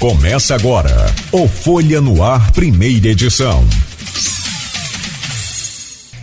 Começa 0.00 0.54
agora 0.54 0.90
o 1.30 1.46
Folha 1.46 2.00
no 2.00 2.24
Ar, 2.24 2.50
primeira 2.52 3.08
edição. 3.08 3.62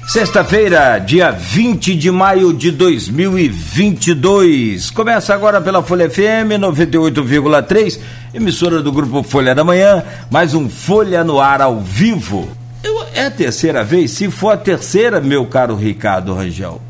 Sexta-feira, 0.07 0.97
dia 0.97 1.29
20 1.29 1.95
de 1.95 2.09
maio 2.09 2.51
de 2.51 2.71
2022. 2.71 4.89
Começa 4.89 5.31
agora 5.31 5.61
pela 5.61 5.83
Folha 5.83 6.09
FM 6.09 6.57
98,3, 6.59 7.99
emissora 8.33 8.81
do 8.81 8.91
grupo 8.91 9.21
Folha 9.21 9.53
da 9.53 9.63
Manhã, 9.63 10.03
mais 10.31 10.55
um 10.55 10.67
Folha 10.67 11.23
no 11.23 11.39
Ar 11.39 11.61
ao 11.61 11.79
vivo. 11.79 12.49
Eu, 12.83 13.05
é 13.13 13.25
a 13.25 13.31
terceira 13.31 13.83
vez? 13.83 14.09
Se 14.09 14.31
for 14.31 14.53
a 14.53 14.57
terceira, 14.57 15.21
meu 15.21 15.45
caro 15.45 15.75
Ricardo 15.75 16.33
Rangel, 16.33 16.81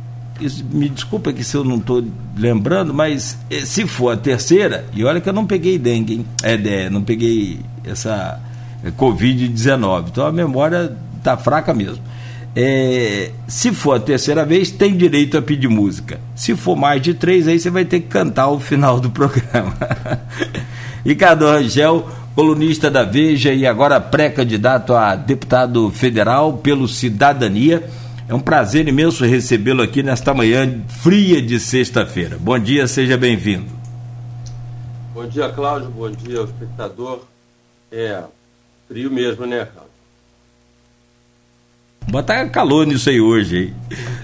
me 0.71 0.89
desculpa 0.89 1.33
que 1.33 1.43
se 1.43 1.55
eu 1.55 1.63
não 1.63 1.77
estou 1.77 2.04
lembrando, 2.37 2.93
mas 2.93 3.37
eh, 3.49 3.65
se 3.65 3.87
for 3.87 4.11
a 4.11 4.17
terceira, 4.17 4.86
e 4.93 5.04
olha 5.04 5.19
que 5.19 5.27
eu 5.27 5.33
não 5.33 5.46
peguei 5.46 5.77
dengue, 5.77 6.15
hein? 6.15 6.25
É, 6.43 6.89
não 6.89 7.04
peguei 7.04 7.60
essa 7.83 8.39
eh, 8.83 8.91
Covid-19, 8.91 10.05
então 10.10 10.25
a 10.25 10.32
memória 10.32 10.96
tá 11.23 11.36
fraca 11.37 11.73
mesmo. 11.73 12.04
É, 12.55 13.32
se 13.47 13.71
for 13.71 13.97
a 13.97 14.00
terceira 14.00 14.43
vez, 14.43 14.71
tem 14.71 14.97
direito 14.97 15.37
a 15.37 15.41
pedir 15.41 15.68
música. 15.68 16.19
Se 16.36 16.55
for 16.55 16.75
mais 16.75 17.01
de 17.01 17.13
três, 17.13 17.47
aí 17.47 17.60
você 17.60 17.69
vai 17.69 17.85
ter 17.85 17.99
que 17.99 18.07
cantar 18.07 18.47
o 18.49 18.60
final 18.60 18.99
do 18.99 19.10
programa. 19.11 19.75
Ricardo 21.05 21.46
Rangel, 21.46 22.10
colunista 22.33 22.89
da 22.89 23.04
Veja 23.04 23.54
e 23.54 23.65
agora 23.65 23.99
pré-candidato 23.99 24.93
a 24.93 25.15
deputado 25.15 25.89
federal 25.91 26.54
pelo 26.54 26.88
Cidadania 26.88 27.83
é 28.29 28.33
um 28.33 28.39
prazer 28.39 28.87
imenso 28.87 29.23
recebê-lo 29.23 29.81
aqui 29.81 30.04
nesta 30.04 30.33
manhã 30.33 30.81
fria 31.01 31.41
de 31.41 31.59
sexta-feira. 31.59 32.38
Bom 32.38 32.59
dia, 32.59 32.88
seja 32.88 33.17
bem-vindo. 33.17 33.72
Bom 35.13 35.25
dia, 35.27 35.49
Cláudio. 35.49 35.89
Bom 35.89 36.11
dia 36.11 36.39
ao 36.39 36.45
espectador. 36.45 37.25
É 37.89 38.21
frio 38.87 39.09
mesmo, 39.09 39.45
né, 39.45 39.65
Cláudio? 39.65 39.87
Botar 42.09 42.49
calor 42.49 42.85
nisso 42.85 43.09
aí 43.09 43.19
hoje, 43.19 43.57
hein? 43.57 43.73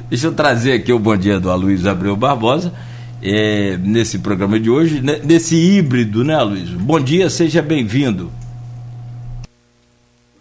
Deixa 0.09 0.27
eu 0.27 0.33
trazer 0.33 0.73
aqui 0.73 0.91
o 0.91 0.99
bom 0.99 1.15
dia 1.15 1.39
do 1.39 1.49
Aloysio 1.49 1.89
Abreu 1.89 2.15
Barbosa. 2.15 2.73
É, 3.21 3.77
nesse 3.77 4.19
programa 4.19 4.59
de 4.59 4.69
hoje, 4.69 5.01
né, 5.01 5.21
nesse 5.23 5.55
híbrido, 5.55 6.25
né, 6.25 6.35
Aloysio? 6.35 6.77
Bom 6.77 6.99
dia, 6.99 7.29
seja 7.29 7.61
bem-vindo. 7.61 8.25
Bom 8.25 8.31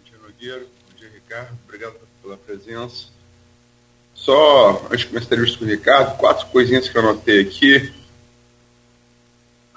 dia, 0.04 0.18
Nogueiro. 0.20 0.66
Bom 0.66 0.98
dia, 0.98 1.08
Ricardo. 1.14 1.56
Obrigado 1.64 1.94
pela 2.22 2.36
presença. 2.36 3.11
Só, 4.22 4.86
antes 4.88 5.00
de 5.00 5.06
começar 5.06 5.34
a 5.34 5.58
com 5.58 5.64
o 5.64 5.68
Ricardo, 5.68 6.16
quatro 6.16 6.46
coisinhas 6.46 6.88
que 6.88 6.96
eu 6.96 7.02
anotei 7.02 7.40
aqui. 7.40 7.92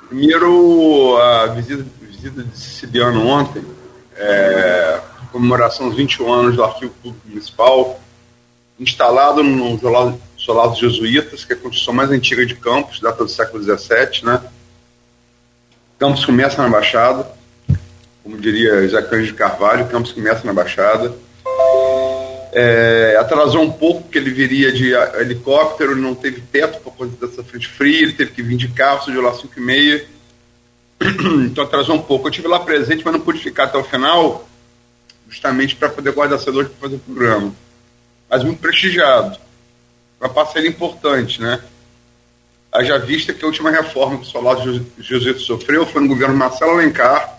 Primeiro, 0.08 1.18
a 1.18 1.48
visita, 1.48 1.84
visita 2.00 2.44
de 2.44 2.56
Siciliano 2.56 3.26
ontem, 3.26 3.66
é, 4.16 5.02
comemoração 5.32 5.88
dos 5.88 5.98
21 5.98 6.32
anos 6.32 6.56
do 6.56 6.64
Arquivo 6.64 6.94
Público 7.02 7.28
Municipal, 7.28 8.00
instalado 8.80 9.42
no 9.42 9.80
Solar 10.38 10.70
dos 10.70 10.78
Jesuítas, 10.78 11.44
que 11.44 11.54
é 11.54 11.56
a 11.56 11.60
construção 11.60 11.96
mais 11.96 12.12
antiga 12.12 12.46
de 12.46 12.54
Campos, 12.54 13.00
data 13.00 13.24
do 13.24 13.30
século 13.30 13.64
XVII, 13.64 14.26
né? 14.26 14.44
Campos 15.98 16.24
começa 16.24 16.62
na 16.62 16.70
Baixada, 16.70 17.28
como 18.22 18.38
diria 18.38 18.88
José 18.88 19.02
de 19.24 19.34
Carvalho, 19.34 19.88
Campos 19.88 20.12
começa 20.12 20.46
na 20.46 20.54
Baixada 20.54 21.25
é, 22.58 23.18
atrasou 23.20 23.62
um 23.62 23.72
pouco, 23.72 24.04
porque 24.04 24.18
ele 24.18 24.32
viria 24.32 24.72
de 24.72 24.94
helicóptero, 24.94 25.92
ele 25.92 26.00
não 26.00 26.16
teve 26.16 26.40
teto 26.40 26.80
para 26.80 26.92
fazer 26.94 27.18
dessa 27.18 27.44
frente 27.44 27.68
fria, 27.68 28.02
ele 28.02 28.14
teve 28.14 28.32
que 28.32 28.42
vir 28.42 28.56
de 28.56 28.70
carro, 28.70 29.04
sujou 29.04 29.22
lá 29.22 29.34
5 29.34 29.52
e 29.58 29.62
meia. 29.62 30.06
Então 31.46 31.66
atrasou 31.66 31.96
um 31.96 32.02
pouco. 32.02 32.28
Eu 32.28 32.30
estive 32.30 32.48
lá 32.48 32.62
presente, 32.62 33.04
mas 33.04 33.14
não 33.14 33.20
pude 33.20 33.40
ficar 33.40 33.66
até 33.66 33.78
o 33.78 33.84
final, 33.84 34.48
justamente 35.30 35.76
para 35.76 35.90
poder 35.90 36.14
guardar 36.14 36.40
celular 36.40 36.66
para 36.66 36.76
fazer 36.80 36.96
o 36.96 37.00
programa. 37.00 37.54
Mas 38.30 38.44
muito 38.44 38.62
prestigiado. 38.62 39.38
Uma 40.20 40.30
parceria 40.30 40.70
importante, 40.70 41.42
né? 41.42 41.62
Haja 42.72 42.98
vista 42.98 43.34
que 43.34 43.44
a 43.44 43.48
última 43.48 43.70
reforma 43.70 44.18
que 44.18 44.24
o 44.24 44.30
Solado 44.30 44.86
Jesuíta 44.98 45.40
sofreu 45.40 45.86
foi 45.86 46.02
no 46.02 46.08
governo 46.08 46.36
Marcelo 46.36 46.72
Alencar, 46.72 47.38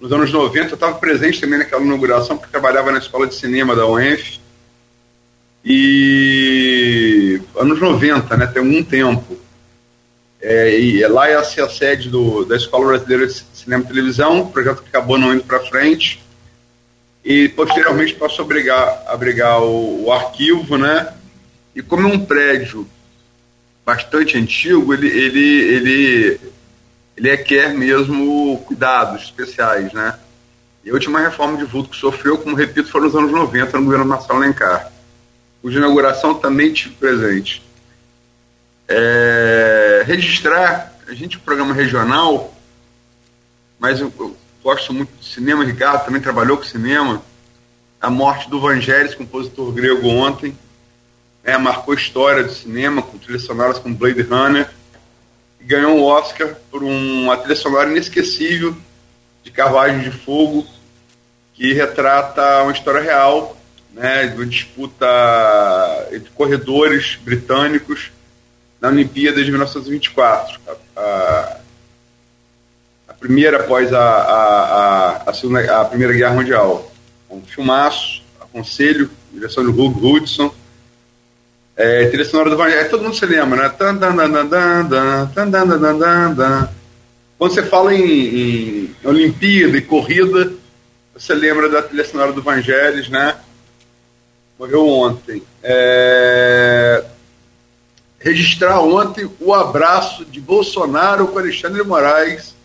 nos 0.00 0.12
anos 0.12 0.32
90, 0.32 0.70
eu 0.70 0.74
estava 0.74 0.96
presente 0.98 1.40
também 1.40 1.58
naquela 1.58 1.82
inauguração, 1.82 2.36
porque 2.36 2.50
trabalhava 2.50 2.92
na 2.92 2.98
escola 2.98 3.26
de 3.26 3.34
cinema 3.34 3.74
da 3.74 3.86
UENF. 3.86 4.40
E 5.64 7.40
anos 7.56 7.80
90, 7.80 8.36
né, 8.36 8.46
tem 8.46 8.62
um 8.62 8.82
tempo. 8.82 9.36
É, 10.40 10.78
e 10.78 11.06
lá 11.08 11.28
é 11.28 11.34
a 11.34 11.44
sede 11.44 12.08
do, 12.08 12.44
da 12.44 12.56
Escola 12.56 12.86
Brasileira 12.86 13.26
de 13.26 13.42
Cinema 13.52 13.82
e 13.82 13.88
Televisão, 13.88 14.46
projeto 14.46 14.82
que 14.82 14.88
acabou 14.88 15.18
não 15.18 15.34
indo 15.34 15.42
para 15.42 15.66
frente. 15.66 16.22
E 17.24 17.48
posteriormente 17.48 18.14
passou 18.14 18.44
a 18.44 18.46
abrigar, 18.46 19.02
abrigar 19.08 19.60
o, 19.60 20.04
o 20.04 20.12
arquivo, 20.12 20.78
né? 20.78 21.12
E 21.74 21.82
como 21.82 22.08
é 22.08 22.12
um 22.12 22.24
prédio 22.24 22.88
bastante 23.84 24.38
antigo, 24.38 24.94
ele, 24.94 25.08
ele, 25.08 25.60
ele 25.74 26.40
ele 27.18 27.30
requer 27.30 27.74
mesmo 27.74 28.58
cuidados 28.64 29.24
especiais, 29.24 29.92
né? 29.92 30.16
E 30.84 30.90
a 30.90 30.94
última 30.94 31.18
reforma 31.18 31.58
de 31.58 31.64
vulto 31.64 31.90
que 31.90 31.96
sofreu, 31.96 32.38
como 32.38 32.54
repito, 32.54 32.88
foi 32.88 33.00
nos 33.00 33.14
anos 33.14 33.32
90, 33.32 33.76
no 33.76 33.84
governo 33.84 34.04
Marcelo 34.04 34.38
Alencar, 34.38 34.92
cuja 35.60 35.78
inauguração 35.78 36.34
também 36.34 36.72
tive 36.72 36.94
presente. 36.94 37.60
É, 38.86 40.04
registrar, 40.06 40.96
a 41.08 41.12
gente 41.12 41.36
é 41.36 41.40
um 41.40 41.42
programa 41.42 41.74
regional, 41.74 42.54
mas 43.80 43.98
eu, 43.98 44.12
eu, 44.18 44.36
gosto 44.62 44.94
muito 44.94 45.10
de 45.18 45.26
cinema, 45.26 45.64
Ricardo 45.64 46.04
também 46.04 46.22
trabalhou 46.22 46.56
com 46.56 46.62
cinema, 46.62 47.20
a 48.00 48.08
morte 48.08 48.48
do 48.48 48.60
Vangelis, 48.60 49.16
compositor 49.16 49.72
grego 49.72 50.06
ontem, 50.06 50.56
né, 51.42 51.58
marcou 51.58 51.94
história 51.94 52.44
do 52.44 52.52
cinema, 52.52 53.02
com 53.02 53.18
trilhas 53.18 53.42
sonoras 53.42 53.78
como 53.78 53.96
Blade 53.96 54.22
Runner, 54.22 54.70
ganhou 55.60 55.96
um 55.96 56.04
Oscar 56.04 56.54
por 56.70 56.82
uma 56.82 57.36
trilha 57.36 57.56
sonora 57.56 57.90
inesquecível 57.90 58.76
de 59.42 59.50
Carruagem 59.50 60.00
de 60.00 60.10
Fogo, 60.10 60.66
que 61.54 61.72
retrata 61.72 62.62
uma 62.62 62.72
história 62.72 63.00
real 63.00 63.56
né, 63.92 64.28
de 64.28 64.36
uma 64.36 64.46
disputa 64.46 65.06
entre 66.12 66.30
corredores 66.30 67.18
britânicos 67.22 68.12
na 68.80 68.88
Olimpíada 68.88 69.42
de 69.42 69.50
1924. 69.50 70.60
A, 70.66 71.00
a, 71.00 71.56
a 73.08 73.14
primeira 73.14 73.58
após 73.58 73.92
a, 73.92 74.00
a, 74.00 75.30
a, 75.30 75.34
segunda, 75.34 75.80
a 75.80 75.84
Primeira 75.84 76.12
Guerra 76.12 76.34
Mundial. 76.34 76.90
Um 77.28 77.42
filmaço, 77.42 78.22
aconselho, 78.40 79.10
direção 79.32 79.64
de 79.64 79.70
Hugh 79.70 79.98
Hudson, 80.02 80.54
é, 81.78 82.06
trilha 82.06 82.24
sonora 82.24 82.50
do 82.50 82.56
Evangelho. 82.56 82.90
Todo 82.90 83.04
mundo 83.04 83.14
se 83.14 83.24
lembra, 83.24 83.62
né? 83.62 83.72
Quando 87.38 87.54
você 87.54 87.62
fala 87.62 87.94
em, 87.94 88.02
em 88.02 88.96
Olimpíada 89.04 89.76
e 89.76 89.82
corrida, 89.82 90.52
você 91.14 91.32
lembra 91.34 91.68
da 91.68 91.80
trilha 91.80 92.04
sonora 92.04 92.32
do 92.32 92.40
Evangelhos, 92.40 93.08
né? 93.08 93.36
Morreu 94.58 94.88
ontem. 94.88 95.40
É... 95.62 97.04
Registrar 98.18 98.80
ontem 98.80 99.30
o 99.38 99.54
abraço 99.54 100.24
de 100.24 100.40
Bolsonaro 100.40 101.28
com 101.28 101.38
Alexandre 101.38 101.84
Moraes, 101.84 102.56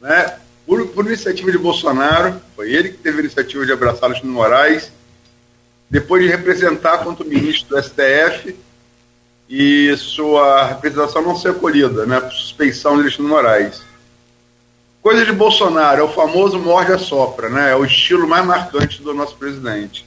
né? 0.00 0.38
Por, 0.66 0.86
por 0.88 1.04
iniciativa 1.04 1.52
de 1.52 1.58
Bolsonaro, 1.58 2.40
foi 2.56 2.72
ele 2.72 2.88
que 2.88 2.96
teve 2.96 3.18
a 3.18 3.20
iniciativa 3.20 3.66
de 3.66 3.72
abraçar 3.72 4.04
Alexandre 4.04 4.30
Moraes 4.30 4.90
depois 5.90 6.22
de 6.22 6.28
representar 6.28 6.98
quanto 6.98 7.24
ministro 7.24 7.76
do 7.76 7.82
STF 7.82 8.56
e 9.48 9.94
sua 9.96 10.66
representação 10.66 11.22
não 11.22 11.36
ser 11.36 11.50
acolhida, 11.50 12.06
né, 12.06 12.20
por 12.20 12.32
suspeição 12.32 12.96
de 12.96 13.02
Alexandre 13.02 13.30
Moraes. 13.30 13.82
Coisa 15.02 15.24
de 15.24 15.32
Bolsonaro, 15.32 16.00
é 16.00 16.04
o 16.04 16.12
famoso 16.12 16.58
morde 16.58 16.92
a 16.92 16.98
sopra, 16.98 17.48
né, 17.48 17.72
é 17.72 17.76
o 17.76 17.84
estilo 17.84 18.26
mais 18.26 18.44
marcante 18.44 19.02
do 19.02 19.12
nosso 19.12 19.36
presidente. 19.36 20.06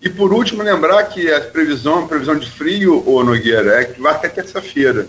E 0.00 0.08
por 0.08 0.32
último, 0.32 0.62
lembrar 0.62 1.04
que 1.04 1.32
a 1.32 1.40
previsão, 1.40 2.04
a 2.04 2.08
previsão 2.08 2.36
de 2.38 2.48
frio, 2.48 3.02
ô 3.08 3.22
Nogueira, 3.24 3.80
é 3.80 3.84
que 3.84 4.00
vai 4.00 4.14
até 4.14 4.28
terça-feira. 4.28 5.08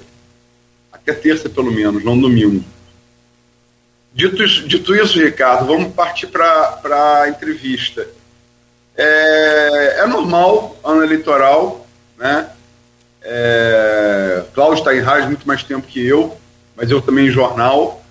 Até 0.92 1.14
terça, 1.14 1.48
pelo 1.48 1.72
menos, 1.72 2.04
não 2.04 2.20
domingo. 2.20 2.64
Dito 4.12 4.44
isso, 4.44 4.68
dito 4.68 4.96
isso 4.96 5.20
Ricardo, 5.20 5.68
vamos 5.68 5.94
partir 5.94 6.28
para 6.28 7.22
a 7.22 7.30
entrevista. 7.30 8.08
É, 9.02 10.02
é 10.02 10.08
normal, 10.08 10.78
ano 10.84 11.02
eleitoral, 11.02 11.88
né? 12.18 12.50
É, 13.22 14.44
Cláudio 14.54 14.80
está 14.80 14.94
em 14.94 15.00
rádio 15.00 15.28
muito 15.28 15.48
mais 15.48 15.64
tempo 15.64 15.88
que 15.88 16.06
eu, 16.06 16.36
mas 16.76 16.92
eu 16.92 17.02
também 17.02 17.28
em 17.28 17.32
jornal. 17.32 18.04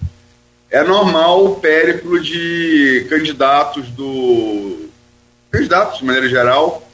É 0.71 0.83
normal 0.83 1.45
o 1.45 1.57
périplo 1.57 2.19
de 2.19 3.07
candidatos 3.11 3.91
do. 3.91 4.89
candidatos, 5.51 5.99
de 5.99 6.07
maneira 6.07 6.27
geral, 6.27 6.89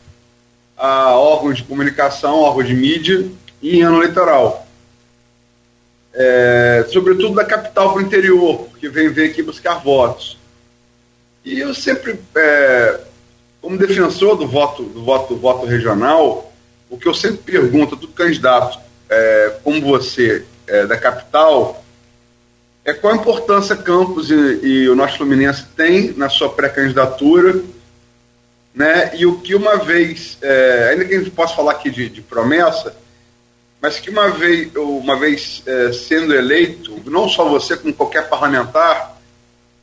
a 0.77 1.17
órgãos 1.17 1.59
de 1.59 1.63
comunicação, 1.63 2.41
órgãos 2.41 2.67
de 2.67 2.75
mídia 2.75 3.29
em 3.63 3.83
ano 3.83 3.99
eleitoral. 3.99 4.67
É, 6.13 6.85
sobretudo 6.93 7.37
da 7.37 7.45
capital 7.45 7.93
para 7.93 8.03
o 8.03 8.05
interior, 8.05 8.69
que 8.81 8.89
vem, 8.89 9.09
vem 9.09 9.31
aqui 9.31 9.41
buscar 9.41 9.75
votos. 9.75 10.37
E 11.45 11.61
eu 11.61 11.73
sempre, 11.73 12.19
é, 12.35 13.01
como 13.65 13.79
defensor 13.79 14.37
do 14.37 14.47
voto, 14.47 14.83
do 14.83 15.03
voto, 15.03 15.33
do 15.33 15.41
voto 15.41 15.65
regional, 15.65 16.53
o 16.91 16.99
que 16.99 17.09
eu 17.09 17.15
sempre 17.15 17.39
pergunto 17.39 17.97
todo 17.97 18.13
candidato 18.13 18.79
é, 19.09 19.57
como 19.65 19.81
você, 19.81 20.45
é, 20.67 20.85
da 20.85 20.99
capital, 20.99 21.83
é 22.85 22.93
qual 22.93 23.15
a 23.15 23.17
importância 23.17 23.75
Campos 23.75 24.31
e, 24.31 24.35
e 24.35 24.89
o 24.91 24.95
nosso 24.95 25.17
Fluminense 25.17 25.65
tem 25.75 26.13
na 26.13 26.29
sua 26.29 26.51
pré-candidatura, 26.51 27.63
né? 28.75 29.13
E 29.17 29.25
o 29.25 29.41
que 29.41 29.55
uma 29.55 29.79
vez, 29.79 30.37
é, 30.43 30.91
ainda 30.93 31.07
que 31.07 31.15
a 31.15 31.19
gente 31.19 31.31
possa 31.31 31.57
falar 31.57 31.73
aqui 31.73 31.89
de, 31.89 32.11
de 32.11 32.21
promessa, 32.21 32.95
mas 33.81 33.99
que 33.99 34.11
uma 34.11 34.29
vez, 34.29 34.77
uma 34.77 35.19
vez 35.19 35.63
é, 35.65 35.91
sendo 35.91 36.35
eleito, 36.35 37.01
não 37.07 37.31
só 37.31 37.49
você, 37.49 37.79
como 37.79 37.95
qualquer 37.95 38.29
parlamentar, 38.29 39.19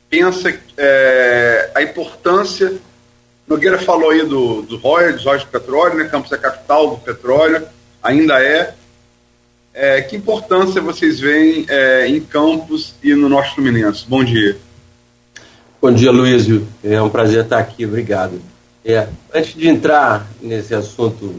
pensa 0.07 0.55
é, 0.77 1.71
a 1.73 1.81
importância. 1.81 2.79
Nogueira 3.51 3.77
falou 3.77 4.11
aí 4.11 4.25
do, 4.25 4.61
do 4.61 4.77
Royal, 4.77 5.11
dos 5.11 5.23
de 5.23 5.45
petróleo, 5.45 5.95
né? 5.95 6.05
Campos 6.05 6.31
é 6.31 6.37
capital 6.37 6.91
do 6.91 6.95
petróleo, 6.95 7.67
ainda 8.01 8.41
é. 8.41 8.73
é 9.73 10.01
que 10.01 10.15
importância 10.15 10.79
vocês 10.79 11.19
veem 11.19 11.65
é, 11.67 12.07
em 12.07 12.21
Campos 12.21 12.95
e 13.03 13.13
no 13.13 13.27
Norte 13.27 13.55
Fluminense? 13.55 14.05
Bom 14.07 14.23
dia. 14.23 14.57
Bom 15.81 15.91
dia, 15.91 16.11
Luísio. 16.11 16.65
É 16.81 17.01
um 17.01 17.09
prazer 17.09 17.43
estar 17.43 17.57
aqui, 17.57 17.85
obrigado. 17.85 18.41
É, 18.85 19.09
antes 19.35 19.53
de 19.53 19.67
entrar 19.67 20.25
nesse 20.41 20.73
assunto 20.73 21.35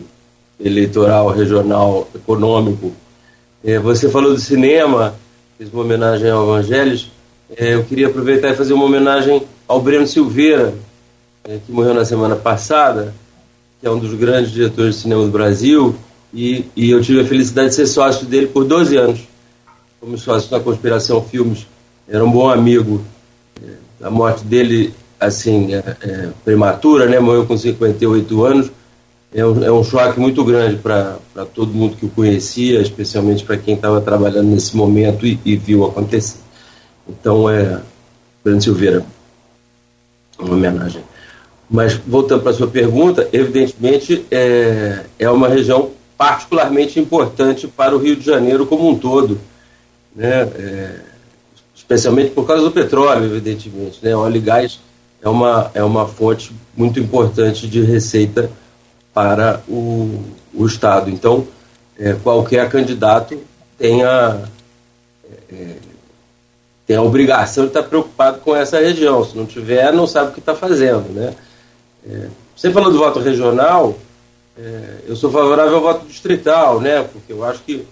eleitoral, 0.60 1.30
regional, 1.30 2.06
econômico, 2.14 2.92
é, 3.64 3.78
você 3.78 4.10
falou 4.10 4.34
do 4.34 4.38
cinema, 4.38 5.14
fez 5.56 5.72
uma 5.72 5.82
homenagem 5.82 6.28
ao 6.28 6.44
Evangelhos. 6.44 7.10
É, 7.56 7.72
eu 7.72 7.84
queria 7.84 8.08
aproveitar 8.08 8.50
e 8.50 8.54
fazer 8.54 8.74
uma 8.74 8.84
homenagem 8.84 9.42
ao 9.66 9.80
Breno 9.80 10.06
Silveira, 10.06 10.74
é, 11.44 11.58
que 11.64 11.72
morreu 11.72 11.94
na 11.94 12.04
semana 12.04 12.36
passada, 12.36 13.14
que 13.80 13.86
é 13.86 13.90
um 13.90 13.98
dos 13.98 14.14
grandes 14.14 14.52
diretores 14.52 14.96
de 14.96 15.02
cinema 15.02 15.24
do 15.24 15.30
Brasil, 15.30 15.94
e, 16.32 16.64
e 16.74 16.90
eu 16.90 17.02
tive 17.02 17.20
a 17.20 17.24
felicidade 17.24 17.70
de 17.70 17.74
ser 17.74 17.86
sócio 17.86 18.26
dele 18.26 18.46
por 18.46 18.64
12 18.64 18.96
anos, 18.96 19.20
como 20.00 20.16
sócio 20.16 20.50
da 20.50 20.60
Conspiração 20.60 21.22
Filmes. 21.22 21.66
Era 22.08 22.24
um 22.24 22.30
bom 22.30 22.48
amigo. 22.48 23.02
É, 23.62 24.06
a 24.06 24.10
morte 24.10 24.44
dele, 24.44 24.94
assim, 25.20 25.74
é, 25.74 25.96
é, 26.00 26.28
prematura, 26.44 27.06
né? 27.06 27.20
morreu 27.20 27.46
com 27.46 27.56
58 27.56 28.44
anos. 28.44 28.70
É 29.34 29.44
um, 29.46 29.64
é 29.64 29.72
um 29.72 29.82
choque 29.82 30.20
muito 30.20 30.44
grande 30.44 30.76
para 30.76 31.18
todo 31.54 31.72
mundo 31.72 31.96
que 31.96 32.04
o 32.04 32.10
conhecia, 32.10 32.80
especialmente 32.80 33.44
para 33.44 33.56
quem 33.56 33.74
estava 33.74 34.00
trabalhando 34.00 34.48
nesse 34.48 34.76
momento 34.76 35.26
e, 35.26 35.40
e 35.44 35.56
viu 35.56 35.84
acontecer. 35.84 36.38
Então 37.08 37.48
é 37.48 37.80
Breno 38.44 38.60
Silveira, 38.60 39.04
uma 40.38 40.54
homenagem. 40.54 41.02
Mas 41.72 41.94
voltando 41.94 42.42
para 42.42 42.50
a 42.50 42.54
sua 42.54 42.66
pergunta, 42.66 43.26
evidentemente 43.32 44.26
é, 44.30 45.06
é 45.18 45.30
uma 45.30 45.48
região 45.48 45.92
particularmente 46.18 47.00
importante 47.00 47.66
para 47.66 47.96
o 47.96 47.98
Rio 47.98 48.14
de 48.14 48.26
Janeiro 48.26 48.66
como 48.66 48.86
um 48.86 48.98
todo, 48.98 49.40
né? 50.14 50.42
É, 50.42 51.00
especialmente 51.74 52.30
por 52.32 52.46
causa 52.46 52.62
do 52.62 52.70
petróleo, 52.70 53.24
evidentemente. 53.24 53.98
Né? 54.02 54.14
Óleo 54.14 54.36
e 54.36 54.40
gás 54.40 54.80
é 55.22 55.28
uma, 55.30 55.70
é 55.72 55.82
uma 55.82 56.06
fonte 56.06 56.52
muito 56.76 57.00
importante 57.00 57.66
de 57.66 57.80
receita 57.80 58.50
para 59.14 59.62
o, 59.66 60.22
o 60.52 60.66
Estado. 60.66 61.08
Então, 61.08 61.48
é, 61.98 62.12
qualquer 62.12 62.68
candidato 62.68 63.40
tem 63.78 64.04
a, 64.04 64.42
é, 65.50 65.76
tem 66.86 66.96
a 66.96 67.02
obrigação 67.02 67.64
de 67.64 67.70
estar 67.70 67.82
preocupado 67.84 68.40
com 68.40 68.54
essa 68.54 68.78
região. 68.78 69.24
Se 69.24 69.34
não 69.34 69.46
tiver, 69.46 69.90
não 69.92 70.06
sabe 70.06 70.30
o 70.30 70.34
que 70.34 70.40
está 70.40 70.54
fazendo. 70.54 71.08
Né? 71.14 71.34
É, 72.06 72.28
você 72.54 72.70
falou 72.70 72.90
do 72.90 72.98
voto 72.98 73.18
regional, 73.20 73.98
é, 74.56 74.96
eu 75.06 75.16
sou 75.16 75.30
favorável 75.30 75.76
ao 75.76 75.82
voto 75.82 76.06
distrital, 76.06 76.80
né? 76.80 77.02
porque 77.02 77.32
eu 77.32 77.44
acho 77.44 77.62
que 77.62 77.84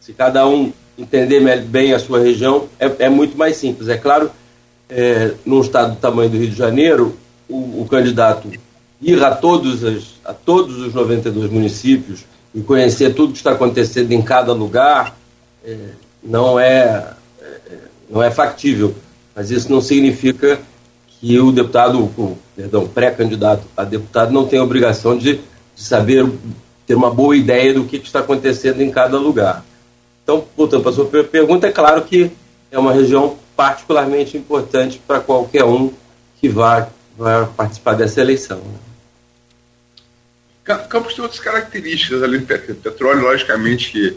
se 0.00 0.12
cada 0.12 0.46
um 0.46 0.72
entender 0.98 1.40
bem 1.62 1.92
a 1.92 1.98
sua 1.98 2.20
região, 2.20 2.68
é, 2.78 2.90
é 3.00 3.08
muito 3.08 3.36
mais 3.36 3.56
simples. 3.56 3.88
É 3.88 3.96
claro, 3.96 4.30
é, 4.88 5.32
num 5.44 5.60
estado 5.60 5.94
do 5.94 6.00
tamanho 6.00 6.30
do 6.30 6.38
Rio 6.38 6.50
de 6.50 6.56
Janeiro, 6.56 7.16
o, 7.48 7.82
o 7.82 7.86
candidato 7.88 8.50
ir 9.00 9.24
a 9.24 9.34
todos, 9.34 9.84
as, 9.84 10.14
a 10.24 10.34
todos 10.34 10.78
os 10.78 10.92
92 10.92 11.50
municípios 11.50 12.24
e 12.54 12.60
conhecer 12.60 13.14
tudo 13.14 13.32
que 13.32 13.38
está 13.38 13.52
acontecendo 13.52 14.12
em 14.12 14.20
cada 14.20 14.52
lugar 14.52 15.16
é, 15.64 15.76
não 16.22 16.58
é 16.58 17.14
não 18.10 18.22
é 18.22 18.30
factível. 18.30 18.94
Mas 19.34 19.50
isso 19.50 19.70
não 19.70 19.80
significa 19.80 20.60
que 21.20 21.38
o 21.38 21.52
deputado, 21.52 21.98
o, 21.98 22.38
perdão, 22.56 22.86
pré-candidato 22.86 23.62
a 23.76 23.84
deputado 23.84 24.32
não 24.32 24.46
tem 24.46 24.58
a 24.58 24.64
obrigação 24.64 25.16
de, 25.16 25.34
de, 25.34 25.42
saber, 25.82 26.26
ter 26.86 26.94
uma 26.94 27.10
boa 27.10 27.36
ideia 27.36 27.74
do 27.74 27.84
que, 27.84 27.96
está 27.96 28.20
acontecendo 28.20 28.80
em 28.80 28.90
cada 28.90 29.18
lugar. 29.18 29.64
Então, 30.22 30.44
voltando 30.56 30.82
para 30.82 30.92
a 30.92 30.94
sua 30.94 31.06
pergunta, 31.06 31.66
é 31.66 31.72
claro 31.72 32.02
que 32.02 32.30
é 32.70 32.78
uma 32.78 32.92
região 32.92 33.36
particularmente 33.56 34.36
importante 34.36 35.00
para 35.06 35.20
qualquer 35.20 35.64
um 35.64 35.92
que 36.40 36.48
vá, 36.48 36.88
vá 37.16 37.46
participar 37.46 37.94
dessa 37.94 38.20
eleição. 38.20 38.58
Né? 38.58 38.78
Campos 40.88 41.14
tem 41.14 41.22
outras 41.22 41.40
características 41.40 42.22
ali, 42.22 42.40
petróleo, 42.40 43.22
logicamente, 43.22 43.90
que 43.90 44.16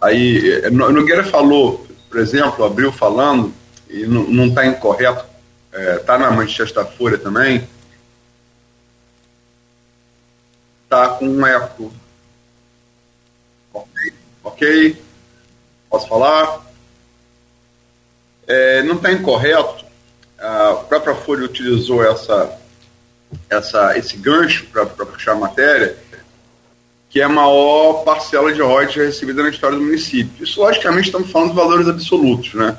aí 0.00 0.62
é, 0.62 0.70
Nogueira 0.70 1.24
falou 1.24 1.84
por 2.12 2.20
exemplo, 2.20 2.62
abriu 2.62 2.92
falando, 2.92 3.54
e 3.88 4.06
não 4.06 4.46
está 4.46 4.66
incorreto, 4.66 5.24
é, 5.72 6.18
na 6.18 6.30
manchete 6.30 6.74
da 6.74 6.84
Folha 6.84 7.16
também, 7.16 7.66
está 10.84 11.08
com 11.08 11.26
um 11.26 11.46
eco. 11.46 11.92
Ok? 13.72 14.12
Ok? 14.44 15.02
Posso 15.88 16.08
falar? 16.08 16.60
É, 18.46 18.82
não 18.82 18.96
está 18.96 19.10
incorreto, 19.12 19.84
a 20.38 20.74
própria 20.88 21.14
Folha 21.14 21.44
utilizou 21.44 22.04
essa, 22.04 22.58
essa, 23.48 23.96
esse 23.96 24.16
gancho 24.16 24.66
para 24.66 24.84
puxar 24.86 25.32
a 25.32 25.36
matéria, 25.36 25.96
que 27.08 27.20
é 27.20 27.24
a 27.24 27.28
maior 27.28 28.02
parcela 28.04 28.52
de 28.52 28.60
royalties 28.60 28.96
recebida 28.96 29.42
na 29.42 29.50
história 29.50 29.78
do 29.78 29.84
município. 29.84 30.42
Isso, 30.42 30.60
logicamente, 30.60 31.06
estamos 31.06 31.30
falando 31.30 31.50
de 31.50 31.56
valores 31.56 31.88
absolutos, 31.88 32.52
né? 32.54 32.76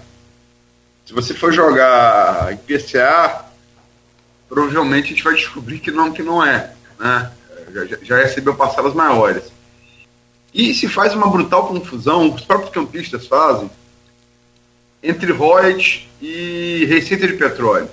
Se 1.06 1.14
você 1.14 1.34
for 1.34 1.52
jogar 1.52 2.54
IPCA, 2.54 3.46
provavelmente 4.48 5.06
a 5.06 5.10
gente 5.10 5.24
vai 5.24 5.36
descobrir 5.36 5.80
que 5.80 5.92
não, 5.92 6.12
que 6.12 6.24
não 6.24 6.44
é, 6.44 6.74
né? 7.00 7.32
Já, 7.74 7.98
já 8.02 8.18
recebeu 8.18 8.56
parcelas 8.56 8.94
maiores. 8.94 9.52
E 10.54 10.74
se 10.74 10.88
faz 10.88 11.14
uma 11.14 11.30
brutal 11.30 11.68
confusão, 11.68 12.34
os 12.34 12.42
próprios 12.42 12.72
campistas 12.72 13.26
fazem, 13.26 13.70
entre 15.02 15.32
royalties 15.32 16.08
e 16.22 16.86
receita 16.86 17.28
de 17.28 17.34
petróleo. 17.34 17.90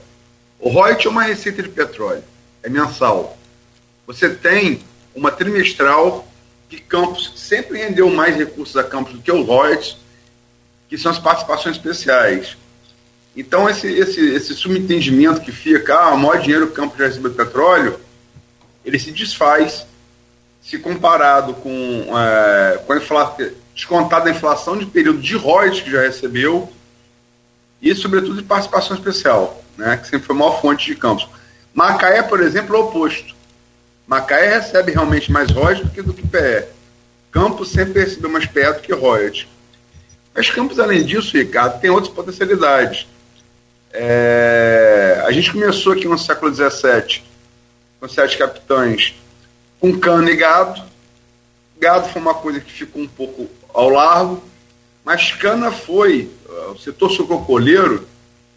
O 0.58 0.68
royalties 0.68 1.06
é 1.06 1.08
uma 1.08 1.22
receita 1.22 1.62
de 1.62 1.70
petróleo, 1.70 2.22
é 2.62 2.68
mensal. 2.68 3.38
Você 4.06 4.28
tem 4.28 4.82
uma 5.14 5.32
trimestral 5.32 6.28
que 6.68 6.78
Campos 6.80 7.32
sempre 7.36 7.78
rendeu 7.78 8.08
mais 8.10 8.36
recursos 8.36 8.76
a 8.76 8.84
Campos 8.84 9.14
do 9.14 9.22
que 9.22 9.32
o 9.32 9.44
Reuters, 9.44 9.96
que 10.88 10.98
são 10.98 11.10
as 11.10 11.18
participações 11.18 11.76
especiais. 11.76 12.56
Então, 13.36 13.68
esse, 13.68 13.86
esse, 13.86 14.20
esse 14.34 14.54
subentendimento 14.54 15.40
que 15.40 15.52
fica, 15.52 15.94
ah, 15.94 16.14
o 16.14 16.18
maior 16.18 16.40
dinheiro 16.40 16.66
que 16.66 16.72
o 16.72 16.76
Campos 16.76 16.98
já 16.98 17.06
recebeu 17.06 17.32
petróleo, 17.32 17.98
ele 18.84 18.98
se 18.98 19.12
desfaz 19.12 19.86
se 20.62 20.78
comparado 20.78 21.54
com, 21.54 22.18
é, 22.18 22.78
com 22.86 22.92
a 22.92 22.96
inflação, 22.96 23.50
descontado 23.74 24.28
a 24.28 24.30
inflação 24.30 24.76
de 24.76 24.84
período 24.86 25.20
de 25.20 25.36
royalties 25.36 25.82
que 25.82 25.90
já 25.90 26.02
recebeu 26.02 26.70
e, 27.80 27.94
sobretudo, 27.94 28.36
de 28.36 28.42
participação 28.42 28.96
especial, 28.96 29.64
né, 29.76 29.96
que 29.96 30.08
sempre 30.08 30.26
foi 30.26 30.36
a 30.36 30.38
maior 30.38 30.60
fonte 30.60 30.86
de 30.86 30.96
Campos. 30.96 31.28
Macaé, 31.72 32.22
por 32.22 32.40
exemplo, 32.40 32.76
é 32.76 32.78
o 32.78 32.82
oposto. 32.84 33.34
Macaé 34.06 34.58
recebe 34.58 34.92
realmente 34.92 35.30
mais 35.30 35.50
royalties 35.50 35.86
do 35.86 35.90
que 35.90 36.02
do 36.02 36.12
que 36.12 36.26
PE. 36.26 36.66
Campos 37.30 37.70
sempre 37.70 38.00
recebeu 38.00 38.28
mais 38.28 38.44
PE 38.44 38.72
do 38.72 38.80
que 38.80 38.92
royalties. 38.92 39.46
Mas 40.34 40.50
Campos, 40.50 40.78
além 40.78 41.04
disso, 41.04 41.36
Ricardo, 41.36 41.80
tem 41.80 41.90
outras 41.90 42.12
potencialidades. 42.12 43.06
É... 43.92 45.22
A 45.26 45.32
gente 45.32 45.52
começou 45.52 45.92
aqui 45.92 46.06
no 46.06 46.18
século 46.18 46.54
XVII, 46.54 47.22
com 47.98 48.08
sete 48.08 48.38
capitães, 48.38 49.14
com 49.78 49.98
cana 49.98 50.30
e 50.30 50.36
gado. 50.36 50.82
Gado 51.78 52.08
foi 52.08 52.20
uma 52.20 52.34
coisa 52.34 52.60
que 52.60 52.72
ficou 52.72 53.02
um 53.02 53.08
pouco 53.08 53.48
ao 53.72 53.88
largo, 53.88 54.42
mas 55.04 55.32
cana 55.32 55.70
foi, 55.70 56.30
o 56.72 56.78
setor 56.78 57.10
sucrocolheiro, 57.10 58.06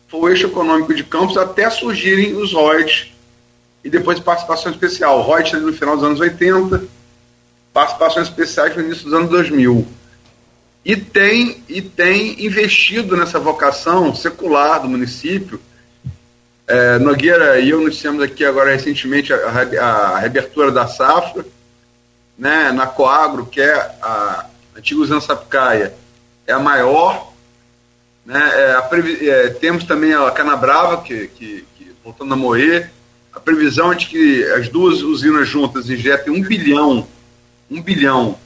foi 0.08 0.20
o 0.20 0.30
eixo 0.30 0.48
econômico 0.48 0.94
de 0.94 1.04
Campos 1.04 1.38
até 1.38 1.70
surgirem 1.70 2.36
os 2.36 2.54
royalties 2.54 3.12
e 3.84 3.90
depois 3.90 4.20
participação 4.20 4.72
especial. 4.72 5.26
Reuters 5.26 5.64
no 5.64 5.74
final 5.74 5.96
dos 5.96 6.06
anos 6.06 6.20
80, 6.20 6.86
participações 7.74 8.28
especiais 8.28 8.76
no 8.76 8.84
início 8.84 9.06
dos 9.06 9.14
anos 9.14 9.30
2000. 9.30 9.88
E 10.86 10.98
tem, 10.98 11.64
e 11.70 11.82
tem 11.82 12.46
investido 12.46 13.16
nessa 13.16 13.40
vocação 13.40 14.14
secular 14.14 14.82
do 14.82 14.90
município. 14.90 15.60
É, 16.68 16.98
Nogueira 17.00 17.60
e 17.60 17.70
eu 17.70 17.82
nos 17.82 18.02
temos 18.02 18.22
aqui 18.22 18.44
agora 18.44 18.72
recentemente 18.72 19.34
a, 19.34 19.38
a, 19.38 19.88
a 20.16 20.20
reabertura 20.20 20.72
da 20.72 20.88
safra, 20.88 21.46
né, 22.38 22.72
na 22.72 22.88
Coagro, 22.88 23.46
que 23.46 23.62
é 23.62 23.74
a 24.02 24.46
antiga 24.76 25.02
usina 25.02 25.22
Sapucaia, 25.22 25.94
é 26.46 26.52
a 26.54 26.60
maior. 26.60 27.32
Né, 28.26 28.42
é, 28.54 29.28
é, 29.28 29.50
temos 29.50 29.84
também 29.86 30.14
a 30.14 30.32
Canabrava, 30.32 31.02
que, 31.02 31.28
que, 31.28 31.66
que, 31.78 31.92
voltando 32.04 32.34
a 32.34 32.38
morrer, 32.38 32.92
a 33.34 33.40
previsão 33.40 33.92
é 33.92 33.96
de 33.96 34.08
que 34.08 34.44
as 34.52 34.68
duas 34.68 35.02
usinas 35.02 35.48
juntas 35.48 35.90
injetem 35.90 36.34
um 36.34 36.42
bilhão, 36.42 37.08
um 37.70 37.82
bilhão 37.82 38.38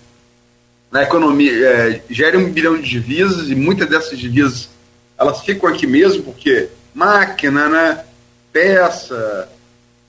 na 0.92 1.04
economia, 1.04 1.52
é, 1.52 2.02
gere 2.10 2.38
um 2.38 2.52
bilhão 2.52 2.78
de 2.78 2.90
divisas 2.90 3.50
e 3.50 3.56
muitas 3.56 3.90
dessas 3.90 4.18
divisas 4.18 4.70
elas 5.18 5.42
ficam 5.42 5.68
aqui 5.70 5.88
mesmo 5.88 6.24
porque 6.24 6.70
máquina, 6.94 7.68
né, 7.68 8.06
peça, 8.54 9.50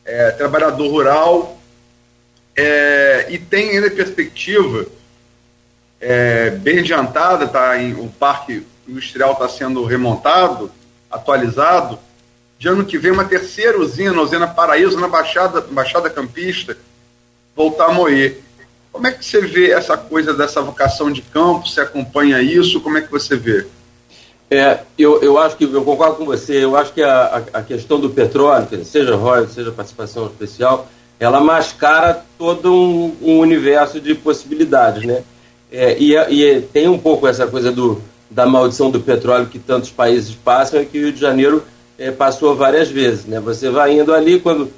é, 0.05 0.31
trabalhador 0.33 0.89
rural 0.89 1.61
é, 2.57 3.27
e 3.31 3.39
tem 3.39 3.71
ainda 3.71 3.91
perspectiva 3.91 4.87
é, 6.01 6.51
bem 6.51 6.79
adiantada, 6.79 7.47
tá, 7.49 7.81
em, 7.81 7.93
o 7.95 8.09
parque 8.09 8.65
industrial 8.87 9.33
está 9.33 9.49
sendo 9.49 9.85
remontado, 9.85 10.71
atualizado, 11.11 11.99
de 12.59 12.69
ano 12.69 12.85
que 12.85 12.99
vem 12.99 13.13
uma 13.13 13.25
terceira 13.25 13.79
usina, 13.79 14.19
a 14.19 14.23
usina 14.23 14.47
Paraíso, 14.47 14.99
na 14.99 15.09
Baixada, 15.09 15.61
Baixada 15.61 16.11
Campista, 16.11 16.77
voltar 17.55 17.87
a 17.87 17.93
moer. 17.93 18.43
Como 18.99 19.07
é 19.07 19.13
que 19.13 19.25
você 19.25 19.41
vê 19.41 19.71
essa 19.71 19.97
coisa 19.97 20.35
dessa 20.35 20.61
vocação 20.61 21.09
de 21.09 21.23
campo? 21.23 21.69
Você 21.69 21.81
acompanha 21.81 22.43
isso? 22.43 22.81
Como 22.81 22.99
é 22.99 23.01
que 23.01 23.09
você 23.09 23.37
vê? 23.37 23.65
É, 24.51 24.81
eu, 24.99 25.23
eu 25.23 25.39
acho 25.39 25.57
que, 25.57 25.63
eu 25.63 25.85
concordo 25.85 26.17
com 26.17 26.25
você, 26.25 26.65
eu 26.65 26.75
acho 26.75 26.93
que 26.93 27.01
a, 27.01 27.45
a, 27.53 27.63
questão 27.63 28.01
do 28.01 28.11
petróleo, 28.11 28.67
seja 28.85 29.15
royalties, 29.15 29.55
seja 29.55 29.71
participação 29.71 30.27
especial, 30.27 30.89
ela 31.21 31.41
mascara 31.41 32.25
todo 32.37 32.75
um, 32.75 33.17
um 33.23 33.39
universo 33.39 34.01
de 34.01 34.17
possibilidades, 34.17 35.05
né? 35.05 35.23
É, 35.71 35.97
e, 35.97 36.17
e, 36.17 36.61
tem 36.61 36.89
um 36.89 36.99
pouco 36.99 37.29
essa 37.29 37.47
coisa 37.47 37.71
do, 37.71 38.03
da 38.29 38.47
maldição 38.47 38.91
do 38.91 38.99
petróleo 38.99 39.47
que 39.47 39.61
tantos 39.61 39.91
países 39.91 40.35
passam 40.35 40.83
e 40.83 40.87
que 40.87 40.99
o 40.99 41.03
Rio 41.03 41.13
de 41.13 41.21
Janeiro 41.21 41.63
é, 41.97 42.11
passou 42.11 42.57
várias 42.57 42.89
vezes, 42.89 43.27
né? 43.27 43.39
Você 43.39 43.71
vai 43.71 43.97
indo 43.97 44.13
ali 44.13 44.41
quando 44.41 44.69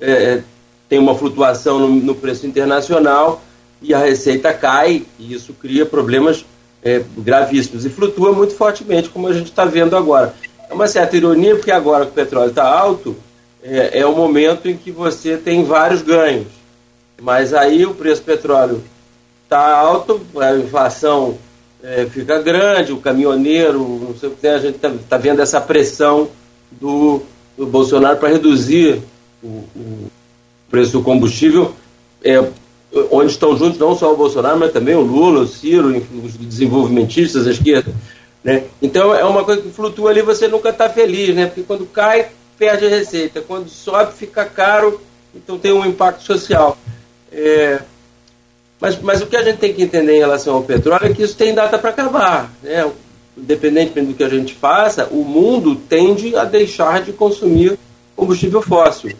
é, 0.00 0.10
é 0.10 0.42
tem 0.88 0.98
uma 0.98 1.14
flutuação 1.14 1.78
no, 1.78 1.88
no 1.90 2.14
preço 2.16 2.44
internacional, 2.44 3.44
e 3.80 3.94
a 3.94 3.98
receita 3.98 4.52
cai, 4.52 5.04
e 5.18 5.32
isso 5.32 5.52
cria 5.52 5.86
problemas 5.86 6.44
é, 6.82 7.02
gravíssimos. 7.16 7.84
E 7.84 7.90
flutua 7.90 8.32
muito 8.32 8.54
fortemente, 8.54 9.08
como 9.08 9.28
a 9.28 9.32
gente 9.32 9.50
está 9.50 9.64
vendo 9.64 9.96
agora. 9.96 10.34
É 10.68 10.74
uma 10.74 10.86
certa 10.86 11.16
ironia, 11.16 11.56
porque 11.56 11.70
agora 11.70 12.04
que 12.04 12.10
o 12.10 12.14
petróleo 12.14 12.50
está 12.50 12.64
alto, 12.64 13.16
é, 13.62 14.00
é 14.00 14.06
o 14.06 14.14
momento 14.14 14.68
em 14.68 14.76
que 14.76 14.90
você 14.90 15.36
tem 15.36 15.64
vários 15.64 16.02
ganhos. 16.02 16.46
Mas 17.20 17.52
aí 17.52 17.84
o 17.84 17.94
preço 17.94 18.22
do 18.22 18.26
petróleo 18.26 18.82
está 19.44 19.76
alto, 19.76 20.20
a 20.38 20.54
inflação 20.56 21.38
é, 21.82 22.06
fica 22.06 22.40
grande, 22.40 22.92
o 22.92 22.98
caminhoneiro, 22.98 23.80
não 23.80 24.16
sei 24.16 24.28
o 24.28 24.32
que, 24.32 24.46
a 24.46 24.58
gente 24.58 24.76
está 24.76 24.92
tá 25.08 25.16
vendo 25.16 25.40
essa 25.40 25.60
pressão 25.60 26.28
do, 26.70 27.22
do 27.56 27.66
Bolsonaro 27.66 28.18
para 28.18 28.28
reduzir 28.28 29.00
o, 29.42 29.46
o, 29.46 30.10
preço 30.70 30.92
do 30.92 31.02
combustível. 31.02 31.74
É, 32.22 32.44
onde 33.10 33.32
estão 33.32 33.56
juntos 33.56 33.78
não 33.78 33.96
só 33.96 34.12
o 34.12 34.16
Bolsonaro, 34.16 34.58
mas 34.58 34.72
também 34.72 34.94
o 34.94 35.00
Lula, 35.00 35.40
o 35.40 35.46
Ciro, 35.46 35.88
os 36.24 36.36
desenvolvimentistas, 36.36 37.46
a 37.46 37.50
esquerda. 37.50 37.92
Né? 38.42 38.64
Então 38.80 39.14
é 39.14 39.24
uma 39.24 39.44
coisa 39.44 39.62
que 39.62 39.70
flutua 39.70 40.10
ali, 40.10 40.22
você 40.22 40.48
nunca 40.48 40.70
está 40.70 40.88
feliz, 40.88 41.34
né? 41.34 41.46
porque 41.46 41.62
quando 41.62 41.84
cai, 41.86 42.28
perde 42.58 42.86
a 42.86 42.88
receita, 42.88 43.40
quando 43.40 43.68
sobe, 43.68 44.12
fica 44.14 44.44
caro, 44.44 45.00
então 45.34 45.58
tem 45.58 45.72
um 45.72 45.84
impacto 45.84 46.22
social. 46.22 46.76
É... 47.30 47.80
Mas, 48.80 49.00
mas 49.02 49.20
o 49.20 49.26
que 49.26 49.36
a 49.36 49.42
gente 49.42 49.58
tem 49.58 49.74
que 49.74 49.82
entender 49.82 50.14
em 50.14 50.20
relação 50.20 50.54
ao 50.54 50.62
petróleo 50.62 51.06
é 51.06 51.12
que 51.12 51.22
isso 51.22 51.36
tem 51.36 51.52
data 51.52 51.78
para 51.78 51.90
acabar. 51.90 52.50
Né? 52.62 52.88
Independente 53.36 54.00
do 54.00 54.14
que 54.14 54.22
a 54.22 54.28
gente 54.28 54.54
faça, 54.54 55.08
o 55.10 55.24
mundo 55.24 55.74
tende 55.74 56.34
a 56.36 56.44
deixar 56.44 57.02
de 57.02 57.12
consumir 57.12 57.76
combustível 58.14 58.62
fóssil. 58.62 59.12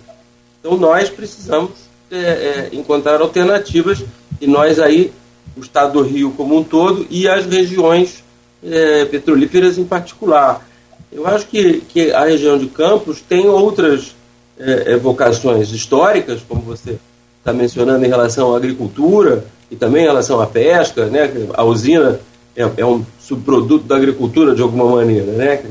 Então 0.61 0.77
nós 0.77 1.11
precisamos 1.11 1.88
é, 2.11 2.17
é, 2.17 2.69
encontrar 2.73 3.21
alternativas 3.21 4.03
e 4.41 4.47
nós 4.47 4.79
aí, 4.79 5.13
o 5.57 5.61
estado 5.61 5.95
do 5.95 6.03
Rio 6.03 6.33
como 6.37 6.57
um 6.57 6.65
todo 6.65 7.07
e 7.11 7.29
as 7.29 7.45
regiões 7.45 8.23
é, 8.65 9.05
petrolíferas 9.05 9.79
em 9.79 9.85
particular. 9.85 10.67
Eu 11.11 11.27
acho 11.27 11.47
que, 11.47 11.81
que 11.81 12.13
a 12.13 12.25
região 12.25 12.59
de 12.59 12.67
Campos 12.67 13.21
tem 13.21 13.49
outras 13.49 14.15
é, 14.59 14.97
vocações 14.97 15.71
históricas, 15.71 16.41
como 16.47 16.63
você 16.63 16.99
está 17.39 17.53
mencionando 17.53 18.05
em 18.05 18.09
relação 18.09 18.55
à 18.55 18.57
agricultura 18.57 19.45
e 19.71 19.77
também 19.77 20.03
em 20.03 20.07
relação 20.07 20.41
à 20.41 20.47
pesca, 20.47 21.07
né? 21.07 21.31
A 21.55 21.65
usina 21.65 22.21
é, 22.57 22.69
é 22.77 22.87
um 22.87 23.05
subproduto 23.21 23.85
da 23.85 23.97
agricultura 23.97 24.55
de 24.55 24.63
alguma 24.63 24.97
maneira, 24.97 25.33
né? 25.33 25.63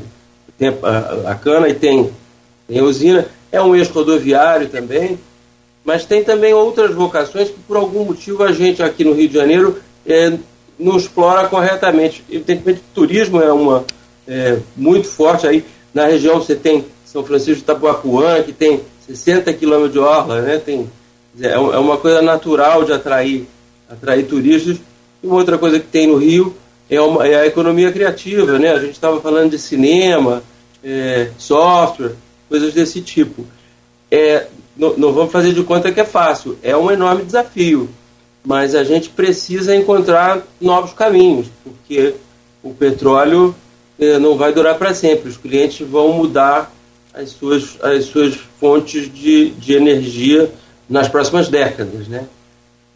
Tem 0.58 0.68
a, 0.68 1.30
a 1.30 1.34
cana 1.34 1.68
e 1.68 1.74
tem, 1.74 2.10
tem 2.66 2.78
a 2.78 2.84
usina. 2.84 3.26
É 3.50 3.62
um 3.62 3.74
eixo 3.74 3.92
rodoviário 3.92 4.68
também 4.68 5.18
mas 5.88 6.04
tem 6.04 6.22
também 6.22 6.52
outras 6.52 6.94
vocações 6.94 7.48
que 7.48 7.58
por 7.66 7.78
algum 7.78 8.04
motivo 8.04 8.42
a 8.42 8.52
gente 8.52 8.82
aqui 8.82 9.02
no 9.04 9.14
Rio 9.14 9.26
de 9.26 9.34
Janeiro 9.34 9.78
é, 10.06 10.34
não 10.78 10.98
explora 10.98 11.48
corretamente. 11.48 12.22
Evidentemente, 12.30 12.82
turismo 12.92 13.40
é 13.40 13.50
uma 13.50 13.86
é, 14.26 14.58
muito 14.76 15.08
forte 15.08 15.46
aí 15.46 15.64
na 15.94 16.04
região. 16.04 16.42
Você 16.42 16.54
tem 16.54 16.84
São 17.06 17.24
Francisco 17.24 17.54
de 17.54 17.60
Itapuapuã, 17.62 18.42
que 18.42 18.52
tem 18.52 18.82
60 19.06 19.50
quilômetros 19.54 19.92
de 19.94 19.98
orla, 19.98 20.42
né? 20.42 20.58
Tem, 20.58 20.90
é, 21.40 21.52
é 21.52 21.58
uma 21.58 21.96
coisa 21.96 22.20
natural 22.20 22.84
de 22.84 22.92
atrair, 22.92 23.48
atrair 23.88 24.26
turistas. 24.26 24.76
E 25.22 25.26
uma 25.26 25.36
outra 25.36 25.56
coisa 25.56 25.80
que 25.80 25.86
tem 25.86 26.06
no 26.06 26.18
Rio 26.18 26.54
é, 26.90 27.00
uma, 27.00 27.26
é 27.26 27.34
a 27.34 27.46
economia 27.46 27.90
criativa, 27.90 28.58
né? 28.58 28.72
A 28.72 28.78
gente 28.78 28.92
estava 28.92 29.22
falando 29.22 29.52
de 29.52 29.58
cinema, 29.58 30.42
é, 30.84 31.30
software, 31.38 32.12
coisas 32.46 32.74
desse 32.74 33.00
tipo. 33.00 33.46
É, 34.10 34.48
não, 34.78 35.12
vamos 35.12 35.32
fazer 35.32 35.52
de 35.52 35.62
conta 35.64 35.90
que 35.90 36.00
é 36.00 36.04
fácil, 36.04 36.56
é 36.62 36.76
um 36.76 36.90
enorme 36.90 37.24
desafio, 37.24 37.88
mas 38.44 38.74
a 38.74 38.84
gente 38.84 39.08
precisa 39.08 39.74
encontrar 39.74 40.40
novos 40.60 40.92
caminhos, 40.92 41.48
porque 41.64 42.14
o 42.62 42.72
petróleo 42.72 43.54
eh, 43.98 44.18
não 44.18 44.36
vai 44.36 44.52
durar 44.52 44.78
para 44.78 44.94
sempre, 44.94 45.28
os 45.28 45.36
clientes 45.36 45.86
vão 45.86 46.12
mudar 46.12 46.72
as 47.12 47.30
suas, 47.30 47.76
as 47.82 48.04
suas 48.04 48.38
fontes 48.60 49.12
de, 49.12 49.50
de 49.50 49.74
energia 49.74 50.50
nas 50.88 51.08
próximas 51.08 51.48
décadas, 51.48 52.06
né? 52.06 52.26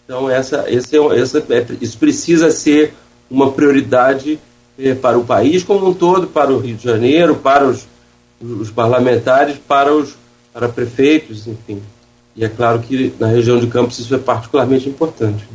Então 0.04 0.30
essa, 0.30 0.64
esse 0.68 0.96
é, 0.96 1.18
essa, 1.18 1.38
é, 1.38 1.66
isso 1.80 1.98
precisa 1.98 2.50
ser 2.50 2.94
uma 3.28 3.50
prioridade 3.50 4.38
eh, 4.78 4.94
para 4.94 5.18
o 5.18 5.24
país 5.24 5.64
como 5.64 5.88
um 5.88 5.94
todo, 5.94 6.28
para 6.28 6.52
o 6.52 6.58
Rio 6.58 6.76
de 6.76 6.84
Janeiro, 6.84 7.36
para 7.36 7.66
os, 7.66 7.86
os 8.40 8.70
parlamentares, 8.70 9.56
para 9.66 9.92
os 9.92 10.21
para 10.52 10.68
prefeitos, 10.68 11.46
enfim. 11.46 11.82
E 12.34 12.44
é 12.44 12.48
claro 12.48 12.80
que 12.80 13.14
na 13.18 13.26
região 13.26 13.58
de 13.58 13.66
Campos 13.66 13.98
isso 13.98 14.14
é 14.14 14.18
particularmente 14.18 14.88
importante. 14.88 15.46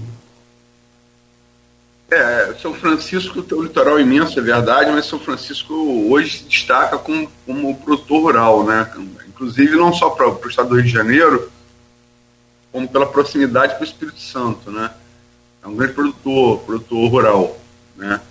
É, 2.10 2.56
São 2.62 2.74
Francisco 2.74 3.42
tem 3.42 3.58
um 3.58 3.64
litoral 3.64 4.00
imenso, 4.00 4.40
é 4.40 4.42
verdade, 4.42 4.92
mas 4.92 5.06
São 5.06 5.20
Francisco 5.20 5.74
hoje 6.10 6.38
se 6.38 6.44
destaca 6.46 6.98
como, 6.98 7.30
como 7.46 7.76
produtor 7.76 8.22
rural, 8.22 8.64
né? 8.64 8.90
Inclusive 9.28 9.76
não 9.76 9.92
só 9.92 10.12
para 10.12 10.30
o 10.30 10.48
estado 10.48 10.70
do 10.70 10.76
Rio 10.76 10.86
de 10.86 10.90
Janeiro, 10.90 11.52
como 12.72 12.88
pela 12.88 13.06
proximidade 13.06 13.74
para 13.74 13.82
o 13.82 13.88
Espírito 13.88 14.22
Santo, 14.22 14.72
né? 14.72 14.92
É 15.64 15.68
um 15.68 15.76
grande 15.76 15.94
produtor, 15.94 16.60
produtor 16.60 17.10
rural, 17.10 17.58
né? 17.96 18.22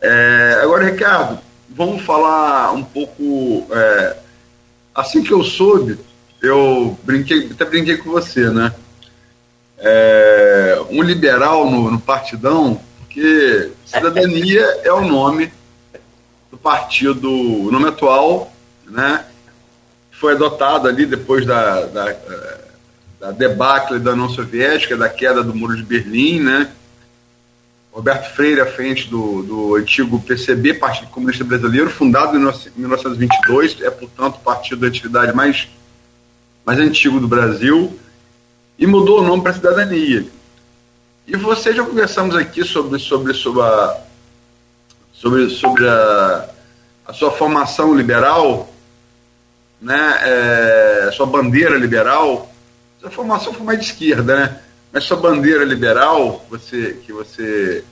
É, 0.00 0.60
agora, 0.62 0.84
Ricardo, 0.84 1.40
vamos 1.68 2.02
falar 2.02 2.72
um 2.72 2.84
pouco 2.84 3.66
é, 3.72 4.16
assim 4.96 5.22
que 5.22 5.32
eu 5.32 5.44
soube, 5.44 5.98
eu 6.42 6.98
brinquei, 7.04 7.50
até 7.50 7.64
brinquei 7.64 7.98
com 7.98 8.10
você, 8.10 8.48
né? 8.50 8.74
É, 9.78 10.80
um 10.90 11.02
liberal 11.02 11.70
no, 11.70 11.90
no 11.90 12.00
partidão, 12.00 12.80
porque 13.00 13.72
cidadania 13.84 14.64
é 14.82 14.92
o 14.92 15.06
nome 15.06 15.52
do 16.50 16.56
partido, 16.56 17.30
o 17.30 17.70
nome 17.70 17.88
atual, 17.88 18.52
né? 18.86 19.26
Foi 20.10 20.32
adotado 20.32 20.88
ali 20.88 21.04
depois 21.04 21.44
da, 21.44 21.82
da, 21.82 22.16
da 23.20 23.30
debacle 23.32 23.98
da 23.98 24.12
União 24.12 24.30
Soviética, 24.30 24.96
da 24.96 25.10
queda 25.10 25.42
do 25.42 25.54
Muro 25.54 25.76
de 25.76 25.82
Berlim, 25.82 26.40
né? 26.40 26.70
Roberto 27.96 28.34
Freire 28.34 28.60
à 28.60 28.66
frente 28.66 29.08
do, 29.08 29.42
do 29.42 29.74
antigo 29.74 30.20
PCB, 30.20 30.74
Partido 30.74 31.08
Comunista 31.08 31.42
Brasileiro, 31.42 31.88
fundado 31.88 32.36
em 32.36 32.40
1922, 32.76 33.80
é, 33.80 33.90
portanto, 33.90 34.36
o 34.36 34.40
partido 34.40 34.82
da 34.82 34.88
atividade 34.88 35.34
mais, 35.34 35.66
mais 36.62 36.78
antigo 36.78 37.18
do 37.18 37.26
Brasil, 37.26 37.98
e 38.78 38.86
mudou 38.86 39.20
o 39.20 39.22
nome 39.22 39.42
para 39.42 39.54
Cidadania. 39.54 40.26
E 41.26 41.36
você 41.38 41.72
já 41.72 41.82
conversamos 41.82 42.36
aqui 42.36 42.64
sobre, 42.64 42.98
sobre, 42.98 43.32
sobre 43.32 43.62
a, 43.62 43.96
sobre, 45.14 45.48
sobre 45.48 45.88
a, 45.88 46.50
a 47.06 47.14
sua 47.14 47.30
formação 47.30 47.96
liberal, 47.96 48.70
né, 49.80 50.18
é, 50.20 51.10
sua 51.12 51.24
bandeira 51.24 51.78
liberal, 51.78 52.52
sua 53.00 53.10
formação 53.10 53.54
foi 53.54 53.64
mais 53.64 53.78
de 53.80 53.86
esquerda, 53.86 54.36
né? 54.36 54.60
Mas 54.96 55.04
sua 55.04 55.18
bandeira 55.18 55.62
liberal, 55.62 56.42
você, 56.48 56.98
que 57.04 57.12
você 57.12 57.84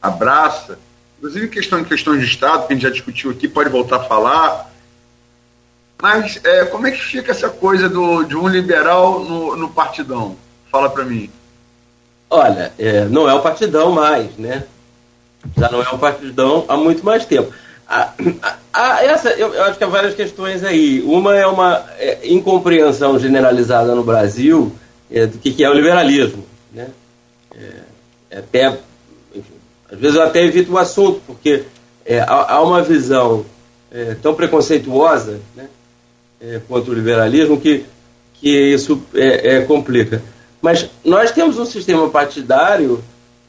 abraça, 0.00 0.78
inclusive 1.18 1.48
questão 1.48 1.82
de 1.82 1.88
questões 1.88 2.20
de 2.20 2.26
Estado, 2.26 2.68
que 2.68 2.72
a 2.72 2.76
gente 2.76 2.84
já 2.84 2.90
discutiu 2.90 3.32
aqui, 3.32 3.48
pode 3.48 3.68
voltar 3.68 3.96
a 3.96 4.04
falar. 4.04 4.72
Mas 6.00 6.38
é, 6.44 6.64
como 6.66 6.86
é 6.86 6.92
que 6.92 7.02
fica 7.02 7.32
essa 7.32 7.48
coisa 7.48 7.88
do, 7.88 8.22
de 8.22 8.36
um 8.36 8.46
liberal 8.46 9.24
no, 9.24 9.56
no 9.56 9.70
partidão? 9.70 10.36
Fala 10.70 10.88
para 10.88 11.04
mim. 11.04 11.28
Olha, 12.30 12.72
é, 12.78 13.06
não 13.06 13.28
é 13.28 13.34
o 13.34 13.42
partidão 13.42 13.90
mais, 13.90 14.36
né? 14.36 14.66
Já 15.58 15.68
não 15.68 15.82
é 15.82 15.90
um 15.90 15.98
partidão 15.98 16.64
há 16.68 16.76
muito 16.76 17.04
mais 17.04 17.24
tempo. 17.24 17.52
Essa, 19.02 19.30
eu, 19.30 19.52
eu, 19.52 19.64
acho 19.64 19.78
que 19.78 19.82
há 19.82 19.88
várias 19.88 20.14
questões 20.14 20.62
aí. 20.62 21.02
Uma 21.02 21.34
é 21.34 21.46
uma 21.48 21.84
é, 21.98 22.20
incompreensão 22.22 23.18
generalizada 23.18 23.96
no 23.96 24.04
Brasil 24.04 24.72
é, 25.10 25.26
do 25.26 25.38
que, 25.38 25.52
que, 25.52 25.64
é 25.64 25.70
o 25.70 25.74
liberalismo. 25.74 26.44
Né? 26.72 26.88
É, 27.54 27.72
é 28.30 28.38
até, 28.38 28.68
enfim, 29.34 29.54
às 29.90 29.98
vezes 29.98 30.16
eu 30.16 30.22
até 30.22 30.44
evito 30.44 30.72
o 30.72 30.78
assunto, 30.78 31.20
porque 31.26 31.64
é, 32.04 32.20
há, 32.20 32.54
há, 32.54 32.62
uma 32.62 32.82
visão 32.82 33.44
é, 33.90 34.14
tão 34.20 34.34
preconceituosa 34.34 35.40
né, 35.54 35.68
contra 36.68 36.90
o 36.90 36.94
liberalismo 36.94 37.60
que, 37.60 37.84
que 38.34 38.50
isso 38.50 39.02
complica. 39.66 40.22
Mas 40.60 40.88
nós 41.04 41.30
temos 41.30 41.58
um 41.58 41.64
sistema 41.64 42.08
partidário 42.10 43.02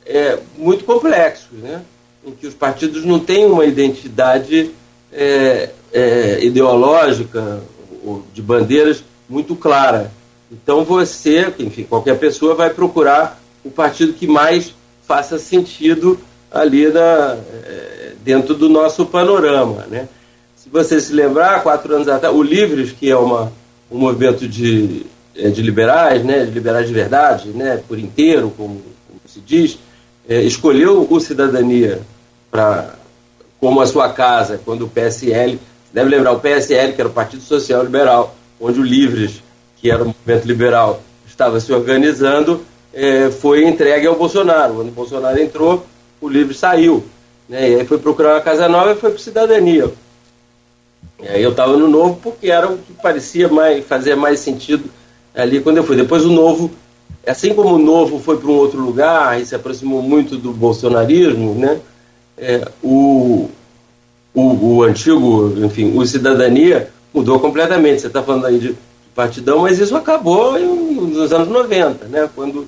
é, 0.06 0.40
muito 0.58 0.86
complexos, 0.86 1.52
né? 1.52 1.82
em 2.26 2.32
que 2.32 2.48
os 2.48 2.54
partidos 2.54 3.06
não 3.06 3.20
têm 3.20 3.46
uma 3.46 3.66
identidade 3.66 4.72
é, 5.12 5.70
é, 5.94 6.44
ideológica 6.44 7.62
ou 8.04 8.24
de 8.34 8.42
bandeiras 8.42 9.04
muito 9.30 9.56
clara. 9.56 10.12
Então 10.52 10.84
você, 10.84 11.54
enfim, 11.60 11.84
qualquer 11.84 12.18
pessoa 12.18 12.56
vai 12.56 12.70
procurar 12.70 13.42
o 13.64 13.70
partido 13.70 14.14
que 14.14 14.28
mais 14.28 14.74
faça 15.06 15.38
sentido 15.38 16.20
ali 16.52 16.88
na, 16.90 17.38
é, 17.66 18.12
dentro 18.24 18.56
do 18.56 18.70
nosso 18.70 19.06
panorama. 19.06 19.86
Né? 19.90 20.08
Se 20.56 20.70
você 20.70 21.00
se 21.00 21.14
lembrar, 21.14 21.64
quatro 21.64 21.96
anos 21.96 22.08
atrás, 22.08 22.34
o 22.36 22.42
Livres, 22.42 22.92
que 22.92 23.10
é 23.10 23.18
uma, 23.18 23.52
um 23.92 23.98
movimento 23.98 24.48
de, 24.48 25.06
é, 25.36 25.50
de 25.50 25.62
liberais, 25.62 26.24
né, 26.24 26.46
de 26.46 26.52
liberais 26.52 26.88
de 26.88 26.94
verdade, 26.94 27.50
né, 27.50 27.82
por 27.88 28.00
inteiro, 28.00 28.52
como, 28.56 28.82
como 29.08 29.22
se 29.26 29.40
diz, 29.40 29.78
é, 30.28 30.42
escolheu 30.42 31.08
o 31.10 31.20
Cidadania 31.20 32.02
pra, 32.52 32.96
como 33.60 33.82
a 33.82 33.88
sua 33.88 34.10
casa, 34.12 34.60
quando 34.64 34.86
o 34.86 34.90
PSL, 34.90 35.60
deve 35.94 36.10
lembrar, 36.10 36.34
o 36.34 36.40
PSL, 36.40 36.94
que 36.94 37.02
era 37.02 37.10
o 37.10 37.14
Partido 37.14 37.42
Social 37.42 37.84
Liberal, 37.84 38.36
onde 38.60 38.80
o 38.80 38.84
Livres, 38.84 39.42
que 39.80 39.92
era 39.92 40.04
o 40.04 40.08
movimento 40.08 40.46
liberal, 40.46 41.02
estava 41.28 41.60
se 41.60 41.72
organizando, 41.72 42.64
é, 42.94 43.30
foi 43.30 43.66
entregue 43.66 44.08
ao 44.08 44.16
Bolsonaro. 44.16 44.76
Quando 44.76 44.90
o 44.90 44.92
Bolsonaro 44.92 45.40
entrou, 45.40 45.86
o 46.20 46.28
Livres 46.28 46.58
saiu. 46.58 47.04
Né, 47.48 47.70
e 47.70 47.76
aí 47.76 47.86
foi 47.86 47.98
procurar 47.98 48.36
uma 48.36 48.42
casa 48.42 48.68
nova 48.68 48.92
e 48.92 48.96
foi 48.96 49.12
para 49.12 49.20
Cidadania. 49.20 49.92
E 51.22 51.28
aí 51.28 51.44
eu 51.44 51.52
estava 51.52 51.78
no 51.78 51.88
Novo 51.88 52.20
porque 52.22 52.50
era 52.50 52.68
o 52.70 52.78
que 52.78 52.94
parecia 52.94 53.48
mais, 53.48 53.86
fazer 53.86 54.16
mais 54.16 54.40
sentido 54.40 54.86
ali 55.34 55.60
quando 55.60 55.78
eu 55.78 55.84
fui. 55.84 55.96
Depois 55.96 56.26
o 56.26 56.32
Novo 56.32 56.72
assim 57.26 57.54
como 57.54 57.76
o 57.76 57.80
Novo 57.80 58.20
foi 58.20 58.38
para 58.38 58.50
um 58.50 58.56
outro 58.56 58.80
lugar 58.80 59.40
e 59.40 59.46
se 59.46 59.54
aproximou 59.54 60.02
muito 60.02 60.38
do 60.38 60.52
bolsonarismo, 60.52 61.54
né? 61.56 61.80
É, 62.38 62.68
o, 62.84 63.50
o, 64.34 64.42
o, 64.42 64.84
antigo, 64.84 65.54
enfim, 65.66 65.98
o 65.98 66.06
Cidadania 66.06 66.90
mudou 67.14 67.40
completamente. 67.40 68.02
Você 68.02 68.08
está 68.08 68.24
falando 68.24 68.46
aí 68.46 68.60
de 68.60 68.76
partidão, 69.18 69.62
mas 69.64 69.80
isso 69.80 69.96
acabou 69.96 70.60
nos 70.60 71.34
anos 71.34 71.48
90, 71.48 72.06
né? 72.06 72.30
Quando, 72.36 72.68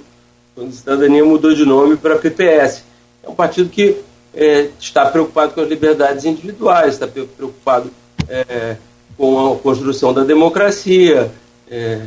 quando 0.56 0.70
o 0.70 0.74
Cidadania 0.74 1.24
mudou 1.24 1.54
de 1.54 1.64
nome 1.64 1.96
para 1.96 2.18
PPS. 2.18 2.84
É 3.22 3.30
um 3.30 3.36
partido 3.36 3.70
que 3.70 3.98
é, 4.34 4.70
está 4.80 5.06
preocupado 5.06 5.54
com 5.54 5.62
as 5.62 5.70
liberdades 5.70 6.26
individuais, 6.26 6.96
está 6.96 7.08
preocupado 7.08 7.92
é, 8.28 8.78
com 9.16 9.54
a 9.54 9.58
construção 9.58 10.12
da 10.12 10.24
democracia. 10.24 11.32
É, 11.70 12.02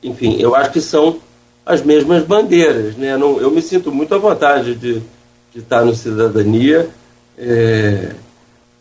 enfim, 0.00 0.40
eu 0.40 0.54
acho 0.54 0.70
que 0.70 0.80
são 0.80 1.18
as 1.64 1.82
mesmas 1.82 2.22
bandeiras. 2.22 2.94
Né? 2.94 3.16
Não, 3.16 3.40
eu 3.40 3.50
me 3.50 3.60
sinto 3.60 3.90
muito 3.90 4.14
à 4.14 4.18
vontade 4.18 4.76
de, 4.76 5.02
de 5.52 5.58
estar 5.58 5.84
no 5.84 5.92
Cidadania. 5.92 6.88
É, 7.36 8.14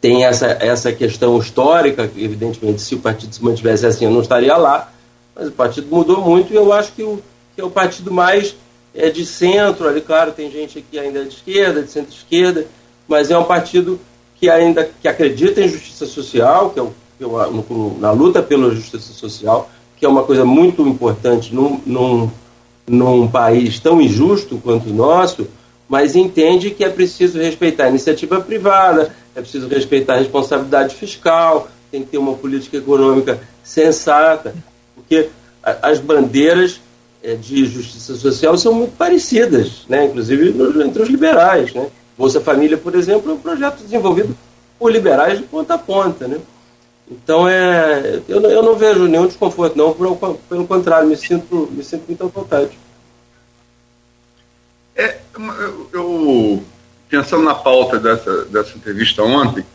tem 0.05 0.23
essa, 0.23 0.45
essa 0.61 0.91
questão 0.91 1.35
histórica, 1.39 2.07
que, 2.07 2.23
evidentemente, 2.23 2.79
se 2.79 2.93
o 2.93 2.99
partido 2.99 3.33
se 3.33 3.43
mantivesse 3.43 3.87
assim, 3.87 4.05
eu 4.05 4.11
não 4.11 4.21
estaria 4.21 4.55
lá, 4.55 4.93
mas 5.35 5.47
o 5.47 5.51
partido 5.51 5.87
mudou 5.89 6.21
muito 6.21 6.53
e 6.53 6.55
eu 6.55 6.71
acho 6.71 6.91
que, 6.91 7.01
o, 7.01 7.19
que 7.55 7.59
é 7.59 7.63
o 7.63 7.71
partido 7.71 8.11
mais 8.11 8.55
é, 8.93 9.09
de 9.09 9.25
centro. 9.25 9.87
Ali, 9.87 10.01
claro, 10.01 10.31
tem 10.31 10.51
gente 10.51 10.77
aqui 10.77 10.99
ainda 10.99 11.23
de 11.25 11.33
esquerda, 11.33 11.81
de 11.81 11.89
centro-esquerda, 11.89 12.67
mas 13.07 13.31
é 13.31 13.37
um 13.37 13.45
partido 13.45 13.99
que 14.35 14.47
ainda 14.47 14.87
que 15.01 15.07
acredita 15.07 15.59
em 15.59 15.67
justiça 15.67 16.05
social, 16.05 16.69
que 16.69 16.79
é, 16.79 16.83
o, 16.83 16.93
que 17.17 17.23
é 17.23 17.27
no, 17.27 17.97
na 17.99 18.11
luta 18.11 18.43
pela 18.43 18.69
justiça 18.69 19.11
social, 19.11 19.71
que 19.97 20.05
é 20.05 20.07
uma 20.07 20.21
coisa 20.21 20.45
muito 20.45 20.87
importante 20.87 21.51
num, 21.51 21.81
num 21.83 22.29
num 22.87 23.27
país 23.27 23.79
tão 23.79 23.99
injusto 23.99 24.61
quanto 24.63 24.91
o 24.91 24.93
nosso, 24.93 25.47
mas 25.89 26.15
entende 26.15 26.69
que 26.69 26.83
é 26.83 26.89
preciso 26.89 27.39
respeitar 27.39 27.85
a 27.85 27.89
iniciativa 27.89 28.39
privada, 28.39 29.11
é 29.35 29.41
preciso 29.41 29.67
respeitar 29.67 30.15
a 30.15 30.19
responsabilidade 30.19 30.95
fiscal, 30.95 31.67
tem 31.91 32.03
que 32.03 32.11
ter 32.11 32.17
uma 32.17 32.33
política 32.33 32.77
econômica 32.77 33.39
sensata, 33.63 34.55
porque 34.95 35.29
as 35.61 35.99
bandeiras 35.99 36.79
é, 37.21 37.35
de 37.35 37.65
justiça 37.65 38.15
social 38.15 38.57
são 38.57 38.73
muito 38.73 38.95
parecidas, 38.95 39.83
né? 39.89 40.05
inclusive 40.05 40.55
entre 40.83 41.01
os 41.01 41.09
liberais. 41.09 41.73
Né? 41.73 41.87
Bolsa 42.17 42.39
Família, 42.39 42.77
por 42.77 42.95
exemplo, 42.95 43.31
é 43.31 43.33
um 43.33 43.39
projeto 43.39 43.81
desenvolvido 43.81 44.37
por 44.77 44.91
liberais 44.91 45.39
de 45.39 45.45
ponta 45.45 45.73
a 45.73 45.77
ponta. 45.77 46.27
Né? 46.27 46.39
Então, 47.09 47.47
é, 47.47 48.21
eu, 48.27 48.41
eu 48.41 48.63
não 48.63 48.75
vejo 48.75 49.07
nenhum 49.07 49.27
desconforto, 49.27 49.77
não. 49.77 49.93
Pelo 49.93 50.67
contrário, 50.67 51.07
me 51.07 51.17
sinto, 51.17 51.67
me 51.71 51.83
sinto 51.83 52.03
muito 52.07 52.23
à 52.23 52.27
vontade. 52.27 52.77
É, 54.95 55.17
eu, 55.91 56.63
pensando 57.15 57.43
na 57.43 57.55
pauta 57.55 57.97
dessa, 57.97 58.43
dessa 58.45 58.75
entrevista 58.77 59.23
ontem, 59.23 59.65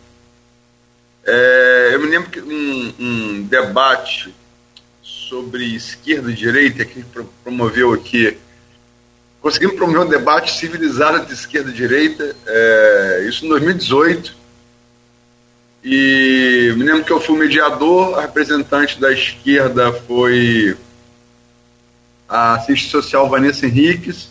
é, 1.24 1.90
eu 1.94 2.00
me 2.00 2.06
lembro 2.06 2.28
que 2.28 2.38
um, 2.38 2.94
um, 2.98 3.42
debate 3.44 4.34
sobre 5.02 5.64
esquerda 5.74 6.30
e 6.30 6.34
direita 6.34 6.84
que 6.84 7.02
promoveu 7.42 7.94
aqui. 7.94 8.36
Conseguimos 9.40 9.76
promover 9.76 10.02
um 10.02 10.08
debate 10.08 10.52
civilizado 10.52 11.24
de 11.24 11.32
esquerda 11.32 11.70
e 11.70 11.72
direita, 11.72 12.36
é, 12.46 13.24
isso 13.26 13.46
em 13.46 13.48
2018 13.48 14.38
e 15.82 16.74
me 16.76 16.84
lembro 16.84 17.04
que 17.04 17.10
eu 17.10 17.20
fui 17.22 17.38
mediador, 17.38 18.18
a 18.18 18.22
representante 18.22 19.00
da 19.00 19.10
esquerda 19.10 19.94
foi 20.06 20.76
a 22.28 22.56
assistente 22.56 22.90
social 22.90 23.30
Vanessa 23.30 23.64
Henriques, 23.64 24.28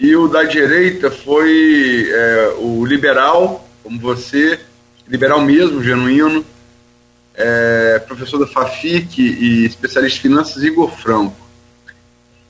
e 0.00 0.16
o 0.16 0.28
da 0.28 0.44
direita 0.44 1.10
foi 1.10 2.10
é, 2.10 2.54
o 2.58 2.86
liberal, 2.86 3.68
como 3.82 4.00
você, 4.00 4.58
liberal 5.06 5.42
mesmo, 5.42 5.84
genuíno, 5.84 6.42
é, 7.34 7.98
professor 8.06 8.38
da 8.38 8.46
FAFIC 8.46 9.20
e 9.20 9.66
especialista 9.66 10.18
em 10.18 10.22
finanças, 10.22 10.62
Igor 10.62 10.90
Franco. 10.96 11.36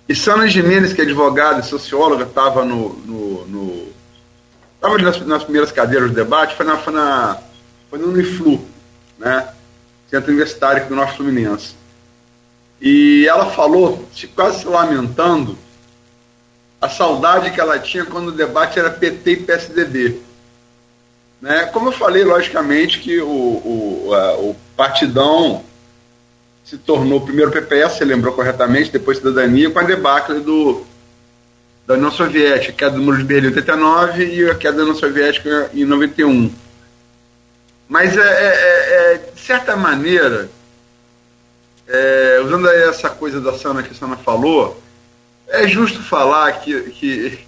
E 0.09 0.15
Sana 0.15 0.47
Jimenez, 0.47 0.93
que 0.93 1.01
é 1.01 1.05
advogada 1.05 1.59
e 1.59 1.65
socióloga, 1.65 2.23
estava 2.23 2.65
no, 2.65 2.91
no, 3.01 3.47
no, 3.47 3.89
tava 4.81 4.97
nas, 4.99 5.21
nas 5.27 5.43
primeiras 5.43 5.73
cadeiras 5.73 6.09
do 6.09 6.15
debate, 6.15 6.55
foi 6.55 6.65
na, 6.65 6.77
foi 6.77 6.93
na 6.93 7.39
foi 7.91 7.99
no 7.99 8.13
Uniflu, 8.13 8.65
né? 9.19 9.49
Centro 10.09 10.31
Universitário 10.31 10.89
do 10.89 10.95
Norte 10.95 11.17
Fluminense. 11.17 11.75
E 12.81 13.27
ela 13.29 13.51
falou, 13.51 14.09
quase 14.35 14.61
se 14.61 14.67
lamentando, 14.67 15.59
a 16.81 16.89
saudade 16.89 17.51
que 17.51 17.61
ela 17.61 17.79
tinha 17.79 18.05
quando 18.05 18.29
o 18.29 18.33
debate 18.33 18.79
era 18.79 18.91
PT 18.91 19.31
e 19.33 19.37
PSDB. 19.37 20.21
Né? 21.41 21.67
Como 21.67 21.89
eu 21.89 21.93
falei, 21.93 22.25
logicamente, 22.25 23.01
que 23.01 23.21
o, 23.21 23.29
o, 23.29 24.15
a, 24.15 24.35
o 24.39 24.57
partidão 24.77 25.65
se 26.65 26.79
tornou 26.79 27.21
primeiro 27.21 27.51
PPS, 27.51 27.99
você 27.99 28.05
lembrou 28.05 28.33
corretamente, 28.33 28.93
depois 28.93 29.19
Cidadania, 29.19 29.71
com 29.71 29.79
a 29.79 29.83
debacle 29.83 30.41
do, 30.41 30.85
da 31.87 31.95
União 31.95 32.11
Soviética, 32.11 32.73
a 32.73 32.77
queda 32.77 32.97
do 32.97 33.03
Muro 33.03 33.19
de 33.19 33.25
Berlim 33.25 33.49
em 33.49 33.51
89 33.51 34.25
e 34.25 34.51
a 34.51 34.55
queda 34.55 34.77
da 34.77 34.83
União 34.85 34.97
Soviética 34.97 35.71
em 35.75 35.85
91. 35.85 36.53
Mas, 37.89 38.17
é, 38.17 38.21
é, 38.21 38.25
é, 38.25 39.15
é, 39.15 39.31
de 39.35 39.41
certa 39.41 39.75
maneira, 39.75 40.49
é, 41.89 42.41
usando 42.45 42.69
essa 42.69 43.11
coisa 43.11 43.41
da 43.41 43.59
Sana 43.59 43.83
que 43.83 43.91
a 43.91 43.95
Sana 43.95 44.17
falou, 44.17 44.81
é 45.51 45.67
justo 45.67 46.03
falar 46.03 46.53
que, 46.61 46.81
que 46.91 47.41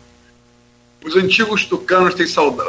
os 1.04 1.16
antigos 1.16 1.64
tucanos 1.64 2.14
têm 2.14 2.26
saudade. 2.26 2.68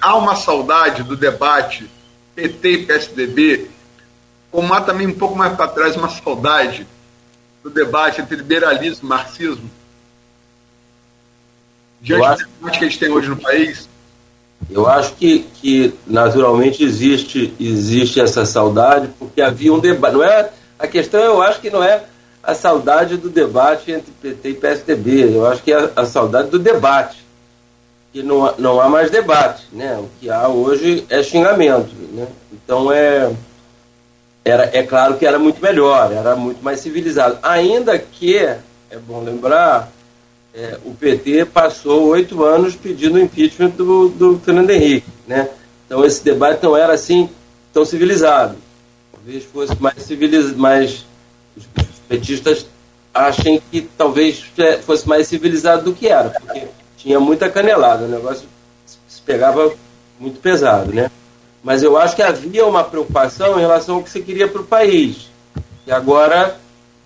Há 0.00 0.16
uma 0.16 0.34
saudade 0.34 1.02
do 1.02 1.16
debate 1.16 1.88
PT 2.34 2.68
e 2.70 2.86
PSDB, 2.86 3.70
como 4.50 4.72
há 4.74 4.80
também 4.80 5.06
um 5.06 5.14
pouco 5.14 5.36
mais 5.36 5.54
para 5.54 5.68
trás 5.68 5.96
uma 5.96 6.08
saudade 6.08 6.86
do 7.62 7.70
debate 7.70 8.20
entre 8.20 8.36
liberalismo 8.36 9.06
e 9.06 9.06
marxismo. 9.06 9.70
Diante 12.00 12.44
do 12.44 12.50
debate 12.56 12.78
que 12.78 12.84
a 12.84 12.88
gente 12.88 12.98
tem 12.98 13.10
hoje 13.10 13.28
no 13.28 13.36
país. 13.36 13.88
Eu 14.70 14.88
acho 14.88 15.14
que, 15.14 15.40
que 15.40 15.94
naturalmente 16.06 16.82
existe, 16.82 17.54
existe 17.60 18.20
essa 18.20 18.46
saudade, 18.46 19.10
porque 19.18 19.42
havia 19.42 19.72
um 19.72 19.78
debate. 19.78 20.14
Não 20.14 20.24
é, 20.24 20.50
a 20.78 20.86
questão, 20.86 21.20
eu 21.20 21.42
acho 21.42 21.60
que 21.60 21.70
não 21.70 21.82
é 21.82 22.04
a 22.46 22.54
saudade 22.54 23.16
do 23.16 23.30
debate 23.30 23.90
entre 23.90 24.12
PT 24.12 24.48
e 24.48 24.54
PSDB, 24.54 25.36
eu 25.36 25.46
acho 25.46 25.62
que 25.62 25.72
é 25.72 25.90
a, 25.96 26.04
saudade 26.04 26.50
do 26.50 26.58
debate 26.58 27.24
que 28.12 28.22
não, 28.22 28.54
não 28.58 28.80
há 28.80 28.88
mais 28.88 29.10
debate, 29.10 29.66
né? 29.72 29.98
O 29.98 30.08
que 30.20 30.30
há 30.30 30.46
hoje 30.46 31.04
é 31.08 31.22
xingamento, 31.22 31.90
né? 32.12 32.28
Então 32.52 32.92
é 32.92 33.32
era 34.44 34.70
é 34.76 34.82
claro 34.82 35.16
que 35.16 35.26
era 35.26 35.38
muito 35.38 35.60
melhor, 35.60 36.12
era 36.12 36.36
muito 36.36 36.62
mais 36.62 36.80
civilizado. 36.80 37.38
Ainda 37.42 37.98
que 37.98 38.36
é 38.36 38.58
bom 39.08 39.22
lembrar, 39.24 39.90
é, 40.54 40.78
o 40.84 40.94
PT 40.94 41.46
passou 41.46 42.08
oito 42.08 42.44
anos 42.44 42.76
pedindo 42.76 43.16
o 43.16 43.20
impeachment 43.20 43.70
do, 43.70 44.08
do 44.10 44.38
Fernando 44.38 44.70
Henrique, 44.70 45.08
né? 45.26 45.48
Então 45.86 46.04
esse 46.04 46.22
debate 46.22 46.62
não 46.62 46.76
era 46.76 46.92
assim 46.92 47.28
tão 47.72 47.84
civilizado. 47.84 48.56
Talvez 49.12 49.44
fosse 49.44 49.74
mais 49.80 50.02
civilizado, 50.02 50.56
mais 50.56 51.04
petistas 52.14 52.66
achem 53.12 53.62
que 53.70 53.82
talvez 53.96 54.44
fosse 54.82 55.08
mais 55.08 55.26
civilizado 55.26 55.84
do 55.84 55.92
que 55.92 56.08
era, 56.08 56.30
porque 56.30 56.66
tinha 56.96 57.20
muita 57.20 57.48
canelada, 57.48 58.04
o 58.04 58.08
negócio 58.08 58.46
se 58.86 59.20
pegava 59.22 59.72
muito 60.18 60.40
pesado, 60.40 60.92
né? 60.92 61.10
Mas 61.62 61.82
eu 61.82 61.96
acho 61.96 62.14
que 62.14 62.22
havia 62.22 62.66
uma 62.66 62.84
preocupação 62.84 63.58
em 63.58 63.60
relação 63.60 63.96
ao 63.96 64.02
que 64.02 64.10
você 64.10 64.20
queria 64.20 64.46
para 64.46 64.60
o 64.60 64.64
país. 64.64 65.30
E 65.86 65.92
agora 65.92 66.56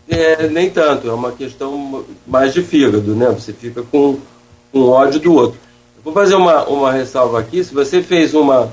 é, 0.09 0.49
nem 0.49 0.69
tanto, 0.71 1.09
é 1.09 1.13
uma 1.13 1.33
questão 1.33 2.05
mais 2.27 2.55
de 2.55 2.63
fígado, 2.63 3.15
né? 3.15 3.29
Você 3.31 3.53
fica 3.53 3.83
com, 3.83 4.19
com 4.73 4.89
ódio 4.89 5.21
do 5.21 5.33
outro. 5.33 5.61
Eu 5.97 6.03
vou 6.03 6.13
fazer 6.13 6.35
uma, 6.35 6.65
uma 6.65 6.91
ressalva 6.91 7.39
aqui. 7.39 7.63
Se 7.63 7.73
você 7.73 8.03
fez 8.03 8.35
uma, 8.35 8.73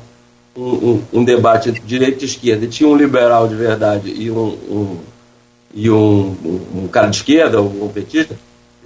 um, 0.56 0.64
um, 0.64 1.04
um 1.14 1.24
debate 1.24 1.72
direita 1.72 2.24
e 2.24 2.28
esquerda 2.28 2.66
e 2.66 2.70
tinha 2.70 2.90
um 2.90 2.96
liberal 2.96 3.48
de 3.48 3.56
verdade 3.56 4.10
e 4.10 4.32
um, 4.32 4.58
um 4.70 5.00
e 5.76 5.92
um, 5.92 6.36
um, 6.74 6.88
cara 6.88 7.08
de 7.08 7.18
esquerda, 7.18 7.62
um 7.62 7.90
petista, 7.90 8.40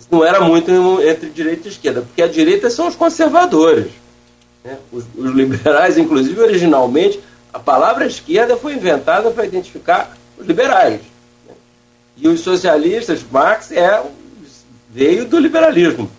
não 0.10 0.25
era 0.25 0.41
muito 0.41 0.71
entre 1.04 1.30
direita 1.30 1.67
e 1.67 1.71
esquerda, 1.71 2.02
porque 2.02 2.21
a 2.21 2.28
direita 2.28 2.67
são 2.71 2.88
os 2.88 2.95
conservadores. 2.95 3.91
Né? 4.63 4.75
Os, 4.91 5.04
os, 5.15 5.32
liberais, 5.32 5.99
inclusive, 5.99 6.41
originalmente, 6.41 7.19
a 7.54 7.60
palavra 7.60 8.08
esquerda 8.08 8.58
foi 8.58 8.73
inventada 8.73 9.30
para 9.30 9.45
identificar 9.45 10.17
os 10.36 10.47
liberais. 10.47 11.02
Né? 11.47 11.54
E 12.17 12.28
os 12.28 12.39
socialistas, 12.39 13.23
Marx 13.32 13.71
é, 13.71 14.04
veio 14.89 15.25
do 15.25 15.38
liberalismo. 15.38 16.10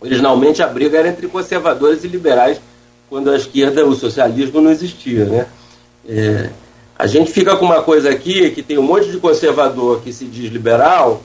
Originalmente 0.00 0.64
a 0.64 0.66
briga 0.66 0.98
era 0.98 1.08
entre 1.08 1.28
conservadores 1.28 2.02
e 2.02 2.08
liberais, 2.08 2.60
quando 3.08 3.30
a 3.30 3.36
esquerda, 3.36 3.86
o 3.86 3.94
socialismo 3.94 4.60
não 4.60 4.72
existia. 4.72 5.26
Né? 5.26 5.46
É, 6.08 6.50
a 6.98 7.06
gente 7.06 7.30
fica 7.30 7.56
com 7.56 7.66
uma 7.66 7.82
coisa 7.82 8.10
aqui 8.10 8.50
que 8.50 8.62
tem 8.62 8.78
um 8.78 8.82
monte 8.82 9.10
de 9.10 9.18
conservador 9.18 10.00
que 10.00 10.12
se 10.12 10.24
diz 10.24 10.50
liberal, 10.50 11.22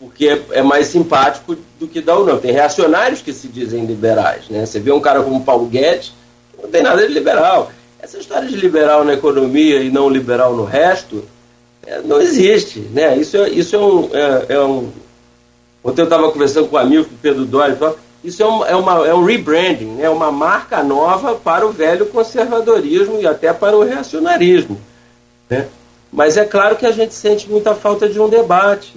porque 0.00 0.26
é, 0.26 0.42
é, 0.52 0.62
mais 0.62 0.86
simpático 0.86 1.56
do 1.78 1.86
que 1.86 2.00
da 2.00 2.18
União. 2.18 2.38
Tem 2.38 2.50
reacionários 2.50 3.20
que 3.20 3.32
se 3.32 3.46
dizem 3.46 3.84
liberais. 3.84 4.48
Né? 4.48 4.64
Você 4.64 4.80
vê 4.80 4.90
um 4.90 5.00
cara 5.00 5.22
como 5.22 5.44
Paulo 5.44 5.66
Guedes, 5.66 6.12
não 6.60 6.70
tem 6.70 6.82
nada 6.82 7.06
de 7.06 7.12
liberal. 7.12 7.70
Essa 8.00 8.18
história 8.18 8.48
de 8.48 8.56
liberal 8.56 9.04
na 9.04 9.12
economia 9.12 9.80
e 9.80 9.90
não 9.90 10.08
liberal 10.08 10.56
no 10.56 10.64
resto 10.64 11.22
é, 11.86 12.00
não 12.00 12.20
existe. 12.20 12.80
Né? 12.80 13.16
Isso, 13.16 13.36
é, 13.36 13.50
isso 13.50 13.76
é, 13.76 13.78
um, 13.78 14.10
é, 14.12 14.46
é 14.48 14.60
um. 14.60 14.90
Ontem 15.84 16.00
eu 16.00 16.04
estava 16.04 16.32
conversando 16.32 16.68
com 16.68 16.76
um 16.76 16.80
amigo, 16.80 17.06
Pedro 17.20 17.44
Doyle, 17.44 17.76
isso 18.24 18.42
é 18.42 18.46
um, 18.46 18.64
é, 18.64 18.74
uma, 18.74 19.06
é 19.06 19.14
um 19.14 19.24
rebranding, 19.24 19.98
é 19.98 20.02
né? 20.02 20.08
uma 20.08 20.32
marca 20.32 20.82
nova 20.82 21.34
para 21.34 21.66
o 21.66 21.72
velho 21.72 22.06
conservadorismo 22.06 23.20
e 23.20 23.26
até 23.26 23.52
para 23.52 23.76
o 23.76 23.84
reacionarismo. 23.84 24.80
Né? 25.52 25.68
Mas 26.10 26.38
é 26.38 26.46
claro 26.46 26.76
que 26.76 26.86
a 26.86 26.92
gente 26.92 27.12
sente 27.12 27.46
muita 27.50 27.74
falta 27.74 28.08
de 28.08 28.18
um 28.18 28.26
debate. 28.26 28.94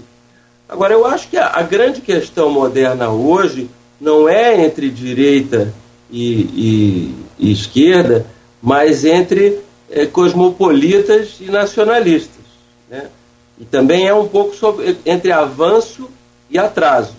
Agora, 0.69 0.93
eu 0.93 1.05
acho 1.05 1.27
que 1.27 1.35
a, 1.35 1.47
a 1.47 1.61
grande 1.61 1.99
questão 1.99 2.49
moderna 2.49 3.09
hoje 3.09 3.69
não 3.99 4.29
é 4.29 4.65
entre 4.65 4.89
direita 4.89 5.73
e, 6.09 6.31
e, 6.31 7.15
e 7.37 7.51
esquerda, 7.51 8.25
mas 8.61 9.03
entre 9.03 9.59
é, 9.89 10.05
cosmopolitas 10.05 11.35
e 11.41 11.51
nacionalistas. 11.51 12.45
Né? 12.89 13.07
E 13.59 13.65
também 13.65 14.07
é 14.07 14.13
um 14.13 14.27
pouco 14.29 14.55
sobre, 14.55 14.97
entre 15.05 15.33
avanço 15.33 16.09
e 16.49 16.57
atraso. 16.57 17.15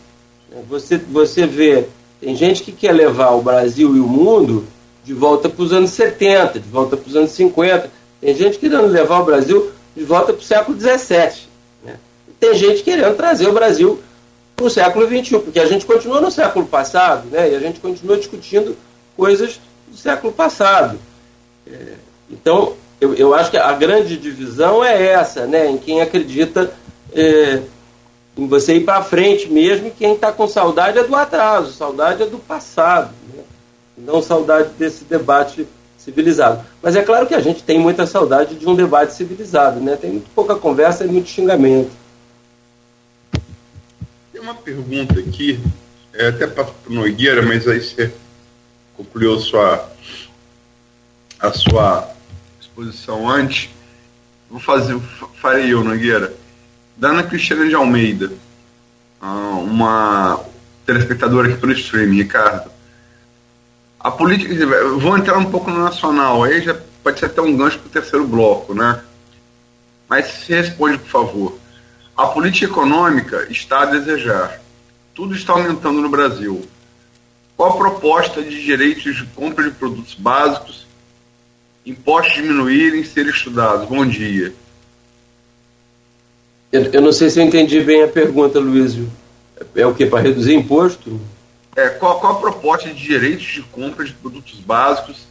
Você, 0.66 0.96
você 0.96 1.46
vê, 1.46 1.84
tem 2.22 2.34
gente 2.34 2.62
que 2.62 2.72
quer 2.72 2.92
levar 2.92 3.32
o 3.32 3.42
Brasil 3.42 3.94
e 3.94 4.00
o 4.00 4.06
mundo 4.06 4.64
de 5.04 5.12
volta 5.12 5.46
para 5.50 5.62
os 5.62 5.74
anos 5.74 5.90
70, 5.90 6.58
de 6.58 6.68
volta 6.68 6.96
para 6.96 7.08
os 7.08 7.14
anos 7.14 7.32
50. 7.32 7.95
Tem 8.26 8.34
gente 8.34 8.58
querendo 8.58 8.86
levar 8.86 9.20
o 9.20 9.24
Brasil 9.24 9.70
de 9.94 10.04
volta 10.04 10.32
para 10.32 10.42
o 10.42 10.44
século 10.44 10.76
17 10.76 11.46
tem 12.38 12.54
gente 12.54 12.82
querendo 12.82 13.16
trazer 13.16 13.48
o 13.48 13.52
Brasil 13.52 14.00
para 14.54 14.66
o 14.66 14.70
século 14.70 15.06
XXI, 15.06 15.38
porque 15.38 15.60
a 15.60 15.66
gente 15.66 15.84
continua 15.84 16.20
no 16.20 16.30
século 16.30 16.66
passado, 16.66 17.28
né? 17.30 17.50
E 17.50 17.54
a 17.54 17.60
gente 17.60 17.80
continua 17.80 18.16
discutindo 18.16 18.76
coisas 19.16 19.60
do 19.88 19.96
século 19.96 20.32
passado. 20.32 20.98
É, 21.66 21.94
então, 22.30 22.74
eu, 23.00 23.14
eu 23.14 23.34
acho 23.34 23.50
que 23.50 23.56
a 23.56 23.72
grande 23.72 24.16
divisão 24.16 24.84
é 24.84 25.02
essa, 25.02 25.46
né? 25.46 25.70
Em 25.70 25.78
quem 25.78 26.00
acredita 26.00 26.72
é, 27.14 27.62
em 28.36 28.46
você 28.46 28.76
ir 28.76 28.84
para 28.84 29.02
frente 29.02 29.50
mesmo, 29.50 29.88
e 29.88 29.90
quem 29.90 30.14
está 30.14 30.32
com 30.32 30.46
saudade 30.46 30.98
é 30.98 31.04
do 31.04 31.14
atraso, 31.14 31.72
saudade 31.72 32.22
é 32.22 32.26
do 32.26 32.38
passado, 32.38 33.10
né? 33.34 33.42
não 33.96 34.22
saudade 34.22 34.70
desse 34.78 35.04
debate 35.04 35.66
civilizado. 36.06 36.64
Mas 36.82 36.96
é 36.96 37.02
claro 37.02 37.26
que 37.26 37.34
a 37.34 37.40
gente 37.40 37.62
tem 37.62 37.78
muita 37.78 38.06
saudade 38.06 38.54
de 38.54 38.66
um 38.66 38.74
debate 38.74 39.12
civilizado, 39.12 39.78
né? 39.80 39.96
Tem 39.96 40.12
muito 40.12 40.30
pouca 40.34 40.54
conversa 40.54 41.04
e 41.04 41.08
muito 41.08 41.28
xingamento 41.28 41.90
uma 44.46 44.54
pergunta 44.54 45.18
aqui, 45.18 45.58
é, 46.14 46.28
até 46.28 46.46
para 46.46 46.68
o 46.86 46.92
Nogueira, 46.92 47.42
mas 47.42 47.66
aí 47.66 47.80
você 47.80 48.14
concluiu 48.96 49.40
sua, 49.40 49.90
a 51.40 51.52
sua 51.52 52.08
exposição 52.60 53.28
antes. 53.28 53.70
Vou 54.48 54.60
fazer, 54.60 54.96
farei 55.40 55.72
eu, 55.72 55.82
Nogueira. 55.82 56.32
Dana 56.96 57.24
Cristina 57.24 57.66
de 57.66 57.74
Almeida, 57.74 58.32
ah, 59.20 59.58
uma 59.64 60.44
telespectadora 60.86 61.48
aqui 61.48 61.58
pelo 61.58 61.72
streaming, 61.72 62.18
Ricardo. 62.18 62.70
A 64.06 64.10
política. 64.12 64.54
Vou 65.00 65.18
entrar 65.18 65.36
um 65.36 65.50
pouco 65.50 65.68
no 65.68 65.82
nacional, 65.82 66.44
aí 66.44 66.62
já 66.62 66.76
pode 67.02 67.18
ser 67.18 67.26
até 67.26 67.42
um 67.42 67.56
gancho 67.56 67.80
para 67.80 67.88
o 67.88 67.90
terceiro 67.90 68.24
bloco, 68.24 68.72
né? 68.72 69.02
Mas 70.08 70.26
se 70.26 70.52
responde, 70.52 70.96
por 70.98 71.08
favor. 71.08 71.58
A 72.16 72.28
política 72.28 72.66
econômica 72.66 73.48
está 73.50 73.80
a 73.80 73.86
desejar. 73.86 74.60
Tudo 75.12 75.34
está 75.34 75.54
aumentando 75.54 76.00
no 76.00 76.08
Brasil. 76.08 76.64
Qual 77.56 77.72
a 77.72 77.76
proposta 77.76 78.40
de 78.40 78.62
direitos 78.62 79.16
de 79.16 79.26
compra 79.34 79.64
de 79.64 79.72
produtos 79.72 80.14
básicos, 80.14 80.86
impostos 81.84 82.36
diminuírem 82.36 83.02
ser 83.02 83.26
estudados? 83.26 83.88
Bom 83.88 84.06
dia. 84.06 84.54
Eu, 86.70 86.82
eu 86.92 87.02
não 87.02 87.10
sei 87.10 87.28
se 87.28 87.40
eu 87.40 87.44
entendi 87.44 87.80
bem 87.80 88.04
a 88.04 88.08
pergunta, 88.08 88.60
Luísio. 88.60 89.10
É, 89.74 89.84
o 89.84 89.92
que? 89.92 90.06
Para 90.06 90.20
reduzir 90.20 90.54
imposto? 90.54 91.20
É, 91.76 91.90
qual, 91.90 92.18
qual 92.18 92.32
a 92.32 92.40
proposta 92.40 92.88
de 92.88 92.94
direitos 92.94 93.46
de 93.46 93.62
compra 93.62 94.02
de 94.04 94.12
produtos 94.14 94.58
básicos 94.60 95.26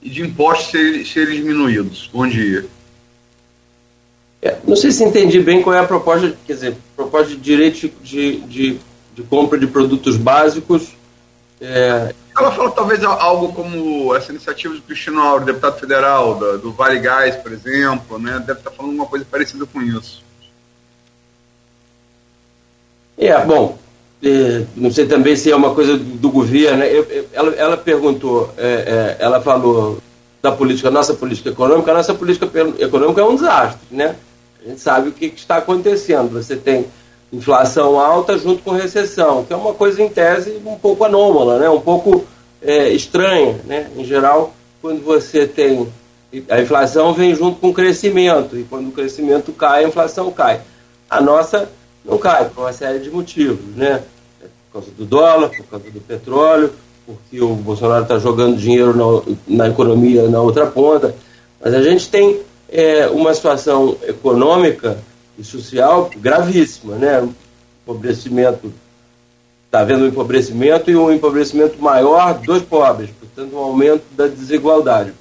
e 0.00 0.08
de 0.08 0.22
impostos 0.22 0.70
serem, 0.70 1.04
serem 1.04 1.36
diminuídos? 1.42 2.08
Bom 2.12 2.28
dia. 2.28 2.64
É, 4.40 4.56
não 4.64 4.76
sei 4.76 4.92
se 4.92 5.02
entendi 5.02 5.40
bem 5.40 5.60
qual 5.62 5.74
é 5.74 5.80
a 5.80 5.86
proposta, 5.86 6.32
quer 6.46 6.52
dizer, 6.52 6.76
proposta 6.94 7.30
de 7.30 7.36
direito 7.38 7.90
de, 8.00 8.36
de, 8.42 8.78
de 9.14 9.22
compra 9.24 9.58
de 9.58 9.66
produtos 9.66 10.16
básicos. 10.16 10.94
É... 11.60 12.14
Ela 12.38 12.52
falou 12.52 12.70
talvez 12.70 13.02
algo 13.02 13.52
como 13.52 14.14
essa 14.14 14.30
iniciativa 14.30 14.74
do 14.74 14.82
Cristiano 14.82 15.20
Auro, 15.20 15.44
deputado 15.44 15.80
federal, 15.80 16.36
do, 16.36 16.58
do 16.58 16.72
Vale 16.72 17.00
Gás, 17.00 17.34
por 17.36 17.50
exemplo, 17.50 18.18
né? 18.18 18.38
deve 18.46 18.60
estar 18.60 18.70
falando 18.70 18.92
uma 18.92 19.06
coisa 19.06 19.24
parecida 19.28 19.66
com 19.66 19.82
isso. 19.82 20.22
É, 23.18 23.42
bom, 23.44 23.78
é, 24.22 24.64
não 24.74 24.90
sei 24.90 25.06
também 25.06 25.36
se 25.36 25.50
é 25.50 25.56
uma 25.56 25.74
coisa 25.74 25.96
do, 25.96 26.30
governo. 26.30 26.78
Né? 26.78 26.90
Eu, 26.90 27.04
eu, 27.04 27.26
ela, 27.32 27.54
ela 27.54 27.76
perguntou, 27.76 28.52
é, 28.56 29.16
é, 29.18 29.24
ela 29.24 29.40
falou 29.40 29.98
da 30.42 30.52
política, 30.52 30.90
nossa 30.90 31.14
política 31.14 31.50
econômica, 31.50 31.90
a 31.90 31.94
nossa 31.94 32.14
política 32.14 32.48
econômica 32.78 33.20
é 33.20 33.24
um 33.24 33.34
desastre, 33.34 33.80
né? 33.90 34.16
A 34.64 34.68
gente 34.68 34.80
sabe 34.80 35.08
o 35.08 35.12
que, 35.12 35.26
está 35.26 35.58
acontecendo. 35.58 36.32
Você 36.32 36.56
tem 36.56 36.86
inflação 37.32 38.00
alta 38.00 38.38
junto 38.38 38.62
com 38.62 38.72
recessão, 38.72 39.44
que 39.44 39.52
é 39.52 39.56
uma 39.56 39.74
coisa 39.74 40.02
em 40.02 40.08
tese 40.08 40.60
um 40.64 40.76
pouco 40.76 41.04
anômala, 41.04 41.58
né? 41.58 41.68
um 41.68 41.80
pouco 41.80 42.24
é, 42.60 42.88
estranha. 42.88 43.60
Né? 43.64 43.88
Em 43.96 44.04
geral, 44.04 44.54
quando 44.80 45.04
você 45.04 45.46
tem. 45.46 45.88
A 46.50 46.60
inflação 46.60 47.14
vem 47.14 47.34
junto 47.34 47.60
com 47.60 47.68
o 47.68 47.74
crescimento, 47.74 48.58
e 48.58 48.64
quando 48.64 48.88
o 48.88 48.92
crescimento 48.92 49.52
cai, 49.52 49.84
a 49.84 49.88
inflação 49.88 50.30
cai. 50.32 50.60
A 51.08 51.20
nossa 51.20 51.70
não 52.06 52.18
cai, 52.18 52.48
por 52.48 52.62
uma 52.62 52.72
série 52.72 53.00
de 53.00 53.10
motivos, 53.10 53.74
né? 53.74 54.02
Por 54.70 54.80
causa 54.80 54.90
do 54.96 55.04
dólar, 55.04 55.50
por 55.50 55.64
causa 55.64 55.90
do 55.90 56.00
petróleo, 56.00 56.72
porque 57.04 57.40
o 57.40 57.54
Bolsonaro 57.54 58.02
está 58.02 58.18
jogando 58.18 58.56
dinheiro 58.56 58.94
na, 58.96 59.64
na, 59.64 59.68
economia 59.68 60.28
na 60.28 60.40
outra 60.40 60.66
ponta. 60.66 61.14
Mas 61.60 61.74
a 61.74 61.82
gente 61.82 62.08
tem 62.08 62.40
é, 62.68 63.08
uma 63.08 63.34
situação 63.34 63.96
econômica 64.06 64.98
e 65.36 65.42
social 65.42 66.10
gravíssima, 66.16 66.94
né? 66.94 67.28
Empobrecimento, 67.82 68.72
está 69.66 69.80
havendo 69.80 70.04
um 70.04 70.08
empobrecimento 70.08 70.90
e 70.90 70.96
um 70.96 71.10
empobrecimento 71.10 71.80
maior 71.82 72.38
dos 72.38 72.62
pobres, 72.62 73.10
portanto, 73.18 73.54
um 73.54 73.58
aumento 73.58 74.04
da 74.16 74.28
desigualdade. 74.28 75.12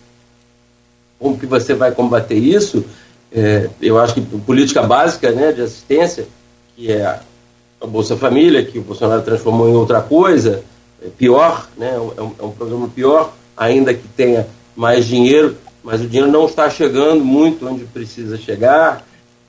Como 1.18 1.38
que 1.38 1.46
você 1.46 1.74
vai 1.74 1.92
combater 1.92 2.36
isso? 2.36 2.86
É, 3.32 3.70
eu 3.82 4.00
acho 4.00 4.14
que 4.14 4.22
política 4.22 4.82
básica 4.84 5.32
né, 5.32 5.52
de 5.52 5.62
assistência, 5.62 6.28
que 6.76 6.92
é 6.92 7.06
a 7.06 7.88
Bolsa 7.88 8.18
Família, 8.18 8.66
que 8.66 8.80
o 8.80 8.84
Bolsonaro 8.84 9.22
transformou 9.22 9.70
em 9.70 9.74
outra 9.74 10.02
coisa, 10.02 10.64
é 11.02 11.08
pior, 11.10 11.68
né, 11.78 11.94
é, 11.96 12.22
um, 12.22 12.32
é 12.40 12.44
um 12.44 12.52
programa 12.52 12.88
pior, 12.88 13.34
ainda 13.56 13.94
que 13.94 14.08
tenha 14.10 14.48
mais 14.76 15.06
dinheiro, 15.06 15.56
mas 15.84 16.02
o 16.02 16.08
dinheiro 16.08 16.32
não 16.32 16.46
está 16.46 16.70
chegando 16.70 17.24
muito 17.24 17.68
onde 17.68 17.86
precisa 17.86 18.38
chegar. 18.38 19.06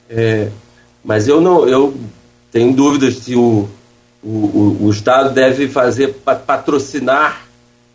É, 0.09 0.51
mas 1.03 1.27
eu 1.27 1.41
não, 1.41 1.67
eu 1.67 1.95
tenho 2.53 2.75
dúvidas 2.75 3.15
se 3.17 3.35
o, 3.35 3.69
o, 4.23 4.77
o 4.83 4.91
Estado 4.91 5.33
deve 5.33 5.69
fazer 5.69 6.15
patrocinar 6.47 7.47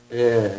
é, 0.10 0.58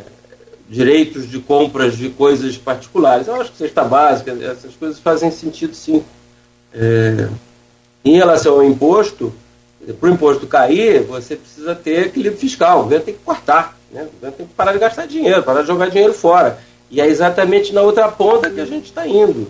direitos 0.69 1.29
de 1.29 1.39
compras 1.39 1.97
de 1.97 2.09
coisas 2.11 2.57
particulares. 2.57 3.27
Eu 3.27 3.41
acho 3.41 3.53
que 3.53 3.59
cesta 3.59 3.85
básica, 3.85 4.33
essas 4.43 4.75
coisas 4.75 4.99
fazem 4.99 5.31
sentido 5.31 5.75
sim. 5.75 6.05
É, 6.73 7.29
em 8.05 8.17
relação 8.17 8.55
ao 8.55 8.65
imposto, 8.65 9.33
para 9.99 10.11
o 10.11 10.13
imposto 10.13 10.47
cair, 10.47 11.03
você 11.03 11.37
precisa 11.37 11.75
ter 11.75 12.07
equilíbrio 12.07 12.39
fiscal. 12.39 12.81
O 12.81 12.83
governo 12.85 13.05
tem 13.05 13.15
que 13.15 13.21
cortar, 13.25 13.77
né? 13.93 14.03
o 14.03 14.13
governo 14.13 14.37
tem 14.37 14.47
que 14.47 14.55
parar 14.55 14.73
de 14.73 14.79
gastar 14.79 15.07
dinheiro, 15.07 15.43
parar 15.43 15.63
de 15.63 15.69
jogar 15.69 15.91
dinheiro 15.91 16.15
fora. 16.15 16.59
E 16.91 17.01
é 17.01 17.07
exatamente 17.07 17.73
na 17.73 17.83
outra 17.83 18.09
ponta 18.09 18.51
que 18.51 18.61
a 18.61 18.67
gente 18.67 18.87
está 18.87 19.07
indo. 19.07 19.49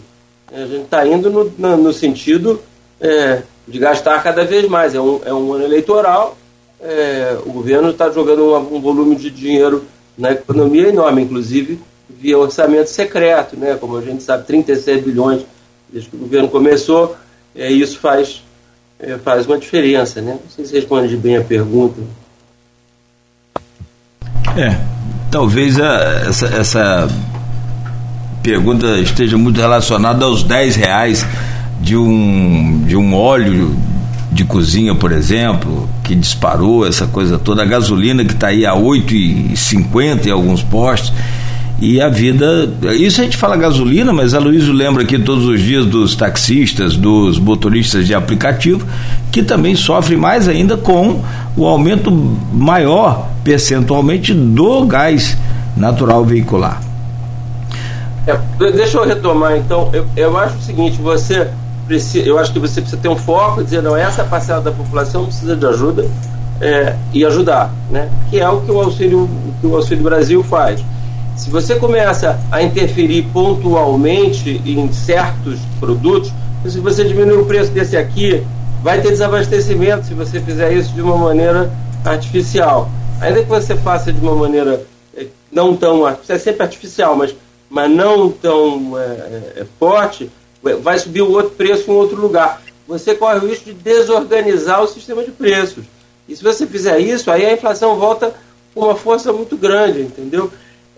A 0.52 0.66
gente 0.66 0.84
está 0.84 1.06
indo 1.06 1.30
no, 1.30 1.52
no, 1.58 1.76
no 1.76 1.92
sentido 1.92 2.62
é, 3.00 3.42
de 3.66 3.78
gastar 3.78 4.22
cada 4.22 4.44
vez 4.44 4.68
mais. 4.68 4.94
É 4.94 5.00
um, 5.00 5.20
é 5.24 5.32
um 5.32 5.52
ano 5.52 5.64
eleitoral, 5.64 6.36
é, 6.82 7.38
o 7.46 7.52
governo 7.52 7.90
está 7.90 8.10
jogando 8.10 8.44
um, 8.44 8.76
um, 8.76 8.80
volume 8.80 9.14
de 9.14 9.30
dinheiro 9.30 9.84
na 10.18 10.32
economia 10.32 10.88
enorme, 10.88 11.22
inclusive 11.22 11.80
via 12.08 12.38
orçamento 12.38 12.90
secreto, 12.90 13.56
né? 13.56 13.76
como 13.80 13.96
a 13.96 14.02
gente 14.02 14.22
sabe, 14.22 14.46
36 14.46 15.04
bilhões 15.04 15.46
desde 15.88 16.10
que 16.10 16.16
o 16.16 16.20
governo 16.20 16.48
começou, 16.48 17.16
é, 17.54 17.70
isso 17.70 17.98
faz, 17.98 18.42
é, 18.98 19.18
faz 19.18 19.46
uma 19.46 19.58
diferença. 19.58 20.20
Né? 20.20 20.32
Não 20.32 20.50
sei 20.50 20.64
se 20.64 20.74
responde 20.74 21.16
bem 21.16 21.36
a 21.36 21.42
pergunta. 21.42 22.00
É, 24.56 24.76
talvez 25.30 25.80
a, 25.80 26.24
essa, 26.28 26.46
essa 26.46 27.08
pergunta 28.42 28.98
esteja 28.98 29.38
muito 29.38 29.60
relacionada 29.60 30.24
aos 30.24 30.42
10 30.42 30.76
reais 30.76 31.26
de 31.80 31.96
um, 31.96 32.84
de 32.86 32.96
um 32.96 33.14
óleo 33.14 33.76
de 34.30 34.44
cozinha, 34.44 34.94
por 34.94 35.12
exemplo, 35.12 35.88
que 36.02 36.14
disparou 36.14 36.86
essa 36.86 37.06
coisa 37.06 37.38
toda, 37.38 37.62
a 37.62 37.66
gasolina 37.66 38.24
que 38.24 38.32
está 38.32 38.48
aí 38.48 38.64
a 38.64 38.72
8,50 38.72 40.26
em 40.26 40.30
alguns 40.30 40.62
postos. 40.62 41.12
E 41.84 42.00
a 42.00 42.08
vida. 42.08 42.70
Isso 42.92 43.20
a 43.20 43.24
gente 43.24 43.36
fala 43.36 43.56
gasolina, 43.56 44.12
mas 44.12 44.34
a 44.34 44.38
Luísa 44.38 44.72
lembra 44.72 45.02
aqui 45.02 45.18
todos 45.18 45.46
os 45.46 45.60
dias 45.60 45.84
dos 45.84 46.14
taxistas, 46.14 46.96
dos 46.96 47.40
motoristas 47.40 48.06
de 48.06 48.14
aplicativo, 48.14 48.86
que 49.32 49.42
também 49.42 49.74
sofrem 49.74 50.16
mais 50.16 50.46
ainda 50.46 50.76
com 50.76 51.20
o 51.56 51.66
aumento 51.66 52.08
maior 52.52 53.28
percentualmente 53.42 54.32
do 54.32 54.86
gás 54.86 55.36
natural 55.76 56.24
veicular. 56.24 56.80
É, 58.28 58.38
deixa 58.70 58.98
eu 58.98 59.04
retomar 59.04 59.56
então. 59.56 59.90
Eu, 59.92 60.06
eu 60.14 60.38
acho 60.38 60.58
o 60.58 60.62
seguinte: 60.62 61.02
você 61.02 61.50
precisa, 61.88 62.24
eu 62.28 62.38
acho 62.38 62.52
que 62.52 62.60
você 62.60 62.80
precisa 62.80 63.02
ter 63.02 63.08
um 63.08 63.16
foco, 63.16 63.64
dizer, 63.64 63.82
não, 63.82 63.96
essa 63.96 64.22
parcela 64.22 64.60
da 64.60 64.70
população 64.70 65.24
precisa 65.24 65.56
de 65.56 65.66
ajuda 65.66 66.06
é, 66.60 66.94
e 67.12 67.24
ajudar, 67.24 67.74
né? 67.90 68.08
que 68.30 68.38
é 68.38 68.48
o 68.48 68.60
que 68.60 68.70
o 68.70 68.80
Auxílio, 68.80 69.28
que 69.60 69.66
o 69.66 69.74
Auxílio 69.74 70.04
Brasil 70.04 70.44
faz. 70.44 70.80
Se 71.36 71.50
você 71.50 71.76
começa 71.76 72.38
a 72.50 72.62
interferir 72.62 73.22
pontualmente 73.32 74.60
em 74.64 74.92
certos 74.92 75.58
produtos, 75.80 76.32
se 76.68 76.78
você 76.78 77.04
diminuir 77.04 77.38
o 77.38 77.46
preço 77.46 77.70
desse 77.72 77.96
aqui, 77.96 78.44
vai 78.82 79.00
ter 79.00 79.10
desabastecimento 79.10 80.06
se 80.06 80.14
você 80.14 80.40
fizer 80.40 80.72
isso 80.72 80.92
de 80.92 81.00
uma 81.00 81.16
maneira 81.16 81.72
artificial. 82.04 82.90
Ainda 83.20 83.42
que 83.42 83.48
você 83.48 83.76
faça 83.76 84.12
de 84.12 84.20
uma 84.20 84.34
maneira 84.34 84.84
é, 85.16 85.26
não 85.50 85.76
tão. 85.76 86.06
É 86.06 86.38
sempre 86.38 86.62
artificial, 86.62 87.16
mas, 87.16 87.34
mas 87.70 87.90
não 87.90 88.30
tão 88.30 88.92
é 88.98 89.64
forte, 89.78 90.30
vai 90.82 90.98
subir 90.98 91.22
o 91.22 91.32
outro 91.32 91.52
preço 91.52 91.90
em 91.90 91.94
outro 91.94 92.20
lugar. 92.20 92.62
Você 92.86 93.14
corre 93.14 93.38
o 93.38 93.48
risco 93.48 93.64
de 93.66 93.72
desorganizar 93.72 94.82
o 94.82 94.88
sistema 94.88 95.24
de 95.24 95.30
preços. 95.30 95.84
E 96.28 96.36
se 96.36 96.42
você 96.42 96.66
fizer 96.66 96.98
isso, 96.98 97.30
aí 97.30 97.46
a 97.46 97.52
inflação 97.52 97.96
volta 97.96 98.34
com 98.74 98.82
uma 98.82 98.94
força 98.94 99.32
muito 99.32 99.56
grande, 99.56 100.02
entendeu? 100.02 100.50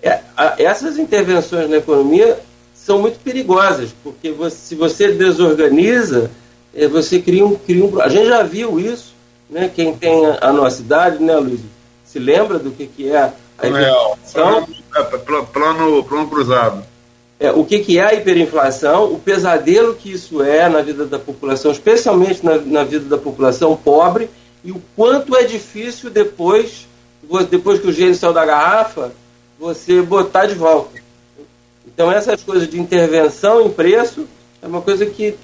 É, 0.05 0.21
essas 0.59 0.99
intervenções 0.99 1.69
na 1.69 1.79
economia 1.79 2.38
são 2.75 2.99
muito 3.01 3.19
perigosas, 3.21 3.95
porque 4.03 4.31
você, 4.31 4.57
se 4.57 4.75
você 4.75 5.12
desorganiza, 5.12 6.31
é, 6.75 6.87
você 6.87 7.19
cria 7.21 7.47
um, 7.47 7.55
cria 7.57 7.85
um. 7.85 8.01
A 8.01 8.09
gente 8.09 8.27
já 8.27 8.43
viu 8.43 8.79
isso, 8.79 9.14
né? 9.49 9.71
Quem 9.75 9.95
tem 9.97 10.27
a, 10.27 10.38
a 10.43 10.53
nossa 10.53 10.83
idade, 10.83 11.23
né, 11.23 11.35
Luiz? 11.37 11.61
Se 12.05 12.19
lembra 12.19 12.59
do 12.59 12.71
que, 12.71 12.87
que 12.87 13.11
é 13.11 13.33
a 13.59 13.67
inflação? 13.67 14.69
É, 14.95 15.03
plano, 15.03 16.05
plano 16.05 16.29
cruzado 16.29 16.85
é, 17.38 17.51
o 17.51 17.64
que, 17.64 17.81
que 17.81 17.99
é 17.99 18.05
a 18.05 18.14
hiperinflação, 18.14 19.12
o 19.12 19.19
pesadelo 19.19 19.95
que 19.95 20.12
isso 20.12 20.43
é 20.43 20.69
na 20.69 20.81
vida 20.81 21.05
da 21.05 21.19
população, 21.19 21.73
especialmente 21.73 22.45
na, 22.45 22.57
na 22.59 22.85
vida 22.85 23.05
da 23.05 23.19
população 23.19 23.77
pobre, 23.77 24.31
e 24.64 24.73
o 24.73 24.81
quanto 24.97 25.37
é 25.37 25.43
difícil 25.43 26.11
depois, 26.11 26.87
depois 27.51 27.81
que 27.81 27.88
o 27.88 27.93
gênio 27.93 28.14
saiu 28.14 28.33
da 28.33 28.47
garrafa, 28.47 29.12
você 29.64 30.03
botar 30.03 30.44
de 30.44 30.55
volta. 30.55 31.03
Então 31.87 32.12
essas 32.12 32.42
coisas 32.42 32.68
de 32.68 32.79
intervenção 32.79 33.62
em 33.62 33.70
preço 33.70 34.27
é 34.61 34.66
uma 34.66 34.83
coisa 34.83 35.07
que 35.07 35.35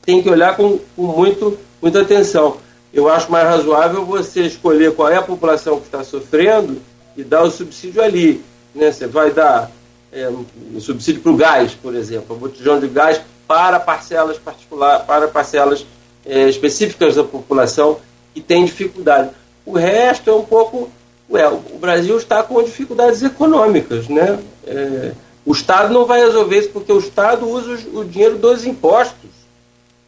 tem 0.00 0.22
que 0.22 0.30
olhar 0.30 0.56
com, 0.56 0.78
com 0.96 1.02
muito, 1.02 1.58
muita 1.80 2.00
atenção. 2.00 2.56
Eu 2.90 3.06
acho 3.06 3.30
mais 3.30 3.46
razoável 3.46 4.06
você 4.06 4.46
escolher 4.46 4.94
qual 4.94 5.10
é 5.10 5.16
a 5.16 5.22
população 5.22 5.78
que 5.78 5.84
está 5.84 6.02
sofrendo 6.02 6.80
e 7.14 7.22
dar 7.22 7.42
o 7.42 7.50
subsídio 7.50 8.02
ali. 8.02 8.42
Né? 8.74 8.90
Você 8.90 9.06
vai 9.06 9.30
dar 9.30 9.70
é, 10.10 10.26
um 10.28 10.80
subsídio 10.80 11.20
para 11.20 11.32
o 11.32 11.36
gás, 11.36 11.74
por 11.74 11.94
exemplo, 11.94 12.34
um 12.34 12.38
botijão 12.38 12.80
de 12.80 12.88
gás 12.88 13.20
para 13.46 13.78
parcelas 13.78 14.38
particulares, 14.38 15.04
para 15.04 15.28
parcelas 15.28 15.84
é, 16.24 16.48
específicas 16.48 17.16
da 17.16 17.24
população 17.24 18.00
que 18.32 18.40
tem 18.40 18.64
dificuldade. 18.64 19.30
O 19.66 19.76
resto 19.76 20.30
é 20.30 20.34
um 20.34 20.44
pouco. 20.44 20.90
Ué, 21.30 21.48
o 21.48 21.78
Brasil 21.78 22.16
está 22.16 22.42
com 22.42 22.62
dificuldades 22.62 23.22
econômicas, 23.22 24.08
né? 24.08 24.38
É, 24.66 25.12
o 25.46 25.52
Estado 25.52 25.92
não 25.94 26.04
vai 26.04 26.20
resolver 26.20 26.58
isso 26.58 26.70
porque 26.70 26.92
o 26.92 26.98
Estado 26.98 27.48
usa 27.48 27.78
o 27.94 28.04
dinheiro 28.04 28.36
dos 28.36 28.64
impostos 28.64 29.30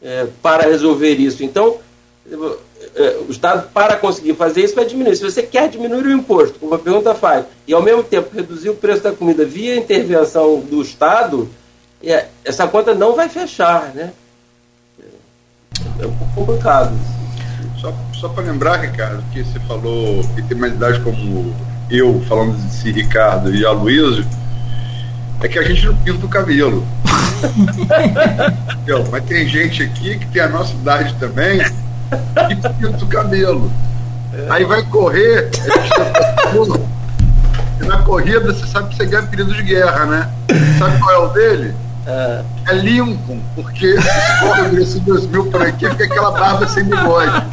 é, 0.03 0.27
para 0.43 0.65
resolver 0.65 1.15
isso. 1.15 1.45
Então, 1.45 1.79
é, 2.95 3.19
o 3.27 3.31
Estado, 3.31 3.71
para 3.73 3.97
conseguir 3.97 4.35
fazer 4.35 4.65
isso, 4.65 4.75
vai 4.75 4.85
diminuir. 4.85 5.17
Se 5.17 5.23
você 5.23 5.43
quer 5.43 5.69
diminuir 5.69 6.07
o 6.07 6.13
imposto, 6.13 6.59
como 6.59 6.75
a 6.75 6.79
pergunta 6.79 7.15
faz, 7.15 7.47
e 7.67 7.73
ao 7.73 7.83
mesmo 7.83 8.03
tempo 8.03 8.35
reduzir 8.35 8.71
o 8.71 8.77
preço 8.77 9.03
da 9.03 9.13
comida 9.13 9.45
via 9.45 9.77
intervenção 9.77 10.61
do 10.61 10.83
Estado, 10.83 11.49
é, 12.03 12.27
essa 12.45 12.67
conta 12.67 12.95
não 12.95 13.15
vai 13.15 13.29
fechar, 13.29 13.95
né? 13.95 14.13
É 16.01 16.07
um 16.07 16.17
pouco 16.17 16.35
complicado. 16.35 16.93
Só, 17.83 17.93
só 18.13 18.29
para 18.29 18.45
lembrar, 18.45 18.77
Ricardo, 18.77 19.25
que 19.33 19.43
você 19.43 19.59
falou 19.67 20.23
que 20.37 20.43
tem 20.43 20.57
mais 20.57 20.73
idade 20.73 21.01
como 21.01 21.53
eu, 21.91 22.25
falando 22.29 22.57
de 22.57 22.73
si, 22.73 22.93
Ricardo 22.93 23.53
e 23.53 23.67
a 23.67 23.73
Luísa, 23.73 24.25
é 25.41 25.49
que 25.49 25.59
a 25.59 25.65
gente 25.65 25.87
não 25.87 25.97
pinta 25.97 26.25
o 26.25 26.29
cabelo. 26.29 26.87
Mas 29.11 29.25
tem 29.25 29.49
gente 29.49 29.83
aqui 29.83 30.17
que 30.17 30.27
tem 30.27 30.43
a 30.43 30.49
nossa 30.49 30.73
idade 30.75 31.17
também 31.19 31.61
e 31.61 32.55
pinta 32.55 33.05
o 33.05 33.09
cabelo. 33.09 33.69
Aí 34.49 34.65
vai 34.65 34.85
correr, 34.85 35.51
e 37.81 37.85
na 37.85 37.99
corrida 38.03 38.53
você 38.53 38.65
sabe 38.69 38.91
que 38.91 38.97
você 38.97 39.07
ganha 39.07 39.27
período 39.27 39.55
de 39.55 39.63
guerra, 39.63 40.07
né? 40.07 40.31
Sabe 40.79 41.01
qual 41.01 41.11
é 41.11 41.19
o 41.19 41.29
dele? 41.31 41.75
É, 42.07 42.45
é 42.69 42.75
Lincoln, 42.75 43.41
porque 43.55 43.95
escorre 43.95 44.69
desse 44.71 44.99
2000 45.01 45.47
por 45.47 45.63
aqui, 45.63 45.89
porque 45.89 46.03
aquela 46.03 46.33
barba 46.33 46.67
sem 46.69 46.85
bigode. 46.85 47.31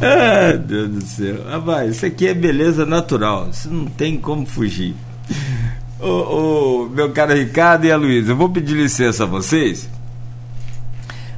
ah, 0.00 0.56
Deus 0.64 0.88
do 0.90 1.02
céu. 1.02 1.44
Rapaz, 1.50 1.96
isso 1.96 2.06
aqui 2.06 2.28
é 2.28 2.34
beleza 2.34 2.86
natural. 2.86 3.48
Isso 3.50 3.68
não 3.68 3.86
tem 3.86 4.16
como 4.16 4.46
fugir. 4.46 4.94
Ô, 5.98 6.88
meu 6.94 7.10
caro 7.10 7.34
Ricardo 7.34 7.84
e 7.84 7.92
a 7.92 7.96
Luísa, 7.96 8.32
eu 8.32 8.36
vou 8.36 8.48
pedir 8.48 8.74
licença 8.74 9.24
a 9.24 9.26
vocês. 9.26 9.88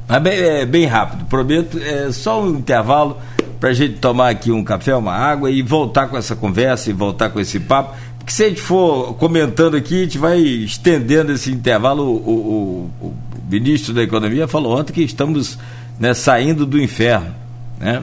Mas 0.07 0.21
bem, 0.21 0.39
é, 0.39 0.65
bem 0.65 0.85
rápido, 0.85 1.25
prometo, 1.25 1.79
é 1.79 2.11
só 2.11 2.41
um 2.41 2.51
intervalo 2.51 3.17
para 3.59 3.69
a 3.69 3.73
gente 3.73 3.95
tomar 3.95 4.29
aqui 4.29 4.51
um 4.51 4.63
café, 4.63 4.95
uma 4.95 5.13
água 5.13 5.49
e 5.49 5.61
voltar 5.61 6.07
com 6.07 6.17
essa 6.17 6.35
conversa 6.35 6.89
e 6.89 6.93
voltar 6.93 7.29
com 7.29 7.39
esse 7.39 7.59
papo. 7.59 7.95
Porque 8.23 8.31
se 8.31 8.45
a 8.45 8.49
gente 8.49 8.61
for 8.61 9.15
comentando 9.15 9.75
aqui, 9.75 9.99
a 9.99 10.03
gente 10.03 10.17
vai 10.17 10.39
estendendo 10.39 11.33
esse 11.33 11.51
intervalo. 11.51 12.03
O, 12.03 12.89
o, 13.01 13.07
o 13.07 13.13
ministro 13.49 13.93
da 13.93 14.01
Economia 14.01 14.47
falou 14.47 14.79
ontem 14.79 14.93
que 14.93 15.03
estamos 15.03 15.59
né, 15.99 16.13
saindo 16.13 16.65
do 16.65 16.81
inferno. 16.81 17.35
Né? 17.79 18.01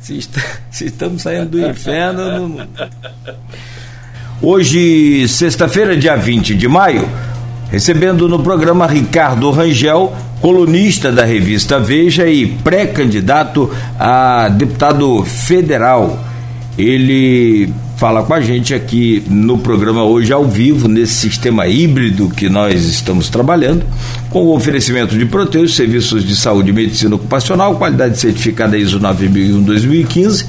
Se, 0.00 0.18
está, 0.18 0.42
se 0.68 0.86
estamos 0.86 1.22
saindo 1.22 1.50
do 1.50 1.64
inferno. 1.64 2.48
Não... 2.48 2.68
Hoje, 4.42 5.28
sexta-feira, 5.28 5.96
dia 5.96 6.16
20 6.16 6.56
de 6.56 6.66
maio, 6.66 7.08
recebendo 7.70 8.28
no 8.28 8.42
programa 8.42 8.88
Ricardo 8.88 9.48
Rangel, 9.52 10.12
colunista 10.40 11.12
da 11.12 11.24
revista 11.24 11.78
Veja 11.78 12.26
e 12.26 12.48
pré-candidato 12.48 13.70
a 13.96 14.48
deputado 14.48 15.24
federal. 15.24 16.18
Ele 16.76 17.72
fala 18.02 18.24
com 18.24 18.34
a 18.34 18.40
gente 18.40 18.74
aqui 18.74 19.22
no 19.30 19.58
programa 19.58 20.02
hoje 20.02 20.32
ao 20.32 20.44
vivo, 20.44 20.88
nesse 20.88 21.12
sistema 21.12 21.68
híbrido 21.68 22.28
que 22.30 22.48
nós 22.48 22.84
estamos 22.84 23.28
trabalhando, 23.28 23.86
com 24.28 24.42
o 24.42 24.56
oferecimento 24.56 25.16
de 25.16 25.24
proteus, 25.24 25.76
serviços 25.76 26.24
de 26.24 26.34
saúde 26.34 26.70
e 26.70 26.72
medicina 26.72 27.14
ocupacional, 27.14 27.76
qualidade 27.76 28.18
certificada 28.18 28.76
ISO 28.76 28.98
9001-2015 28.98 30.46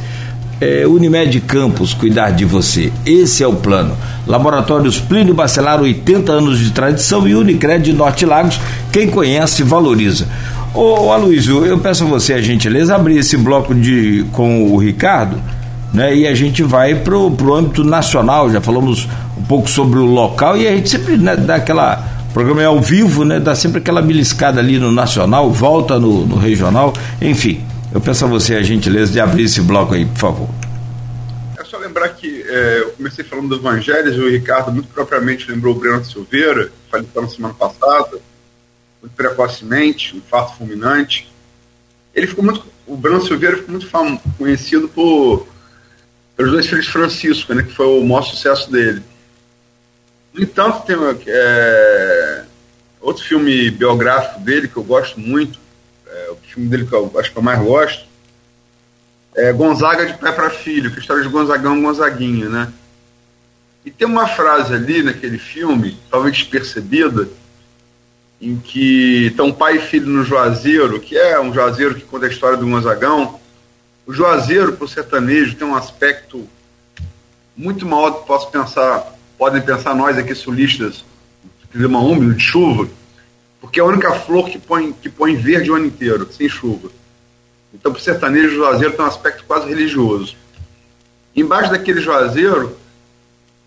é, 0.60 0.88
Unimed 0.88 1.42
Campos, 1.42 1.94
cuidar 1.94 2.32
de 2.32 2.44
você. 2.44 2.92
Esse 3.06 3.44
é 3.44 3.48
o 3.48 3.54
plano. 3.54 3.96
Laboratórios 4.26 5.00
Plínio 5.00 5.36
Bacelar, 5.36 5.80
80 5.80 6.32
anos 6.32 6.58
de 6.58 6.72
tradição 6.72 7.28
e 7.28 7.36
Unicred 7.36 7.94
Norte 7.94 8.26
Lagos, 8.26 8.60
quem 8.92 9.08
conhece, 9.08 9.62
valoriza. 9.62 10.28
Ô 10.74 11.12
Aloysio, 11.12 11.64
eu 11.68 11.78
peço 11.78 12.04
a 12.04 12.08
você 12.08 12.34
a 12.34 12.42
gentileza 12.42 12.96
abrir 12.96 13.20
esse 13.20 13.38
bloco 13.38 13.76
de, 13.76 14.26
com 14.32 14.72
o 14.72 14.78
Ricardo, 14.78 15.38
né? 15.94 16.16
E 16.16 16.28
a 16.28 16.34
gente 16.34 16.64
vai 16.64 16.96
pro, 16.96 17.30
pro 17.32 17.54
âmbito 17.54 17.84
nacional, 17.84 18.52
já 18.52 18.60
falamos 18.60 19.08
um 19.38 19.44
pouco 19.44 19.70
sobre 19.70 20.00
o 20.00 20.06
local 20.06 20.58
e 20.58 20.68
a 20.68 20.72
gente 20.76 20.90
sempre 20.90 21.18
né, 21.18 21.36
dá 21.36 21.56
aquela 21.56 22.12
o 22.30 22.34
programa 22.34 22.64
é 22.64 22.66
ao 22.66 22.82
vivo, 22.82 23.24
né? 23.24 23.40
Dá 23.40 23.54
sempre 23.54 23.78
aquela 23.78 24.02
beliscada 24.02 24.60
ali 24.60 24.80
no 24.80 24.92
nacional, 24.92 25.52
volta 25.52 26.00
no, 26.00 26.26
no 26.26 26.36
regional, 26.36 26.92
enfim. 27.22 27.64
Eu 27.94 28.02
peço 28.02 28.26
a 28.26 28.28
você 28.28 28.56
a 28.56 28.64
gentileza 28.64 29.12
de 29.12 29.20
abrir 29.20 29.44
esse 29.44 29.62
bloco 29.62 29.94
aí, 29.94 30.04
por 30.04 30.18
favor. 30.18 30.50
É 31.60 31.64
só 31.64 31.78
lembrar 31.78 32.10
que 32.10 32.42
é, 32.42 32.80
eu 32.80 32.90
comecei 32.94 33.24
falando 33.24 33.50
do 33.50 33.56
Evangelhos, 33.58 34.18
o 34.18 34.28
Ricardo 34.28 34.72
muito 34.72 34.88
propriamente 34.88 35.50
lembrou 35.52 35.76
o 35.76 35.80
Breno 35.80 36.04
Silveira, 36.04 36.72
faleceu 36.90 37.22
na 37.22 37.28
semana 37.28 37.54
passada, 37.54 38.18
muito 39.00 39.14
precocemente, 39.16 40.18
um 40.18 40.22
fato 40.22 40.58
fulminante. 40.58 41.32
Ele 42.16 42.26
ficou 42.26 42.44
muito, 42.44 42.66
o 42.88 42.98
Breno 42.98 43.22
Silveira 43.22 43.58
ficou 43.58 43.74
muito 43.74 43.88
fam, 43.88 44.20
conhecido 44.40 44.88
por 44.88 45.53
pelos 46.36 46.52
dois 46.52 46.68
filhos 46.68 46.88
Francisco, 46.88 47.54
né, 47.54 47.64
que 47.64 47.74
foi 47.74 47.86
o 47.86 48.04
maior 48.04 48.24
sucesso 48.24 48.72
dele. 48.72 49.04
No 50.34 50.42
entanto, 50.42 50.86
tem 50.86 50.96
é, 51.28 52.44
outro 53.00 53.24
filme 53.24 53.70
biográfico 53.70 54.40
dele 54.40 54.68
que 54.68 54.78
eu 54.78 54.84
gosto 54.84 55.20
muito, 55.20 55.60
é, 56.08 56.32
o 56.32 56.38
filme 56.48 56.70
dele 56.70 56.86
que 56.86 56.94
eu 56.94 57.12
acho 57.20 57.32
que 57.32 57.38
eu 57.38 57.44
mais 57.44 57.60
gosto, 57.60 58.06
é 59.36 59.52
Gonzaga 59.52 60.06
de 60.06 60.14
Pé 60.14 60.32
para 60.32 60.50
Filho, 60.50 60.90
que 60.90 60.98
é 60.98 61.00
a 61.00 61.02
história 61.02 61.24
de 61.24 61.30
Gonzagão 61.30 61.82
Gonzaguinha, 61.82 62.50
né? 62.50 62.74
E 63.86 63.92
tem 63.92 64.08
uma 64.08 64.28
frase 64.28 64.74
ali 64.74 65.04
naquele 65.04 65.38
filme, 65.38 65.98
talvez 66.10 66.38
despercebida, 66.38 67.28
em 68.40 68.58
que 68.58 69.28
estão 69.28 69.52
pai 69.52 69.78
e 69.78 69.82
filho 69.82 70.08
no 70.08 70.24
Juazeiro, 70.24 71.00
que 71.00 71.18
é 71.18 71.40
um 71.40 71.54
Juazeiro 71.54 71.96
que 71.96 72.02
conta 72.02 72.26
a 72.26 72.30
história 72.30 72.58
do 72.58 72.68
Gonzagão. 72.68 73.40
O 74.06 74.12
Juazeiro, 74.12 74.74
para 74.74 74.86
o 74.86 74.88
sertanejo, 74.88 75.56
tem 75.56 75.66
um 75.66 75.76
aspecto 75.76 76.48
muito 77.56 77.86
maior 77.86 78.10
do 78.10 78.20
que 78.20 78.28
posso 78.28 78.50
pensar, 78.50 79.14
podem 79.38 79.62
pensar 79.62 79.96
nós 79.96 80.18
aqui 80.18 80.36
sulistas, 80.36 81.06
clima 81.72 82.00
úmido, 82.00 82.34
de 82.34 82.44
chuva, 82.44 82.90
porque 83.62 83.80
é 83.80 83.84
a 83.84 83.86
única 83.86 84.14
flor 84.14 84.50
que 84.50 84.60
põe, 84.60 84.92
que 84.92 85.10
põe 85.10 85.36
verde 85.36 85.72
o 85.72 85.76
ano 85.76 85.86
inteiro, 85.86 86.28
sem 86.32 86.50
chuva. 86.50 86.90
Então, 87.74 87.92
para 87.92 88.00
o 88.00 88.04
sertanejo, 88.04 88.50
o 88.50 88.56
juazeiro 88.58 88.94
tem 88.94 89.06
um 89.06 89.08
aspecto 89.08 89.46
quase 89.46 89.68
religioso. 89.68 90.36
Embaixo 91.36 91.72
daquele 91.72 92.02
juazeiro, 92.02 92.78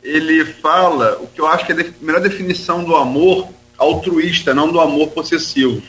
ele 0.02 0.44
fala 0.44 1.18
o 1.20 1.26
que 1.26 1.40
eu 1.40 1.46
acho 1.46 1.64
que 1.64 1.72
é 1.72 1.80
a 1.80 1.92
melhor 2.00 2.20
definição 2.20 2.84
do 2.84 2.94
amor 2.94 3.48
altruísta, 3.76 4.54
não 4.54 4.70
do 4.70 4.80
amor 4.80 5.08
possessivo. 5.08 5.82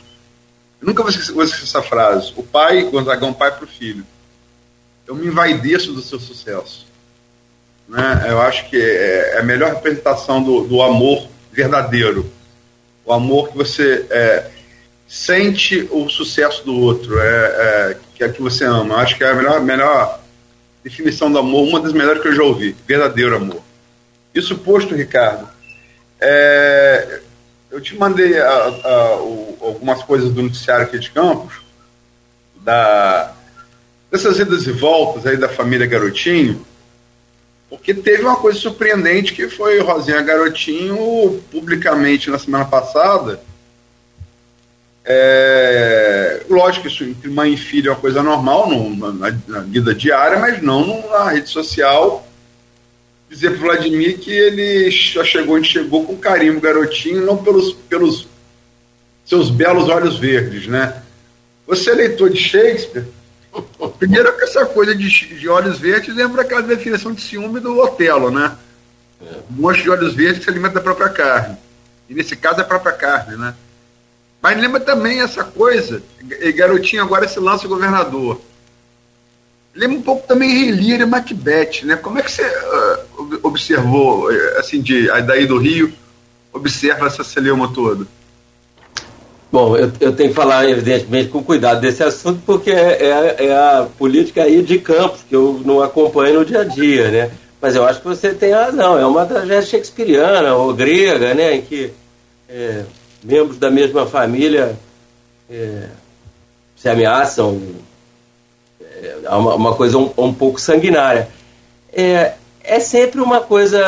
Eu 0.81 0.88
nunca 0.88 1.03
vou 1.03 1.12
esquecer, 1.12 1.63
essa 1.63 1.81
frase. 1.83 2.33
O 2.36 2.43
pai, 2.43 2.83
Gonzagão, 2.83 3.33
pai 3.33 3.51
para 3.51 3.65
o 3.65 3.67
filho. 3.67 4.05
Eu 5.08 5.15
me 5.15 5.28
envaideço 5.28 5.93
do 5.93 6.02
seu 6.02 6.20
sucesso. 6.20 6.86
Né? 7.88 8.26
Eu 8.28 8.41
acho 8.41 8.70
que 8.70 8.76
é, 8.76 9.36
é 9.36 9.39
a 9.39 9.43
melhor 9.43 9.74
representação 9.74 10.43
do, 10.43 10.65
do 10.65 10.82
amor 10.82 11.28
verdadeiro 11.52 12.30
o 13.08 13.13
amor 13.13 13.50
que 13.50 13.58
você 13.58 14.06
é, 14.10 14.50
sente 15.08 15.88
o 15.89 16.10
sucesso 16.10 16.65
do 16.65 16.78
outro, 16.78 17.17
é, 17.17 17.24
é, 17.26 17.98
que 18.13 18.22
é 18.22 18.28
que 18.28 18.41
você 18.41 18.65
ama. 18.65 18.98
Acho 18.98 19.17
que 19.17 19.24
é 19.24 19.32
a 19.32 19.34
melhor, 19.34 19.62
melhor 19.62 20.20
definição 20.84 21.32
do 21.32 21.39
amor, 21.39 21.65
uma 21.65 21.80
das 21.80 21.93
melhores 21.93 22.22
que 22.22 22.28
eu 22.28 22.36
já 22.36 22.43
ouvi, 22.43 22.76
verdadeiro 22.86 23.38
amor. 23.38 23.62
Isso 24.36 24.58
posto, 24.58 24.93
Ricardo, 24.93 25.48
é, 26.20 27.22
eu 27.72 27.80
te 27.80 27.96
mandei 27.96 28.38
a, 28.38 28.52
a, 28.52 29.15
o, 29.22 29.58
algumas 29.62 30.04
coisas 30.04 30.30
do 30.30 30.43
noticiário 30.43 30.86
aqui 30.86 31.00
de 31.00 31.10
Campos, 31.10 31.62
da, 32.58 33.34
dessas 34.12 34.39
idas 34.39 34.65
e 34.65 34.72
voltas 34.72 35.26
aí 35.26 35.38
da 35.38 35.50
família 35.50 35.86
Garotinho, 35.86 36.65
porque 37.70 37.93
teve 37.93 38.24
uma 38.24 38.38
coisa 38.38 38.58
surpreendente 38.58 39.34
que 39.34 39.50
foi 39.50 39.80
Rosinha 39.80 40.22
Garotinho, 40.22 41.43
publicamente 41.52 42.30
na 42.30 42.39
semana 42.39 42.65
passada. 42.65 43.41
É, 45.04 46.43
lógico 46.50 46.88
que 46.88 46.93
isso 46.93 47.04
entre 47.04 47.30
mãe 47.30 47.54
e 47.54 47.58
filho 47.58 47.89
é 47.89 47.93
uma 47.93 48.00
coisa 48.00 48.22
normal 48.22 48.70
no, 48.70 49.13
na, 49.13 49.34
na, 49.48 49.60
vida 49.62 49.93
diária, 49.93 50.38
mas 50.38 50.62
não 50.62 51.10
na 51.10 51.30
rede 51.30 51.50
social. 51.50 52.26
Dizer 53.30 53.58
para 53.58 53.74
Vladimir 53.74 54.20
que 54.20 54.32
ele 54.32 54.89
já 54.89 55.24
chegou, 55.24 55.62
chegou 55.62 56.06
com 56.06 56.17
carinho, 56.17 56.60
garotinho, 56.62 57.26
não 57.26 57.38
pelos, 57.38 57.74
pelos 57.74 58.28
seus 59.26 59.50
belos 59.50 59.89
olhos 59.89 60.17
verdes, 60.17 60.67
né? 60.67 61.02
Você 61.65 61.91
é 61.91 61.96
leitor 61.96 62.30
de 62.30 62.39
Shakespeare, 62.39 63.06
Primeiro 63.99 64.36
que 64.38 64.43
essa 64.43 64.65
coisa 64.65 64.95
de, 64.95 65.07
de 65.10 65.49
olhos 65.49 65.79
verdes 65.79 66.15
lembra 66.15 66.41
aquela 66.41 66.62
definição 66.62 67.13
de 67.13 67.21
ciúme 67.21 67.60
do 67.60 67.77
Otelo, 67.79 68.31
né? 68.31 68.55
É. 69.21 69.39
Um 69.51 69.62
monte 69.62 69.81
de 69.81 69.89
olhos 69.89 70.13
verdes 70.13 70.39
que 70.39 70.43
se 70.45 70.49
alimenta 70.49 70.75
da 70.75 70.81
própria 70.81 71.10
carne. 71.10 71.57
E 72.10 72.13
nesse 72.13 72.36
caso 72.36 72.60
é 72.60 72.62
a 72.62 72.67
própria 72.67 72.93
carne, 72.93 73.36
né? 73.36 73.53
Mas 74.41 74.60
lembra 74.60 74.79
também 74.79 75.19
essa 75.19 75.43
coisa, 75.43 76.01
e 76.21 76.51
garotinho 76.51 77.03
agora 77.03 77.25
esse 77.25 77.39
lance 77.39 77.67
governador. 77.67 78.39
Lembra 79.73 79.97
um 79.97 80.01
pouco 80.01 80.27
também 80.27 80.71
Lear 80.71 81.01
e 81.01 81.05
Macbeth, 81.05 81.83
né? 81.83 81.95
Como 81.95 82.17
é 82.17 82.21
que 82.21 82.31
você 82.31 82.43
uh, 82.43 83.39
observou, 83.43 84.31
eh, 84.31 84.57
assim, 84.60 84.81
de, 84.81 85.07
daí 85.23 85.45
do 85.45 85.57
Rio, 85.57 85.93
observa 86.53 87.07
essa 87.07 87.23
celeuma 87.23 87.71
toda? 87.73 88.07
Bom, 89.51 89.77
eu, 89.77 89.91
eu, 90.01 90.13
tenho 90.13 90.29
que 90.29 90.36
falar, 90.36 90.69
evidentemente, 90.69 91.29
com 91.29 91.41
cuidado 91.41 91.79
desse 91.79 92.03
assunto, 92.03 92.41
porque 92.45 92.69
é, 92.69 92.97
é, 93.01 93.45
é, 93.45 93.53
a 93.53 93.88
política 93.97 94.43
aí 94.43 94.61
de 94.61 94.78
campos, 94.78 95.22
que 95.28 95.36
eu 95.36 95.61
não 95.63 95.82
acompanho 95.82 96.39
no 96.39 96.45
dia 96.45 96.61
a 96.61 96.63
dia, 96.65 97.09
né? 97.09 97.32
Mas 97.61 97.76
eu 97.76 97.86
acho 97.86 98.01
que 98.01 98.07
você 98.07 98.34
tem 98.34 98.51
razão, 98.51 98.99
é 98.99 99.05
uma 99.05 99.26
tragédia 99.26 99.61
shakespeariana 99.61 100.53
ou 100.55 100.74
grega, 100.74 101.34
né? 101.34 101.55
Em 101.55 101.61
que 101.61 101.91
é, 102.49 102.84
membros 103.24 103.57
da 103.57 103.72
mesma 103.72 104.05
família 104.05 104.78
é, 105.49 105.84
se 106.76 106.89
ameaçam, 106.89 107.61
é 109.01 109.30
uma, 109.30 109.55
uma 109.55 109.76
coisa 109.76 109.97
um, 109.97 110.11
um 110.17 110.34
pouco 110.34 110.59
sanguinária. 110.59 111.30
É, 111.91 112.34
é 112.68 112.82
sempre 112.82 113.22
uma 113.22 113.39
coisa 113.39 113.80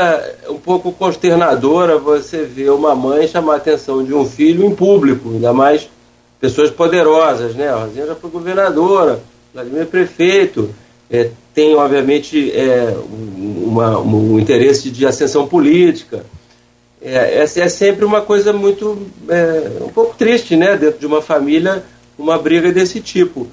um 0.47 0.57
pouco 0.57 0.91
consternadora 0.93 1.97
você 1.97 2.43
ver 2.43 2.71
uma 2.71 2.95
mãe 2.95 3.27
chamar 3.27 3.55
a 3.55 3.57
atenção 3.57 4.03
de 4.03 4.13
um 4.13 4.25
filho 4.25 4.65
em 4.65 4.73
público, 4.73 5.31
ainda 5.31 5.51
mais 5.51 5.89
pessoas 6.39 6.71
poderosas, 6.71 7.53
né? 7.55 7.67
A 7.67 7.75
Rosinha 7.75 8.07
já 8.07 8.15
foi 8.15 8.29
governadora, 8.29 9.21
Vladimir 9.53 9.81
é 9.81 9.85
prefeito, 9.85 10.73
é, 11.11 11.29
tem 11.53 11.75
obviamente 11.75 12.51
é, 12.55 12.95
uma, 13.37 13.99
um 13.99 14.39
interesse 14.39 14.89
de 14.89 15.05
ascensão 15.05 15.45
política. 15.45 16.23
é, 17.01 17.41
essa 17.41 17.59
é 17.59 17.67
sempre 17.67 18.05
uma 18.05 18.21
coisa 18.21 18.53
muito 18.53 18.97
é, 19.27 19.83
um 19.83 19.89
pouco 19.89 20.15
triste, 20.15 20.55
né? 20.55 20.77
Dentro 20.77 21.01
de 21.01 21.05
uma 21.05 21.21
família, 21.21 21.83
uma 22.17 22.37
briga 22.37 22.71
desse 22.71 23.01
tipo. 23.01 23.45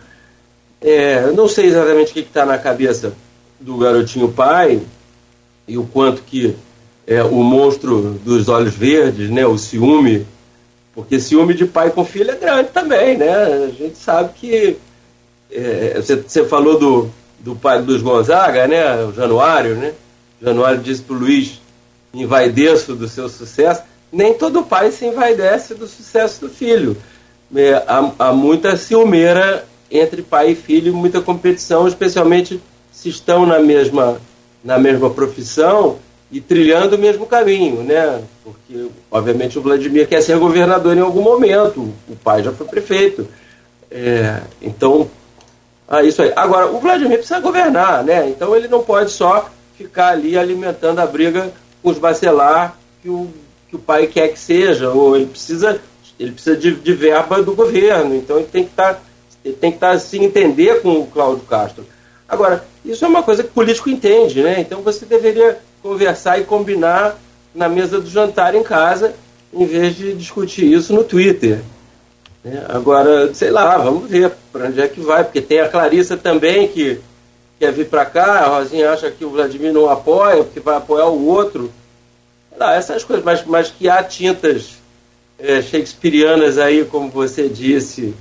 É, 0.81 1.33
não 1.33 1.49
sei 1.49 1.67
exatamente 1.67 2.13
o 2.13 2.15
que 2.15 2.21
está 2.21 2.47
na 2.47 2.59
cabeça 2.59 3.13
do 3.59 3.77
garotinho 3.77 4.29
pai 4.29 4.81
e 5.67 5.77
o 5.77 5.85
quanto 5.85 6.23
que 6.23 6.57
é, 7.07 7.23
o 7.23 7.43
monstro 7.43 8.19
dos 8.25 8.49
olhos 8.49 8.75
verdes, 8.75 9.31
né? 9.31 9.47
O 9.47 9.57
ciúme, 9.57 10.27
porque 10.95 11.21
ciúme 11.21 11.55
de 11.55 11.67
pai 11.67 11.91
com 11.91 12.05
filho 12.05 12.31
é 12.31 12.37
grande 12.37 12.71
também, 12.71 13.17
né? 13.17 13.33
A 13.33 13.69
gente 13.69 13.97
sabe 13.99 14.33
que 14.35 14.77
é, 15.51 16.01
você, 16.01 16.45
falou 16.45 16.79
do, 16.79 17.11
do 17.39 17.55
pai 17.55 17.83
dos 17.83 18.03
Gonzaga, 18.03 18.67
né? 18.67 19.05
O 19.05 19.13
Januário, 19.13 19.77
né? 19.77 19.93
O 20.41 20.45
Januário 20.45 20.81
disse 20.81 21.03
para 21.03 21.17
o 21.17 21.19
Luiz 21.19 21.61
envaideço 22.13 22.95
do 22.95 23.09
seu 23.09 23.29
sucesso, 23.29 23.83
nem 24.11 24.35
todo 24.35 24.63
pai 24.63 24.91
se 24.91 25.05
envaidece 25.07 25.75
do 25.75 25.87
sucesso 25.87 26.41
do 26.41 26.49
filho. 26.49 26.97
É, 27.55 27.75
há, 27.87 28.13
há, 28.19 28.33
muita 28.33 28.77
ciumeira 28.77 29.67
entre 29.91 30.23
pai 30.23 30.51
e 30.51 30.57
filho, 30.57 30.95
muita 30.95 31.21
competição, 31.21 31.87
especialmente 31.87 32.61
se 32.91 33.09
estão 33.09 33.47
na 33.47 33.59
mesma, 33.61 34.21
na 34.67 34.79
mesma 34.79 35.09
profissão 35.09 35.99
e 36.31 36.41
trilhando 36.41 36.97
o 36.97 36.99
mesmo 36.99 37.25
caminho, 37.25 37.85
né? 37.85 38.21
Porque, 38.43 38.89
obviamente, 39.09 39.57
o 39.57 39.63
Vladimir 39.63 40.09
quer 40.09 40.21
ser 40.21 40.37
governador 40.39 40.97
em 40.97 41.01
algum 41.01 41.23
momento, 41.23 41.95
o 42.09 42.17
pai 42.17 42.43
já 42.43 42.51
foi 42.51 42.67
prefeito. 42.67 43.29
É, 43.89 44.41
então, 44.61 45.09
ah, 45.87 46.03
isso 46.03 46.21
aí. 46.21 46.33
Agora, 46.35 46.67
o 46.67 46.81
Vladimir 46.81 47.19
precisa 47.19 47.39
governar, 47.39 48.03
né? 48.03 48.29
Então 48.29 48.57
ele 48.57 48.67
não 48.67 48.83
pode 48.83 49.13
só 49.13 49.49
ficar 49.79 50.09
ali 50.09 50.37
alimentando 50.37 50.99
a 50.99 51.07
briga 51.07 51.53
com 51.81 51.91
os 51.91 51.99
bacelar 51.99 52.77
que 53.01 53.09
o, 53.09 53.29
que 53.69 53.77
o 53.77 53.79
pai 53.79 54.09
quer 54.09 54.29
que 54.29 54.39
seja, 54.39 54.91
ou 54.91 55.15
ele 55.15 55.27
precisa, 55.27 55.81
ele 56.19 56.33
precisa 56.33 56.57
de, 56.57 56.75
de 56.75 56.93
verba 56.93 57.41
do 57.41 57.55
governo, 57.55 58.17
então 58.17 58.39
ele 58.39 58.49
tem 58.49 58.65
que 58.65 58.75
tá, 58.75 58.99
tem 59.45 59.71
que 59.71 59.77
estar 59.77 59.93
tá, 59.93 59.99
se 59.99 60.19
entender 60.19 60.83
com 60.83 60.99
o 60.99 61.07
Cláudio 61.07 61.45
Castro. 61.45 61.87
Agora, 62.29 62.65
isso 62.87 63.05
é 63.05 63.09
uma 63.09 63.23
coisa 63.23 63.43
que 63.43 63.51
político 63.51 63.91
entende, 63.91 64.43
né? 64.43 64.61
Então 64.61 64.81
você 64.81 65.05
deveria 65.05 65.59
conversar 65.83 66.39
e 66.39 66.45
combinar 66.45 67.19
na 67.55 67.69
mesa 67.69 68.01
do 68.01 68.09
jantar 68.09 68.55
em 68.55 68.63
casa, 68.63 69.15
em 69.53 69.67
vez 69.67 69.97
de 69.97 70.15
discutir 70.15 70.73
isso 70.73 70.93
no 70.93 71.03
Twitter. 71.03 71.61
Né? 72.45 72.65
Agora, 72.69 73.35
sei 73.35 73.51
lá, 73.51 73.77
vamos 73.77 74.09
ver 74.09 74.31
para 74.53 74.67
onde 74.67 74.81
é 74.81 74.87
que 74.87 75.01
vai, 75.01 75.25
porque 75.25 75.41
tem 75.41 75.61
a 75.61 75.69
Clarissa 75.69 76.17
também 76.17 76.69
que 76.69 77.01
quer 77.59 77.73
vir 77.73 77.87
para 77.87 78.05
cá, 78.05 78.41
a 78.41 78.59
Rosinha 78.59 78.91
acha 78.91 79.11
que 79.11 79.25
o 79.25 79.31
Vladimir 79.31 79.73
não 79.73 79.91
apoia, 79.91 80.45
porque 80.45 80.61
vai 80.61 80.77
apoiar 80.77 81.07
o 81.07 81.27
outro. 81.27 81.73
Essas 82.59 83.03
coisas, 83.03 83.25
mas, 83.25 83.45
mas 83.45 83.71
que 83.71 83.89
há 83.89 84.03
tintas 84.03 84.79
é, 85.39 85.61
shakespearianas 85.61 86.59
aí, 86.59 86.85
como 86.85 87.11
você 87.11 87.49
disse, 87.49 88.15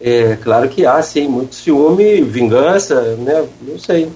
é, 0.00 0.36
claro 0.36 0.68
que 0.68 0.84
há, 0.84 1.00
sim, 1.02 1.28
muito 1.28 1.54
ciúme, 1.54 2.22
vingança, 2.22 3.16
né? 3.16 3.48
Não 3.62 3.78
sei. 3.78 4.10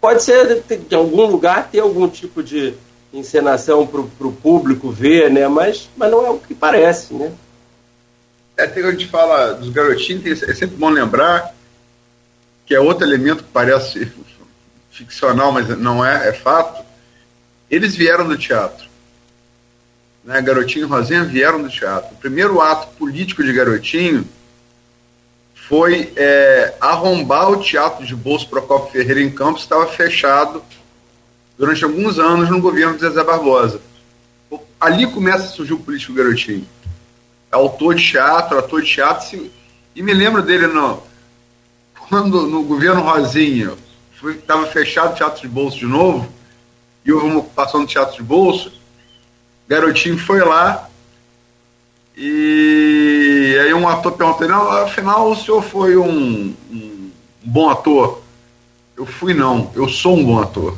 Pode 0.00 0.22
ser 0.22 0.62
de 0.88 0.94
algum 0.94 1.26
lugar 1.26 1.68
ter 1.70 1.80
algum 1.80 2.08
tipo 2.08 2.42
de 2.42 2.74
encenação 3.12 3.86
para 3.86 4.00
o 4.00 4.32
público 4.32 4.90
ver, 4.90 5.30
né? 5.30 5.46
Mas, 5.48 5.88
mas 5.96 6.10
não 6.10 6.26
é 6.26 6.30
o 6.30 6.38
que 6.38 6.54
parece, 6.54 7.14
né? 7.14 7.32
É, 8.56 8.66
tem, 8.66 8.84
a 8.84 8.90
gente 8.90 9.08
fala 9.08 9.54
dos 9.54 9.70
garotinhos, 9.70 10.42
é 10.42 10.54
sempre 10.54 10.76
bom 10.76 10.90
lembrar 10.90 11.54
que 12.66 12.74
é 12.74 12.80
outro 12.80 13.06
elemento 13.06 13.42
que 13.42 13.50
parece 13.50 14.12
ficcional, 14.90 15.50
mas 15.50 15.68
não 15.78 16.04
é, 16.04 16.28
é 16.28 16.32
fato, 16.32 16.84
eles 17.70 17.94
vieram 17.94 18.28
do 18.28 18.36
teatro. 18.36 18.88
Né? 20.24 20.40
Garotinho 20.42 20.86
e 20.86 20.88
Rosinha 20.88 21.24
vieram 21.24 21.62
do 21.62 21.68
teatro. 21.68 22.14
O 22.14 22.18
primeiro 22.18 22.60
ato 22.60 22.88
político 22.96 23.42
de 23.42 23.52
Garotinho 23.52 24.26
foi 25.70 26.12
é, 26.16 26.74
arrombar 26.80 27.48
o 27.48 27.62
teatro 27.62 28.04
de 28.04 28.12
Bolso 28.12 28.48
Procopio 28.48 28.90
Ferreira 28.90 29.22
em 29.22 29.30
Campos, 29.30 29.62
estava 29.62 29.86
fechado 29.86 30.64
durante 31.56 31.84
alguns 31.84 32.18
anos 32.18 32.50
no 32.50 32.60
governo 32.60 32.94
de 32.94 33.02
Zezé 33.02 33.22
Barbosa. 33.22 33.80
Ali 34.80 35.06
começa 35.06 35.44
a 35.44 35.48
surgir 35.48 35.74
o 35.74 35.78
político 35.78 36.12
Garotinho. 36.12 36.66
É 37.52 37.54
autor 37.54 37.94
de 37.94 38.04
teatro, 38.04 38.58
ator 38.58 38.82
de 38.82 38.90
teatro, 38.92 39.48
e 39.94 40.02
me 40.02 40.12
lembro 40.12 40.42
dele 40.42 40.66
no, 40.66 41.04
quando 42.08 42.48
no 42.48 42.64
governo 42.64 43.02
Rosinha 43.02 43.74
estava 44.28 44.66
fechado 44.66 45.12
o 45.12 45.16
Teatro 45.16 45.40
de 45.40 45.48
Bolso 45.48 45.78
de 45.78 45.86
novo, 45.86 46.28
e 47.04 47.12
houve 47.12 47.26
uma 47.26 47.38
ocupação 47.38 47.82
do 47.82 47.86
Teatro 47.86 48.16
de 48.16 48.24
Bolso, 48.24 48.72
Garotinho 49.68 50.18
foi 50.18 50.40
lá 50.40 50.89
e 52.22 53.58
aí 53.58 53.72
um 53.72 53.88
ator 53.88 54.12
perguntou, 54.12 54.70
afinal 54.72 55.30
o 55.30 55.34
senhor 55.34 55.62
foi 55.62 55.96
um, 55.96 56.54
um 56.70 57.10
bom 57.42 57.70
ator? 57.70 58.22
Eu 58.94 59.06
fui 59.06 59.32
não, 59.32 59.72
eu 59.74 59.88
sou 59.88 60.18
um 60.18 60.24
bom 60.26 60.38
ator. 60.38 60.76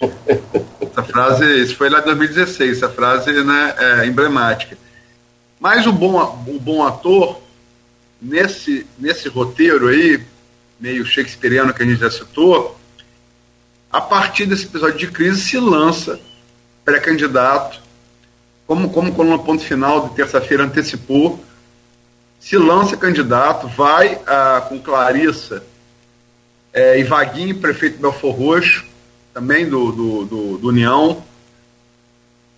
essa 0.00 1.04
frase, 1.04 1.44
isso 1.62 1.76
foi 1.76 1.88
lá 1.88 2.00
em 2.00 2.04
2016, 2.04 2.78
essa 2.78 2.88
frase 2.88 3.32
né, 3.44 3.74
é 3.78 4.06
emblemática. 4.06 4.76
Mas 5.60 5.86
o 5.86 5.92
bom, 5.92 6.20
o 6.48 6.58
bom 6.58 6.84
ator, 6.84 7.40
nesse, 8.20 8.84
nesse 8.98 9.28
roteiro 9.28 9.86
aí, 9.86 10.20
meio 10.80 11.06
shakespeariano 11.06 11.72
que 11.72 11.84
a 11.84 11.86
gente 11.86 12.00
já 12.00 12.10
citou, 12.10 12.76
a 13.88 14.00
partir 14.00 14.46
desse 14.46 14.64
episódio 14.64 14.98
de 14.98 15.06
crise 15.06 15.42
se 15.42 15.60
lança 15.60 16.18
pré-candidato, 16.84 17.80
como, 18.72 18.88
como 18.88 19.12
coluna 19.12 19.38
ponto 19.38 19.62
final 19.62 20.08
de 20.08 20.14
terça-feira 20.14 20.64
antecipou, 20.64 21.44
se 22.40 22.56
lança 22.56 22.96
candidato, 22.96 23.68
vai 23.68 24.18
ah, 24.26 24.64
com 24.66 24.80
Clarissa 24.80 25.62
é, 26.72 26.98
e 26.98 27.04
Vaguinho, 27.04 27.58
prefeito 27.58 28.00
Belfor 28.00 28.34
Roxo, 28.34 28.84
também 29.34 29.68
do, 29.68 29.92
do, 29.92 30.24
do, 30.24 30.58
do 30.58 30.68
União. 30.68 31.22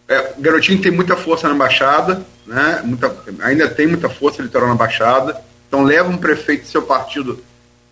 É, 0.07 0.35
Garotinho 0.39 0.81
tem 0.81 0.93
muita 0.93 1.17
força 1.17 1.49
na 1.49 1.55
Baixada, 1.55 2.25
né? 2.47 2.81
muita, 2.85 3.15
ainda 3.41 3.69
tem 3.69 3.89
muita 3.89 4.09
força 4.09 4.41
litoral 4.41 4.69
na 4.69 4.75
Baixada, 4.77 5.43
então 5.67 5.83
leva 5.83 6.09
um 6.09 6.17
prefeito 6.17 6.63
do 6.63 6.69
seu 6.69 6.83
partido 6.83 7.43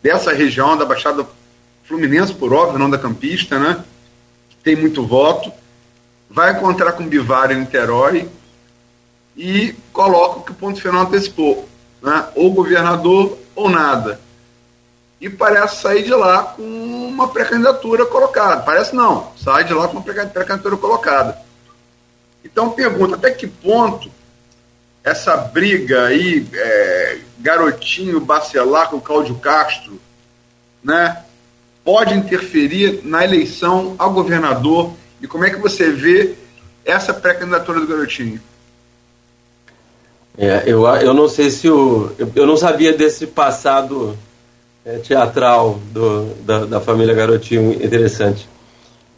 dessa 0.01 0.33
região, 0.33 0.77
da 0.77 0.85
Baixada 0.85 1.27
Fluminense, 1.85 2.33
por 2.33 2.53
óbvio, 2.53 2.79
não 2.79 2.89
da 2.89 2.99
Campista, 2.99 3.59
né? 3.59 3.85
Tem 4.63 4.77
muito 4.77 5.05
voto. 5.05 5.53
Vai 6.33 6.53
encontrar 6.53 6.93
com 6.93 7.07
Bivar 7.07 7.53
em 7.53 7.61
Niterói 7.61 8.27
e 9.37 9.75
coloca 9.93 10.41
que 10.41 10.53
o 10.53 10.55
ponto 10.55 10.81
final 10.81 11.03
antecipou, 11.03 11.69
né? 12.03 12.29
Ou 12.35 12.51
governador 12.53 13.39
ou 13.55 13.69
nada. 13.69 14.19
E 15.21 15.29
parece 15.29 15.83
sair 15.83 16.03
de 16.03 16.15
lá 16.15 16.43
com 16.43 16.63
uma 16.63 17.29
pré-candidatura 17.29 18.07
colocada. 18.07 18.63
Parece 18.63 18.97
não, 18.97 19.31
sai 19.37 19.65
de 19.65 19.75
lá 19.75 19.87
com 19.87 19.99
uma 19.99 20.03
pré-candidatura 20.03 20.77
colocada. 20.79 21.39
Então 22.43 22.71
pergunta, 22.71 23.15
até 23.15 23.31
que 23.31 23.47
ponto 23.47 24.11
essa 25.05 25.37
briga 25.37 26.07
aí, 26.07 26.49
é, 26.55 27.19
garotinho 27.41 28.21
bacelar 28.21 28.89
com 28.89 28.97
o 28.97 29.01
Cláudio 29.01 29.35
Castro, 29.37 30.01
né, 30.83 31.25
pode 31.85 32.15
interferir 32.15 33.01
na 33.05 33.23
eleição 33.23 33.95
ao 33.99 34.13
governador? 34.13 34.93
E 35.23 35.27
como 35.27 35.45
é 35.45 35.51
que 35.51 35.61
você 35.61 35.91
vê 35.91 36.35
essa 36.85 37.15
pré-candidatura 37.15 37.81
do 37.81 37.87
garotinho? 37.87 38.41
É, 40.37 40.65
eu, 40.67 40.87
eu 40.87 41.15
não 41.15 41.29
sei 41.29 41.51
se 41.51 41.69
o. 41.69 42.11
Eu, 42.19 42.31
eu 42.35 42.47
não 42.47 42.57
sabia 42.57 42.93
desse 42.93 43.27
passado 43.27 44.19
é, 44.85 44.99
teatral 44.99 45.79
do, 45.93 46.35
da, 46.45 46.65
da, 46.65 46.81
família 46.81 47.15
Garotinho 47.15 47.73
interessante. 47.73 48.49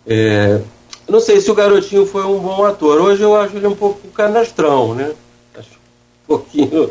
É, 0.06 0.60
não 1.08 1.20
sei 1.20 1.40
se 1.40 1.50
o 1.50 1.54
Garotinho 1.54 2.04
foi 2.04 2.24
um 2.24 2.38
bom 2.38 2.64
ator. 2.64 3.00
Hoje 3.00 3.22
eu 3.22 3.34
acho 3.36 3.56
ele 3.56 3.66
um 3.66 3.76
pouco 3.76 4.08
canastrão, 4.08 4.94
né? 4.94 5.12
pouquinho. 6.26 6.90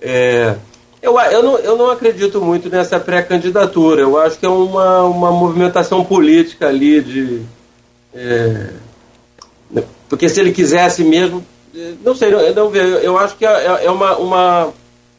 É, 0.00 0.56
eu, 1.00 1.18
eu, 1.18 1.42
não, 1.42 1.58
eu 1.58 1.76
não 1.76 1.90
acredito 1.90 2.40
muito 2.40 2.68
nessa 2.68 2.98
pré-candidatura. 2.98 4.02
Eu 4.02 4.18
acho 4.18 4.38
que 4.38 4.46
é 4.46 4.48
uma, 4.48 5.02
uma 5.02 5.30
movimentação 5.30 6.04
política 6.04 6.68
ali 6.68 7.00
de. 7.00 7.42
É, 8.14 8.70
porque 10.08 10.28
se 10.28 10.40
ele 10.40 10.52
quisesse 10.52 11.02
mesmo. 11.02 11.42
É, 11.74 11.94
não 12.04 12.14
sei, 12.14 12.30
não, 12.30 12.54
não 12.54 12.68
vejo. 12.68 12.96
Eu 12.96 13.16
acho 13.16 13.34
que 13.36 13.46
é, 13.46 13.84
é 13.84 13.90
uma, 13.90 14.16
uma, 14.18 14.74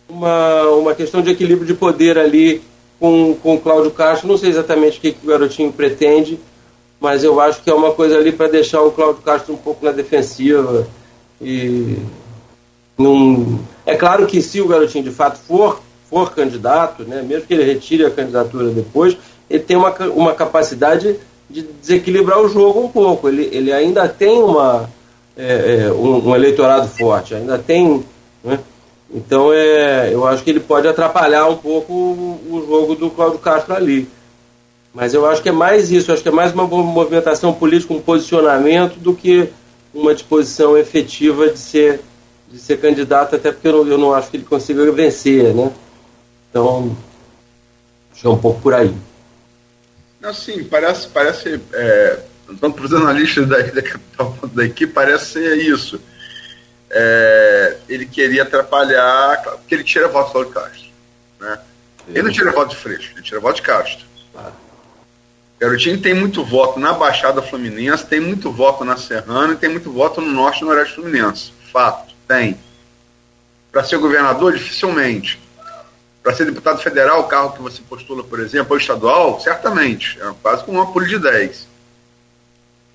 uma, 0.08 0.62
uma 0.70 0.96
questão 0.96 1.22
de 1.22 1.32
equilíbrio 1.32 1.66
de 1.66 1.74
poder 1.74 2.18
ali 2.18 2.62
com, 3.00 3.36
com 3.42 3.56
o 3.56 3.60
Cláudio 3.60 3.90
Castro. 3.90 4.28
Não 4.28 4.38
sei 4.38 4.52
exatamente 4.52 5.00
o 5.00 5.02
que, 5.02 5.14
que 5.14 5.26
o 5.26 5.30
garotinho 5.30 5.74
pretende, 5.74 6.40
mas 7.00 7.24
eu 7.24 7.42
acho 7.42 7.64
que 7.64 7.72
é 7.72 7.74
uma 7.74 7.92
coisa 7.92 8.18
ali 8.18 8.32
para 8.32 8.48
deixar 8.48 8.82
o 8.82 8.92
Cláudio 8.92 9.24
Castro 9.24 9.54
um 9.56 9.58
pouco 9.58 9.84
na 9.84 9.92
defensiva. 9.92 10.88
E 11.42 11.98
num... 12.96 13.60
É 13.86 13.96
claro 13.96 14.28
que 14.28 14.42
se 14.42 14.62
o 14.62 14.68
garotinho 14.68 15.04
de 15.04 15.12
fato 15.12 15.40
for, 15.40 15.82
for 16.08 16.32
candidato, 16.34 17.04
né, 17.04 17.24
mesmo 17.24 17.48
que 17.48 17.54
ele 17.56 17.64
retire 17.64 18.06
a 18.06 18.12
candidatura 18.12 18.70
depois, 18.70 19.18
ele 19.50 19.64
tem 19.64 19.76
uma, 19.76 19.90
uma 20.10 20.34
capacidade 20.34 21.20
de 21.54 21.62
desequilibrar 21.62 22.42
o 22.42 22.50
jogo 22.50 22.82
um 22.82 22.90
pouco. 22.90 23.30
Ele, 23.30 23.48
ele 23.52 23.72
ainda 23.72 24.10
tem 24.10 24.42
uma, 24.42 24.90
é, 25.38 25.86
é, 25.86 25.92
um, 25.94 26.30
um, 26.30 26.36
eleitorado 26.36 26.88
forte, 26.88 27.36
ainda 27.36 27.60
tem. 27.60 28.04
Né? 28.44 28.60
Então 29.14 29.54
é, 29.54 30.12
eu 30.12 30.26
acho 30.26 30.44
que 30.44 30.50
ele 30.50 30.60
pode 30.60 30.88
atrapalhar 30.88 31.48
um 31.48 31.56
pouco 31.56 31.94
o, 31.94 32.40
o 32.50 32.66
jogo 32.68 32.96
do 32.96 33.12
Cláudio 33.12 33.38
Castro 33.38 33.76
ali. 33.76 34.10
Mas 34.92 35.14
eu 35.14 35.26
acho 35.28 35.42
que 35.42 35.50
é 35.50 35.52
mais 35.52 35.92
isso, 35.92 36.12
acho 36.12 36.24
que 36.24 36.30
é 36.30 36.32
mais 36.32 36.54
uma 36.54 36.66
movimentação 36.66 37.54
política, 37.54 37.94
um 37.94 38.02
posicionamento, 38.02 39.00
do 39.00 39.14
que 39.14 39.50
uma 39.94 40.14
disposição 40.14 40.78
efetiva 40.78 41.50
de 41.50 41.58
ser, 41.58 42.02
de 42.52 42.60
ser 42.60 42.80
candidato, 42.80 43.36
até 43.36 43.52
porque 43.52 43.68
eu 43.68 43.84
não, 43.84 43.92
eu 43.92 43.98
não 43.98 44.14
acho 44.14 44.30
que 44.30 44.38
ele 44.38 44.44
consiga 44.44 44.92
vencer, 44.92 45.54
né? 45.54 45.72
Então, 46.50 46.96
acho 48.12 48.22
que 48.22 48.28
é 48.28 48.30
um 48.30 48.38
pouco 48.38 48.62
por 48.62 48.74
aí. 48.74 48.94
Assim, 50.24 50.64
parece, 50.64 51.08
parece 51.10 51.62
é, 51.74 52.20
tanto 52.60 52.78
para 52.78 52.86
os 52.86 52.94
analistas 52.94 53.48
da, 53.48 53.58
da, 53.58 54.48
da 54.54 54.66
equipe, 54.66 54.94
parece 54.94 55.34
ser 55.34 55.58
isso. 55.58 56.00
É, 56.90 57.78
ele 57.90 58.06
queria 58.06 58.44
atrapalhar, 58.44 59.42
porque 59.42 59.76
ele 59.76 59.84
tira 59.84 60.08
voto 60.08 60.44
do 60.44 60.50
Castro. 60.50 60.90
Né? 61.40 61.60
Ele 62.08 62.24
não 62.24 62.32
tira 62.32 62.52
voto 62.52 62.70
de 62.70 62.76
Freixo, 62.78 63.12
ele 63.14 63.22
tira 63.22 63.40
voto 63.40 63.58
de 63.58 63.62
Castro. 63.64 64.06
Claro. 64.32 64.54
Garotinho 65.60 66.02
tem 66.02 66.14
muito 66.14 66.44
voto 66.44 66.80
na 66.80 66.94
Baixada 66.94 67.42
Fluminense, 67.42 68.06
tem 68.06 68.20
muito 68.20 68.52
voto 68.52 68.84
na 68.84 68.98
Serrana 68.98 69.54
e 69.54 69.58
tem 69.58 69.70
muito 69.70 69.92
voto 69.92 70.22
no 70.22 70.32
Norte 70.32 70.62
e 70.62 70.66
Noroeste 70.66 70.96
Fluminense. 70.96 71.54
Fato, 71.72 72.14
tem. 72.28 72.60
Para 73.72 73.84
ser 73.84 73.98
governador, 73.98 74.54
dificilmente. 74.54 75.40
Para 76.24 76.34
ser 76.34 76.46
deputado 76.46 76.82
federal, 76.82 77.20
o 77.20 77.28
carro 77.28 77.52
que 77.52 77.62
você 77.62 77.82
postula, 77.82 78.24
por 78.24 78.40
exemplo, 78.40 78.72
ou 78.72 78.78
estadual, 78.78 79.42
certamente. 79.42 80.18
É 80.22 80.34
quase 80.42 80.64
como 80.64 80.80
uma 80.80 80.92
pulha 80.92 81.08
de 81.08 81.20
10. 81.20 81.68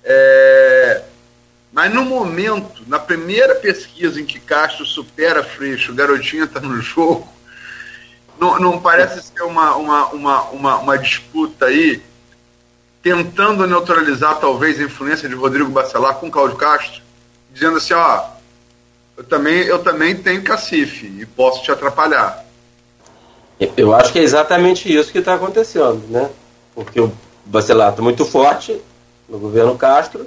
É... 0.03 1.03
Mas 1.71 1.93
no 1.93 2.03
momento, 2.03 2.81
na 2.87 2.97
primeira 2.97 3.53
pesquisa 3.53 4.19
em 4.19 4.25
que 4.25 4.39
Castro 4.39 4.83
supera 4.83 5.43
Freixo, 5.43 5.91
o 5.91 5.95
garotinho 5.95 6.45
está 6.45 6.59
no 6.59 6.81
jogo, 6.81 7.29
não, 8.39 8.59
não 8.59 8.79
parece 8.79 9.21
ser 9.21 9.43
uma, 9.43 9.75
uma, 9.75 10.07
uma, 10.07 10.41
uma, 10.45 10.77
uma 10.77 10.97
disputa 10.97 11.65
aí 11.67 12.01
tentando 13.01 13.67
neutralizar 13.67 14.39
talvez 14.39 14.79
a 14.79 14.83
influência 14.83 15.29
de 15.29 15.35
Rodrigo 15.35 15.69
Bacelar 15.69 16.15
com 16.15 16.31
Cláudio 16.31 16.57
Castro, 16.57 17.01
dizendo 17.51 17.77
assim, 17.77 17.93
ó, 17.93 18.25
eu 19.15 19.23
também, 19.23 19.59
eu 19.63 19.79
também 19.79 20.15
tenho 20.15 20.43
cacife 20.43 21.05
e 21.05 21.25
posso 21.25 21.63
te 21.63 21.71
atrapalhar. 21.71 22.45
Eu 23.75 23.93
acho 23.93 24.13
que 24.13 24.19
é 24.19 24.23
exatamente 24.23 24.93
isso 24.93 25.11
que 25.11 25.19
está 25.19 25.33
acontecendo, 25.33 26.01
né? 26.09 26.29
Porque 26.73 26.99
o 26.99 27.11
Bacelar 27.45 27.89
está 27.89 28.01
muito 28.01 28.23
forte 28.23 28.79
no 29.27 29.37
governo 29.37 29.77
Castro, 29.77 30.25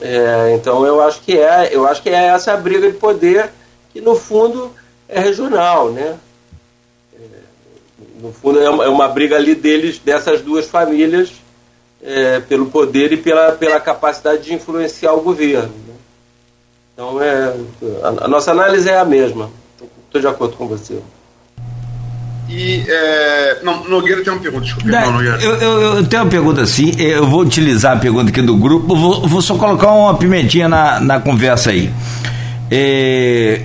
é, 0.00 0.54
então 0.54 0.84
eu 0.84 1.00
acho 1.00 1.20
que 1.20 1.38
é, 1.38 1.68
eu 1.72 1.86
acho 1.86 2.02
que 2.02 2.08
é 2.10 2.26
essa 2.26 2.56
briga 2.56 2.90
de 2.90 2.98
poder 2.98 3.50
que 3.92 4.00
no 4.00 4.16
fundo 4.16 4.72
é 5.08 5.20
regional, 5.20 5.90
né? 5.90 6.18
É, 7.14 7.18
no 8.20 8.32
fundo 8.32 8.60
é 8.60 8.68
uma, 8.68 8.84
é 8.84 8.88
uma 8.88 9.08
briga 9.08 9.36
ali 9.36 9.54
deles, 9.54 9.98
dessas 9.98 10.40
duas 10.40 10.66
famílias 10.66 11.32
é, 12.02 12.40
pelo 12.40 12.66
poder 12.66 13.12
e 13.12 13.16
pela, 13.16 13.52
pela 13.52 13.80
capacidade 13.80 14.42
de 14.42 14.54
influenciar 14.54 15.14
o 15.14 15.22
governo. 15.22 15.68
Né? 15.68 15.94
Então, 16.92 17.22
é, 17.22 17.56
a, 18.02 18.24
a, 18.24 18.28
nossa 18.28 18.50
análise 18.50 18.88
é 18.88 18.98
a 18.98 19.04
mesma. 19.04 19.50
Estou 20.06 20.20
de 20.20 20.26
acordo 20.26 20.56
com 20.56 20.66
você. 20.66 21.00
E, 22.48 22.84
é, 22.86 23.58
não, 23.62 23.84
Nogueira 23.88 24.22
tem 24.22 24.32
uma 24.32 24.40
pergunta, 24.40 24.64
desculpa. 24.64 24.88
Não. 24.88 25.22
Eu, 25.22 25.34
eu, 25.36 25.80
eu, 25.96 26.06
tenho 26.06 26.22
uma 26.22 26.30
pergunta 26.30 26.60
assim, 26.62 26.92
eu 26.98 27.26
vou 27.26 27.40
utilizar 27.40 27.96
a 27.96 28.00
pergunta 28.00 28.30
aqui 28.30 28.42
do 28.42 28.56
grupo, 28.56 28.94
vou, 28.94 29.26
vou 29.26 29.40
só 29.40 29.56
colocar 29.56 29.90
uma 29.90 30.14
pimentinha 30.14 30.68
na, 30.68 31.00
na 31.00 31.20
conversa 31.20 31.70
aí. 31.70 31.90
É, 32.70 33.62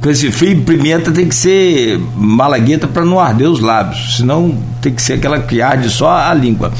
com 0.00 0.10
esse 0.10 0.30
frio, 0.30 0.62
pimenta 0.62 1.10
tem 1.10 1.26
que 1.26 1.34
ser 1.34 1.98
malagueta 2.14 2.86
para 2.86 3.04
não 3.04 3.18
arder 3.18 3.48
os 3.48 3.60
lábios, 3.60 4.16
senão 4.16 4.56
tem 4.82 4.92
que 4.92 5.02
ser 5.02 5.14
aquela 5.14 5.40
que 5.40 5.62
arde 5.62 5.88
só 5.88 6.10
a 6.10 6.34
língua. 6.34 6.72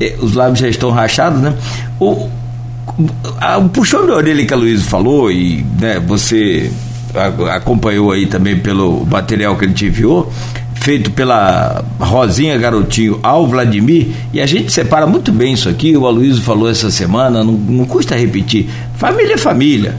É, 0.00 0.16
os 0.18 0.34
lábios 0.34 0.60
já 0.60 0.68
estão 0.68 0.90
rachados, 0.90 1.40
né? 1.40 1.54
O, 2.00 2.28
a, 3.38 3.58
o 3.58 3.68
puxão 3.68 4.06
de 4.06 4.12
orelha 4.12 4.44
que 4.46 4.54
a 4.54 4.56
Luísa 4.56 4.84
falou, 4.84 5.30
e 5.30 5.64
né, 5.78 6.00
você 6.00 6.72
acompanhou 7.54 8.12
aí 8.12 8.26
também 8.26 8.58
pelo 8.58 9.04
material 9.06 9.56
que 9.56 9.64
ele 9.64 9.74
te 9.74 9.86
enviou, 9.86 10.32
feito 10.74 11.10
pela 11.12 11.84
Rosinha 11.98 12.58
Garotinho 12.58 13.20
ao 13.22 13.46
Vladimir, 13.46 14.08
e 14.32 14.40
a 14.40 14.46
gente 14.46 14.72
separa 14.72 15.06
muito 15.06 15.30
bem 15.30 15.52
isso 15.52 15.68
aqui, 15.68 15.96
o 15.96 16.06
Aloysio 16.06 16.42
falou 16.42 16.68
essa 16.68 16.90
semana, 16.90 17.44
não, 17.44 17.52
não 17.52 17.84
custa 17.84 18.16
repetir. 18.16 18.68
Família 18.96 19.34
é 19.34 19.38
família. 19.38 19.94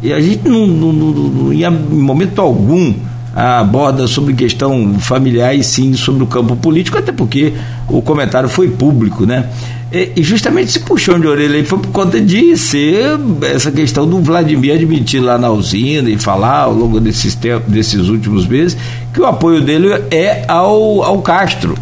E 0.00 0.12
a 0.12 0.20
gente 0.20 0.48
não, 0.48 0.66
não, 0.66 0.92
não, 0.92 1.52
em 1.52 2.00
momento 2.00 2.40
algum 2.40 2.94
aborda 3.34 4.06
sobre 4.06 4.34
questão 4.34 4.98
familiar 4.98 5.54
e 5.54 5.62
sim 5.62 5.94
sobre 5.94 6.22
o 6.22 6.26
campo 6.26 6.56
político, 6.56 6.98
até 6.98 7.12
porque 7.12 7.52
o 7.88 8.02
comentário 8.02 8.48
foi 8.48 8.68
público, 8.68 9.24
né? 9.26 9.48
E, 9.90 10.22
justamente 10.22 10.68
esse 10.68 10.80
puxão 10.80 11.18
de 11.18 11.26
orelha 11.26 11.56
aí 11.56 11.64
foi 11.64 11.78
por 11.78 11.90
conta 11.90 12.20
de 12.20 12.56
ser 12.58 13.18
essa 13.54 13.72
questão 13.72 14.06
do 14.06 14.20
Vladimir 14.20 14.74
admitir 14.74 15.20
lá 15.20 15.38
na 15.38 15.50
usina 15.50 16.10
e 16.10 16.18
falar 16.18 16.64
ao 16.64 16.74
longo 16.74 17.00
desses, 17.00 17.34
tempos, 17.34 17.72
desses 17.72 18.08
últimos 18.08 18.46
meses 18.46 18.76
que 19.14 19.20
o 19.20 19.24
apoio 19.24 19.62
dele 19.62 19.88
é 20.10 20.44
ao, 20.46 21.02
ao 21.02 21.22
Castro. 21.22 21.74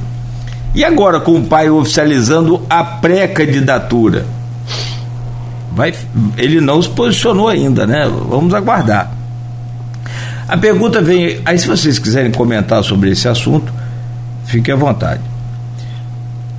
E 0.73 0.85
agora, 0.85 1.19
com 1.19 1.37
o 1.39 1.45
pai 1.45 1.69
oficializando 1.69 2.63
a 2.71 2.85
pré-candidatura? 2.85 4.27
Vai, 5.73 5.95
ele 6.37 6.61
não 6.61 6.81
se 6.81 6.89
posicionou 6.89 7.49
ainda, 7.49 7.87
né? 7.87 8.09
Vamos 8.29 8.55
aguardar. 8.55 9.11
A 10.47 10.57
pergunta 10.57 11.03
vem. 11.03 11.41
Aí, 11.45 11.59
se 11.59 11.67
vocês 11.67 11.99
quiserem 11.99 12.31
comentar 12.31 12.85
sobre 12.85 13.11
esse 13.11 13.27
assunto, 13.27 13.73
fique 14.45 14.71
à 14.71 14.77
vontade. 14.77 15.23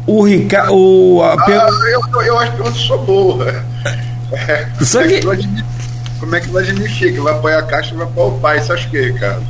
O 0.08 0.24
Ricardo. 0.24 0.74
O, 0.74 1.22
a 1.22 1.34
ah, 1.34 1.70
eu, 1.92 2.24
eu 2.24 2.40
acho 2.40 2.56
que 2.56 2.62
eu 2.62 2.72
sou 2.74 2.98
boa. 3.00 3.46
É, 4.30 4.68
Só 4.84 5.02
que... 5.04 5.22
Como 6.20 6.36
é 6.36 6.42
que 6.42 6.50
o 6.50 6.52
Vladimir 6.52 6.94
fica? 6.94 7.22
Vai 7.22 7.34
apoiar 7.34 7.60
a 7.60 7.64
caixa 7.64 7.94
e 7.94 7.98
vai 7.98 8.06
apoiar 8.06 8.28
o 8.28 8.40
pai? 8.42 8.60
Você 8.60 8.74
acha 8.74 8.90
que, 8.90 9.00
Ricardo? 9.00 9.46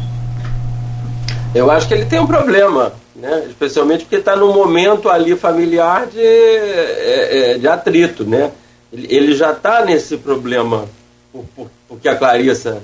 Eu 1.55 1.72
acho 1.72 1.88
que 1.88 1.95
ele 1.95 2.05
tem 2.05 2.20
um 2.20 2.28
problema, 2.28 2.93
né? 3.16 3.45
especialmente 3.47 4.03
porque 4.03 4.18
está 4.18 4.36
num 4.36 4.53
momento 4.53 5.10
ali 5.10 5.36
familiar 5.36 6.05
de, 6.05 6.22
é, 6.22 7.53
é, 7.53 7.58
de 7.58 7.68
atrito. 7.68 8.24
Né? 8.24 8.51
Ele, 8.93 9.36
já 9.36 9.51
está 9.51 9.84
nesse 9.84 10.18
problema, 10.18 10.86
por, 11.34 11.43
por, 11.55 11.72
porque 11.88 12.08
a 12.08 12.16
Clarissa 12.16 12.84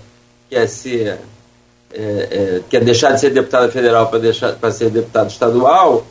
quer 0.50 0.68
ser 0.68 1.20
é, 1.94 2.00
é, 2.02 2.62
quer 2.68 2.84
deixar 2.84 3.12
de 3.12 3.20
ser 3.20 3.30
deputada 3.30 3.70
federal 3.72 4.10
para 4.60 4.72
ser 4.72 4.90
deputado 4.90 5.30
estadual 5.30 6.04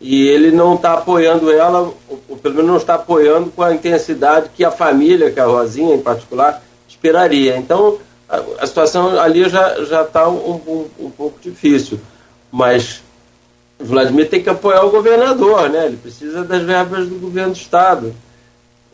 e 0.00 0.26
ele 0.28 0.50
não 0.50 0.74
está 0.74 0.94
apoiando 0.94 1.50
ela, 1.50 1.92
ou, 2.28 2.36
pelo 2.36 2.54
menos 2.54 2.70
não 2.70 2.76
está 2.76 2.94
apoiando 2.94 3.50
com 3.50 3.62
a 3.62 3.74
intensidade 3.74 4.50
que 4.54 4.64
a 4.64 4.70
família, 4.70 5.30
que 5.30 5.40
a 5.40 5.46
Rosinha 5.46 5.94
em 5.94 6.00
particular, 6.00 6.62
esperaria. 6.88 7.56
Então 7.56 7.98
a, 8.28 8.42
a 8.60 8.66
situação 8.66 9.18
ali 9.18 9.48
já 9.48 9.84
já 9.84 10.02
está 10.02 10.28
um, 10.28 10.36
um, 10.36 11.06
um, 11.06 11.10
pouco 11.10 11.38
difícil, 11.40 11.98
mas 12.50 13.02
Vladimir 13.78 14.28
tem 14.28 14.42
que 14.42 14.50
apoiar 14.50 14.84
o 14.84 14.90
governador, 14.90 15.68
né? 15.68 15.86
Ele 15.86 15.96
precisa 15.96 16.44
das 16.44 16.62
verbas 16.62 17.08
do 17.08 17.16
governo 17.16 17.52
do 17.52 17.58
estado. 17.58 18.14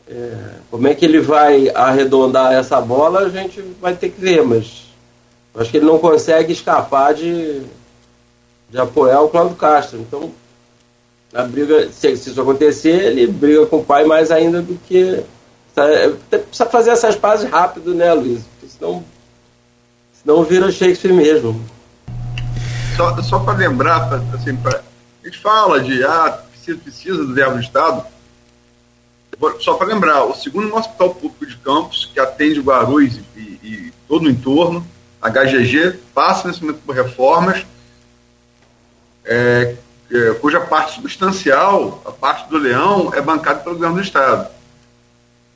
É, 0.07 0.37
como 0.71 0.87
é 0.87 0.95
que 0.95 1.05
ele 1.05 1.21
vai 1.21 1.71
arredondar 1.75 2.53
essa 2.53 2.79
bola, 2.81 3.21
a 3.21 3.29
gente 3.31 3.63
vai 3.81 3.95
ter 3.95 4.11
que 4.11 4.21
ver, 4.21 4.43
mas 4.43 4.85
acho 5.55 5.71
que 5.71 5.79
ele 5.79 5.87
não 5.87 5.99
consegue 5.99 6.53
escapar 6.53 7.15
de, 7.15 7.63
de 8.69 8.79
apoiar 8.79 9.23
o 9.23 9.31
Cláudio 9.31 9.57
Castro. 9.57 9.99
Então, 9.99 10.31
a 11.35 11.43
briga, 11.43 11.91
se, 11.91 12.17
se, 12.17 12.31
isso 12.31 12.41
acontecer, 12.41 13.07
ele 13.07 13.27
briga 13.27 13.67
com 13.67 13.79
o 13.79 13.85
pai 13.85 14.05
mais 14.05 14.31
ainda 14.31 14.63
do 14.63 14.77
que. 14.87 15.25
Precisa 16.31 16.67
fazer 16.67 16.91
essas 16.91 17.17
pazes 17.17 17.51
rápido, 17.51 17.93
né, 17.93 18.13
Luiz? 18.13 18.43
Porque 18.45 18.73
senão, 18.79 19.05
senão 20.23 20.45
vira 20.45 20.71
Shakespeare 20.71 21.13
mesmo. 21.13 21.61
Só, 22.97 23.21
só 23.23 23.39
para 23.41 23.59
lembrar, 23.59 24.09
pra, 24.09 24.23
assim, 24.35 24.55
pra, 24.55 24.81
a 25.23 25.27
gente 25.27 25.41
fala 25.41 25.83
de 25.83 26.05
ah, 26.05 26.41
precisa, 26.53 26.79
precisa 26.79 27.25
do 27.25 27.35
verbo 27.35 27.55
do 27.55 27.61
Estado. 27.61 28.07
Só 29.59 29.75
para 29.75 29.89
lembrar, 29.89 30.25
o 30.27 30.35
segundo 30.35 30.73
hospital 30.77 31.13
público 31.13 31.45
de 31.45 31.57
Campos, 31.57 32.09
que 32.15 32.21
atende 32.21 32.61
Guarulhos 32.61 33.19
e, 33.37 33.41
e 33.41 33.93
todo 34.07 34.27
o 34.27 34.31
entorno, 34.31 34.87
HGG 35.21 35.99
passa 36.15 36.47
nesse 36.47 36.63
momento 36.63 36.83
por 36.87 36.95
reformas, 36.95 37.67
é, 39.25 39.75
é, 40.11 40.35
cuja 40.35 40.61
parte 40.61 40.95
substancial, 40.95 42.03
a 42.05 42.11
parte 42.11 42.49
do 42.49 42.59
leão, 42.59 43.13
é 43.15 43.21
bancada 43.21 43.61
pelo 43.61 43.77
governo 43.77 43.97
do 43.97 44.03
Estado. 44.03 44.49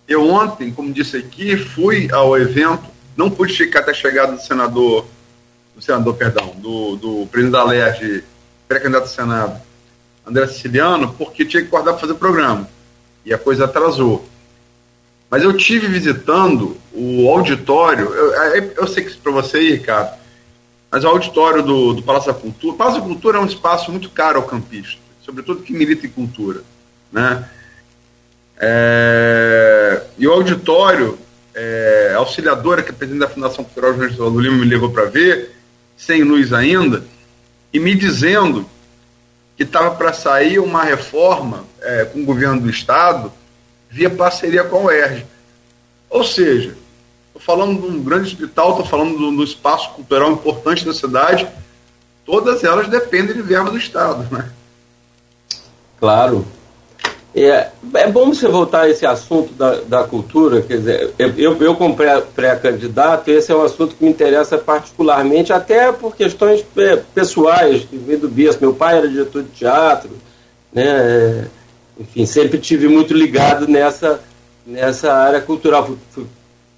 Eu 0.06 0.26
ontem, 0.26 0.72
como 0.72 0.92
disse 0.92 1.16
aqui, 1.16 1.56
fui 1.56 2.08
ao 2.12 2.36
evento, 2.38 2.84
não 3.16 3.30
pude 3.30 3.54
ficar 3.54 3.80
até 3.80 3.90
a 3.90 3.94
chegada 3.94 4.32
do 4.32 4.40
senador, 4.40 5.06
do 5.76 5.82
senador, 5.82 6.14
perdão, 6.14 6.54
do, 6.56 6.96
do 6.96 7.26
presidente 7.26 7.52
da 7.52 7.64
LERJ, 7.64 8.24
pré-candidato 8.66 9.04
ao 9.04 9.08
Senado, 9.08 9.60
André 10.26 10.46
Siciliano, 10.46 11.14
porque 11.16 11.44
tinha 11.44 11.62
que 11.62 11.68
acordar 11.68 11.92
para 11.92 12.00
fazer 12.00 12.14
programa. 12.14 12.68
E 13.24 13.32
a 13.32 13.38
coisa 13.38 13.66
atrasou. 13.66 14.26
Mas 15.30 15.42
eu 15.42 15.54
tive 15.54 15.88
visitando 15.88 16.78
o 16.92 17.28
auditório, 17.28 18.06
eu, 18.06 18.32
eu, 18.32 18.72
eu 18.78 18.86
sei 18.86 19.04
que 19.04 19.14
para 19.18 19.32
você, 19.32 19.60
Ricardo, 19.76 20.16
mas 20.90 21.04
o 21.04 21.08
auditório 21.08 21.62
do, 21.62 21.94
do 21.94 22.02
Palácio 22.02 22.32
da 22.32 22.38
Cultura, 22.38 22.74
o 22.74 22.76
Palácio 22.76 23.00
da 23.00 23.06
Cultura 23.06 23.38
é 23.38 23.40
um 23.40 23.46
espaço 23.46 23.90
muito 23.90 24.10
caro 24.10 24.38
ao 24.38 24.46
campista, 24.46 24.98
sobretudo 25.22 25.62
que 25.62 25.72
milita 25.72 26.06
em 26.06 26.10
cultura, 26.10 26.62
né? 27.12 27.48
É, 28.60 30.02
e 30.18 30.26
o 30.26 30.32
auditório, 30.32 31.18
é, 31.54 32.12
a 32.14 32.18
auxiliadora, 32.18 32.82
que 32.82 32.90
é 32.90 32.92
presidente 32.92 33.20
da 33.20 33.28
Fundação 33.28 33.64
Cultural 33.64 33.92
Jornalista 33.92 34.24
do 34.24 34.40
Lima, 34.40 34.56
me 34.56 34.64
levou 34.64 34.90
para 34.90 35.04
ver, 35.04 35.52
sem 35.96 36.22
luz 36.22 36.52
ainda, 36.52 37.04
e 37.72 37.78
me 37.78 37.94
dizendo 37.94 38.68
que 39.56 39.62
estava 39.62 39.94
para 39.94 40.12
sair 40.12 40.58
uma 40.58 40.82
reforma 40.82 41.64
é, 41.80 42.04
com 42.06 42.22
o 42.22 42.24
governo 42.24 42.60
do 42.60 42.70
Estado 42.70 43.32
via 43.90 44.10
parceria 44.10 44.64
com 44.64 44.76
a 44.76 44.84
UERJ. 44.84 45.26
Ou 46.10 46.24
seja, 46.24 46.76
falando 47.48 47.80
de 47.80 47.86
um 47.86 48.02
grande 48.02 48.28
hospital, 48.28 48.72
estou 48.72 48.84
falando 48.84 49.16
do, 49.16 49.34
do, 49.34 49.42
espaço 49.42 49.88
cultural 49.94 50.30
importante 50.32 50.84
da 50.84 50.92
cidade, 50.92 51.48
todas 52.26 52.62
elas 52.62 52.88
dependem 52.88 53.34
de 53.34 53.40
verba 53.40 53.70
do 53.70 53.78
Estado. 53.78 54.28
Né? 54.30 54.50
Claro. 55.98 56.44
É, 57.34 57.70
é 57.94 58.06
bom 58.10 58.34
você 58.34 58.46
voltar 58.48 58.82
a 58.82 58.90
esse 58.90 59.06
assunto 59.06 59.54
da, 59.54 59.80
da 59.80 60.04
cultura, 60.04 60.60
quer 60.60 60.76
dizer, 60.76 61.14
eu, 61.18 61.56
eu 61.56 61.74
como 61.74 61.96
pré-candidato, 62.34 63.30
esse 63.30 63.50
é 63.50 63.56
um 63.56 63.62
assunto 63.62 63.94
que 63.94 64.04
me 64.04 64.10
interessa 64.10 64.58
particularmente, 64.58 65.50
até 65.50 65.90
por 65.90 66.14
questões 66.14 66.62
pessoais, 67.14 67.82
que 67.84 67.96
vem 67.96 68.18
do 68.18 68.28
Bias, 68.28 68.58
meu 68.58 68.74
pai 68.74 68.98
era 68.98 69.08
diretor 69.08 69.42
de 69.42 69.50
teatro, 69.50 70.10
né, 70.70 71.48
enfim, 71.98 72.26
sempre 72.26 72.58
tive 72.58 72.88
muito 72.88 73.14
ligado 73.14 73.66
nessa, 73.66 74.20
nessa 74.66 75.14
área 75.14 75.40
cultural, 75.40 75.86
fui, 75.86 75.96
fui 76.10 76.26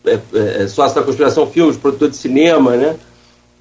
é, 0.05 0.19
é, 0.63 0.69
sócio 0.69 0.95
da 0.95 1.03
Conspiração 1.05 1.47
Filmes, 1.47 1.77
produtor 1.77 2.11
de 2.11 2.17
cinema, 2.17 2.77
né, 2.77 2.97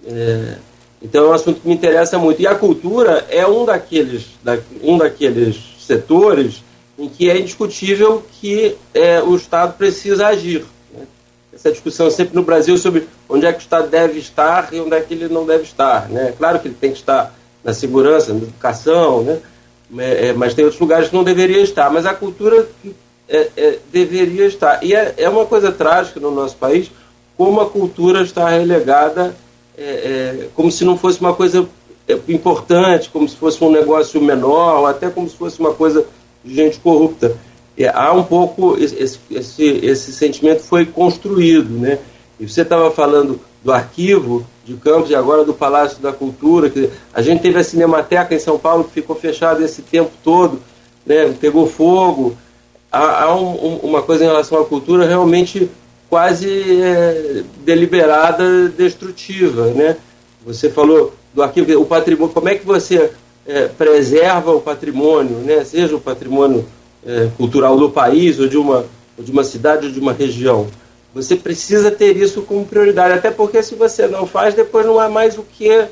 é, 0.06 0.56
então 1.02 1.26
é 1.26 1.30
um 1.30 1.34
assunto 1.34 1.62
que 1.62 1.68
me 1.68 1.74
interessa 1.74 2.18
muito, 2.18 2.42
e 2.42 2.48
a 2.48 2.56
cultura 2.56 3.26
é 3.30 3.46
um 3.48 3.66
daqueles, 3.66 4.28
da, 4.44 4.58
um 4.84 4.98
daqueles 4.98 5.78
setores 5.80 6.64
em 6.98 7.08
que 7.08 7.30
é 7.30 7.40
indiscutível 7.40 8.24
que 8.40 8.76
é, 8.94 9.22
o 9.22 9.36
Estado 9.36 9.78
precisa 9.78 10.28
agir. 10.28 10.66
Né? 10.94 11.06
Essa 11.54 11.72
discussão 11.72 12.12
sempre 12.12 12.36
no 12.36 12.44
Brasil 12.44 12.78
sobre 12.78 13.08
onde 13.30 13.46
é 13.46 13.54
que 13.54 13.60
o 13.60 13.62
Estado 13.62 13.88
deve 13.88 14.20
estar 14.20 14.74
e 14.74 14.80
onde 14.82 14.96
é 14.96 15.00
que 15.00 15.14
ele 15.14 15.30
não 15.30 15.46
deve 15.46 15.64
estar. 15.64 16.10
Né? 16.10 16.34
Claro 16.38 16.60
que 16.60 16.68
ele 16.68 16.76
tem 16.80 16.92
que 16.92 16.98
estar 16.98 17.34
na 17.64 17.74
segurança, 17.74 18.34
na 18.34 18.40
educação, 18.40 19.24
né? 19.24 19.40
É, 19.98 20.28
é, 20.28 20.34
mas 20.34 20.54
tem 20.54 20.64
outros 20.66 20.80
lugares 20.80 21.10
que 21.10 21.16
não 21.16 21.24
deveria 21.24 21.62
estar. 21.62 21.90
Mas 21.90 22.06
a 22.06 22.14
cultura 22.14 22.68
é, 23.30 23.50
é, 23.56 23.80
deveria 23.92 24.46
estar. 24.46 24.84
E 24.84 24.94
é, 24.94 25.14
é, 25.18 25.30
uma 25.30 25.46
coisa 25.46 25.72
trágica 25.72 26.20
no 26.20 26.32
nosso 26.32 26.56
país 26.56 26.92
como 27.38 27.62
a 27.62 27.70
cultura 27.70 28.22
está 28.22 28.50
relegada 28.50 29.36
como 30.56 30.70
se 30.70 30.84
não 30.84 30.98
fosse 30.98 31.22
uma 31.22 31.34
coisa 31.34 31.66
importante, 32.28 33.10
como 33.10 33.30
se 33.30 33.38
fosse 33.38 33.64
um 33.64 33.72
negócio 33.72 34.22
menor, 34.22 34.80
ou 34.80 34.86
até 34.86 35.10
como 35.10 35.30
se 35.30 35.38
fosse 35.38 35.58
uma 35.58 35.74
coisa 35.74 36.06
de 36.44 36.54
gente 36.54 36.80
corrupta. 36.80 37.38
É, 37.78 37.88
há 37.88 38.12
um 38.12 38.24
pouco 38.24 38.78
esse, 38.78 39.20
esse, 39.32 39.64
esse 39.64 40.12
sentimento 40.12 40.62
foi 40.64 40.86
construído, 40.86 41.70
né? 41.70 42.00
E 42.38 42.48
você 42.48 42.62
estava 42.62 42.92
falando 42.92 43.40
do 43.64 43.72
arquivo 43.72 44.46
de 44.66 44.74
Campos 44.76 45.10
e 45.10 45.16
agora 45.16 45.44
do 45.46 45.54
Palácio 45.54 46.00
da 46.00 46.12
Cultura. 46.12 46.70
Que 46.70 46.90
a 47.14 47.22
gente 47.22 47.42
teve 47.42 47.58
a 47.58 47.64
Cinemateca 47.64 48.36
em 48.36 48.40
São 48.40 48.58
Paulo 48.60 48.84
que 48.84 48.92
ficou 48.92 49.16
fechada 49.16 49.64
esse 49.64 49.82
tempo 49.82 50.12
todo, 50.24 50.62
né? 51.06 51.34
pegou 51.40 51.68
fogo. 51.68 52.36
Há, 52.92 53.24
há 53.24 53.36
um, 53.36 53.50
um, 53.50 53.76
uma 53.84 54.02
coisa 54.02 54.24
em 54.24 54.28
relação 54.28 54.60
à 54.60 54.66
cultura 54.66 55.08
realmente 55.08 55.70
quase 56.10 56.82
é, 56.82 57.44
deliberada, 57.64 58.70
destrutiva, 58.70 59.68
né? 59.68 59.98
Você 60.46 60.70
falou 60.70 61.14
do 61.34 61.44
arquivo, 61.44 61.80
o 61.80 61.86
patrimônio, 61.86 62.34
como 62.34 62.50
é 62.50 62.56
que 62.56 62.66
você 62.66 63.12
é, 63.50 63.68
preserva 63.68 64.52
o 64.52 64.62
patrimônio, 64.62 65.38
né, 65.38 65.64
seja 65.64 65.96
o 65.96 66.00
patrimônio 66.00 66.66
é, 67.06 67.30
cultural 67.38 67.78
do 67.78 67.90
país 67.90 68.40
ou 68.40 68.48
de, 68.48 68.58
uma, 68.58 68.86
ou 69.18 69.24
de 69.24 69.32
uma 69.32 69.44
cidade 69.44 69.88
ou 69.88 69.92
de 69.92 70.00
uma 70.00 70.14
região. 70.14 70.68
Você 71.14 71.36
precisa 71.36 71.90
ter 71.90 72.16
isso 72.16 72.44
como 72.44 72.66
prioridade, 72.66 73.14
até 73.14 73.32
porque 73.32 73.64
se 73.64 73.74
você 73.74 74.08
não 74.08 74.28
faz, 74.28 74.54
depois 74.54 74.86
não 74.86 75.00
há 75.00 75.10
mais 75.10 75.38
o 75.38 75.44
que. 75.44 75.86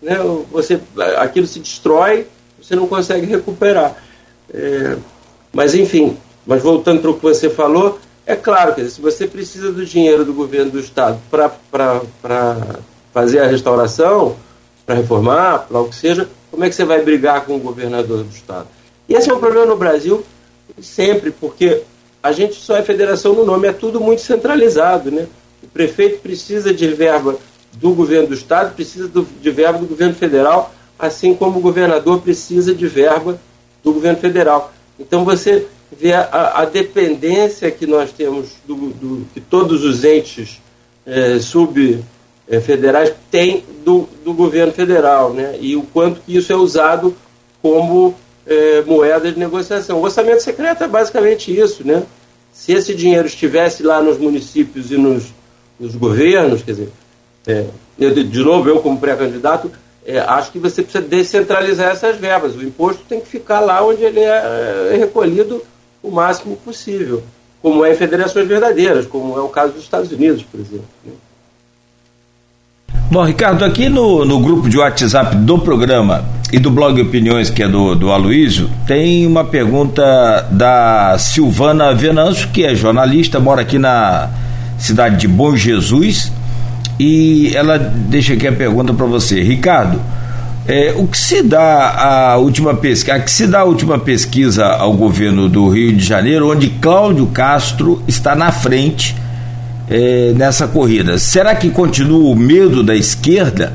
Né, 0.00 0.16
você, 0.52 0.78
aquilo 1.16 1.46
se 1.46 1.58
destrói, 1.58 2.26
você 2.60 2.76
não 2.76 2.86
consegue 2.86 3.26
recuperar. 3.26 3.96
É, 4.52 4.96
mas, 5.52 5.74
enfim, 5.74 6.16
mas 6.48 6.62
voltando 6.62 7.02
para 7.02 7.10
o 7.10 7.14
que 7.14 7.22
você 7.22 7.50
falou, 7.50 7.98
é 8.24 8.34
claro 8.34 8.74
que 8.74 8.88
se 8.88 9.02
você 9.02 9.26
precisa 9.26 9.70
do 9.70 9.84
dinheiro 9.84 10.24
do 10.24 10.32
governo 10.32 10.70
do 10.70 10.80
Estado 10.80 11.20
para 11.30 12.70
fazer 13.12 13.40
a 13.40 13.46
restauração, 13.46 14.34
para 14.86 14.94
reformar, 14.94 15.66
para 15.68 15.78
o 15.78 15.90
que 15.90 15.94
seja, 15.94 16.26
como 16.50 16.64
é 16.64 16.70
que 16.70 16.74
você 16.74 16.86
vai 16.86 17.02
brigar 17.02 17.44
com 17.44 17.56
o 17.56 17.58
governador 17.58 18.24
do 18.24 18.34
estado? 18.34 18.66
E 19.06 19.12
esse 19.12 19.30
é 19.30 19.34
um 19.34 19.38
problema 19.38 19.66
no 19.66 19.76
Brasil 19.76 20.24
sempre, 20.80 21.30
porque 21.30 21.82
a 22.22 22.32
gente 22.32 22.54
só 22.54 22.76
é 22.76 22.82
federação 22.82 23.34
no 23.34 23.44
nome, 23.44 23.68
é 23.68 23.72
tudo 23.72 24.00
muito 24.00 24.22
centralizado, 24.22 25.10
né? 25.10 25.26
O 25.62 25.66
prefeito 25.66 26.20
precisa 26.20 26.72
de 26.72 26.86
verba 26.88 27.36
do 27.74 27.92
governo 27.92 28.28
do 28.28 28.34
estado, 28.34 28.74
precisa 28.74 29.06
do, 29.06 29.28
de 29.42 29.50
verba 29.50 29.78
do 29.78 29.86
governo 29.86 30.14
federal, 30.14 30.72
assim 30.98 31.34
como 31.34 31.58
o 31.58 31.62
governador 31.62 32.22
precisa 32.22 32.74
de 32.74 32.86
verba 32.86 33.38
do 33.84 33.92
governo 33.92 34.18
federal. 34.18 34.72
Então 34.98 35.26
você 35.26 35.66
vê 35.96 36.12
a, 36.12 36.60
a 36.60 36.64
dependência 36.64 37.70
que 37.70 37.86
nós 37.86 38.12
temos 38.12 38.50
do, 38.66 38.74
do 38.74 39.26
que 39.32 39.40
todos 39.40 39.84
os 39.84 40.04
entes 40.04 40.60
é, 41.06 41.38
sub 41.38 42.04
é, 42.48 42.60
federais 42.60 43.12
têm 43.30 43.64
do, 43.84 44.08
do 44.24 44.32
governo 44.32 44.72
federal, 44.72 45.32
né? 45.32 45.56
E 45.60 45.76
o 45.76 45.82
quanto 45.82 46.20
que 46.20 46.36
isso 46.36 46.52
é 46.52 46.56
usado 46.56 47.14
como 47.62 48.14
é, 48.46 48.82
moeda 48.82 49.30
de 49.30 49.38
negociação. 49.38 49.98
O 49.98 50.04
orçamento 50.04 50.42
secreto 50.42 50.84
é 50.84 50.88
basicamente 50.88 51.56
isso, 51.56 51.86
né? 51.86 52.02
Se 52.52 52.72
esse 52.72 52.94
dinheiro 52.94 53.26
estivesse 53.26 53.82
lá 53.82 54.02
nos 54.02 54.18
municípios 54.18 54.90
e 54.90 54.96
nos, 54.96 55.24
nos 55.78 55.94
governos, 55.94 56.62
quer 56.62 56.72
dizer, 56.72 56.88
é, 57.46 57.66
eu, 57.98 58.12
de 58.12 58.38
novo, 58.40 58.68
eu 58.68 58.80
como 58.80 58.98
pré-candidato, 58.98 59.70
é, 60.04 60.18
acho 60.18 60.50
que 60.50 60.58
você 60.58 60.82
precisa 60.82 61.04
descentralizar 61.04 61.92
essas 61.92 62.16
verbas. 62.16 62.54
O 62.54 62.62
imposto 62.62 63.02
tem 63.08 63.20
que 63.20 63.28
ficar 63.28 63.60
lá 63.60 63.84
onde 63.84 64.02
ele 64.02 64.20
é, 64.20 64.90
é 64.92 64.96
recolhido 64.96 65.62
o 66.08 66.12
máximo 66.12 66.56
possível, 66.56 67.22
como 67.62 67.84
é 67.84 67.92
em 67.92 67.96
federações 67.96 68.48
verdadeiras, 68.48 69.06
como 69.06 69.36
é 69.36 69.40
o 69.40 69.48
caso 69.48 69.74
dos 69.74 69.82
Estados 69.82 70.10
Unidos, 70.10 70.42
por 70.42 70.58
exemplo. 70.58 70.86
Né? 71.04 71.12
Bom, 73.10 73.24
Ricardo, 73.24 73.64
aqui 73.64 73.88
no, 73.88 74.24
no 74.24 74.38
grupo 74.40 74.68
de 74.68 74.78
WhatsApp 74.78 75.36
do 75.36 75.58
programa 75.58 76.24
e 76.52 76.58
do 76.58 76.70
blog 76.70 77.00
Opiniões, 77.00 77.50
que 77.50 77.62
é 77.62 77.68
do, 77.68 77.94
do 77.94 78.10
Aloysio, 78.10 78.70
tem 78.86 79.26
uma 79.26 79.44
pergunta 79.44 80.46
da 80.50 81.16
Silvana 81.18 81.94
Venâncio, 81.94 82.48
que 82.48 82.64
é 82.64 82.74
jornalista, 82.74 83.40
mora 83.40 83.62
aqui 83.62 83.78
na 83.78 84.30
cidade 84.78 85.16
de 85.16 85.28
Bom 85.28 85.56
Jesus, 85.56 86.32
e 86.98 87.52
ela 87.54 87.78
deixa 87.78 88.34
aqui 88.34 88.46
a 88.46 88.52
pergunta 88.52 88.92
para 88.92 89.06
você. 89.06 89.42
Ricardo, 89.42 90.00
é, 90.68 90.94
o 90.94 91.06
que 91.06 91.16
se 91.16 91.42
dá 91.42 91.94
a 91.96 92.36
última 92.36 92.74
pesquisa, 92.74 93.18
que 93.20 93.30
se 93.30 93.46
dá 93.46 93.60
a 93.60 93.64
última 93.64 93.98
pesquisa 93.98 94.66
ao 94.66 94.92
governo 94.92 95.48
do 95.48 95.66
Rio 95.70 95.96
de 95.96 96.04
Janeiro, 96.04 96.52
onde 96.52 96.68
Cláudio 96.68 97.26
Castro 97.28 98.02
está 98.06 98.34
na 98.34 98.52
frente 98.52 99.16
é, 99.88 100.34
nessa 100.36 100.68
corrida. 100.68 101.18
Será 101.18 101.54
que 101.54 101.70
continua 101.70 102.30
o 102.30 102.36
medo 102.36 102.82
da 102.82 102.94
esquerda? 102.94 103.72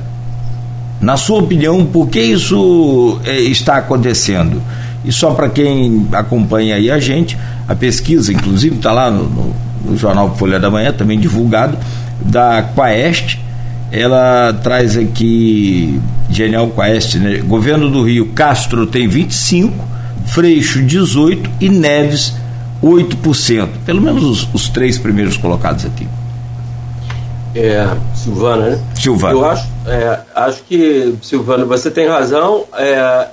Na 1.02 1.18
sua 1.18 1.40
opinião, 1.40 1.84
por 1.84 2.10
que 2.10 2.22
isso 2.22 3.20
é, 3.26 3.40
está 3.40 3.78
acontecendo? 3.78 4.62
E 5.04 5.12
só 5.12 5.32
para 5.32 5.50
quem 5.50 6.08
acompanha 6.14 6.76
aí 6.76 6.92
a 6.92 7.00
gente, 7.00 7.36
a 7.68 7.74
pesquisa, 7.74 8.32
inclusive, 8.32 8.76
está 8.76 8.92
lá 8.92 9.10
no, 9.10 9.24
no, 9.24 9.56
no, 9.84 9.98
jornal 9.98 10.36
Folha 10.38 10.60
da 10.60 10.70
Manhã, 10.70 10.94
também 10.94 11.20
divulgado, 11.20 11.76
da 12.22 12.62
Quaest, 12.62 13.40
ela 13.94 14.52
traz 14.52 14.98
aqui, 14.98 16.02
Genial 16.28 16.68
Quaest, 16.70 17.20
né? 17.20 17.38
Governo 17.38 17.92
do 17.92 18.02
Rio, 18.02 18.34
Castro 18.34 18.88
tem 18.88 19.08
25, 19.08 19.72
Freixo 20.26 20.82
18 20.82 21.48
e 21.62 21.70
Neves 21.70 22.34
8%. 22.82 23.70
Pelo 23.86 24.02
menos 24.02 24.24
os, 24.24 24.50
os 24.52 24.68
três 24.68 24.98
primeiros 24.98 25.38
colocados 25.38 25.86
aqui. 25.86 26.08
É, 27.56 27.88
Silvana, 28.16 28.72
né? 28.72 28.84
Silvana. 28.96 29.34
Eu 29.34 29.46
acho, 29.46 29.68
é, 29.86 30.20
acho 30.34 30.64
que, 30.64 31.14
Silvana, 31.22 31.64
você 31.64 31.92
tem 31.92 32.08
razão. 32.08 32.66
É, 32.76 33.28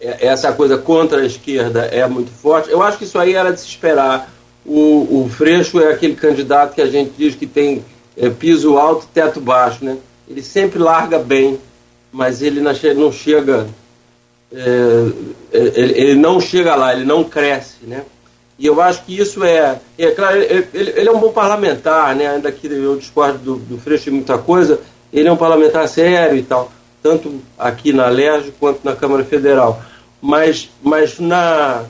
é, 0.00 0.26
essa 0.26 0.50
coisa 0.52 0.78
contra 0.78 1.20
a 1.20 1.26
esquerda 1.26 1.80
é 1.80 2.06
muito 2.08 2.30
forte. 2.30 2.70
Eu 2.70 2.82
acho 2.82 2.96
que 2.96 3.04
isso 3.04 3.18
aí 3.18 3.34
era 3.34 3.52
de 3.52 3.60
se 3.60 3.66
esperar. 3.66 4.32
O, 4.64 5.24
o 5.24 5.30
Freixo 5.30 5.78
é 5.80 5.92
aquele 5.92 6.14
candidato 6.14 6.74
que 6.74 6.80
a 6.80 6.86
gente 6.86 7.12
diz 7.18 7.34
que 7.34 7.46
tem 7.46 7.84
é, 8.18 8.28
piso 8.28 8.76
alto 8.76 9.06
teto 9.12 9.40
baixo, 9.40 9.84
né? 9.84 9.96
Ele 10.28 10.42
sempre 10.42 10.78
larga 10.78 11.18
bem, 11.18 11.58
mas 12.12 12.42
ele 12.42 12.60
não 12.60 13.12
chega. 13.12 13.66
É, 14.52 15.10
ele, 15.52 15.92
ele 15.98 16.14
não 16.14 16.40
chega 16.40 16.74
lá, 16.74 16.94
ele 16.94 17.04
não 17.04 17.24
cresce, 17.24 17.86
né? 17.86 18.04
E 18.58 18.66
eu 18.66 18.80
acho 18.80 19.04
que 19.04 19.16
isso 19.16 19.44
é. 19.44 19.80
É 19.96 20.10
claro, 20.10 20.36
ele, 20.36 20.66
ele 20.74 21.08
é 21.08 21.12
um 21.12 21.20
bom 21.20 21.30
parlamentar, 21.30 22.14
né? 22.16 22.26
ainda 22.26 22.50
que 22.50 22.66
eu 22.66 22.96
discordo 22.96 23.38
do, 23.38 23.56
do 23.56 23.78
Freixo 23.78 24.10
em 24.10 24.14
muita 24.14 24.36
coisa, 24.36 24.80
ele 25.12 25.28
é 25.28 25.32
um 25.32 25.36
parlamentar 25.36 25.86
sério 25.88 26.36
e 26.36 26.42
tal, 26.42 26.72
tanto 27.00 27.40
aqui 27.56 27.92
na 27.92 28.08
LERJ 28.08 28.52
quanto 28.58 28.80
na 28.82 28.96
Câmara 28.96 29.24
Federal. 29.24 29.80
Mas, 30.20 30.68
mas 30.82 31.20
na, 31.20 31.84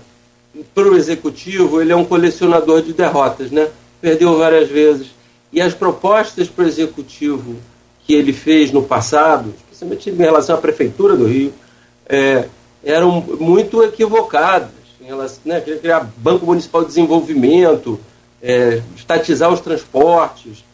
para 0.74 0.88
o 0.88 0.94
executivo, 0.94 1.80
ele 1.80 1.92
é 1.92 1.96
um 1.96 2.04
colecionador 2.04 2.82
de 2.82 2.92
derrotas, 2.92 3.50
né? 3.50 3.68
Perdeu 4.00 4.36
várias 4.36 4.68
vezes. 4.68 5.17
E 5.52 5.60
as 5.60 5.74
propostas 5.74 6.48
para 6.48 6.64
o 6.64 6.68
executivo 6.68 7.56
que 8.04 8.14
ele 8.14 8.32
fez 8.32 8.70
no 8.70 8.82
passado, 8.82 9.54
especialmente 9.64 10.10
em 10.10 10.14
relação 10.16 10.56
à 10.56 10.58
prefeitura 10.58 11.16
do 11.16 11.26
Rio, 11.26 11.52
é, 12.08 12.46
eram 12.82 13.20
muito 13.20 13.82
equivocadas 13.82 14.78
relação, 15.08 15.40
né, 15.44 15.60
criar 15.60 16.08
Banco 16.18 16.44
Municipal 16.44 16.82
de 16.82 16.88
Desenvolvimento, 16.88 17.98
é, 18.42 18.82
estatizar 18.96 19.52
os 19.52 19.60
transportes, 19.60 20.64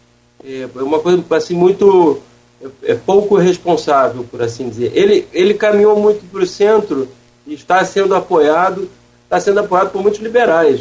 é, 0.45 0.62
é 0.62 0.83
uma 0.83 0.99
coisa 0.99 1.25
assim 1.31 1.55
muito 1.55 2.20
é, 2.61 2.93
é, 2.93 2.95
pouco 2.95 3.37
responsável, 3.37 4.25
por 4.25 4.43
assim 4.43 4.68
dizer. 4.68 4.93
Ele, 4.95 5.27
ele 5.33 5.55
caminhou 5.55 5.99
muito 5.99 6.25
para 6.31 6.43
o 6.43 6.47
centro 6.47 7.09
e 7.47 7.55
está 7.55 7.85
sendo 7.85 8.14
apoiado, 8.14 8.91
está 9.25 9.39
sendo 9.39 9.61
apoiado 9.61 9.91
por 9.91 10.03
muitos 10.03 10.20
liberais, 10.20 10.81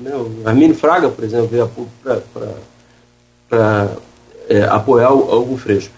né? 0.00 0.14
O 0.14 0.48
Armínio 0.48 0.76
Fraga, 0.76 1.08
por 1.08 1.24
exemplo, 1.24 1.48
veio 1.48 1.70
para 2.32 2.52
é, 4.48 4.62
apoiar 4.64 5.12
o 5.12 5.40
Hugo 5.40 5.56
Freixo. 5.56 5.90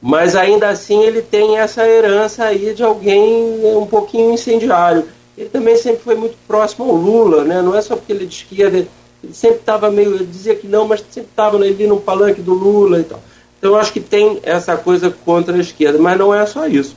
Mas 0.00 0.36
ainda 0.36 0.68
assim 0.68 1.02
ele 1.02 1.22
tem 1.22 1.58
essa 1.58 1.86
herança 1.88 2.44
aí 2.44 2.74
de 2.74 2.82
alguém 2.82 3.64
um 3.76 3.86
pouquinho 3.86 4.32
incendiário 4.32 5.06
ele 5.36 5.48
também 5.48 5.76
sempre 5.76 6.02
foi 6.02 6.14
muito 6.14 6.36
próximo 6.46 6.84
ao 6.84 6.94
Lula, 6.94 7.44
né? 7.44 7.60
não 7.60 7.74
é 7.74 7.82
só 7.82 7.96
porque 7.96 8.12
ele 8.12 8.24
é 8.24 8.26
de 8.26 8.34
esquerda, 8.34 8.78
ele 8.78 8.90
sempre 9.32 9.58
estava 9.58 9.90
meio, 9.90 10.24
dizia 10.24 10.54
que 10.54 10.68
não, 10.68 10.86
mas 10.86 11.04
sempre 11.10 11.30
estava 11.30 11.56
ali 11.56 11.86
no 11.86 12.00
palanque 12.00 12.40
do 12.40 12.54
Lula 12.54 13.00
e 13.00 13.04
tal. 13.04 13.20
Então 13.58 13.72
eu 13.72 13.76
acho 13.76 13.92
que 13.92 14.00
tem 14.00 14.38
essa 14.42 14.76
coisa 14.76 15.10
contra 15.10 15.56
a 15.56 15.60
esquerda, 15.60 15.98
mas 15.98 16.18
não 16.18 16.32
é 16.32 16.46
só 16.46 16.66
isso. 16.68 16.96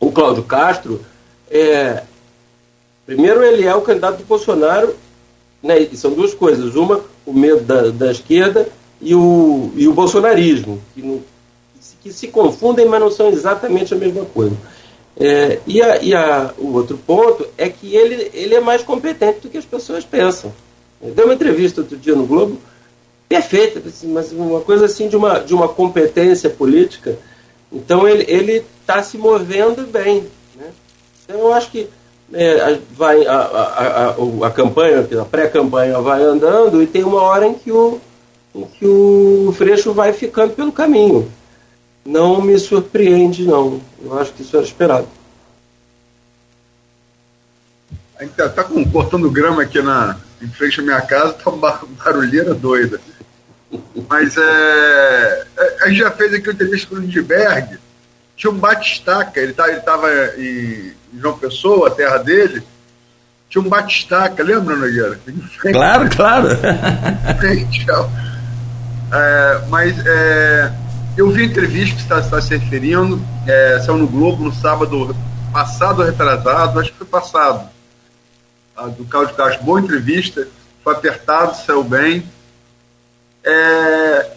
O 0.00 0.10
Cláudio 0.10 0.44
Castro, 0.44 1.04
é, 1.50 2.02
primeiro 3.04 3.42
ele 3.42 3.66
é 3.66 3.74
o 3.74 3.82
candidato 3.82 4.18
do 4.18 4.24
Bolsonaro, 4.24 4.94
né? 5.62 5.86
são 5.94 6.12
duas 6.12 6.32
coisas, 6.32 6.76
uma, 6.76 7.00
o 7.26 7.32
medo 7.32 7.60
da, 7.60 7.90
da 7.90 8.10
esquerda 8.10 8.68
e 9.00 9.14
o, 9.14 9.70
e 9.76 9.86
o 9.86 9.92
bolsonarismo, 9.92 10.80
que, 10.94 11.02
no, 11.02 11.22
que 12.02 12.12
se 12.12 12.28
confundem, 12.28 12.86
mas 12.86 13.00
não 13.00 13.10
são 13.10 13.28
exatamente 13.28 13.94
a 13.94 13.96
mesma 13.96 14.24
coisa. 14.24 14.56
É, 15.20 15.58
e 15.66 15.82
a, 15.82 16.02
e 16.02 16.14
a, 16.14 16.52
o 16.58 16.74
outro 16.74 16.96
ponto 16.96 17.46
é 17.56 17.68
que 17.68 17.94
ele, 17.94 18.30
ele 18.32 18.54
é 18.54 18.60
mais 18.60 18.82
competente 18.82 19.40
do 19.40 19.48
que 19.48 19.58
as 19.58 19.64
pessoas 19.64 20.04
pensam. 20.04 20.52
Ele 21.02 21.12
deu 21.12 21.24
uma 21.24 21.34
entrevista 21.34 21.80
outro 21.80 21.96
dia 21.96 22.14
no 22.14 22.26
Globo, 22.26 22.58
perfeita, 23.28 23.82
assim, 23.86 24.08
mas 24.08 24.32
uma 24.32 24.60
coisa 24.60 24.86
assim 24.86 25.08
de 25.08 25.16
uma, 25.16 25.40
de 25.40 25.54
uma 25.54 25.68
competência 25.68 26.48
política. 26.48 27.18
Então 27.72 28.08
ele 28.08 28.64
está 28.80 29.02
se 29.02 29.18
movendo 29.18 29.86
bem. 29.86 30.26
Né? 30.56 30.70
Então 31.24 31.38
eu 31.38 31.52
acho 31.52 31.70
que 31.70 31.88
é, 32.32 32.78
vai, 32.92 33.26
a, 33.26 33.34
a, 33.34 34.08
a, 34.10 34.46
a 34.46 34.50
campanha, 34.50 35.06
a 35.20 35.24
pré-campanha 35.24 36.00
vai 36.00 36.22
andando 36.22 36.82
e 36.82 36.86
tem 36.86 37.02
uma 37.02 37.22
hora 37.22 37.46
em 37.46 37.54
que 37.54 37.72
o, 37.72 38.00
em 38.58 38.66
que 38.66 38.86
o 38.86 39.54
Freixo 39.56 39.92
vai 39.92 40.12
ficando 40.12 40.54
pelo 40.54 40.72
caminho 40.72 41.30
não 42.08 42.40
me 42.40 42.58
surpreende, 42.58 43.44
não. 43.44 43.82
Eu 44.02 44.18
acho 44.18 44.32
que 44.32 44.40
isso 44.40 44.56
era 44.56 44.64
esperado. 44.64 45.06
A 48.18 48.24
gente 48.24 48.32
tá, 48.32 48.48
tá 48.48 48.64
com, 48.64 48.82
cortando 48.90 49.30
grama 49.30 49.62
aqui 49.62 49.82
na, 49.82 50.16
em 50.40 50.48
frente 50.48 50.80
à 50.80 50.82
minha 50.82 51.00
casa, 51.02 51.34
tá 51.34 51.50
uma 51.50 51.80
barulheira 52.02 52.54
doida. 52.54 52.98
Mas 54.08 54.36
é, 54.38 55.46
é, 55.58 55.76
a 55.82 55.88
gente 55.88 55.98
já 55.98 56.10
fez 56.10 56.32
aqui 56.32 56.48
uma 56.48 56.54
entrevista 56.54 56.88
com 56.88 56.94
o 56.94 56.98
Lindbergh, 56.98 57.78
tinha 58.34 58.50
um 58.50 58.58
batistaca, 58.58 59.38
ele 59.38 59.52
tá, 59.52 59.70
estava 59.70 60.08
em 60.38 60.94
João 61.14 61.38
Pessoa, 61.38 61.88
a 61.88 61.90
terra 61.90 62.16
dele, 62.18 62.62
tinha 63.50 63.60
um 63.60 63.68
batistaca, 63.68 64.42
lembra, 64.42 64.74
Nogueira? 64.74 65.20
Claro, 65.70 66.08
claro. 66.08 66.48
Frente, 67.38 67.84
é, 69.12 69.66
mas 69.68 69.94
é, 70.06 70.72
eu 71.16 71.30
vi 71.30 71.42
a 71.42 71.46
entrevista 71.46 71.96
que 71.96 72.02
você 72.02 72.14
está, 72.14 72.40
se 72.40 72.56
referindo, 72.56 73.20
é, 73.46 73.80
saiu 73.80 73.98
no 73.98 74.06
Globo 74.06 74.44
no 74.44 74.54
sábado 74.54 75.16
passado 75.52 76.02
retrasado, 76.02 76.78
acho 76.78 76.92
que 76.92 76.98
foi 76.98 77.06
passado, 77.06 77.68
a, 78.76 78.86
do 78.86 79.04
Cláudio 79.04 79.34
Castro. 79.34 79.64
Boa 79.64 79.80
entrevista, 79.80 80.46
foi 80.84 80.94
apertado, 80.94 81.56
saiu 81.56 81.82
bem. 81.82 82.24
É, 83.42 84.30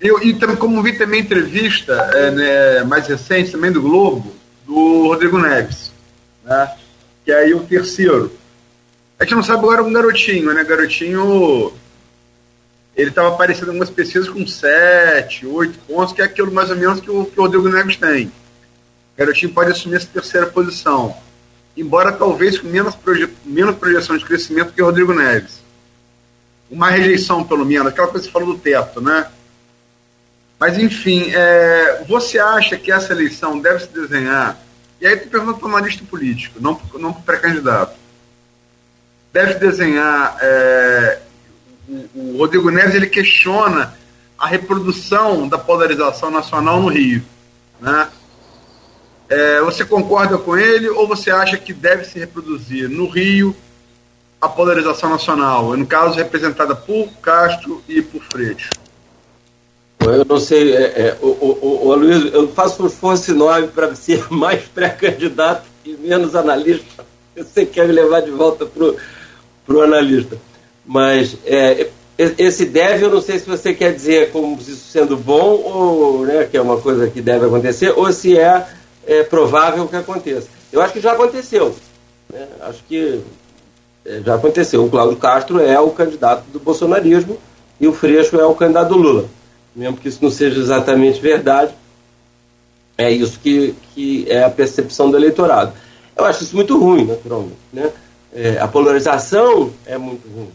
eu, 0.00 0.22
e 0.22 0.34
também, 0.34 0.56
como 0.56 0.82
vi 0.82 0.96
também 0.96 1.20
entrevista 1.20 1.92
é, 2.14 2.30
né, 2.30 2.84
mais 2.84 3.06
recente, 3.06 3.50
também 3.50 3.72
do 3.72 3.82
Globo, 3.82 4.34
do 4.66 5.08
Rodrigo 5.08 5.38
Neves, 5.38 5.92
né, 6.44 6.74
que 7.24 7.32
é 7.32 7.36
aí 7.36 7.54
o 7.54 7.60
terceiro. 7.60 8.32
A 9.18 9.24
gente 9.24 9.34
não 9.34 9.42
sabe 9.42 9.60
agora 9.60 9.82
um 9.82 9.92
garotinho, 9.92 10.52
né? 10.52 10.64
Garotinho 10.64 11.72
ele 12.96 13.10
estava 13.10 13.28
aparecendo 13.28 13.66
em 13.66 13.70
algumas 13.70 13.90
pesquisas 13.90 14.28
com 14.28 14.46
7, 14.46 15.46
8 15.46 15.78
pontos, 15.80 16.12
que 16.12 16.22
é 16.22 16.24
aquilo 16.24 16.52
mais 16.52 16.70
ou 16.70 16.76
menos 16.76 17.00
que 17.00 17.10
o, 17.10 17.24
que 17.24 17.38
o 17.38 17.42
Rodrigo 17.42 17.68
Neves 17.68 17.96
tem. 17.96 18.26
O 18.26 18.32
garotinho 19.18 19.52
pode 19.52 19.72
assumir 19.72 19.96
essa 19.96 20.06
terceira 20.06 20.46
posição, 20.46 21.16
embora 21.76 22.12
talvez 22.12 22.58
com 22.58 22.68
menos, 22.68 22.94
proje 22.94 23.28
menos 23.44 23.76
projeção 23.76 24.16
de 24.16 24.24
crescimento 24.24 24.72
que 24.72 24.82
o 24.82 24.86
Rodrigo 24.86 25.12
Neves. 25.12 25.62
Uma 26.70 26.90
rejeição, 26.90 27.44
pelo 27.44 27.64
menos, 27.64 27.88
aquela 27.88 28.08
coisa 28.08 28.26
que 28.26 28.32
você 28.32 28.38
falou 28.38 28.54
do 28.54 28.60
teto, 28.60 29.00
né? 29.00 29.28
Mas, 30.58 30.78
enfim, 30.78 31.30
é, 31.34 32.04
você 32.08 32.38
acha 32.38 32.76
que 32.76 32.90
essa 32.90 33.12
eleição 33.12 33.58
deve 33.58 33.80
se 33.80 33.88
desenhar? 33.88 34.58
E 35.00 35.06
aí, 35.06 35.14
estou 35.14 35.30
perguntando 35.30 35.58
para 35.58 35.68
o 35.68 35.76
analista 35.76 36.04
político, 36.04 36.60
não, 36.60 36.80
não 36.94 37.12
para 37.12 37.20
o 37.20 37.24
pré-candidato. 37.24 37.96
Deve 39.32 39.54
desenhar 39.54 40.38
é, 40.40 41.20
o, 41.88 42.38
Rodrigo 42.38 42.70
Neves 42.70 42.94
ele 42.94 43.06
questiona 43.06 43.94
a 44.38 44.46
reprodução 44.46 45.48
da 45.48 45.58
polarização 45.58 46.30
nacional 46.30 46.80
no 46.80 46.88
Rio. 46.88 47.22
Né? 47.80 48.08
É, 49.28 49.60
você 49.60 49.84
concorda 49.84 50.38
com 50.38 50.56
ele 50.56 50.88
ou 50.88 51.06
você 51.06 51.30
acha 51.30 51.56
que 51.56 51.72
deve 51.72 52.04
se 52.04 52.18
reproduzir 52.18 52.88
no 52.88 53.08
Rio 53.08 53.54
a 54.40 54.48
polarização 54.48 55.08
nacional, 55.08 55.74
no 55.76 55.86
caso 55.86 56.16
representada 56.16 56.76
por 56.76 57.08
Castro 57.22 57.82
e 57.88 58.02
por 58.02 58.22
Freixo? 58.24 58.68
Eu 60.00 60.24
não 60.24 60.38
sei, 60.38 60.74
é, 60.76 60.82
é, 60.82 61.18
o, 61.22 61.28
o, 61.28 61.88
o, 61.88 61.94
Luiz, 61.94 62.32
eu 62.32 62.48
faço 62.48 62.82
um 62.82 62.86
esforço 62.86 63.30
enorme 63.30 63.68
para 63.68 63.94
ser 63.94 64.26
mais 64.30 64.62
pré-candidato 64.68 65.64
e 65.84 65.92
menos 65.94 66.34
analista. 66.34 67.06
Você 67.34 67.64
quer 67.64 67.86
me 67.86 67.94
levar 67.94 68.20
de 68.20 68.30
volta 68.30 68.66
para 68.66 69.74
o 69.74 69.80
analista. 69.80 70.38
Mas 70.86 71.36
é, 71.46 71.88
esse 72.16 72.64
deve, 72.64 73.04
eu 73.04 73.10
não 73.10 73.20
sei 73.20 73.38
se 73.38 73.46
você 73.46 73.74
quer 73.74 73.92
dizer 73.92 74.30
como 74.30 74.56
isso 74.60 74.76
sendo 74.76 75.16
bom, 75.16 75.60
ou 75.64 76.26
né, 76.26 76.44
que 76.44 76.56
é 76.56 76.60
uma 76.60 76.80
coisa 76.80 77.08
que 77.08 77.20
deve 77.20 77.46
acontecer, 77.46 77.92
ou 77.96 78.12
se 78.12 78.38
é, 78.38 78.66
é 79.06 79.22
provável 79.22 79.88
que 79.88 79.96
aconteça. 79.96 80.48
Eu 80.72 80.80
acho 80.82 80.92
que 80.92 81.00
já 81.00 81.12
aconteceu. 81.12 81.74
Né? 82.32 82.46
Acho 82.60 82.82
que 82.84 83.20
é, 84.04 84.20
já 84.24 84.34
aconteceu. 84.34 84.84
O 84.84 84.90
Cláudio 84.90 85.16
Castro 85.16 85.60
é 85.60 85.78
o 85.80 85.90
candidato 85.90 86.44
do 86.52 86.60
bolsonarismo 86.60 87.38
e 87.80 87.88
o 87.88 87.92
Freixo 87.92 88.38
é 88.38 88.44
o 88.44 88.54
candidato 88.54 88.88
do 88.88 88.96
Lula. 88.96 89.28
Mesmo 89.74 89.96
que 89.96 90.08
isso 90.08 90.20
não 90.22 90.30
seja 90.30 90.60
exatamente 90.60 91.20
verdade, 91.20 91.74
é 92.96 93.10
isso 93.10 93.40
que, 93.40 93.74
que 93.92 94.26
é 94.28 94.44
a 94.44 94.50
percepção 94.50 95.10
do 95.10 95.16
eleitorado. 95.16 95.72
Eu 96.16 96.24
acho 96.24 96.44
isso 96.44 96.54
muito 96.54 96.78
ruim, 96.78 97.06
naturalmente. 97.06 97.56
Né? 97.72 97.90
É, 98.32 98.58
a 98.60 98.68
polarização 98.68 99.72
é 99.84 99.98
muito 99.98 100.28
ruim. 100.28 100.50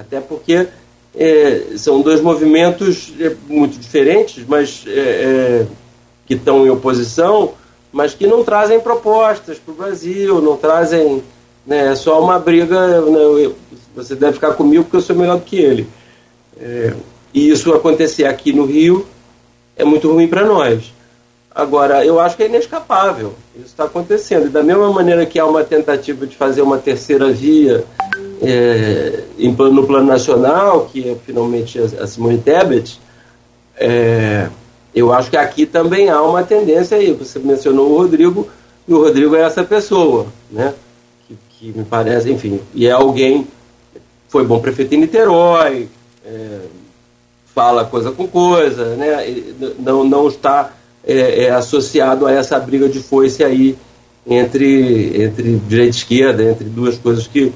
Até 0.00 0.20
porque 0.20 0.66
é, 1.14 1.62
são 1.76 2.00
dois 2.00 2.20
movimentos 2.20 3.12
é, 3.20 3.34
muito 3.48 3.78
diferentes, 3.78 4.44
mas 4.46 4.84
é, 4.86 4.90
é, 4.90 5.66
que 6.26 6.34
estão 6.34 6.66
em 6.66 6.70
oposição, 6.70 7.52
mas 7.92 8.14
que 8.14 8.26
não 8.26 8.42
trazem 8.42 8.80
propostas 8.80 9.58
para 9.58 9.72
o 9.72 9.76
Brasil, 9.76 10.40
não 10.40 10.56
trazem 10.56 11.22
né, 11.66 11.94
só 11.94 12.22
uma 12.22 12.38
briga. 12.38 13.02
Né, 13.02 13.52
você 13.94 14.14
deve 14.14 14.34
ficar 14.34 14.54
comigo 14.54 14.84
porque 14.84 14.96
eu 14.96 15.02
sou 15.02 15.16
melhor 15.16 15.38
do 15.38 15.44
que 15.44 15.56
ele. 15.56 15.86
É, 16.58 16.94
e 17.34 17.50
isso 17.50 17.72
acontecer 17.74 18.24
aqui 18.24 18.52
no 18.52 18.64
Rio 18.64 19.06
é 19.76 19.84
muito 19.84 20.10
ruim 20.10 20.28
para 20.28 20.44
nós. 20.44 20.92
Agora, 21.52 22.06
eu 22.06 22.20
acho 22.20 22.36
que 22.36 22.44
é 22.44 22.46
inescapável. 22.46 23.34
Isso 23.56 23.66
está 23.66 23.84
acontecendo. 23.84 24.46
E 24.46 24.50
da 24.50 24.62
mesma 24.62 24.90
maneira 24.92 25.26
que 25.26 25.38
há 25.38 25.44
uma 25.44 25.64
tentativa 25.64 26.26
de 26.26 26.36
fazer 26.36 26.62
uma 26.62 26.78
terceira 26.78 27.30
via 27.32 27.84
é, 28.42 29.24
no 29.38 29.86
plano 29.86 30.06
nacional, 30.06 30.88
que 30.92 31.08
é 31.08 31.16
finalmente 31.24 31.78
a, 31.78 32.04
a 32.04 32.06
Simone 32.06 32.38
Tebet, 32.38 33.00
é, 33.76 34.48
eu 34.94 35.12
acho 35.12 35.30
que 35.30 35.36
aqui 35.36 35.66
também 35.66 36.10
há 36.10 36.20
uma 36.22 36.42
tendência 36.42 36.96
aí. 36.96 37.12
Você 37.12 37.38
mencionou 37.38 37.90
o 37.90 37.98
Rodrigo, 37.98 38.48
e 38.86 38.92
o 38.92 38.98
Rodrigo 38.98 39.36
é 39.36 39.42
essa 39.42 39.62
pessoa, 39.62 40.26
né? 40.50 40.74
Que, 41.26 41.38
que 41.50 41.78
me 41.78 41.84
parece, 41.84 42.30
enfim, 42.30 42.60
e 42.74 42.86
é 42.86 42.90
alguém 42.90 43.46
foi 44.28 44.44
bom 44.44 44.60
prefeito 44.60 44.94
em 44.94 44.98
Niterói, 44.98 45.88
é, 46.24 46.60
fala 47.52 47.84
coisa 47.84 48.12
com 48.12 48.28
coisa, 48.28 48.94
né? 48.94 49.42
não, 49.78 50.04
não 50.04 50.28
está 50.28 50.72
é, 51.04 51.44
é, 51.44 51.50
associado 51.50 52.26
a 52.26 52.32
essa 52.32 52.58
briga 52.58 52.88
de 52.88 53.00
foice 53.00 53.42
aí 53.42 53.76
entre, 54.24 55.20
entre 55.20 55.56
direita 55.66 55.96
e 55.96 55.98
esquerda, 55.98 56.44
entre 56.44 56.64
duas 56.68 56.96
coisas 56.96 57.26
que, 57.26 57.52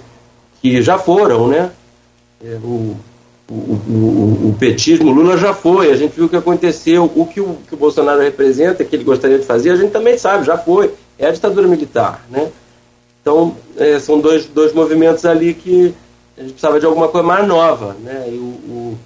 que 0.71 0.81
já 0.81 0.97
foram, 0.97 1.49
né? 1.49 1.71
É, 2.43 2.55
o, 2.65 2.97
o, 3.51 3.55
o, 3.55 4.49
o, 4.49 4.57
petismo, 4.59 5.12
Lula 5.12 5.37
já 5.37 5.53
foi, 5.53 5.93
a 5.93 5.97
gente 5.97 6.17
viu 6.17 6.25
o 6.25 6.29
que 6.29 6.37
aconteceu, 6.37 7.05
o 7.05 7.27
que 7.27 7.39
o, 7.39 7.59
que 7.69 7.75
o 7.75 7.77
Bolsonaro 7.77 8.23
representa, 8.23 8.83
que 8.83 8.97
ele 8.97 9.05
gostaria 9.05 9.39
de 9.39 9.45
fazer, 9.45 9.73
a 9.73 9.77
gente 9.77 9.91
também 9.91 10.17
sabe, 10.17 10.47
já 10.47 10.57
foi, 10.57 10.91
é 11.19 11.27
a 11.27 11.31
ditadura 11.31 11.69
militar, 11.69 12.25
né? 12.31 12.51
Então, 13.21 13.55
é, 13.77 13.99
são 13.99 14.19
dois, 14.19 14.47
dois 14.47 14.73
movimentos 14.73 15.27
ali 15.27 15.53
que 15.53 15.95
a 16.39 16.41
gente 16.41 16.53
precisava 16.53 16.81
de 16.81 16.87
alguma 16.87 17.09
coisa 17.09 17.27
mais 17.27 17.47
nova, 17.47 17.95
né? 18.03 18.25
E 18.29 18.39
o, 18.39 18.97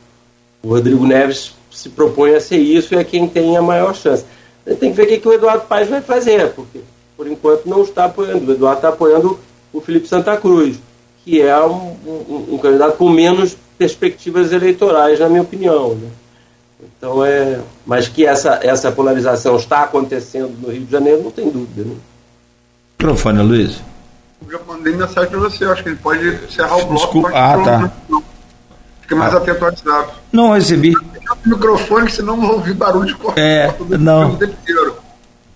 o 0.63 0.69
Rodrigo 0.69 1.05
Neves 1.05 1.57
se 1.73 1.89
propõe 1.89 2.37
a 2.37 2.41
ser 2.41 2.59
isso 2.59 2.95
e 2.95 2.99
é 2.99 3.03
quem 3.03 3.27
tem 3.27 3.57
a 3.57 3.63
maior 3.63 3.97
chance. 3.97 4.25
Tem 4.79 4.91
que 4.93 4.97
ver 4.97 5.03
o 5.03 5.07
que, 5.09 5.19
que 5.19 5.29
o 5.29 5.33
Eduardo 5.33 5.67
Paes 5.67 5.89
vai 5.89 6.03
fazer, 6.03 6.53
porque 6.53 6.79
por 7.17 7.27
enquanto 7.27 7.67
não 7.67 7.83
está 7.83 8.05
apoiando. 8.05 8.49
O 8.49 8.55
Eduardo 8.55 8.79
está 8.79 8.91
apoiando 8.91 9.41
o 9.73 9.81
Felipe 9.81 10.07
Santa 10.07 10.37
Cruz, 10.37 10.79
que 11.29 11.43
é 11.43 11.61
um, 11.61 11.95
um, 12.07 12.47
um 12.53 12.59
candidato 12.59 12.97
com 12.97 13.11
menos 13.11 13.55
perspectivas 13.77 14.51
eleitorais, 14.51 15.21
na 15.21 15.29
minha 15.29 15.43
opinião. 15.43 15.95
Né? 15.95 16.09
Então 16.83 17.23
é, 17.23 17.61
mas 17.85 18.09
que 18.09 18.25
essa, 18.25 18.59
essa 18.63 18.91
polarização 18.91 19.57
está 19.57 19.83
acontecendo 19.83 20.57
no 20.59 20.73
Rio 20.73 20.87
de 20.87 20.91
Janeiro, 20.91 21.23
não 21.23 21.31
tem 21.31 21.51
dúvida. 21.51 21.87
Né? 21.87 21.97
Microfone, 22.99 23.43
Luiz. 23.43 23.83
Eu 24.43 24.53
já 24.53 24.59
mandei 24.67 24.95
mensagem 24.97 25.29
para 25.29 25.39
você, 25.39 25.67
acho 25.67 25.83
que 25.83 25.91
ele 25.91 25.99
pode 25.99 26.27
encerrar 26.47 26.77
o 26.77 26.87
bloco. 26.87 26.95
Desculpa. 26.95 27.31
Ah, 27.35 27.59
tá. 27.63 27.93
Fica 29.03 29.17
mais 29.17 29.35
ah. 29.35 29.37
atento 29.37 29.65
ao 29.65 29.71
WhatsApp. 29.71 30.13
Não 30.33 30.53
recebi. 30.53 30.95
O 30.97 31.49
microfone, 31.49 32.11
senão 32.11 32.39
não 32.39 32.47
vou 32.47 32.57
ouvir 32.57 32.73
barulho 32.73 33.07
de 33.07 33.15
corte. 33.17 33.39
É, 33.39 33.75
não. 33.99 34.39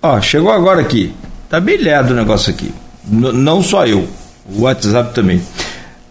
Ó, 0.03 0.21
chegou 0.21 0.53
agora 0.53 0.83
aqui. 0.83 1.15
Tá 1.49 1.59
brilhado 1.59 2.13
o 2.13 2.17
negócio 2.17 2.53
aqui. 2.53 2.75
N 3.11 3.33
não 3.33 3.63
só 3.63 3.87
eu, 3.87 4.07
o 4.47 4.63
WhatsApp 4.63 5.15
também. 5.15 5.43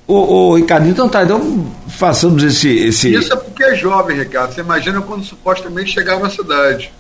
Ô, 0.08 0.16
ô, 0.50 0.56
Ricardo, 0.56 0.90
então 0.90 1.08
tá, 1.08 1.24
então 1.24 1.66
façamos 1.88 2.44
esse, 2.44 2.70
esse. 2.70 3.14
Isso 3.14 3.32
é 3.32 3.36
porque 3.36 3.64
é 3.64 3.76
jovem, 3.76 4.18
Ricardo. 4.18 4.54
Você 4.54 4.62
imagina 4.62 5.02
quando 5.02 5.24
supostamente 5.24 5.92
chegava 5.92 6.22
na 6.22 6.30
cidade. 6.30 6.92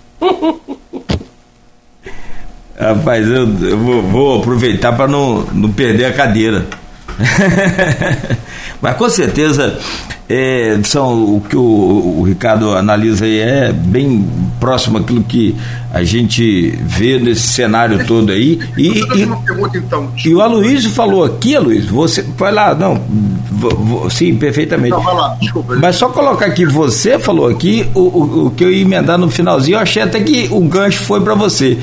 Rapaz, 2.79 3.27
eu, 3.27 3.47
eu 3.63 3.77
vou, 3.77 4.01
vou, 4.01 4.39
aproveitar 4.39 4.93
para 4.93 5.07
não, 5.07 5.41
não 5.53 5.71
perder 5.71 6.05
a 6.05 6.13
cadeira. 6.13 6.65
Mas 8.81 8.95
com 8.97 9.09
certeza 9.09 9.79
é, 10.33 10.79
são 10.83 11.35
o 11.35 11.41
que 11.41 11.57
o, 11.57 11.61
o, 11.61 12.23
Ricardo 12.23 12.71
analisa 12.71 13.25
aí 13.25 13.39
é 13.39 13.73
bem 13.73 14.25
próximo 14.61 14.97
àquilo 14.97 15.21
que 15.23 15.55
a 15.93 16.03
gente 16.03 16.71
vê 16.83 17.19
nesse 17.19 17.49
cenário 17.49 18.05
todo 18.07 18.31
aí. 18.31 18.59
E, 18.77 18.87
e, 18.87 19.27
então, 19.75 20.09
e 20.23 20.33
o 20.33 20.41
Aloysio 20.41 20.89
falou 20.91 21.25
aqui, 21.25 21.53
Aloysio, 21.53 21.93
você 21.93 22.21
vai 22.37 22.51
lá, 22.51 22.73
não, 22.73 23.01
sim, 24.09 24.35
perfeitamente. 24.35 24.91
Não, 24.91 25.01
vai 25.01 25.15
lá, 25.15 25.35
desculpa. 25.39 25.75
Mas 25.75 25.97
só 25.97 26.07
colocar 26.07 26.45
aqui, 26.45 26.65
você 26.65 27.19
falou 27.19 27.49
aqui 27.49 27.85
o, 27.93 27.99
o, 27.99 28.45
o 28.47 28.51
que 28.51 28.63
eu 28.63 28.71
ia 28.71 28.81
emendar 28.81 29.17
no 29.17 29.29
finalzinho, 29.29 29.75
eu 29.75 29.81
achei 29.81 30.01
até 30.01 30.21
que 30.21 30.47
o 30.49 30.61
gancho 30.61 31.03
foi 31.03 31.19
para 31.19 31.35
você. 31.35 31.77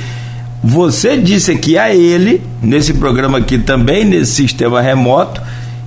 Você 0.62 1.16
disse 1.16 1.52
aqui 1.52 1.78
a 1.78 1.94
ele, 1.94 2.42
nesse 2.60 2.94
programa 2.94 3.38
aqui 3.38 3.58
também, 3.58 4.04
nesse 4.04 4.32
sistema 4.32 4.80
remoto, 4.80 5.40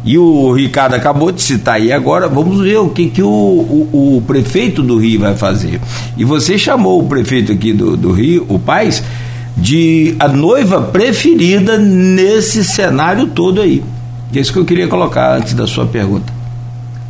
e 0.03 0.17
o 0.17 0.51
Ricardo 0.53 0.95
acabou 0.95 1.31
de 1.31 1.41
citar 1.41 1.75
aí 1.75 1.91
agora, 1.91 2.27
vamos 2.27 2.61
ver 2.61 2.77
o 2.77 2.89
que, 2.89 3.09
que 3.09 3.21
o, 3.21 3.27
o, 3.27 4.17
o 4.17 4.23
prefeito 4.25 4.81
do 4.81 4.97
Rio 4.97 5.19
vai 5.19 5.35
fazer. 5.35 5.79
E 6.17 6.25
você 6.25 6.57
chamou 6.57 7.01
o 7.01 7.07
prefeito 7.07 7.51
aqui 7.51 7.71
do, 7.71 7.95
do 7.95 8.11
Rio, 8.11 8.45
o 8.49 8.57
Paz, 8.57 9.03
de 9.55 10.15
a 10.19 10.27
noiva 10.27 10.81
preferida 10.81 11.77
nesse 11.77 12.63
cenário 12.63 13.27
todo 13.27 13.61
aí. 13.61 13.83
É 14.33 14.39
isso 14.39 14.53
que 14.53 14.59
eu 14.59 14.65
queria 14.65 14.87
colocar 14.87 15.37
antes 15.37 15.53
da 15.53 15.67
sua 15.67 15.85
pergunta. 15.85 16.33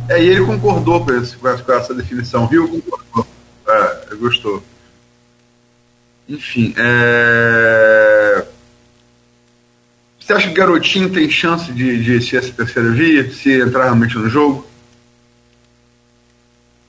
É, 0.08 0.22
e 0.22 0.28
ele 0.28 0.44
concordou 0.44 1.04
com, 1.04 1.12
esse, 1.12 1.36
com 1.36 1.48
essa 1.48 1.94
definição, 1.94 2.46
viu? 2.48 2.68
Concordou. 2.68 3.26
É, 3.66 4.14
gostou. 4.16 4.62
Enfim, 6.28 6.74
é... 6.76 8.44
Você 10.18 10.32
acha 10.32 10.46
que 10.46 10.52
o 10.52 10.56
Garotinho 10.56 11.10
tem 11.10 11.28
chance 11.28 11.72
de, 11.72 12.02
de 12.02 12.24
ser 12.24 12.36
essa 12.36 12.52
terceira 12.52 12.90
via, 12.90 13.30
se 13.32 13.60
entrar 13.60 13.84
realmente 13.84 14.16
no 14.16 14.28
jogo? 14.28 14.64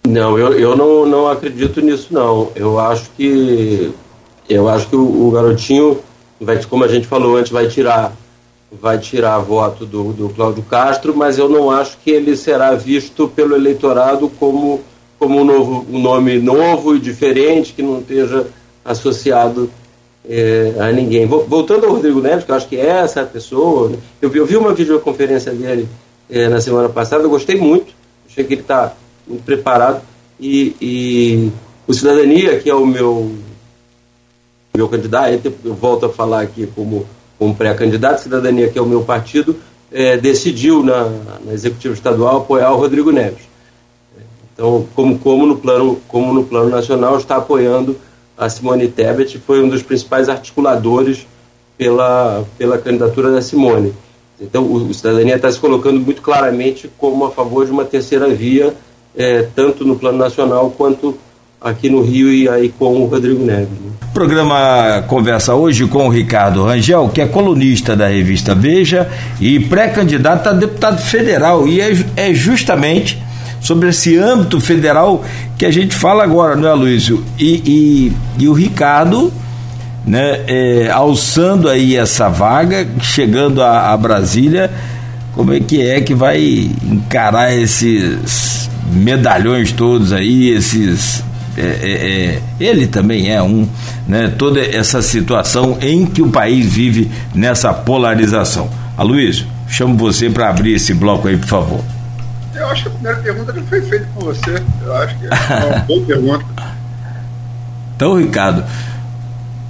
Não, 0.07 0.38
eu, 0.38 0.53
eu 0.53 0.75
não, 0.75 1.05
não 1.05 1.27
acredito 1.27 1.81
nisso 1.81 2.13
não. 2.13 2.51
Eu 2.55 2.79
acho 2.79 3.09
que 3.11 3.91
eu 4.49 4.67
acho 4.67 4.88
que 4.89 4.95
o, 4.95 5.27
o 5.27 5.31
garotinho 5.31 5.99
vai, 6.39 6.61
como 6.65 6.84
a 6.84 6.88
gente 6.88 7.07
falou 7.07 7.38
antes, 7.38 7.51
vai 7.51 7.67
tirar 7.67 8.13
vai 8.71 8.97
tirar 8.97 9.38
voto 9.38 9.86
do, 9.86 10.11
do 10.13 10.29
Cláudio 10.29 10.63
Castro, 10.63 11.15
mas 11.15 11.38
eu 11.38 11.47
não 11.47 11.69
acho 11.69 11.97
que 12.03 12.09
ele 12.09 12.36
será 12.36 12.73
visto 12.75 13.27
pelo 13.27 13.55
eleitorado 13.55 14.29
como 14.29 14.81
como 15.17 15.39
um, 15.39 15.45
novo, 15.45 15.86
um 15.89 16.01
nome 16.01 16.38
novo 16.39 16.95
e 16.95 16.99
diferente 16.99 17.71
que 17.71 17.81
não 17.81 17.99
esteja 17.99 18.47
associado 18.84 19.69
é, 20.27 20.73
a 20.79 20.91
ninguém. 20.91 21.25
Voltando 21.25 21.86
ao 21.86 21.93
Rodrigo 21.93 22.21
Neves, 22.21 22.45
que 22.45 22.51
eu 22.51 22.55
acho 22.55 22.67
que 22.67 22.77
é 22.77 22.88
essa 22.88 23.23
pessoa, 23.23 23.89
né? 23.89 23.97
eu, 24.21 24.29
vi, 24.29 24.39
eu 24.39 24.45
vi 24.45 24.57
uma 24.57 24.73
videoconferência 24.73 25.51
dele 25.51 25.88
é, 26.29 26.47
na 26.47 26.61
semana 26.61 26.89
passada, 26.89 27.23
eu 27.23 27.29
gostei 27.29 27.55
muito, 27.55 27.93
achei 28.29 28.43
que 28.43 28.53
ele 28.53 28.61
está 28.61 28.93
muito 29.27 29.43
preparado 29.43 30.01
e, 30.39 30.75
e, 30.81 31.51
o 31.88 31.93
Cidadania, 31.93 32.59
que 32.59 32.69
é 32.69 32.75
o 32.75 32.86
meu, 32.86 33.31
meu 34.75 34.88
candidato, 34.88 35.53
eu 35.63 35.73
volto 35.73 36.05
a 36.05 36.09
falar 36.09 36.41
aqui 36.41 36.67
como, 36.67 37.05
como 37.38 37.55
pré-candidato, 37.55 38.21
Cidadania, 38.21 38.69
que 38.69 38.79
é 38.79 38.81
o 38.81 38.86
meu 38.86 39.03
partido, 39.03 39.55
é, 39.91 40.17
decidiu 40.17 40.84
na, 40.84 41.09
na 41.45 41.53
executiva 41.53 41.93
estadual 41.93 42.38
apoiar 42.38 42.71
o 42.71 42.77
Rodrigo 42.77 43.11
Neves. 43.11 43.43
Então, 44.53 44.88
como, 44.95 45.19
como, 45.19 45.45
no 45.45 45.57
plano, 45.57 45.99
como 46.07 46.34
no 46.34 46.45
plano 46.45 46.69
nacional, 46.69 47.17
está 47.17 47.38
apoiando 47.38 47.95
a 48.43 48.49
Simone 48.49 48.87
Tebet 48.87 49.39
foi 49.45 49.63
um 49.63 49.69
dos 49.69 49.81
principais 49.81 50.29
articuladores 50.29 51.25
pela, 51.77 52.43
pela 52.57 52.77
candidatura 52.77 53.31
da 53.31 53.41
Simone. 53.41 53.93
Então, 54.39 54.63
o, 54.63 54.75
o 54.75 54.93
Cidadania 54.93 55.35
está 55.35 55.51
se 55.51 55.59
colocando 55.59 55.99
muito 55.99 56.21
claramente 56.21 56.89
como 56.97 57.25
a 57.25 57.31
favor 57.31 57.65
de 57.65 57.71
uma 57.71 57.85
terceira 57.85 58.27
via, 58.27 58.73
é, 59.15 59.47
tanto 59.55 59.85
no 59.85 59.95
plano 59.95 60.17
nacional 60.17 60.71
quanto 60.71 61.17
aqui 61.61 61.89
no 61.89 62.01
Rio 62.01 62.31
e 62.31 62.49
aí 62.49 62.69
com 62.77 63.01
o 63.01 63.05
Rodrigo 63.05 63.43
Neves. 63.43 63.69
Né? 63.69 63.91
Programa 64.13 65.03
conversa 65.07 65.55
hoje 65.55 65.87
com 65.87 66.07
o 66.07 66.09
Ricardo 66.09 66.65
Rangel, 66.65 67.09
que 67.09 67.21
é 67.21 67.25
colunista 67.25 67.95
da 67.95 68.07
revista 68.07 68.53
Veja 68.53 69.09
e 69.39 69.59
pré-candidato 69.59 70.49
a 70.49 70.53
deputado 70.53 71.01
federal, 71.01 71.65
e 71.65 71.79
é, 71.79 71.91
é 72.17 72.33
justamente 72.33 73.17
sobre 73.64 73.89
esse 73.89 74.18
âmbito 74.18 74.59
federal 74.59 75.24
que 75.57 75.66
a 75.66 75.72
gente 75.72 75.95
fala 75.95 76.24
agora, 76.24 76.55
não 76.55 76.68
é, 76.68 76.74
Luísio? 76.74 77.24
E, 77.39 77.64
e, 77.66 78.43
e 78.43 78.47
o 78.49 78.53
Ricardo, 78.53 79.34
né, 80.05 80.41
é, 80.47 80.91
alçando 80.91 81.70
aí 81.70 81.95
essa 81.95 82.28
vaga, 82.28 82.86
chegando 83.01 83.64
a, 83.64 83.93
a 83.93 83.97
Brasília, 83.97 84.70
como 85.32 85.53
é 85.53 85.61
que 85.61 85.82
é 85.82 86.01
que 86.01 86.14
vai 86.14 86.70
encarar 86.84 87.55
esses 87.55 88.70
medalhões 88.91 89.72
todos 89.72 90.11
aí, 90.11 90.49
esses 90.49 91.24
é, 91.55 91.61
é, 91.61 91.91
é, 91.91 92.41
ele 92.59 92.86
também 92.88 93.32
é 93.32 93.41
um, 93.41 93.68
né, 94.07 94.34
toda 94.38 94.59
essa 94.59 95.01
situação 95.01 95.78
em 95.80 96.05
que 96.05 96.22
o 96.22 96.30
país 96.30 96.66
vive 96.66 97.09
nessa 97.34 97.74
polarização. 97.74 98.70
Aloysio, 98.97 99.45
chamo 99.70 99.95
você 99.95 100.30
para 100.30 100.49
abrir 100.49 100.74
esse 100.74 100.93
bloco 100.93 101.28
aí, 101.28 101.38
por 101.38 101.47
favor. 101.47 101.92
Eu 102.56 102.68
acho 102.68 102.84
que 102.84 102.88
a 102.88 102.91
primeira 102.91 103.18
pergunta 103.20 103.54
já 103.54 103.62
foi 103.64 103.82
feita 103.82 104.08
com 104.14 104.22
você. 104.22 104.64
Eu 104.84 104.95
acho 104.95 105.18
que 105.18 105.26
é 105.26 105.66
uma 105.66 105.80
boa 105.86 106.06
pergunta. 106.06 106.45
Então, 107.95 108.18
Ricardo, 108.18 108.64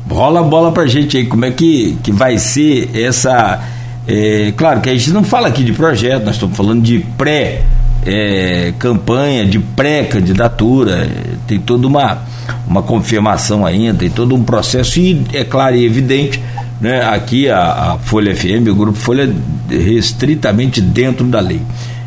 rola 0.09 0.39
a 0.39 0.43
bola 0.43 0.71
pra 0.71 0.85
gente 0.85 1.17
aí, 1.17 1.25
como 1.25 1.45
é 1.45 1.51
que, 1.51 1.97
que 2.03 2.11
vai 2.11 2.37
ser 2.37 2.89
essa. 2.95 3.61
É, 4.07 4.53
claro 4.57 4.81
que 4.81 4.89
a 4.89 4.93
gente 4.93 5.11
não 5.11 5.23
fala 5.23 5.47
aqui 5.47 5.63
de 5.63 5.71
projeto, 5.71 6.25
nós 6.25 6.35
estamos 6.35 6.57
falando 6.57 6.81
de 6.81 6.99
pré 7.17 7.63
é, 8.05 8.73
campanha, 8.77 9.45
de 9.45 9.59
pré-candidatura, 9.59 11.07
tem 11.47 11.59
toda 11.59 11.87
uma, 11.87 12.19
uma 12.67 12.83
confirmação 12.83 13.65
ainda, 13.65 13.99
tem 13.99 14.09
todo 14.09 14.35
um 14.35 14.43
processo, 14.43 14.99
e 14.99 15.25
é 15.33 15.43
claro 15.43 15.75
e 15.75 15.85
evidente, 15.85 16.41
né, 16.81 17.03
aqui 17.05 17.49
a, 17.49 17.93
a 17.93 17.97
Folha 17.99 18.35
FM, 18.35 18.67
o 18.69 18.75
grupo 18.75 18.97
Folha, 18.97 19.33
restritamente 19.69 20.81
dentro 20.81 21.25
da 21.25 21.39
lei. 21.39 21.61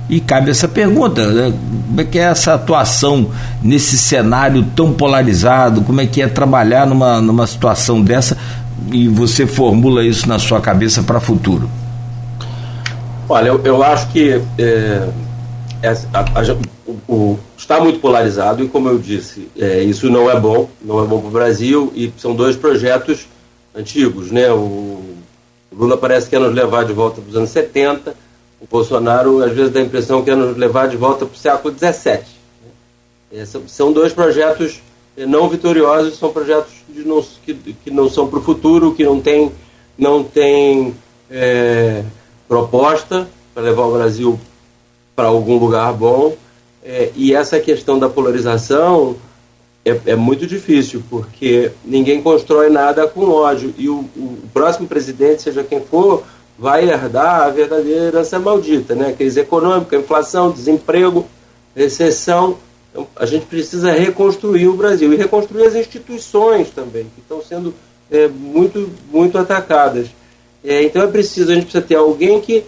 E 0.09 0.21
cabe 0.21 0.51
essa 0.51 0.69
pergunta, 0.69 1.27
né? 1.33 1.53
como 1.87 2.01
é 2.01 2.05
que 2.05 2.19
é 2.19 2.23
essa 2.23 2.55
atuação 2.55 3.31
nesse 3.61 3.99
cenário 3.99 4.65
tão 4.77 4.93
polarizado, 4.93 5.83
como 5.83 6.01
é 6.01 6.07
que 6.07 6.23
é 6.23 6.29
trabalhar 6.29 6.87
numa, 6.87 7.21
numa 7.21 7.47
situação 7.47 8.01
dessa 8.01 8.37
e 8.93 9.09
você 9.09 9.47
formula 9.47 10.05
isso 10.05 10.29
na 10.29 10.39
sua 10.39 10.61
cabeça 10.61 11.03
para 11.03 11.19
o 11.19 11.21
futuro? 11.21 11.69
Olha, 13.29 13.49
eu, 13.49 13.61
eu 13.65 13.83
acho 13.83 14.09
que 14.09 14.41
é, 14.59 15.09
a, 16.13 16.21
a, 16.21 16.57
o, 16.87 17.13
o, 17.13 17.39
está 17.57 17.81
muito 17.81 17.99
polarizado 17.99 18.63
e, 18.63 18.69
como 18.69 18.89
eu 18.89 18.99
disse, 18.99 19.49
é, 19.59 19.83
isso 19.83 20.09
não 20.09 20.31
é 20.31 20.39
bom, 20.39 20.69
não 20.81 21.03
é 21.03 21.07
bom 21.07 21.19
para 21.19 21.29
o 21.29 21.33
Brasil 21.33 21.93
e 21.95 22.13
são 22.17 22.35
dois 22.35 22.55
projetos 22.55 23.27
antigos, 23.75 24.31
né? 24.31 24.51
O, 24.53 25.03
o 25.71 25.77
Lula 25.77 25.97
parece 25.97 26.27
que 26.27 26.37
quer 26.37 26.41
nos 26.43 26.55
levar 26.55 26.85
de 26.85 26.93
volta 26.93 27.21
para 27.21 27.31
os 27.31 27.37
anos 27.37 27.51
70, 27.51 28.15
o 28.67 28.71
Bolsonaro 28.71 29.43
às 29.43 29.53
vezes 29.53 29.73
dá 29.73 29.81
a 29.81 29.83
impressão 29.83 30.21
que 30.21 30.27
quer 30.27 30.37
nos 30.37 30.57
levar 30.57 30.89
de 30.89 30.97
volta 30.97 31.25
para 31.25 31.35
o 31.35 31.39
século 31.39 31.73
17. 31.73 32.27
Né? 33.33 33.41
É, 33.41 33.45
são 33.67 33.93
dois 33.93 34.13
projetos 34.13 34.81
é, 35.17 35.25
não 35.25 35.49
vitoriosos, 35.49 36.19
são 36.19 36.33
projetos 36.33 36.73
não, 36.89 37.25
que, 37.45 37.55
que 37.55 37.91
não 37.91 38.11
são 38.11 38.29
para 38.29 38.39
o 38.39 38.43
futuro, 38.43 38.95
que 38.95 39.05
não 39.05 39.21
tem, 39.21 39.53
não 39.97 40.23
tem 40.23 40.95
é, 41.31 42.05
proposta 42.49 43.29
para 43.55 43.63
levar 43.63 43.85
o 43.85 43.93
Brasil 43.93 44.39
para 45.15 45.29
algum 45.29 45.59
lugar 45.59 45.93
bom. 45.93 46.37
É, 46.85 47.11
e 47.17 47.35
essa 47.35 47.59
questão 47.59 47.99
da 47.99 48.09
polarização 48.09 49.17
é, 49.85 50.01
é, 50.07 50.17
muito 50.17 50.47
difícil, 50.47 51.03
porque 51.09 51.71
ninguém 51.85 52.21
constrói 52.21 52.69
nada 52.69 53.07
com 53.07 53.29
ódio. 53.31 53.73
E 53.79 53.89
o, 53.89 54.01
o, 54.17 54.39
próximo 54.53 54.89
presidente, 54.89 55.43
seja 55.43 55.63
quem 55.63 55.81
for, 55.81 56.25
vai 56.59 56.89
herdar 56.89 57.43
a 57.43 57.51
verdadeira 57.51 58.07
herança 58.07 58.39
maldita, 58.39 58.95
né? 58.95 59.13
Crise 59.13 59.41
econômica, 59.41 59.97
inflação, 59.97 60.51
desemprego, 60.51 61.27
recessão. 61.75 62.59
Então, 62.91 63.07
a 63.17 63.27
gente 63.27 63.47
precisa 63.47 63.93
reconstruir 63.93 64.69
o 64.69 64.77
Brasil 64.77 65.13
e 65.13 65.17
reconstruir 65.17 65.67
as 65.67 65.75
instituições 65.75 66.71
também, 66.71 67.05
que 67.15 67.21
estão 67.21 67.43
sendo 67.43 67.75
é, 68.11 68.29
muito, 68.29 68.91
muito 69.13 69.37
atacadas. 69.37 70.09
É, 70.65 70.83
então 70.83 71.03
é 71.03 71.07
preciso, 71.07 71.53
a 71.53 71.55
gente 71.55 71.65
precisa 71.65 71.85
ter 71.85 71.97
alguém 71.97 72.41
que 72.41 72.65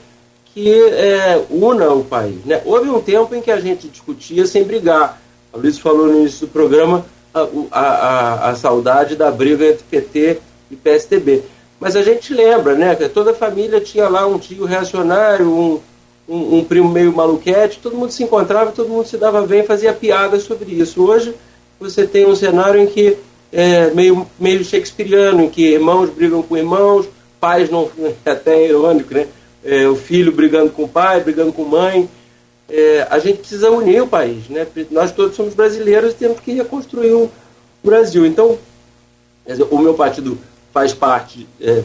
que 0.58 0.74
é, 0.74 1.44
una 1.50 1.92
o 1.92 2.02
país. 2.02 2.44
Né? 2.44 2.60
Houve 2.64 2.90
um 2.90 3.00
tempo 3.00 3.32
em 3.32 3.40
que 3.40 3.50
a 3.50 3.60
gente 3.60 3.86
discutia 3.86 4.44
sem 4.44 4.64
brigar. 4.64 5.20
A 5.52 5.56
Luiz 5.56 5.78
falou 5.78 6.08
no 6.08 6.18
início 6.18 6.48
do 6.48 6.52
programa 6.52 7.06
a, 7.32 7.40
a, 7.70 7.80
a, 7.80 8.50
a 8.50 8.56
saudade 8.56 9.14
da 9.14 9.30
briga 9.30 9.64
entre 9.64 9.84
PT 9.84 10.40
e 10.68 10.74
PSDB. 10.74 11.44
Mas 11.80 11.96
a 11.96 12.02
gente 12.02 12.34
lembra, 12.34 12.74
né, 12.74 12.94
que 12.94 13.08
toda 13.08 13.30
a 13.30 13.34
família 13.34 13.80
tinha 13.80 14.08
lá 14.08 14.26
um 14.26 14.38
tio 14.38 14.64
reacionário, 14.64 15.46
um, 15.46 15.80
um, 16.28 16.58
um, 16.58 16.64
primo 16.64 16.88
meio 16.88 17.14
maluquete, 17.14 17.78
todo 17.80 17.96
mundo 17.96 18.12
se 18.12 18.22
encontrava, 18.22 18.72
todo 18.72 18.88
mundo 18.88 19.06
se 19.06 19.16
dava 19.16 19.42
bem, 19.42 19.62
fazia 19.62 19.92
piadas 19.92 20.42
sobre 20.42 20.72
isso. 20.72 21.02
Hoje 21.02 21.34
você 21.78 22.06
tem 22.06 22.26
um 22.26 22.34
cenário 22.34 22.80
em 22.80 22.86
que 22.86 23.16
é 23.52 23.90
meio, 23.90 24.26
meio 24.38 24.64
shakespeariano, 24.64 25.44
em 25.44 25.48
que 25.48 25.74
irmãos 25.74 26.10
brigam 26.10 26.42
com 26.42 26.56
irmãos, 26.56 27.08
pais 27.40 27.70
não. 27.70 27.88
até 28.26 28.66
irônico, 28.66 29.14
né? 29.14 29.28
é, 29.64 29.86
o 29.88 29.96
filho 29.96 30.32
brigando 30.32 30.70
com 30.70 30.84
o 30.84 30.88
pai, 30.88 31.22
brigando 31.22 31.52
com 31.52 31.62
a 31.62 31.68
mãe. 31.68 32.08
É, 32.68 33.06
a 33.10 33.18
gente 33.18 33.38
precisa 33.38 33.70
unir 33.70 34.02
o 34.02 34.06
país, 34.06 34.48
né? 34.48 34.66
Nós 34.90 35.10
todos 35.10 35.34
somos 35.34 35.54
brasileiros 35.54 36.12
e 36.12 36.16
temos 36.16 36.40
que 36.40 36.52
reconstruir 36.52 37.12
o 37.12 37.30
Brasil. 37.82 38.26
Então, 38.26 38.58
o 39.70 39.78
meu 39.78 39.94
partido 39.94 40.38
faz 40.72 40.92
parte, 40.92 41.48
é, 41.60 41.82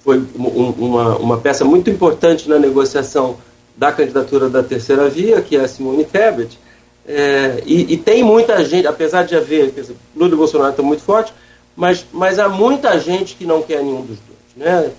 foi 0.00 0.18
um, 0.18 0.74
uma, 0.78 1.16
uma 1.16 1.38
peça 1.38 1.64
muito 1.64 1.88
importante 1.90 2.48
na 2.48 2.58
negociação 2.58 3.36
da 3.76 3.90
candidatura 3.90 4.48
da 4.48 4.62
terceira 4.62 5.08
via, 5.08 5.40
que 5.40 5.56
é 5.56 5.60
a 5.60 5.68
Simone 5.68 6.04
Tebet, 6.04 6.58
é, 7.06 7.62
e, 7.66 7.92
e, 7.92 7.96
tem 7.98 8.22
muita 8.22 8.64
gente, 8.64 8.86
apesar 8.86 9.24
de 9.24 9.36
haver, 9.36 9.72
quer 9.72 9.82
dizer, 9.82 9.96
Lula 10.16 10.32
e 10.32 10.36
Bolsonaro 10.36 10.70
estão 10.70 10.84
muito 10.84 11.02
fortes, 11.02 11.34
mas, 11.76 12.06
mas 12.10 12.38
há 12.38 12.48
muita 12.48 12.98
gente 12.98 13.34
que 13.34 13.44
não 13.44 13.60
quer 13.60 13.82
nenhum 13.82 14.00
dos 14.00 14.18
dois. 14.18 14.56
Né? 14.56 14.90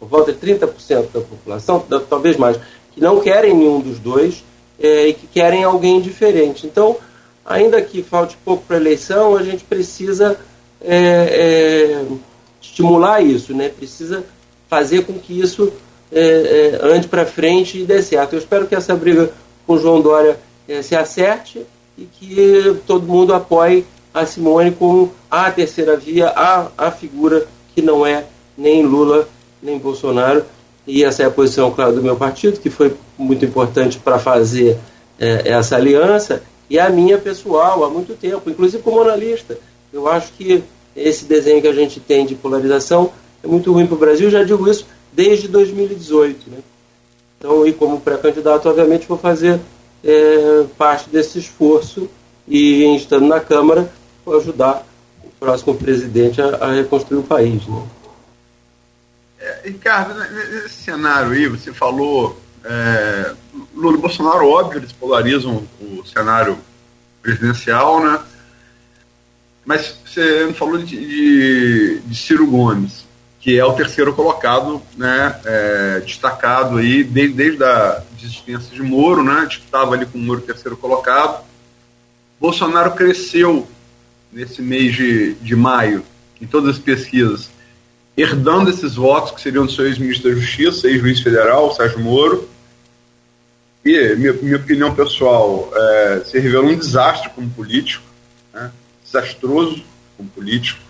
por 0.00 0.08
volta 0.08 0.32
de 0.32 0.38
30% 0.38 1.12
da 1.12 1.20
população, 1.20 1.84
talvez 2.08 2.38
mais, 2.38 2.58
que 2.92 3.00
não 3.00 3.20
querem 3.20 3.54
nenhum 3.54 3.80
dos 3.80 3.98
dois 3.98 4.42
é, 4.80 5.08
e 5.08 5.14
que 5.14 5.26
querem 5.26 5.62
alguém 5.62 6.00
diferente. 6.00 6.66
Então, 6.66 6.96
ainda 7.44 7.82
que 7.82 8.02
falte 8.02 8.36
pouco 8.42 8.64
para 8.66 8.78
a 8.78 8.80
eleição, 8.80 9.36
a 9.36 9.42
gente 9.42 9.62
precisa 9.62 10.40
é, 10.80 10.96
é, 10.96 12.04
estimular 12.60 13.20
isso, 13.22 13.54
né? 13.54 13.68
precisa 13.68 14.24
fazer 14.68 15.04
com 15.04 15.14
que 15.14 15.38
isso 15.38 15.72
é, 16.12 16.78
é, 16.82 16.86
ande 16.86 17.08
para 17.08 17.26
frente 17.26 17.78
e 17.78 17.84
dê 17.84 18.02
certo. 18.02 18.34
Eu 18.34 18.38
espero 18.38 18.66
que 18.66 18.74
essa 18.74 18.94
briga 18.94 19.32
com 19.66 19.74
o 19.74 19.78
João 19.78 20.00
Dória 20.00 20.38
é, 20.68 20.82
se 20.82 20.94
acerte 20.94 21.64
e 21.96 22.04
que 22.04 22.76
todo 22.86 23.06
mundo 23.06 23.34
apoie 23.34 23.84
a 24.12 24.26
Simone 24.26 24.72
como 24.72 25.12
a 25.30 25.50
terceira 25.50 25.96
via, 25.96 26.28
a, 26.28 26.68
a 26.76 26.90
figura 26.90 27.46
que 27.74 27.82
não 27.82 28.04
é 28.04 28.24
nem 28.56 28.84
Lula 28.84 29.28
nem 29.62 29.78
Bolsonaro. 29.78 30.44
E 30.86 31.04
essa 31.04 31.22
é 31.22 31.26
a 31.26 31.30
posição, 31.30 31.70
claro, 31.70 31.94
do 31.94 32.02
meu 32.02 32.16
partido, 32.16 32.58
que 32.58 32.70
foi 32.70 32.96
muito 33.16 33.44
importante 33.44 33.98
para 33.98 34.18
fazer 34.18 34.78
é, 35.18 35.48
essa 35.50 35.76
aliança, 35.76 36.42
e 36.68 36.78
a 36.78 36.88
minha 36.88 37.18
pessoal, 37.18 37.84
há 37.84 37.90
muito 37.90 38.14
tempo, 38.14 38.48
inclusive 38.48 38.82
como 38.82 39.00
analista. 39.02 39.58
Eu 39.92 40.08
acho 40.08 40.32
que 40.32 40.62
esse 40.94 41.24
desenho 41.24 41.60
que 41.60 41.68
a 41.68 41.72
gente 41.72 42.00
tem 42.00 42.26
de 42.26 42.34
polarização 42.34 43.12
é 43.42 43.46
muito 43.46 43.72
ruim 43.72 43.86
para 43.86 43.94
o 43.94 43.98
Brasil, 43.98 44.30
já 44.30 44.42
digo 44.44 44.68
isso 44.68 44.86
desde 45.12 45.48
2018. 45.48 46.50
Né? 46.50 46.58
Então, 47.38 47.66
e 47.66 47.72
como 47.72 48.00
pré-candidato, 48.00 48.68
obviamente, 48.68 49.08
vou 49.08 49.18
fazer 49.18 49.60
é, 50.04 50.64
parte 50.76 51.08
desse 51.08 51.38
esforço 51.38 52.08
e, 52.46 52.96
estando 52.96 53.26
na 53.26 53.40
Câmara, 53.40 53.90
vou 54.24 54.38
ajudar 54.38 54.86
o 55.24 55.28
próximo 55.38 55.74
presidente 55.74 56.40
a, 56.40 56.56
a 56.56 56.72
reconstruir 56.72 57.18
o 57.18 57.22
país. 57.22 57.66
Né? 57.66 57.82
É, 59.40 59.60
Ricardo, 59.64 60.14
nesse 60.14 60.84
cenário 60.84 61.32
aí, 61.32 61.48
você 61.48 61.72
falou. 61.72 62.38
É, 62.62 63.32
Lula 63.74 63.96
e 63.96 64.00
Bolsonaro, 64.00 64.46
óbvio, 64.46 64.80
eles 64.80 64.92
polarizam 64.92 65.66
o 65.80 66.04
cenário 66.04 66.58
presidencial, 67.22 68.04
né? 68.04 68.20
Mas 69.70 69.94
você 70.04 70.52
falou 70.54 70.78
de, 70.78 70.96
de, 70.96 72.00
de, 72.00 72.14
Ciro 72.16 72.44
Gomes, 72.44 73.04
que 73.38 73.56
é 73.56 73.64
o 73.64 73.72
terceiro 73.72 74.12
colocado, 74.12 74.82
né? 74.96 75.40
É, 75.44 76.00
destacado 76.00 76.78
aí 76.78 77.04
desde, 77.04 77.36
desde 77.36 77.62
a 77.62 78.02
existência 78.18 78.74
de 78.74 78.82
Moro, 78.82 79.22
né? 79.22 79.46
Disputava 79.48 79.94
ali 79.94 80.06
com 80.06 80.18
o 80.18 80.20
Moro 80.20 80.40
terceiro 80.40 80.76
colocado. 80.76 81.44
Bolsonaro 82.40 82.96
cresceu 82.96 83.64
nesse 84.32 84.60
mês 84.60 84.92
de, 84.96 85.34
de 85.34 85.54
maio, 85.54 86.04
em 86.42 86.48
todas 86.48 86.70
as 86.70 86.82
pesquisas, 86.82 87.48
herdando 88.16 88.70
esses 88.70 88.96
votos 88.96 89.30
que 89.30 89.40
seriam 89.40 89.66
do 89.66 89.70
seu 89.70 89.86
ex-ministro 89.86 90.30
da 90.30 90.36
Justiça, 90.36 90.88
ex-juiz 90.88 91.20
federal, 91.20 91.72
Sérgio 91.76 92.00
Moro. 92.00 92.50
E, 93.84 94.16
minha, 94.16 94.32
minha 94.32 94.56
opinião 94.56 94.92
pessoal, 94.92 95.70
é, 95.72 96.22
se 96.26 96.40
revelou 96.40 96.72
um 96.72 96.76
desastre 96.76 97.30
como 97.30 97.48
político? 97.50 98.09
Desastroso 99.10 99.82
como 100.16 100.28
político. 100.28 100.80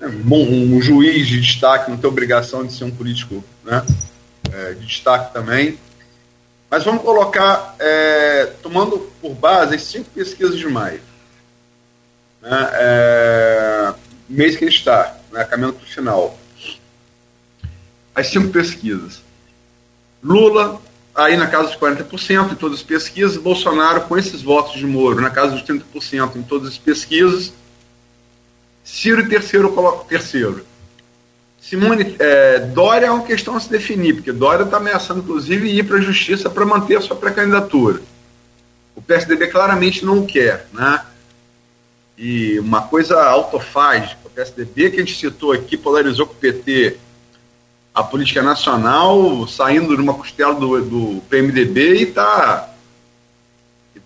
É, 0.00 0.08
bom, 0.08 0.42
um, 0.42 0.80
juiz 0.80 1.28
de 1.28 1.40
destaque 1.40 1.90
não 1.90 1.98
tem 1.98 2.08
obrigação 2.08 2.66
de 2.66 2.72
ser 2.72 2.84
um 2.84 2.90
político 2.90 3.44
né? 3.64 3.84
É, 4.52 4.72
de 4.72 4.86
destaque 4.86 5.32
também. 5.32 5.78
Mas 6.70 6.84
vamos 6.84 7.02
colocar, 7.02 7.76
é, 7.78 8.46
tomando 8.62 8.98
por 9.20 9.34
base 9.34 9.74
as 9.74 9.82
cinco 9.82 10.10
pesquisas 10.10 10.56
de 10.56 10.66
maio. 10.66 11.00
Né? 12.40 12.70
É, 12.72 13.94
mês 14.28 14.56
que 14.56 14.64
ele 14.64 14.74
está 14.74 15.16
né, 15.30 15.44
caminhando 15.44 15.74
para 15.74 15.84
o 15.84 15.88
final. 15.88 16.38
As 18.14 18.26
cinco 18.26 18.48
pesquisas. 18.48 19.22
Lula, 20.22 20.80
aí 21.14 21.36
na 21.36 21.46
casa 21.46 21.68
dos 21.68 21.76
40% 21.76 22.52
em 22.52 22.54
todas 22.54 22.78
as 22.78 22.82
pesquisas, 22.82 23.36
Bolsonaro 23.36 24.02
com 24.02 24.16
esses 24.16 24.42
votos 24.42 24.78
de 24.78 24.86
Moro, 24.86 25.20
na 25.20 25.30
casa 25.30 25.52
dos 25.52 25.62
30% 25.62 26.36
em 26.36 26.42
todas 26.42 26.68
as 26.68 26.78
pesquisas, 26.78 27.52
Ciro 28.84 29.28
terceiro, 29.28 29.72
terceiro. 30.08 30.66
Simone, 31.60 32.16
é, 32.18 32.58
Dória 32.58 33.06
é 33.06 33.10
uma 33.10 33.22
questão 33.22 33.56
a 33.56 33.60
se 33.60 33.70
definir, 33.70 34.14
porque 34.14 34.32
Dória 34.32 34.64
está 34.64 34.78
ameaçando, 34.78 35.20
inclusive, 35.20 35.70
ir 35.70 35.84
para 35.84 35.98
a 35.98 36.00
justiça 36.00 36.50
para 36.50 36.66
manter 36.66 36.96
a 36.96 37.00
sua 37.00 37.14
pré-candidatura. 37.14 38.02
O 38.96 39.00
PSDB 39.00 39.46
claramente 39.46 40.04
não 40.04 40.18
o 40.18 40.26
quer, 40.26 40.66
né? 40.72 41.00
E 42.18 42.58
uma 42.58 42.82
coisa 42.82 43.22
autofágica, 43.22 44.22
PSDB, 44.34 44.90
que 44.90 44.96
a 44.96 45.00
gente 45.00 45.18
citou 45.18 45.52
aqui, 45.52 45.76
polarizou 45.76 46.26
com 46.26 46.34
o 46.34 46.36
PT 46.36 46.96
a 47.94 48.02
política 48.02 48.42
nacional, 48.42 49.46
saindo 49.46 49.94
de 49.94 50.02
uma 50.02 50.14
costela 50.14 50.54
do, 50.54 50.80
do 50.80 51.20
PMDB 51.22 51.96
e 51.96 52.02
está 52.04 52.70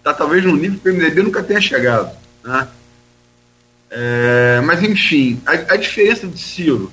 tá 0.02 0.12
talvez 0.12 0.44
num 0.44 0.56
nível 0.56 0.78
que 0.78 0.88
o 0.88 0.92
PMDB 0.92 1.22
nunca 1.22 1.42
tenha 1.42 1.60
chegado. 1.60 2.16
Né? 2.42 2.68
É, 3.90 4.60
mas, 4.64 4.82
enfim, 4.82 5.40
a, 5.46 5.52
a, 5.52 5.76
diferença 5.76 6.26
de 6.26 6.38
Ciro. 6.38 6.92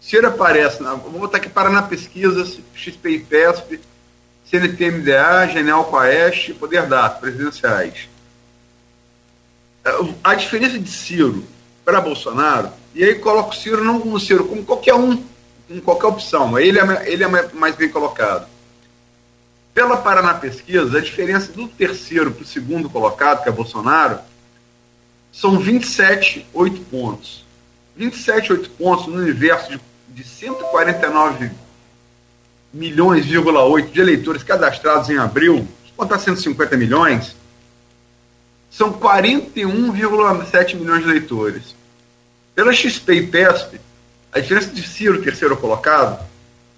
Ciro 0.00 0.26
aparece, 0.26 0.82
na, 0.82 0.94
vou 0.94 1.20
botar 1.20 1.38
aqui 1.38 1.48
Paraná 1.48 1.82
Pesquisa, 1.82 2.44
XP 2.74 3.10
e 3.10 3.18
PESP, 3.20 3.80
CNTMDA, 4.44 5.48
Genial 5.52 5.84
Coeste, 5.84 6.54
Poder 6.54 6.86
Data, 6.86 7.20
presidenciais. 7.20 8.08
É, 9.84 9.90
a 10.22 10.34
diferença 10.34 10.78
de 10.78 10.88
Ciro 10.88 11.44
para 11.84 12.00
Bolsonaro, 12.00 12.70
e 12.94 13.04
aí 13.04 13.16
coloca 13.16 13.50
o 13.50 13.56
Ciro 13.56 13.84
não 13.84 14.00
como 14.00 14.18
Ciro, 14.18 14.46
como 14.46 14.64
qualquer 14.64 14.94
um 14.94 15.29
com 15.70 15.80
qualquer 15.80 16.08
opção. 16.08 16.58
Ele 16.58 16.80
é, 16.80 17.12
ele 17.12 17.22
é 17.22 17.28
mais 17.54 17.76
bem 17.76 17.88
colocado. 17.88 18.48
Pela 19.72 19.96
Paraná 19.96 20.34
Pesquisa, 20.34 20.98
a 20.98 21.00
diferença 21.00 21.52
do 21.52 21.68
terceiro 21.68 22.32
para 22.32 22.42
o 22.42 22.46
segundo 22.46 22.90
colocado, 22.90 23.44
que 23.44 23.48
é 23.48 23.52
Bolsonaro, 23.52 24.18
são 25.32 25.60
27, 25.60 26.44
8 26.52 26.80
pontos. 26.82 27.44
27, 27.96 28.52
8 28.52 28.70
pontos 28.70 29.06
no 29.06 29.20
universo 29.20 29.70
de, 29.70 29.80
de 30.08 30.24
149 30.24 31.52
milhões, 32.72 33.26
8 33.30 33.92
de 33.92 34.00
eleitores 34.00 34.42
cadastrados 34.42 35.08
em 35.08 35.18
abril, 35.18 35.68
contar 35.96 36.18
150 36.18 36.76
milhões, 36.76 37.36
são 38.70 38.92
41,7 38.92 40.74
milhões 40.74 41.04
de 41.04 41.10
eleitores. 41.10 41.76
Pela 42.54 42.72
XP 42.72 43.14
e 43.14 43.26
PESP, 43.26 43.80
a 44.32 44.40
diferença 44.40 44.68
de 44.68 44.86
Ciro, 44.86 45.22
terceiro 45.22 45.56
colocado, 45.56 46.24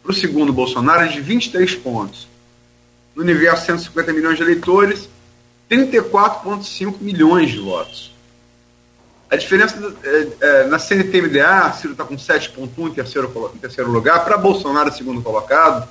para 0.02 0.12
o 0.12 0.14
segundo 0.14 0.52
Bolsonaro 0.52 1.02
é 1.02 1.08
de 1.08 1.20
23 1.20 1.74
pontos. 1.76 2.26
No 3.14 3.22
universo 3.22 3.66
150 3.66 4.12
milhões 4.12 4.36
de 4.36 4.42
eleitores, 4.42 5.08
34,5 5.70 6.96
milhões 7.00 7.50
de 7.50 7.58
votos. 7.58 8.12
A 9.30 9.36
diferença 9.36 9.76
é, 10.02 10.28
é, 10.40 10.66
na 10.66 10.78
CNT-MDA, 10.78 11.72
Ciro 11.72 11.92
está 11.92 12.04
com 12.04 12.16
7,1 12.16 12.68
em 12.88 12.92
terceiro, 12.92 13.52
em 13.54 13.58
terceiro 13.58 13.90
lugar, 13.90 14.24
para 14.24 14.36
Bolsonaro, 14.36 14.92
segundo 14.92 15.22
colocado, 15.22 15.88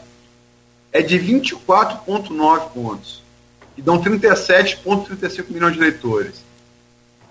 é 0.91 1.01
de 1.01 1.17
24,9 1.17 2.69
pontos, 2.71 3.23
que 3.75 3.81
dão 3.81 4.01
37,35 4.01 5.45
milhões 5.49 5.73
de 5.73 5.79
eleitores. 5.79 6.43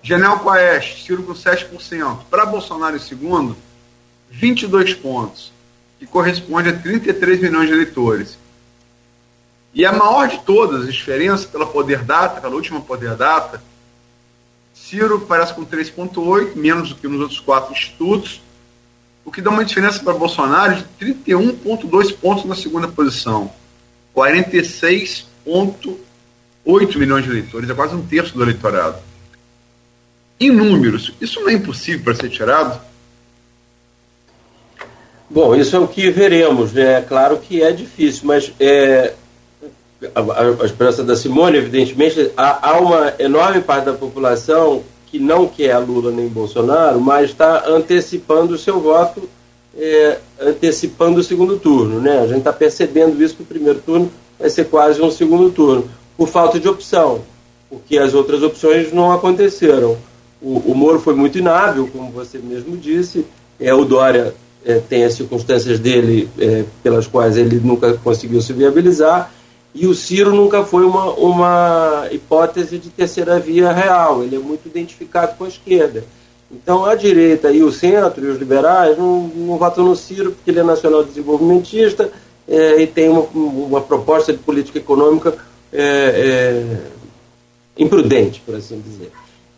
Genel 0.01 0.39
Quaest, 0.39 1.05
Ciro 1.05 1.23
com 1.23 1.33
7%. 1.33 2.19
Para 2.29 2.45
Bolsonaro 2.45 2.95
em 2.95 2.99
segundo, 2.99 3.55
22 4.31 4.95
pontos, 4.95 5.51
que 5.99 6.07
corresponde 6.07 6.69
a 6.69 6.73
33 6.73 7.41
milhões 7.41 7.67
de 7.67 7.73
eleitores. 7.73 8.37
E 9.73 9.85
a 9.85 9.91
maior 9.91 10.27
de 10.27 10.39
todas 10.39 10.87
as 10.87 10.93
diferenças, 10.93 11.45
pela 11.45 11.65
Poder 11.65 12.03
Data, 12.03 12.41
pela 12.41 12.55
última 12.55 12.81
Poder 12.81 13.15
Data, 13.15 13.61
Ciro 14.73 15.21
parece 15.21 15.53
com 15.53 15.65
3,8, 15.65 16.55
menos 16.55 16.89
do 16.89 16.95
que 16.95 17.07
nos 17.07 17.21
outros 17.21 17.39
quatro 17.39 17.71
institutos, 17.71 18.41
o 19.23 19.31
que 19.31 19.41
dá 19.41 19.51
uma 19.51 19.63
diferença 19.63 20.03
para 20.03 20.13
Bolsonaro 20.13 20.75
de 20.75 20.83
31,2 20.99 22.13
pontos 22.17 22.43
na 22.45 22.55
segunda 22.55 22.87
posição. 22.87 23.53
46,8 24.15 26.97
milhões 26.97 27.23
de 27.23 27.29
eleitores, 27.29 27.69
é 27.69 27.73
quase 27.73 27.95
um 27.95 28.05
terço 28.05 28.33
do 28.33 28.43
eleitorado. 28.43 28.97
Em 30.39 30.49
números, 30.49 31.13
isso 31.21 31.39
não 31.39 31.49
é 31.49 31.53
impossível 31.53 32.03
para 32.03 32.15
ser 32.15 32.29
tirado? 32.29 32.90
Bom, 35.33 35.55
isso 35.55 35.73
é 35.77 35.79
o 35.79 35.87
que 35.87 36.09
veremos. 36.09 36.73
Né? 36.73 36.97
É 36.97 37.01
claro 37.01 37.37
que 37.37 37.63
é 37.63 37.71
difícil, 37.71 38.23
mas 38.25 38.51
é, 38.59 39.13
a, 40.13 40.61
a, 40.61 40.65
esperança 40.65 41.03
da 41.05 41.15
Simone, 41.15 41.57
evidentemente, 41.57 42.31
há, 42.35 42.69
há, 42.69 42.79
uma 42.79 43.13
enorme 43.17 43.61
parte 43.61 43.85
da 43.85 43.93
população 43.93 44.83
que 45.07 45.19
não 45.19 45.47
quer 45.47 45.77
Lula 45.77 46.11
nem 46.11 46.27
Bolsonaro, 46.27 46.99
mas 46.99 47.29
está 47.29 47.65
antecipando 47.65 48.55
o 48.55 48.57
seu 48.57 48.81
voto, 48.81 49.29
é, 49.77 50.17
antecipando 50.41 51.21
o 51.21 51.23
segundo 51.23 51.57
turno. 51.57 52.01
Né? 52.01 52.19
A 52.19 52.27
gente 52.27 52.39
está 52.39 52.51
percebendo 52.51 53.23
isso 53.23 53.35
que 53.35 53.43
o 53.43 53.45
primeiro 53.45 53.79
turno 53.79 54.11
vai 54.37 54.49
ser 54.49 54.65
quase 54.65 55.01
um 55.01 55.09
segundo 55.09 55.49
turno, 55.49 55.89
por 56.17 56.27
falta 56.27 56.59
de 56.59 56.67
opção, 56.67 57.21
porque 57.69 57.97
as 57.97 58.13
outras 58.13 58.43
opções 58.43 58.91
não 58.91 59.13
aconteceram. 59.13 59.97
O, 60.41 60.57
o 60.71 60.75
Moro 60.75 60.99
foi 60.99 61.15
muito 61.15 61.37
inábil, 61.37 61.89
como 61.89 62.11
você 62.11 62.37
mesmo 62.37 62.75
disse, 62.75 63.25
é, 63.57 63.73
o 63.73 63.85
Dória 63.85 64.33
é, 64.65 64.79
tem 64.79 65.03
as 65.03 65.13
circunstâncias 65.13 65.79
dele 65.79 66.29
é, 66.39 66.63
pelas 66.83 67.07
quais 67.07 67.37
ele 67.37 67.59
nunca 67.59 67.93
conseguiu 67.93 68.41
se 68.41 68.53
viabilizar, 68.53 69.31
e 69.73 69.87
o 69.87 69.95
Ciro 69.95 70.35
nunca 70.35 70.63
foi 70.63 70.83
uma, 70.83 71.11
uma 71.13 72.07
hipótese 72.11 72.77
de 72.77 72.89
terceira 72.89 73.39
via 73.39 73.71
real, 73.71 74.23
ele 74.23 74.35
é 74.35 74.39
muito 74.39 74.67
identificado 74.67 75.37
com 75.37 75.45
a 75.45 75.47
esquerda. 75.47 76.03
Então 76.51 76.83
a 76.83 76.95
direita 76.95 77.51
e 77.51 77.63
o 77.63 77.71
centro 77.71 78.25
e 78.25 78.29
os 78.29 78.37
liberais 78.37 78.97
não, 78.97 79.27
não 79.27 79.57
votam 79.57 79.85
no 79.85 79.95
Ciro 79.95 80.31
porque 80.31 80.51
ele 80.51 80.59
é 80.59 80.63
nacional 80.63 81.03
desenvolvimentista 81.03 82.11
é, 82.47 82.81
e 82.81 82.87
tem 82.87 83.07
uma, 83.07 83.21
uma, 83.21 83.81
proposta 83.81 84.33
de 84.33 84.39
política 84.39 84.77
econômica 84.77 85.33
imprudente, 87.77 88.41
por 88.45 88.55
assim 88.55 88.81
dizer. 88.81 89.09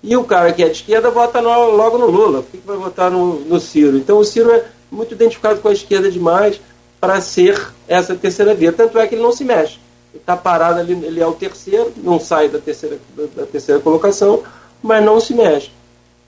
E 0.04 0.16
o 0.16 0.24
cara 0.24 0.54
que 0.54 0.62
é 0.62 0.68
de 0.68 0.74
esquerda 0.74 1.10
vota 1.10 1.42
no, 1.42 1.72
logo 1.72 1.98
no 1.98 2.08
Lula, 2.08 2.44
por 2.44 2.52
que, 2.52 2.58
que 2.58 2.68
vai 2.68 2.78
votar 2.78 3.10
no, 3.10 3.40
no 3.40 3.60
Ciro? 3.60 3.98
Então 3.98 4.18
o 4.18 4.24
Ciro 4.24 4.52
é 4.52 4.66
muito 4.94 5.14
identificado 5.14 5.60
com 5.60 5.68
a 5.68 5.74
esquerda 5.74 6.10
demais 6.10 6.62
para 7.02 7.20
ser 7.20 7.60
essa 7.88 8.16
terceira 8.16 8.54
via. 8.54 8.72
Tanto 8.72 8.98
é 8.98 9.08
que 9.08 9.16
ele 9.16 9.24
não 9.24 9.32
se 9.32 9.44
mexe 9.44 9.78
está 10.16 10.38
parado 10.38 10.80
ali, 10.80 10.94
ele 10.94 11.20
é 11.20 11.28
o 11.28 11.34
terceiro, 11.34 11.92
não 11.98 12.20
sai 12.20 12.50
da 12.50 12.60
terceira, 12.60 13.00
da 13.36 13.46
terceira 13.46 13.82
colocação, 13.82 14.44
mas 14.82 15.04
não 15.04 15.20
se 15.20 15.34
mexe. 15.34 15.72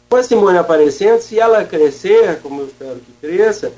Com 0.09 0.17
a 0.17 0.23
Simone 0.23 0.57
aparecendo, 0.57 1.21
se 1.21 1.39
ela 1.39 1.63
crescer, 1.63 2.39
como 2.41 2.61
eu 2.61 2.67
espero 2.67 2.95
que 2.95 3.27
cresça, 3.27 3.71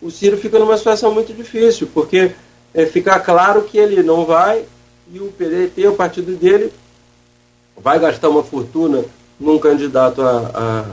o 0.00 0.10
Ciro 0.10 0.36
fica 0.36 0.58
numa 0.58 0.76
situação 0.76 1.12
muito 1.12 1.32
difícil, 1.32 1.88
porque 1.92 2.32
é, 2.72 2.86
fica 2.86 3.18
claro 3.20 3.62
que 3.62 3.78
ele 3.78 4.02
não 4.02 4.24
vai 4.24 4.64
e 5.12 5.20
o 5.20 5.32
PDT, 5.32 5.88
o 5.88 5.94
partido 5.94 6.34
dele, 6.36 6.72
vai 7.76 7.98
gastar 7.98 8.28
uma 8.28 8.42
fortuna 8.42 9.04
num 9.38 9.58
candidato 9.58 10.22
a, 10.22 10.50
a, 10.54 10.84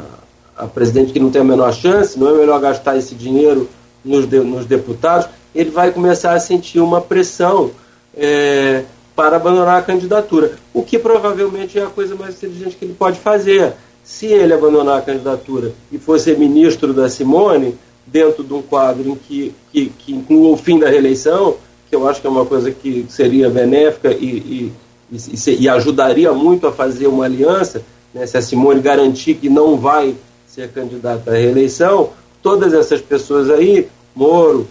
a 0.57 0.67
presidente 0.67 1.13
que 1.13 1.19
não 1.19 1.29
tem 1.29 1.41
a 1.41 1.45
menor 1.45 1.73
chance, 1.73 2.19
não 2.19 2.29
é 2.35 2.37
melhor 2.39 2.59
gastar 2.59 2.97
esse 2.97 3.15
dinheiro 3.15 3.69
nos, 4.03 4.25
de, 4.25 4.39
nos 4.39 4.65
deputados, 4.65 5.27
ele 5.53 5.69
vai 5.69 5.91
começar 5.91 6.33
a 6.33 6.39
sentir 6.39 6.79
uma 6.79 7.01
pressão 7.01 7.71
é, 8.15 8.83
para 9.15 9.35
abandonar 9.35 9.79
a 9.79 9.83
candidatura, 9.83 10.53
o 10.73 10.83
que 10.83 10.97
provavelmente 10.97 11.77
é 11.77 11.83
a 11.83 11.87
coisa 11.87 12.15
mais 12.15 12.35
inteligente 12.35 12.75
que 12.75 12.85
ele 12.85 12.95
pode 12.97 13.19
fazer. 13.19 13.73
Se 14.03 14.25
ele 14.25 14.53
abandonar 14.53 14.97
a 14.97 15.01
candidatura 15.01 15.73
e 15.91 15.97
for 15.97 16.19
ser 16.19 16.37
ministro 16.37 16.93
da 16.93 17.07
Simone, 17.07 17.77
dentro 18.05 18.43
de 18.43 18.53
um 18.53 18.61
quadro 18.61 19.07
em 19.09 19.15
que, 19.15 19.53
que, 19.71 19.91
que 19.97 20.13
inclua 20.13 20.49
o 20.49 20.57
fim 20.57 20.79
da 20.79 20.89
reeleição, 20.89 21.55
que 21.89 21.95
eu 21.95 22.07
acho 22.07 22.19
que 22.19 22.27
é 22.27 22.29
uma 22.29 22.45
coisa 22.45 22.71
que 22.71 23.05
seria 23.09 23.49
benéfica 23.49 24.11
e, 24.11 24.25
e, 24.25 24.73
e, 25.11 25.51
e 25.59 25.69
ajudaria 25.69 26.31
muito 26.33 26.65
a 26.65 26.71
fazer 26.71 27.07
uma 27.07 27.25
aliança, 27.25 27.83
né, 28.13 28.25
se 28.25 28.37
a 28.37 28.41
Simone 28.41 28.81
garantir 28.81 29.35
que 29.35 29.49
não 29.49 29.77
vai 29.77 30.15
ser 30.53 30.69
candidata 30.69 31.31
à 31.31 31.33
reeleição, 31.33 32.09
todas 32.43 32.73
essas 32.73 32.99
pessoas 32.99 33.49
aí, 33.49 33.87
Moro, 34.13 34.67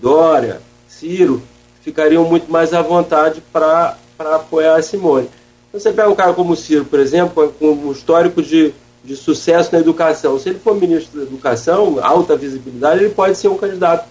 Dória, 0.00 0.60
Ciro, 0.86 1.42
ficariam 1.80 2.24
muito 2.24 2.52
mais 2.52 2.74
à 2.74 2.82
vontade 2.82 3.42
para 3.50 3.96
apoiar 4.18 4.76
a 4.76 4.82
Simone. 4.82 5.30
Então, 5.68 5.80
você 5.80 5.90
pega 5.90 6.10
um 6.10 6.14
cara 6.14 6.34
como 6.34 6.52
o 6.52 6.56
Ciro, 6.56 6.84
por 6.84 7.00
exemplo, 7.00 7.52
com 7.58 7.72
um 7.72 7.92
histórico 7.92 8.42
de, 8.42 8.74
de 9.02 9.16
sucesso 9.16 9.70
na 9.72 9.80
educação. 9.80 10.38
Se 10.38 10.50
ele 10.50 10.58
for 10.58 10.74
ministro 10.74 11.18
da 11.18 11.26
Educação, 11.26 11.98
alta 12.02 12.36
visibilidade, 12.36 13.02
ele 13.02 13.14
pode 13.14 13.38
ser 13.38 13.48
um 13.48 13.56
candidato 13.56 14.06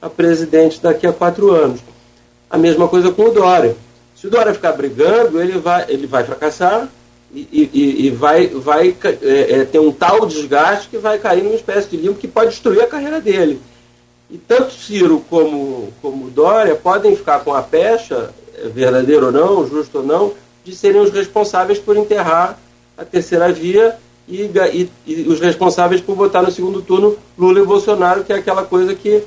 a 0.00 0.10
presidente 0.10 0.78
daqui 0.80 1.06
a 1.06 1.12
quatro 1.12 1.52
anos. 1.52 1.80
A 2.50 2.58
mesma 2.58 2.86
coisa 2.86 3.10
com 3.10 3.24
o 3.24 3.32
Dória. 3.32 3.74
Se 4.14 4.26
o 4.26 4.30
Dória 4.30 4.52
ficar 4.52 4.72
brigando, 4.72 5.40
ele 5.40 5.58
vai, 5.58 5.86
ele 5.88 6.06
vai 6.06 6.22
fracassar 6.22 6.86
e, 7.36 7.70
e, 7.72 8.06
e 8.06 8.10
vai, 8.10 8.46
vai 8.46 8.96
é, 9.22 9.60
é, 9.60 9.64
ter 9.64 9.78
um 9.78 9.92
tal 9.92 10.24
desgaste 10.24 10.88
que 10.88 10.96
vai 10.96 11.18
cair 11.18 11.42
numa 11.44 11.54
espécie 11.54 11.90
de 11.90 11.98
limbo 11.98 12.14
que 12.14 12.26
pode 12.26 12.50
destruir 12.50 12.80
a 12.80 12.86
carreira 12.86 13.20
dele. 13.20 13.60
E 14.30 14.38
tanto 14.38 14.72
Ciro 14.72 15.22
como, 15.28 15.92
como 16.00 16.30
Dória 16.30 16.74
podem 16.74 17.14
ficar 17.14 17.40
com 17.40 17.52
a 17.52 17.62
pecha, 17.62 18.30
é 18.56 18.68
verdadeiro 18.68 19.26
ou 19.26 19.32
não, 19.32 19.68
justo 19.68 19.98
ou 19.98 20.04
não, 20.04 20.32
de 20.64 20.74
serem 20.74 21.00
os 21.00 21.10
responsáveis 21.10 21.78
por 21.78 21.96
enterrar 21.96 22.58
a 22.96 23.04
terceira 23.04 23.52
via 23.52 23.98
e, 24.26 24.50
e, 24.72 24.90
e, 25.06 25.28
os 25.28 25.38
responsáveis 25.38 26.00
por 26.00 26.16
votar 26.16 26.42
no 26.42 26.50
segundo 26.50 26.80
turno 26.80 27.16
Lula 27.38 27.60
e 27.60 27.66
Bolsonaro, 27.66 28.24
que 28.24 28.32
é 28.32 28.36
aquela 28.36 28.64
coisa 28.64 28.94
que 28.94 29.22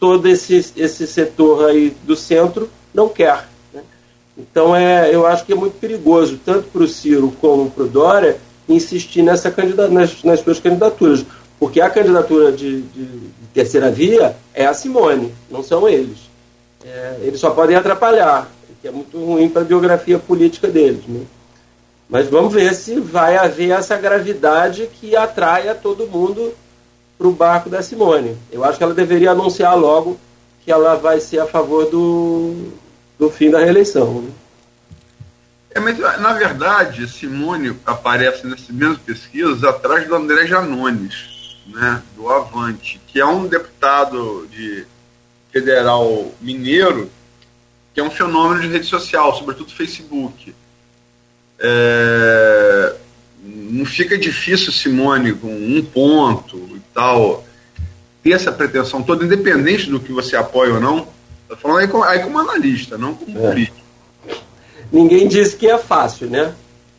todo 0.00 0.28
esse, 0.28 0.72
esse 0.76 1.06
setor 1.06 1.70
aí 1.70 1.96
do 2.02 2.16
centro 2.16 2.68
não 2.92 3.08
quer. 3.08 3.53
Então 4.36 4.74
é, 4.74 5.14
eu 5.14 5.26
acho 5.26 5.44
que 5.44 5.52
é 5.52 5.56
muito 5.56 5.78
perigoso, 5.78 6.40
tanto 6.44 6.68
para 6.68 6.82
o 6.82 6.88
Ciro 6.88 7.32
como 7.40 7.70
para 7.70 7.84
o 7.84 7.88
Dória, 7.88 8.36
insistir 8.68 9.22
nessa 9.22 9.50
candidata, 9.50 9.88
nas, 9.88 10.22
nas 10.24 10.40
suas 10.40 10.58
candidaturas. 10.58 11.24
Porque 11.58 11.80
a 11.80 11.88
candidatura 11.88 12.50
de, 12.50 12.82
de, 12.82 13.06
de 13.06 13.46
terceira 13.52 13.90
via 13.90 14.36
é 14.52 14.66
a 14.66 14.74
Simone, 14.74 15.32
não 15.50 15.62
são 15.62 15.88
eles. 15.88 16.18
É, 16.84 17.18
eles 17.22 17.40
só 17.40 17.50
podem 17.50 17.76
atrapalhar, 17.76 18.50
o 18.68 18.74
que 18.82 18.88
é 18.88 18.90
muito 18.90 19.16
ruim 19.16 19.48
para 19.48 19.62
a 19.62 19.64
biografia 19.64 20.18
política 20.18 20.68
deles. 20.68 21.06
Né? 21.06 21.22
Mas 22.08 22.28
vamos 22.28 22.52
ver 22.52 22.74
se 22.74 22.98
vai 23.00 23.36
haver 23.36 23.70
essa 23.70 23.96
gravidade 23.96 24.88
que 25.00 25.16
atraia 25.16 25.74
todo 25.74 26.06
mundo 26.06 26.52
para 27.16 27.28
o 27.28 27.32
barco 27.32 27.70
da 27.70 27.82
Simone. 27.82 28.36
Eu 28.52 28.64
acho 28.64 28.76
que 28.76 28.84
ela 28.84 28.92
deveria 28.92 29.30
anunciar 29.30 29.78
logo 29.78 30.18
que 30.64 30.72
ela 30.72 30.96
vai 30.96 31.20
ser 31.20 31.38
a 31.38 31.46
favor 31.46 31.86
do, 31.86 32.72
do 33.24 33.30
fim 33.30 33.50
da 33.50 33.60
reeleição. 33.60 34.22
Né? 34.22 34.30
É, 35.70 35.80
mas 35.80 35.98
na 35.98 36.32
verdade, 36.34 37.08
Simone 37.08 37.76
aparece 37.84 38.46
nessas 38.46 38.68
mesmas 38.68 38.98
pesquisas 38.98 39.64
atrás 39.64 40.06
do 40.06 40.14
André 40.14 40.46
Janones 40.46 41.34
né, 41.66 42.02
do 42.14 42.28
Avante, 42.28 43.00
que 43.06 43.20
é 43.20 43.26
um 43.26 43.46
deputado 43.46 44.46
de 44.50 44.86
Federal 45.50 46.32
Mineiro, 46.40 47.10
que 47.92 48.00
é 48.00 48.04
um 48.04 48.10
fenômeno 48.10 48.60
de 48.60 48.68
rede 48.68 48.86
social, 48.86 49.34
sobretudo 49.36 49.72
Facebook. 49.72 50.54
É, 51.58 52.96
não 53.42 53.84
fica 53.84 54.18
difícil, 54.18 54.72
Simone, 54.72 55.32
com 55.32 55.48
um 55.48 55.82
ponto 55.84 56.56
e 56.74 56.80
tal, 56.92 57.46
ter 58.22 58.32
essa 58.32 58.52
pretensão 58.52 59.02
toda, 59.02 59.24
independente 59.24 59.88
do 59.88 60.00
que 60.00 60.12
você 60.12 60.36
apoia 60.36 60.74
ou 60.74 60.80
não. 60.80 61.13
Estou 61.54 61.70
falando 61.70 61.78
aí 61.78 61.88
como, 61.88 62.04
aí 62.04 62.18
como 62.20 62.38
analista, 62.38 62.98
não 62.98 63.14
como 63.14 63.38
é. 63.38 63.48
político. 63.48 63.76
Ninguém 64.92 65.26
disse 65.26 65.56
que 65.56 65.68
é 65.68 65.78
fácil, 65.78 66.28
né? 66.28 66.54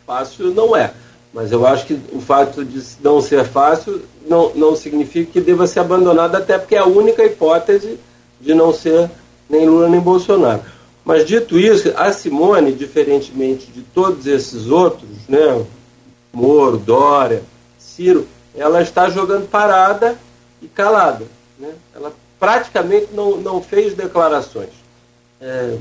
Fácil 0.06 0.54
não 0.54 0.76
é. 0.76 0.94
Mas 1.34 1.52
eu 1.52 1.66
acho 1.66 1.86
que 1.86 2.00
o 2.14 2.22
fato 2.22 2.64
de 2.64 2.82
não 3.02 3.22
ser 3.22 3.46
fácil 3.46 4.02
não, 4.28 4.54
não 4.56 4.76
significa 4.76 5.32
que 5.34 5.42
deva 5.42 5.68
ser 5.68 5.82
abandonado, 5.82 6.36
até 6.36 6.58
porque 6.58 6.76
é 6.76 6.80
a 6.80 6.86
única 6.86 7.24
hipótese 7.24 8.00
de 8.40 8.54
não 8.54 8.74
ser 8.74 9.10
nem 9.50 9.68
Lula 9.68 9.90
nem 9.90 10.00
Bolsonaro. 10.00 10.62
Mas 11.04 11.26
dito 11.26 11.60
isso, 11.60 11.94
a 11.96 12.12
Simone, 12.12 12.72
diferentemente 12.72 13.68
de 13.68 13.82
todos 13.82 14.26
esses 14.26 14.68
outros, 14.68 15.10
né, 15.30 15.66
Moro, 16.34 16.78
Dória, 16.78 17.44
Ciro, 17.78 18.28
ela 18.56 18.82
está 18.82 19.10
jogando 19.10 19.48
parada 19.48 20.18
e 20.62 20.68
calada. 20.68 21.26
Né? 21.60 21.70
Ela 21.96 22.12
praticamente 22.46 23.08
não, 23.12 23.38
não 23.38 23.60
fez 23.60 23.96
declarações. 23.96 24.70
É, 25.42 25.76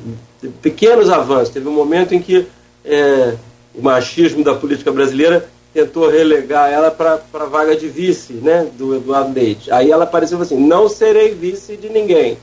pequenos 0.62 1.10
avanços. 1.10 1.50
Teve 1.50 1.68
um 1.68 1.74
momento 1.74 2.14
em 2.14 2.22
que 2.22 2.46
é, 2.82 3.34
o 3.74 3.82
machismo 3.82 4.42
da 4.42 4.54
política 4.54 4.90
brasileira 4.90 5.46
tentou 5.74 6.08
relegar 6.08 6.72
ela 6.72 6.90
para 6.90 7.20
a 7.34 7.44
vaga 7.44 7.76
de 7.76 7.86
vice 7.86 8.32
né, 8.32 8.66
do 8.78 8.96
Eduardo 8.96 9.34
Leite. 9.34 9.70
Aí 9.70 9.90
ela 9.90 10.04
apareceu 10.04 10.40
assim: 10.40 10.56
não 10.56 10.88
serei 10.88 11.34
vice 11.34 11.76
de 11.76 11.90
ninguém. 11.90 12.38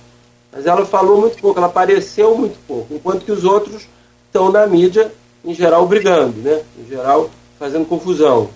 Mas 0.52 0.68
ela 0.68 0.86
falou 0.86 1.20
muito 1.20 1.42
pouco, 1.42 1.58
ela 1.58 1.68
apareceu 1.68 2.38
muito 2.38 2.60
pouco, 2.68 2.94
enquanto 2.94 3.26
que 3.26 3.32
os 3.32 3.44
outros 3.44 3.88
estão 4.28 4.52
na 4.52 4.68
mídia, 4.68 5.12
em 5.44 5.56
geral, 5.56 5.88
brigando, 5.88 6.38
né? 6.42 6.62
em 6.78 6.88
geral, 6.88 7.32
fazendo 7.58 7.88
confusão. 7.88 8.52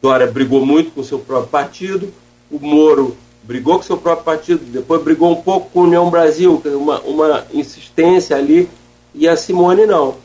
Dória 0.00 0.30
brigou 0.30 0.64
muito 0.64 0.92
com 0.92 1.00
o 1.00 1.04
seu 1.04 1.18
próprio 1.18 1.50
partido, 1.50 2.12
o 2.48 2.60
Moro 2.60 3.16
brigou 3.42 3.76
com 3.76 3.82
seu 3.82 3.96
próprio 3.96 4.24
partido, 4.24 4.64
depois 4.64 5.02
brigou 5.02 5.32
um 5.32 5.42
pouco 5.42 5.70
com 5.70 5.80
a 5.80 5.84
União 5.84 6.08
Brasil, 6.10 6.60
é 6.64 6.68
uma, 6.70 7.00
uma 7.00 7.46
insistência 7.52 8.36
ali, 8.36 8.68
e 9.14 9.28
a 9.28 9.36
Simone 9.36 9.86
não. 9.86 10.16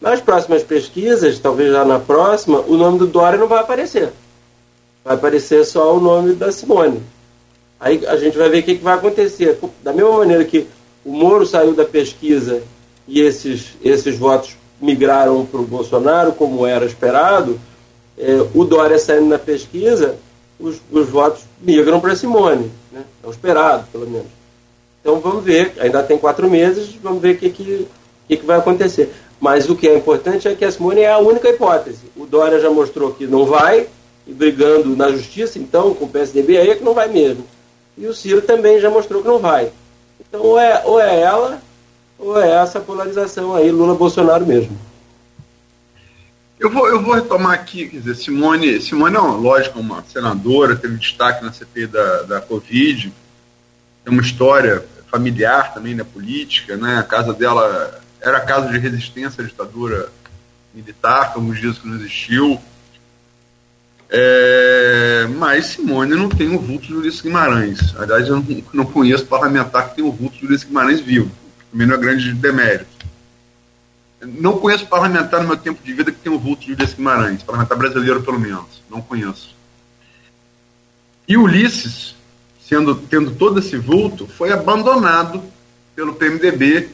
Nas 0.00 0.20
próximas 0.20 0.62
pesquisas, 0.62 1.38
talvez 1.38 1.72
já 1.72 1.84
na 1.84 1.98
próxima, 1.98 2.60
o 2.60 2.76
nome 2.76 2.98
do 2.98 3.06
Dória 3.06 3.38
não 3.38 3.46
vai 3.46 3.60
aparecer. 3.60 4.12
Vai 5.04 5.14
aparecer 5.14 5.64
só 5.64 5.96
o 5.96 6.00
nome 6.00 6.34
da 6.34 6.50
Simone. 6.50 7.02
Aí 7.78 8.04
a 8.06 8.16
gente 8.16 8.38
vai 8.38 8.48
ver 8.48 8.60
o 8.60 8.62
que, 8.62 8.76
que 8.76 8.84
vai 8.84 8.94
acontecer. 8.94 9.58
Da 9.82 9.92
mesma 9.92 10.18
maneira 10.18 10.44
que 10.44 10.66
o 11.04 11.12
Moro 11.12 11.44
saiu 11.44 11.74
da 11.74 11.84
pesquisa 11.84 12.62
e 13.06 13.20
esses, 13.20 13.74
esses 13.82 14.16
votos 14.16 14.56
migraram 14.80 15.44
para 15.44 15.60
o 15.60 15.66
Bolsonaro, 15.66 16.32
como 16.32 16.66
era 16.66 16.84
esperado, 16.84 17.60
é, 18.18 18.44
o 18.54 18.64
Dória 18.64 18.98
saindo 18.98 19.26
na 19.26 19.38
pesquisa, 19.38 20.16
os, 20.62 20.80
os 20.90 21.08
votos 21.08 21.42
migram 21.60 22.00
para 22.00 22.16
Simone. 22.16 22.70
Né? 22.90 23.02
É 23.22 23.26
o 23.26 23.30
esperado, 23.30 23.86
pelo 23.90 24.08
menos. 24.08 24.28
Então 25.00 25.18
vamos 25.20 25.42
ver, 25.42 25.74
ainda 25.80 26.02
tem 26.02 26.16
quatro 26.16 26.48
meses, 26.48 26.94
vamos 27.02 27.20
ver 27.20 27.34
o 27.34 27.38
que, 27.38 27.50
que, 27.50 27.88
que, 28.28 28.36
que 28.36 28.46
vai 28.46 28.58
acontecer. 28.58 29.12
Mas 29.40 29.68
o 29.68 29.74
que 29.74 29.88
é 29.88 29.96
importante 29.96 30.46
é 30.46 30.54
que 30.54 30.64
a 30.64 30.70
Simone 30.70 31.00
é 31.00 31.10
a 31.10 31.18
única 31.18 31.48
hipótese. 31.48 32.04
O 32.16 32.24
Dória 32.24 32.60
já 32.60 32.70
mostrou 32.70 33.12
que 33.12 33.26
não 33.26 33.44
vai, 33.44 33.88
e 34.24 34.32
brigando 34.32 34.96
na 34.96 35.10
justiça, 35.10 35.58
então, 35.58 35.92
com 35.94 36.04
o 36.04 36.08
PSDB, 36.08 36.56
aí 36.56 36.70
é 36.70 36.76
que 36.76 36.84
não 36.84 36.94
vai 36.94 37.08
mesmo. 37.08 37.44
E 37.98 38.06
o 38.06 38.14
Ciro 38.14 38.40
também 38.40 38.80
já 38.80 38.88
mostrou 38.88 39.20
que 39.20 39.26
não 39.26 39.40
vai. 39.40 39.72
Então, 40.20 40.40
ou 40.40 40.58
é, 40.58 40.82
ou 40.84 41.00
é 41.00 41.20
ela, 41.20 41.60
ou 42.16 42.40
é 42.40 42.48
essa 42.50 42.78
polarização 42.78 43.54
aí, 43.56 43.70
Lula-Bolsonaro 43.72 44.46
mesmo. 44.46 44.78
Eu 46.62 46.70
vou, 46.70 46.86
eu 46.86 47.02
vou 47.02 47.14
retomar 47.14 47.54
aqui, 47.54 47.88
quer 47.88 47.98
dizer, 47.98 48.14
Simone, 48.14 48.80
Simone, 48.80 49.12
não, 49.12 49.36
lógico, 49.36 49.80
uma 49.80 50.04
senadora, 50.04 50.76
teve 50.76 50.96
destaque 50.96 51.44
na 51.44 51.52
CPI 51.52 51.88
da, 51.88 52.22
da 52.22 52.40
Covid, 52.40 53.12
tem 54.04 54.12
uma 54.12 54.22
história 54.22 54.84
familiar 55.10 55.74
também 55.74 55.92
na 55.92 56.04
política, 56.04 56.76
né? 56.76 56.98
A 56.98 57.02
casa 57.02 57.34
dela 57.34 58.00
era 58.20 58.38
caso 58.38 58.70
de 58.70 58.78
resistência 58.78 59.42
à 59.42 59.44
ditadura 59.44 60.08
militar, 60.72 61.32
como 61.32 61.52
diz 61.52 61.78
que 61.78 61.88
não 61.88 61.96
existiu. 61.96 62.60
É, 64.08 65.26
mas 65.36 65.66
Simone 65.66 66.14
não 66.14 66.28
tem 66.28 66.54
o 66.54 66.60
vulto 66.60 66.86
de 66.86 66.94
Ulisses 66.94 67.22
Guimarães. 67.22 67.92
Aliás, 67.96 68.28
eu 68.28 68.36
não, 68.36 68.62
não 68.72 68.84
conheço 68.84 69.26
parlamentar 69.26 69.90
que 69.90 69.96
tem 69.96 70.04
o 70.04 70.12
vulto 70.12 70.38
de 70.38 70.46
Ulisses 70.46 70.64
Guimarães 70.68 71.00
vivo. 71.00 71.28
Também 71.72 71.88
não 71.88 71.96
é 71.96 71.98
grande 71.98 72.32
demérito. 72.32 73.01
Não 74.22 74.58
conheço 74.58 74.86
parlamentar 74.86 75.42
no 75.42 75.48
meu 75.48 75.56
tempo 75.56 75.82
de 75.82 75.92
vida 75.92 76.12
que 76.12 76.18
tem 76.18 76.32
o 76.32 76.38
vulto 76.38 76.64
de 76.64 76.72
Ulisses 76.72 76.94
Guimarães. 76.94 77.42
Parlamentar 77.42 77.76
brasileiro, 77.76 78.22
pelo 78.22 78.38
menos. 78.38 78.82
Não 78.88 79.00
conheço. 79.02 79.54
E 81.26 81.36
Ulisses, 81.36 82.14
sendo, 82.64 82.94
tendo 82.94 83.32
todo 83.32 83.58
esse 83.58 83.76
vulto, 83.76 84.26
foi 84.26 84.52
abandonado 84.52 85.42
pelo 85.94 86.14
PMDB 86.14 86.88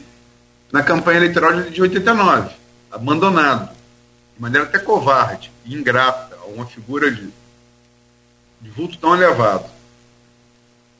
na 0.72 0.82
campanha 0.82 1.18
eleitoral 1.18 1.62
de 1.62 1.80
89, 1.80 2.50
abandonado, 2.90 3.70
de 4.36 4.42
maneira 4.42 4.66
até 4.66 4.78
covarde, 4.78 5.50
ingrata, 5.64 6.36
uma 6.54 6.66
figura 6.66 7.10
de, 7.10 7.28
de 8.60 8.70
vulto 8.70 8.98
tão 8.98 9.14
elevado. 9.14 9.64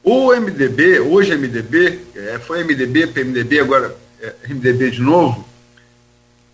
O 0.03 0.33
MDB, 0.33 0.99
hoje 1.01 1.35
MDB, 1.35 2.01
é, 2.15 2.39
foi 2.39 2.63
MDB, 2.63 3.07
PMDB, 3.07 3.59
agora 3.59 3.95
é, 4.21 4.33
MDB 4.47 4.91
de 4.91 5.01
novo, 5.01 5.48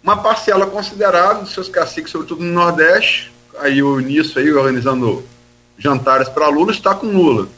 uma 0.05 0.21
parcela 0.21 0.67
considerável 0.67 1.41
dos 1.41 1.53
seus 1.53 1.67
caciques, 1.67 2.11
sobretudo 2.11 2.43
no 2.43 2.53
Nordeste, 2.53 3.33
aí 3.57 3.83
o 3.83 3.99
nisso 3.99 4.39
aí, 4.39 4.53
organizando 4.53 5.25
jantares 5.77 6.29
para 6.29 6.47
Lula, 6.47 6.71
está 6.71 6.95
com 6.95 7.07
Lula. 7.07 7.49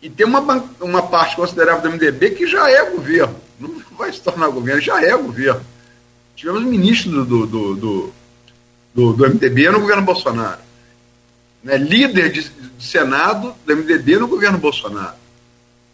E 0.00 0.08
tem 0.08 0.24
uma, 0.24 0.40
uma 0.80 1.02
parte 1.02 1.36
considerável 1.36 1.82
do 1.82 1.90
MDB 1.90 2.30
que 2.30 2.46
já 2.46 2.70
é 2.70 2.90
governo 2.90 3.42
não 3.62 3.96
vai 3.96 4.12
se 4.12 4.20
tornar 4.20 4.48
governo, 4.48 4.80
já 4.80 5.00
é 5.02 5.16
governo. 5.16 5.64
Tivemos 6.34 6.62
ministro 6.64 7.24
do, 7.24 7.46
do, 7.46 7.74
do, 7.74 8.12
do, 8.94 9.12
do 9.12 9.28
MDB 9.28 9.70
no 9.70 9.80
governo 9.80 10.02
Bolsonaro. 10.02 10.60
Né? 11.62 11.76
Líder 11.76 12.32
de, 12.32 12.48
de 12.48 12.84
Senado 12.84 13.54
do 13.64 13.76
MDB 13.76 14.18
no 14.18 14.26
governo 14.26 14.58
Bolsonaro. 14.58 15.14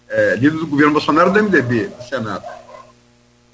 É, 0.09 0.37
líder 0.37 0.57
do 0.57 0.67
governo 0.67 0.93
Bolsonaro 0.93 1.31
do 1.31 1.43
MDB, 1.43 1.89
do 1.89 2.03
Senado. 2.05 2.45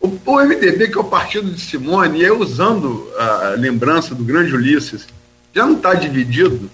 O, 0.05 0.21
o, 0.27 0.45
MDB, 0.45 0.89
que 0.89 0.99
é 0.99 1.01
o 1.01 1.05
partido 1.05 1.51
de 1.51 1.59
Simone, 1.59 2.21
e 2.21 2.25
aí 2.27 2.31
usando 2.31 3.09
a 3.19 3.55
lembrança 3.57 4.15
do 4.15 4.23
grande 4.23 4.55
Ulisses, 4.55 5.07
já 5.55 5.65
não 5.65 5.77
está 5.77 5.95
dividido 5.95 6.69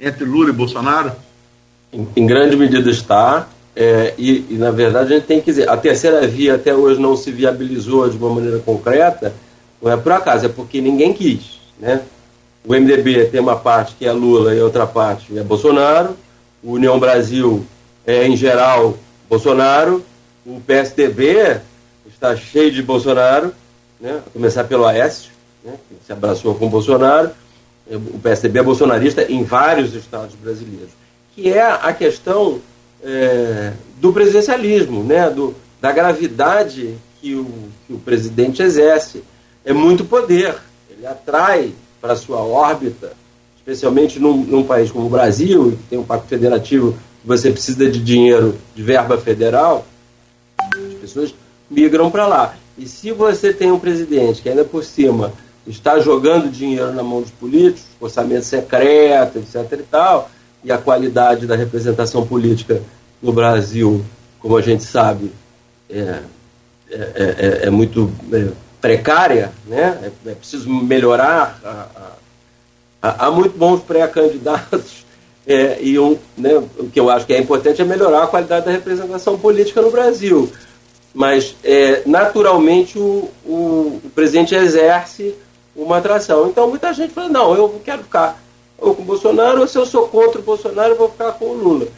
entre 0.00 0.24
Lula 0.24 0.48
e 0.48 0.52
Bolsonaro? 0.52 1.12
Em, 1.92 2.08
em 2.16 2.26
grande 2.26 2.56
medida 2.56 2.90
está. 2.90 3.46
É, 3.76 4.14
e, 4.18 4.46
e, 4.50 4.54
na 4.54 4.72
verdade, 4.72 5.12
a 5.12 5.16
gente 5.16 5.28
tem 5.28 5.38
que 5.38 5.46
dizer: 5.46 5.68
a 5.68 5.76
terceira 5.76 6.26
via 6.26 6.56
até 6.56 6.74
hoje 6.74 7.00
não 7.00 7.16
se 7.16 7.30
viabilizou 7.30 8.10
de 8.10 8.16
uma 8.16 8.34
maneira 8.34 8.58
concreta, 8.58 9.32
não 9.80 9.92
é 9.92 9.96
por 9.96 10.10
acaso, 10.10 10.46
é 10.46 10.48
porque 10.48 10.80
ninguém 10.80 11.12
quis. 11.12 11.60
Né? 11.78 12.02
O 12.66 12.74
MDB 12.74 13.26
tem 13.26 13.40
uma 13.40 13.54
parte 13.54 13.94
que 13.94 14.04
é 14.04 14.10
Lula 14.10 14.52
e 14.52 14.60
outra 14.60 14.88
parte 14.88 15.38
é 15.38 15.42
Bolsonaro, 15.44 16.16
o 16.64 16.72
União 16.72 16.98
Brasil 16.98 17.64
é, 18.04 18.26
em 18.26 18.36
geral, 18.36 18.98
Bolsonaro, 19.30 20.04
o 20.44 20.60
PSDB 20.60 21.60
está 22.16 22.34
cheio 22.34 22.72
de 22.72 22.82
Bolsonaro, 22.82 23.52
né? 24.00 24.22
a 24.26 24.30
começar 24.30 24.64
pelo 24.64 24.86
Aécio, 24.86 25.30
né? 25.62 25.74
que 25.88 26.06
se 26.06 26.12
abraçou 26.12 26.54
com 26.54 26.68
Bolsonaro, 26.68 27.30
o 27.88 28.18
PSDB 28.18 28.58
é 28.58 28.62
bolsonarista 28.62 29.30
em 29.30 29.44
vários 29.44 29.94
estados 29.94 30.34
brasileiros, 30.34 30.90
que 31.34 31.52
é 31.52 31.62
a 31.62 31.92
questão 31.92 32.60
é, 33.02 33.72
do 34.00 34.12
presidencialismo, 34.12 35.04
né? 35.04 35.30
do, 35.30 35.54
da 35.80 35.92
gravidade 35.92 36.96
que 37.20 37.34
o, 37.34 37.46
que 37.86 37.92
o 37.92 37.98
presidente 37.98 38.62
exerce. 38.62 39.22
É 39.64 39.72
muito 39.72 40.04
poder, 40.04 40.56
ele 40.90 41.06
atrai 41.06 41.72
para 42.00 42.16
sua 42.16 42.38
órbita, 42.38 43.12
especialmente 43.56 44.18
num, 44.18 44.36
num, 44.36 44.64
país 44.64 44.90
como 44.90 45.06
o 45.06 45.10
Brasil, 45.10 45.72
que 45.72 45.90
tem 45.90 45.98
um 45.98 46.04
pacto 46.04 46.28
federativo, 46.28 46.92
que 47.20 47.26
você 47.26 47.50
precisa 47.50 47.90
de 47.90 48.00
dinheiro, 48.00 48.56
de 48.74 48.82
verba 48.82 49.18
federal, 49.18 49.86
as 50.72 50.94
pessoas 51.00 51.34
migram 51.70 52.10
para 52.10 52.26
lá. 52.26 52.56
E 52.78 52.86
se 52.86 53.12
você 53.12 53.52
tem 53.52 53.70
um 53.70 53.78
presidente 53.78 54.42
que 54.42 54.48
ainda 54.48 54.64
por 54.64 54.84
cima 54.84 55.32
está 55.66 55.98
jogando 55.98 56.50
dinheiro 56.50 56.92
na 56.92 57.02
mão 57.02 57.20
dos 57.20 57.30
políticos, 57.30 57.84
orçamento 58.00 58.44
secreto, 58.44 59.38
etc. 59.38 59.80
e 59.80 59.82
tal, 59.84 60.30
e 60.62 60.70
a 60.70 60.78
qualidade 60.78 61.46
da 61.46 61.56
representação 61.56 62.26
política 62.26 62.82
no 63.20 63.32
Brasil, 63.32 64.04
como 64.40 64.56
a 64.56 64.62
gente 64.62 64.84
sabe, 64.84 65.32
é, 65.90 66.20
é, 66.90 66.96
é, 67.16 67.60
é 67.66 67.70
muito 67.70 68.12
é, 68.32 68.48
precária, 68.80 69.52
né? 69.66 70.12
É, 70.26 70.30
é, 70.30 70.34
preciso 70.34 70.68
melhorar. 70.68 71.60
Há 73.02 73.30
muito 73.30 73.56
bons 73.56 73.82
pré-candidatos 73.82 75.06
É, 75.46 75.78
e 75.80 75.96
um, 75.96 76.18
né, 76.36 76.56
o 76.76 76.90
que 76.90 76.98
eu 76.98 77.08
acho 77.08 77.24
que 77.24 77.32
é 77.32 77.38
importante 77.38 77.80
é 77.80 77.84
melhorar 77.84 78.24
a 78.24 78.26
qualidade 78.26 78.66
da 78.66 78.72
representação 78.72 79.38
política 79.38 79.80
no 79.80 79.92
Brasil. 79.92 80.50
Mas, 81.16 81.56
é, 81.64 82.02
naturalmente, 82.04 82.98
o, 82.98 83.30
o, 83.42 84.00
o, 84.04 84.10
presidente 84.14 84.54
exerce 84.54 85.34
uma 85.74 85.96
atração. 85.96 86.46
Então, 86.46 86.68
muita 86.68 86.92
gente 86.92 87.14
fala: 87.14 87.30
não, 87.30 87.54
eu 87.54 87.80
quero 87.82 88.02
ficar 88.02 88.38
ou 88.76 88.94
com 88.94 89.00
o 89.00 89.04
Bolsonaro, 89.06 89.62
ou 89.62 89.66
se 89.66 89.78
eu 89.78 89.86
sou 89.86 90.08
contra 90.08 90.38
o 90.38 90.44
Bolsonaro, 90.44 90.92
eu 90.92 90.98
vou 90.98 91.08
ficar 91.08 91.32
com 91.32 91.46
o 91.46 91.54
Lula. 91.54 91.88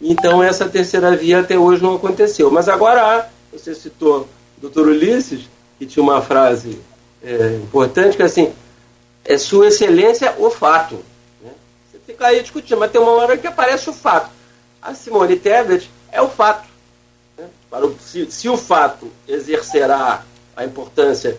Então, 0.00 0.40
essa 0.40 0.68
terceira 0.68 1.16
via 1.16 1.40
até 1.40 1.58
hoje 1.58 1.82
não 1.82 1.96
aconteceu. 1.96 2.48
Mas 2.48 2.68
agora, 2.68 3.28
você 3.52 3.74
citou 3.74 4.28
o 4.56 4.60
doutor 4.60 4.86
Ulisses, 4.86 5.48
que 5.76 5.84
tinha 5.84 6.04
uma 6.04 6.22
frase 6.22 6.80
é, 7.24 7.56
importante, 7.56 8.16
que 8.16 8.22
é 8.22 8.26
assim, 8.26 8.52
é 9.24 9.36
Sua 9.36 9.66
Excelência 9.66 10.32
o 10.38 10.48
fato. 10.48 10.94
Né? 11.42 11.50
Você 11.90 11.98
fica 12.06 12.28
aí 12.28 12.40
discutindo, 12.40 12.78
mas 12.78 12.92
tem 12.92 13.00
uma 13.00 13.10
hora 13.14 13.36
que 13.36 13.48
aparece 13.48 13.90
o 13.90 13.92
fato. 13.92 14.30
A 14.80 14.94
Simone 14.94 15.34
Tebet 15.34 15.90
é 16.12 16.22
o 16.22 16.28
fato. 16.28 16.69
Para 17.70 17.86
o, 17.86 17.96
se, 18.00 18.30
se, 18.30 18.48
o 18.48 18.56
fato 18.56 19.10
exercerá 19.28 20.24
a 20.56 20.64
importância 20.64 21.38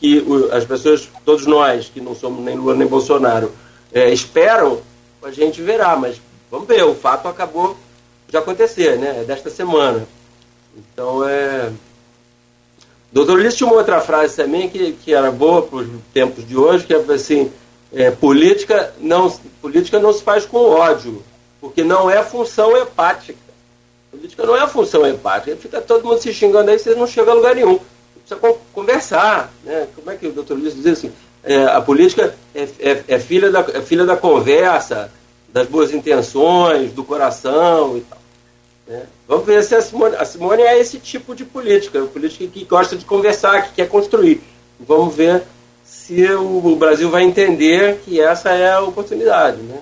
que 0.00 0.20
o, 0.20 0.52
as 0.52 0.64
pessoas, 0.64 1.08
todos 1.24 1.46
nós, 1.46 1.90
que 1.92 2.00
não 2.00 2.14
somos 2.14 2.42
nem 2.42 2.56
Lula 2.56 2.74
nem 2.74 2.86
Bolsonaro, 2.86 3.52
é, 3.92 4.10
esperam, 4.10 4.80
a 5.22 5.30
gente 5.30 5.60
verá, 5.60 5.96
mas 5.96 6.20
vamos 6.50 6.66
ver, 6.66 6.82
o 6.84 6.94
fato 6.94 7.28
acabou 7.28 7.76
de 8.28 8.36
acontecer, 8.36 8.98
né? 8.98 9.20
É 9.20 9.24
desta 9.24 9.50
semana. 9.50 10.06
Então 10.76 11.26
é. 11.26 11.70
Doutor 13.12 13.38
Ulisses 13.38 13.56
tinha 13.56 13.68
uma 13.68 13.76
outra 13.76 14.00
frase 14.00 14.36
também 14.36 14.68
que, 14.68 14.92
que 14.92 15.14
era 15.14 15.30
boa 15.30 15.62
para 15.62 15.78
os 15.78 15.88
tempos 16.12 16.46
de 16.46 16.56
hoje, 16.56 16.84
que 16.84 16.92
é 16.92 16.98
assim, 16.98 17.50
é, 17.92 18.10
política, 18.10 18.92
não, 19.00 19.30
política 19.62 19.98
não 19.98 20.12
se 20.12 20.22
faz 20.22 20.44
com 20.44 20.58
ódio, 20.58 21.22
porque 21.60 21.82
não 21.82 22.10
é 22.10 22.22
função 22.22 22.76
hepática. 22.76 23.45
Política 24.10 24.46
não 24.46 24.56
é 24.56 24.66
função 24.66 25.06
hepática. 25.06 25.56
Fica 25.56 25.80
todo 25.80 26.04
mundo 26.04 26.20
se 26.20 26.32
xingando 26.32 26.70
aí, 26.70 26.78
você 26.78 26.94
não 26.94 27.06
chega 27.06 27.30
a 27.30 27.34
lugar 27.34 27.54
nenhum. 27.54 27.78
Precisa 28.26 28.56
conversar. 28.72 29.52
Né? 29.64 29.86
Como 29.94 30.10
é 30.10 30.16
que 30.16 30.26
o 30.26 30.32
doutor 30.32 30.56
Ulisses 30.56 30.82
diz 30.82 30.98
assim? 30.98 31.12
É, 31.42 31.64
a 31.64 31.80
política 31.80 32.34
é, 32.54 32.68
é, 32.80 33.04
é, 33.06 33.18
filha 33.20 33.50
da, 33.50 33.60
é 33.60 33.80
filha 33.80 34.04
da 34.04 34.16
conversa, 34.16 35.12
das 35.48 35.68
boas 35.68 35.92
intenções, 35.92 36.92
do 36.92 37.04
coração 37.04 37.96
e 37.96 38.00
tal. 38.00 38.18
Né? 38.88 39.02
Vamos 39.28 39.46
ver 39.46 39.62
se 39.62 39.74
a 39.74 39.82
Simone, 39.82 40.16
a 40.16 40.24
Simone 40.24 40.62
é 40.62 40.78
esse 40.78 40.98
tipo 40.98 41.34
de 41.34 41.44
política, 41.44 42.00
política 42.02 42.46
que 42.46 42.64
gosta 42.64 42.96
de 42.96 43.04
conversar, 43.04 43.68
que 43.68 43.74
quer 43.74 43.88
construir. 43.88 44.42
Vamos 44.80 45.14
ver 45.14 45.42
se 45.84 46.30
o 46.32 46.76
Brasil 46.76 47.10
vai 47.10 47.22
entender 47.22 48.00
que 48.04 48.20
essa 48.20 48.50
é 48.50 48.72
a 48.72 48.80
oportunidade. 48.80 49.58
Né? 49.62 49.78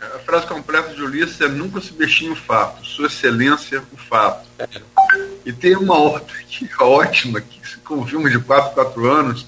A 0.00 0.18
frase 0.20 0.46
completa 0.46 0.94
de 0.94 1.02
Ulisses 1.02 1.40
é 1.40 1.48
nunca 1.48 1.80
subestime 1.80 2.30
o 2.30 2.36
fato, 2.36 2.84
sua 2.86 3.06
excelência 3.06 3.82
o 3.92 3.96
fato. 3.96 4.46
E 5.44 5.52
tem 5.52 5.76
uma 5.76 5.98
outra 5.98 6.36
que 6.46 6.66
é 6.66 6.82
ótima, 6.82 7.40
que 7.40 7.58
com 7.88 8.06
filme 8.06 8.30
de 8.30 8.38
4, 8.38 8.74
4 8.74 9.10
anos, 9.10 9.46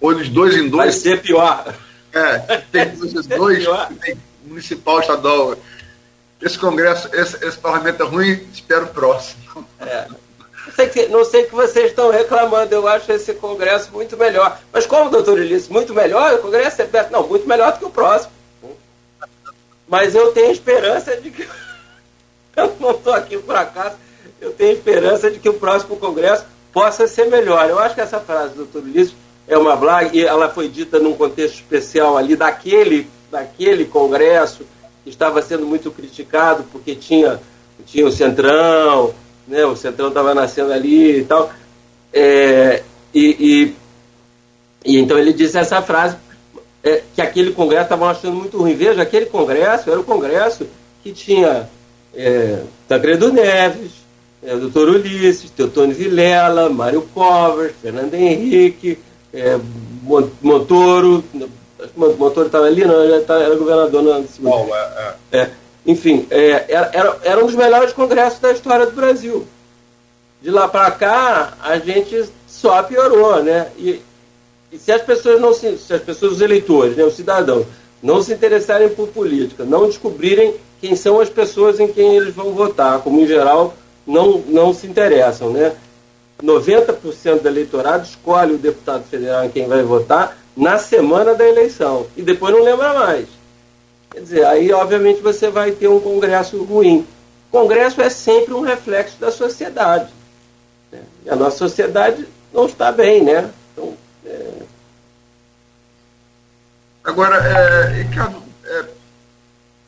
ou 0.00 0.14
de 0.14 0.30
dois 0.30 0.56
em 0.56 0.68
dois. 0.68 0.84
Vai 0.84 0.92
ser 0.92 1.20
pior. 1.20 1.74
É, 2.12 2.38
tem 2.72 2.82
esses 2.82 3.26
dois, 3.26 3.64
tem 4.00 4.16
municipal, 4.44 5.00
estadual. 5.00 5.58
Esse 6.40 6.58
congresso, 6.58 7.08
esse, 7.12 7.44
esse 7.44 7.58
parlamento 7.58 8.02
é 8.02 8.06
ruim, 8.06 8.46
espero 8.52 8.84
o 8.84 8.88
próximo. 8.88 9.66
É. 9.80 10.06
Não 10.66 10.74
sei, 10.74 10.88
que, 10.88 11.06
não 11.08 11.24
sei 11.24 11.44
que 11.44 11.54
vocês 11.54 11.90
estão 11.90 12.10
reclamando, 12.10 12.74
eu 12.74 12.86
acho 12.88 13.10
esse 13.12 13.34
congresso 13.34 13.90
muito 13.92 14.16
melhor. 14.16 14.58
Mas 14.72 14.86
como, 14.86 15.10
doutor 15.10 15.38
Ulisses, 15.38 15.68
muito 15.68 15.94
melhor, 15.94 16.34
o 16.34 16.38
congresso 16.38 16.82
é 16.82 16.84
perto. 16.84 17.10
Não, 17.10 17.26
muito 17.26 17.48
melhor 17.48 17.72
do 17.72 17.78
que 17.78 17.84
o 17.84 17.90
próximo. 17.90 18.32
Mas 19.88 20.14
eu 20.14 20.32
tenho 20.32 20.50
esperança 20.50 21.16
de 21.16 21.30
que. 21.30 21.46
Eu 22.56 22.74
não 22.80 22.92
estou 22.92 23.12
aqui 23.12 23.36
por 23.36 23.54
acaso, 23.54 23.96
eu 24.40 24.50
tenho 24.50 24.72
esperança 24.72 25.30
de 25.30 25.38
que 25.38 25.46
o 25.46 25.52
próximo 25.52 25.94
congresso 25.96 26.46
possa 26.72 27.06
ser 27.06 27.26
melhor. 27.26 27.68
Eu 27.68 27.78
acho 27.78 27.94
que 27.94 28.00
essa 28.00 28.18
frase 28.18 28.54
do 28.54 28.64
doutor 28.64 28.82
Ulisses 28.82 29.14
é 29.46 29.58
uma 29.58 29.76
blague, 29.76 30.18
e 30.18 30.24
ela 30.24 30.48
foi 30.48 30.68
dita 30.68 30.98
num 30.98 31.12
contexto 31.12 31.56
especial 31.56 32.16
ali 32.16 32.34
daquele, 32.34 33.10
daquele 33.30 33.84
congresso 33.84 34.64
que 35.04 35.10
estava 35.10 35.40
sendo 35.40 35.66
muito 35.66 35.90
criticado 35.90 36.64
porque 36.72 36.94
tinha, 36.94 37.40
tinha 37.86 38.06
o 38.06 38.10
Centrão, 38.10 39.14
né, 39.46 39.64
o 39.64 39.76
Centrão 39.76 40.08
estava 40.08 40.34
nascendo 40.34 40.72
ali 40.72 41.20
e 41.20 41.24
tal. 41.24 41.52
É, 42.12 42.82
e, 43.14 43.74
e, 44.84 44.94
e, 44.94 44.98
então 44.98 45.18
ele 45.18 45.32
disse 45.32 45.58
essa 45.58 45.80
frase 45.80 46.16
é, 46.86 47.02
que 47.14 47.20
aquele 47.20 47.52
congresso 47.52 47.84
estava 47.84 48.10
achando 48.10 48.36
muito 48.36 48.56
ruim. 48.56 48.76
Veja, 48.76 49.02
aquele 49.02 49.26
congresso 49.26 49.90
era 49.90 49.98
o 49.98 50.04
congresso 50.04 50.66
que 51.02 51.12
tinha 51.12 51.68
é, 52.14 52.60
Tancredo 52.86 53.32
Neves, 53.32 53.90
é, 54.42 54.54
doutor 54.56 54.88
Ulisses, 54.90 55.50
Teotônio 55.50 55.96
Vilela, 55.96 56.70
Mário 56.70 57.02
Covers, 57.12 57.74
Fernando 57.82 58.14
Henrique, 58.14 58.98
é, 59.34 59.58
Montoro, 60.40 61.24
Montoro 61.96 62.46
estava 62.46 62.66
ali, 62.66 62.84
não, 62.84 63.08
já 63.08 63.20
tá, 63.22 63.40
era 63.40 63.56
governador 63.56 64.02
na 64.02 64.26
segunda. 64.28 64.74
é, 64.76 65.14
é. 65.32 65.38
é, 65.40 65.50
enfim, 65.84 66.26
é, 66.30 66.66
era, 66.68 67.18
era 67.24 67.42
um 67.42 67.46
dos 67.46 67.56
melhores 67.56 67.92
congressos 67.92 68.38
da 68.38 68.52
história 68.52 68.86
do 68.86 68.92
Brasil. 68.92 69.44
De 70.40 70.50
lá 70.50 70.68
para 70.68 70.88
cá, 70.92 71.54
a 71.60 71.78
gente 71.78 72.30
só 72.46 72.80
piorou, 72.84 73.42
né? 73.42 73.68
E, 73.76 74.00
e 74.76 74.78
se 74.78 74.92
as 74.92 75.00
pessoas 75.00 75.40
não 75.40 75.54
se, 75.54 75.78
se 75.78 75.94
as 75.94 76.02
pessoas, 76.02 76.32
os 76.32 76.40
eleitores, 76.42 76.96
né, 76.96 77.02
os 77.02 77.14
cidadãos, 77.14 77.66
não 78.02 78.22
se 78.22 78.34
interessarem 78.34 78.90
por 78.90 79.08
política, 79.08 79.64
não 79.64 79.86
descobrirem 79.86 80.54
quem 80.82 80.94
são 80.94 81.18
as 81.18 81.30
pessoas 81.30 81.80
em 81.80 81.88
quem 81.88 82.16
eles 82.16 82.34
vão 82.34 82.52
votar, 82.52 83.00
como 83.00 83.18
em 83.20 83.26
geral 83.26 83.74
não, 84.06 84.38
não 84.46 84.74
se 84.74 84.86
interessam, 84.86 85.50
né? 85.50 85.74
90% 86.42 87.40
do 87.40 87.48
eleitorado 87.48 88.04
escolhe 88.04 88.52
o 88.52 88.58
deputado 88.58 89.04
federal 89.04 89.46
em 89.46 89.48
quem 89.48 89.66
vai 89.66 89.82
votar 89.82 90.36
na 90.54 90.76
semana 90.76 91.34
da 91.34 91.48
eleição 91.48 92.06
e 92.14 92.20
depois 92.20 92.54
não 92.54 92.62
lembra 92.62 92.92
mais. 92.92 93.26
Quer 94.10 94.20
dizer, 94.20 94.44
aí 94.44 94.70
obviamente 94.70 95.22
você 95.22 95.48
vai 95.48 95.72
ter 95.72 95.88
um 95.88 95.98
Congresso 95.98 96.62
ruim. 96.62 97.06
Congresso 97.50 98.02
é 98.02 98.10
sempre 98.10 98.52
um 98.52 98.60
reflexo 98.60 99.18
da 99.18 99.30
sociedade. 99.30 100.12
Né? 100.92 101.00
E 101.24 101.30
a 101.30 101.36
nossa 101.36 101.56
sociedade 101.56 102.28
não 102.52 102.66
está 102.66 102.92
bem, 102.92 103.24
né? 103.24 103.50
Então, 103.72 103.94
é... 104.26 104.55
Agora, 107.06 107.36
é, 107.36 108.02
Ricardo, 108.02 108.34
é, 108.64 108.84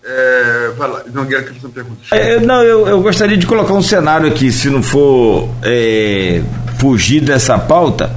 é, 0.05 0.71
vai 0.79 0.89
lá, 0.89 1.03
Nogueira, 1.13 1.43
que 1.43 1.61
você 1.61 1.69
pergunta. 1.69 1.99
É, 2.13 2.39
não, 2.39 2.63
eu, 2.63 2.87
eu 2.87 3.03
gostaria 3.03 3.37
de 3.37 3.45
colocar 3.45 3.75
um 3.75 3.83
cenário 3.83 4.29
aqui, 4.29 4.53
se 4.53 4.71
não 4.71 4.83
for 4.83 5.49
é, 5.63 6.41
fugir 6.79 7.21
dessa 7.21 7.59
pauta, 7.59 8.11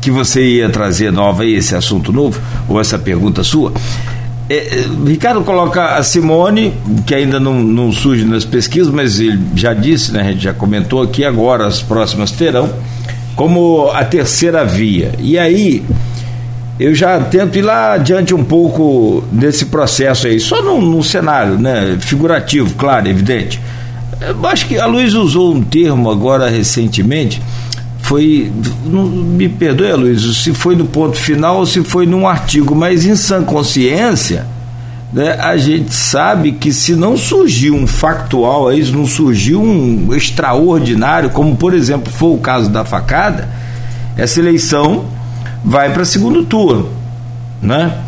que 0.00 0.08
você 0.10 0.40
ia 0.40 0.70
trazer 0.70 1.10
nova 1.10 1.42
aí, 1.42 1.54
esse 1.54 1.74
assunto 1.74 2.12
novo, 2.12 2.40
ou 2.68 2.80
essa 2.80 2.96
pergunta 2.96 3.42
sua. 3.42 3.72
É, 4.48 4.56
é, 4.56 4.86
Ricardo 5.04 5.42
coloca 5.42 5.96
a 5.96 6.02
Simone, 6.04 6.74
que 7.04 7.14
ainda 7.14 7.40
não, 7.40 7.60
não 7.60 7.90
surge 7.90 8.24
nas 8.24 8.44
pesquisas, 8.44 8.92
mas 8.92 9.18
ele 9.18 9.40
já 9.56 9.74
disse, 9.74 10.12
né, 10.12 10.20
a 10.20 10.24
gente 10.24 10.44
já 10.44 10.54
comentou 10.54 11.02
aqui, 11.02 11.24
agora 11.24 11.66
as 11.66 11.82
próximas 11.82 12.30
terão, 12.30 12.72
como 13.34 13.90
a 13.90 14.04
terceira 14.04 14.64
via. 14.64 15.12
E 15.18 15.36
aí 15.36 15.84
eu 16.82 16.94
já 16.94 17.20
tento 17.20 17.56
ir 17.56 17.62
lá 17.62 17.94
adiante 17.94 18.34
um 18.34 18.42
pouco 18.42 19.22
desse 19.30 19.66
processo 19.66 20.26
aí, 20.26 20.40
só 20.40 20.60
num, 20.62 20.80
num 20.80 21.02
cenário 21.02 21.58
né, 21.58 21.96
figurativo, 22.00 22.74
claro, 22.74 23.08
evidente. 23.08 23.60
Eu 24.20 24.46
acho 24.46 24.66
que 24.66 24.78
a 24.78 24.86
Luiz 24.86 25.14
usou 25.14 25.54
um 25.54 25.62
termo 25.62 26.10
agora 26.10 26.48
recentemente, 26.48 27.40
foi, 28.00 28.50
não, 28.84 29.06
me 29.06 29.48
perdoe, 29.48 29.92
Luiz, 29.92 30.42
se 30.42 30.52
foi 30.52 30.74
no 30.74 30.84
ponto 30.86 31.16
final 31.16 31.58
ou 31.58 31.66
se 31.66 31.84
foi 31.84 32.04
num 32.04 32.26
artigo, 32.26 32.74
mas 32.74 33.06
em 33.06 33.14
sã 33.14 33.44
consciência, 33.44 34.44
né, 35.12 35.36
a 35.40 35.56
gente 35.56 35.94
sabe 35.94 36.52
que 36.52 36.72
se 36.72 36.96
não 36.96 37.16
surgiu 37.16 37.76
um 37.76 37.86
factual 37.86 38.68
aí, 38.68 38.84
se 38.84 38.90
não 38.90 39.06
surgiu 39.06 39.62
um 39.62 40.12
extraordinário, 40.14 41.30
como 41.30 41.54
por 41.54 41.74
exemplo 41.74 42.12
foi 42.12 42.30
o 42.30 42.38
caso 42.38 42.68
da 42.68 42.84
facada, 42.84 43.48
essa 44.16 44.40
eleição 44.40 45.04
vai 45.64 45.92
para 45.92 46.04
segundo 46.04 46.44
turno, 46.44 46.88
né? 47.60 47.98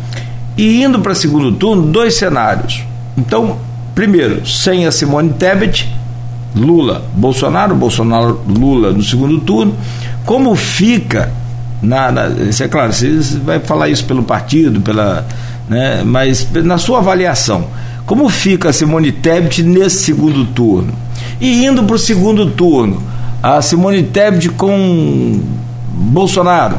E 0.57 0.83
indo 0.83 0.99
para 0.99 1.13
segundo 1.15 1.51
turno, 1.51 1.91
dois 1.91 2.17
cenários. 2.17 2.83
Então, 3.17 3.57
primeiro, 3.93 4.45
sem 4.47 4.85
a 4.85 4.91
Simone 4.91 5.33
Tebet, 5.33 5.93
Lula, 6.55 7.03
Bolsonaro, 7.13 7.75
Bolsonaro, 7.75 8.41
Lula 8.47 8.91
no 8.91 9.03
segundo 9.03 9.39
turno. 9.39 9.75
Como 10.25 10.55
fica 10.55 11.31
na, 11.81 12.11
na 12.11 12.27
isso 12.27 12.63
é 12.63 12.67
claro, 12.67 12.91
você 12.91 13.19
vai 13.43 13.59
falar 13.59 13.89
isso 13.89 14.05
pelo 14.05 14.23
partido, 14.23 14.81
pela, 14.81 15.25
né, 15.69 16.03
mas 16.03 16.47
na 16.63 16.77
sua 16.77 16.99
avaliação, 16.99 17.67
como 18.05 18.29
fica 18.29 18.69
a 18.69 18.73
Simone 18.73 19.11
Tebet 19.11 19.63
nesse 19.63 20.03
segundo 20.03 20.45
turno? 20.45 20.93
E 21.39 21.65
indo 21.65 21.83
para 21.83 21.95
o 21.95 21.99
segundo 21.99 22.47
turno, 22.47 23.01
a 23.41 23.61
Simone 23.61 24.03
Tebet 24.03 24.49
com 24.49 25.41
Bolsonaro, 25.89 26.77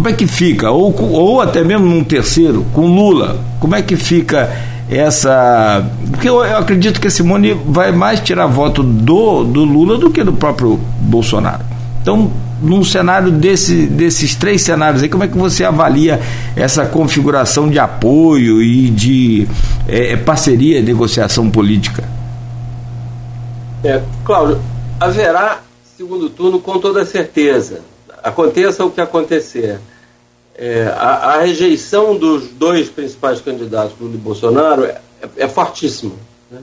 como 0.00 0.08
é 0.08 0.14
que 0.14 0.26
fica? 0.26 0.70
Ou, 0.70 0.98
ou 1.12 1.42
até 1.42 1.62
mesmo 1.62 1.84
num 1.84 2.02
terceiro, 2.02 2.64
com 2.72 2.86
Lula, 2.86 3.38
como 3.60 3.76
é 3.76 3.82
que 3.82 3.96
fica 3.96 4.50
essa. 4.88 5.86
Porque 6.10 6.26
eu, 6.26 6.42
eu, 6.42 6.56
acredito 6.56 6.98
que 6.98 7.06
a 7.06 7.10
Simone 7.10 7.52
vai 7.52 7.92
mais 7.92 8.18
tirar 8.20 8.46
voto 8.46 8.82
do, 8.82 9.44
do 9.44 9.62
Lula 9.62 9.98
do 9.98 10.10
que 10.10 10.24
do 10.24 10.32
próprio 10.32 10.80
Bolsonaro. 11.02 11.62
Então, 12.00 12.32
num 12.62 12.82
cenário 12.82 13.30
desse, 13.30 13.86
desses 13.86 14.34
três 14.34 14.62
cenários 14.62 15.02
aí, 15.02 15.08
como 15.10 15.22
é 15.22 15.28
que 15.28 15.36
você 15.36 15.64
avalia 15.64 16.18
essa 16.56 16.86
configuração 16.86 17.68
de 17.68 17.78
apoio 17.78 18.62
e 18.62 18.88
de 18.88 19.46
é, 19.86 20.16
parceria, 20.16 20.80
negociação 20.80 21.50
política? 21.50 22.04
É, 23.84 24.00
Cláudio, 24.24 24.62
haverá 24.98 25.60
segundo 25.94 26.30
turno 26.30 26.58
com 26.58 26.78
toda 26.78 27.04
certeza. 27.04 27.82
Aconteça 28.22 28.84
o 28.84 28.90
que 28.90 29.00
acontecer. 29.00 29.80
É, 30.54 30.84
a, 30.96 31.34
a, 31.34 31.40
rejeição 31.40 32.16
dos 32.16 32.48
dois 32.48 32.88
principais 32.88 33.40
candidatos, 33.40 33.98
Lula 33.98 34.14
e 34.14 34.18
Bolsonaro, 34.18 34.84
é, 34.84 35.00
é 35.36 35.48
fortíssima. 35.48 36.14
Né? 36.50 36.60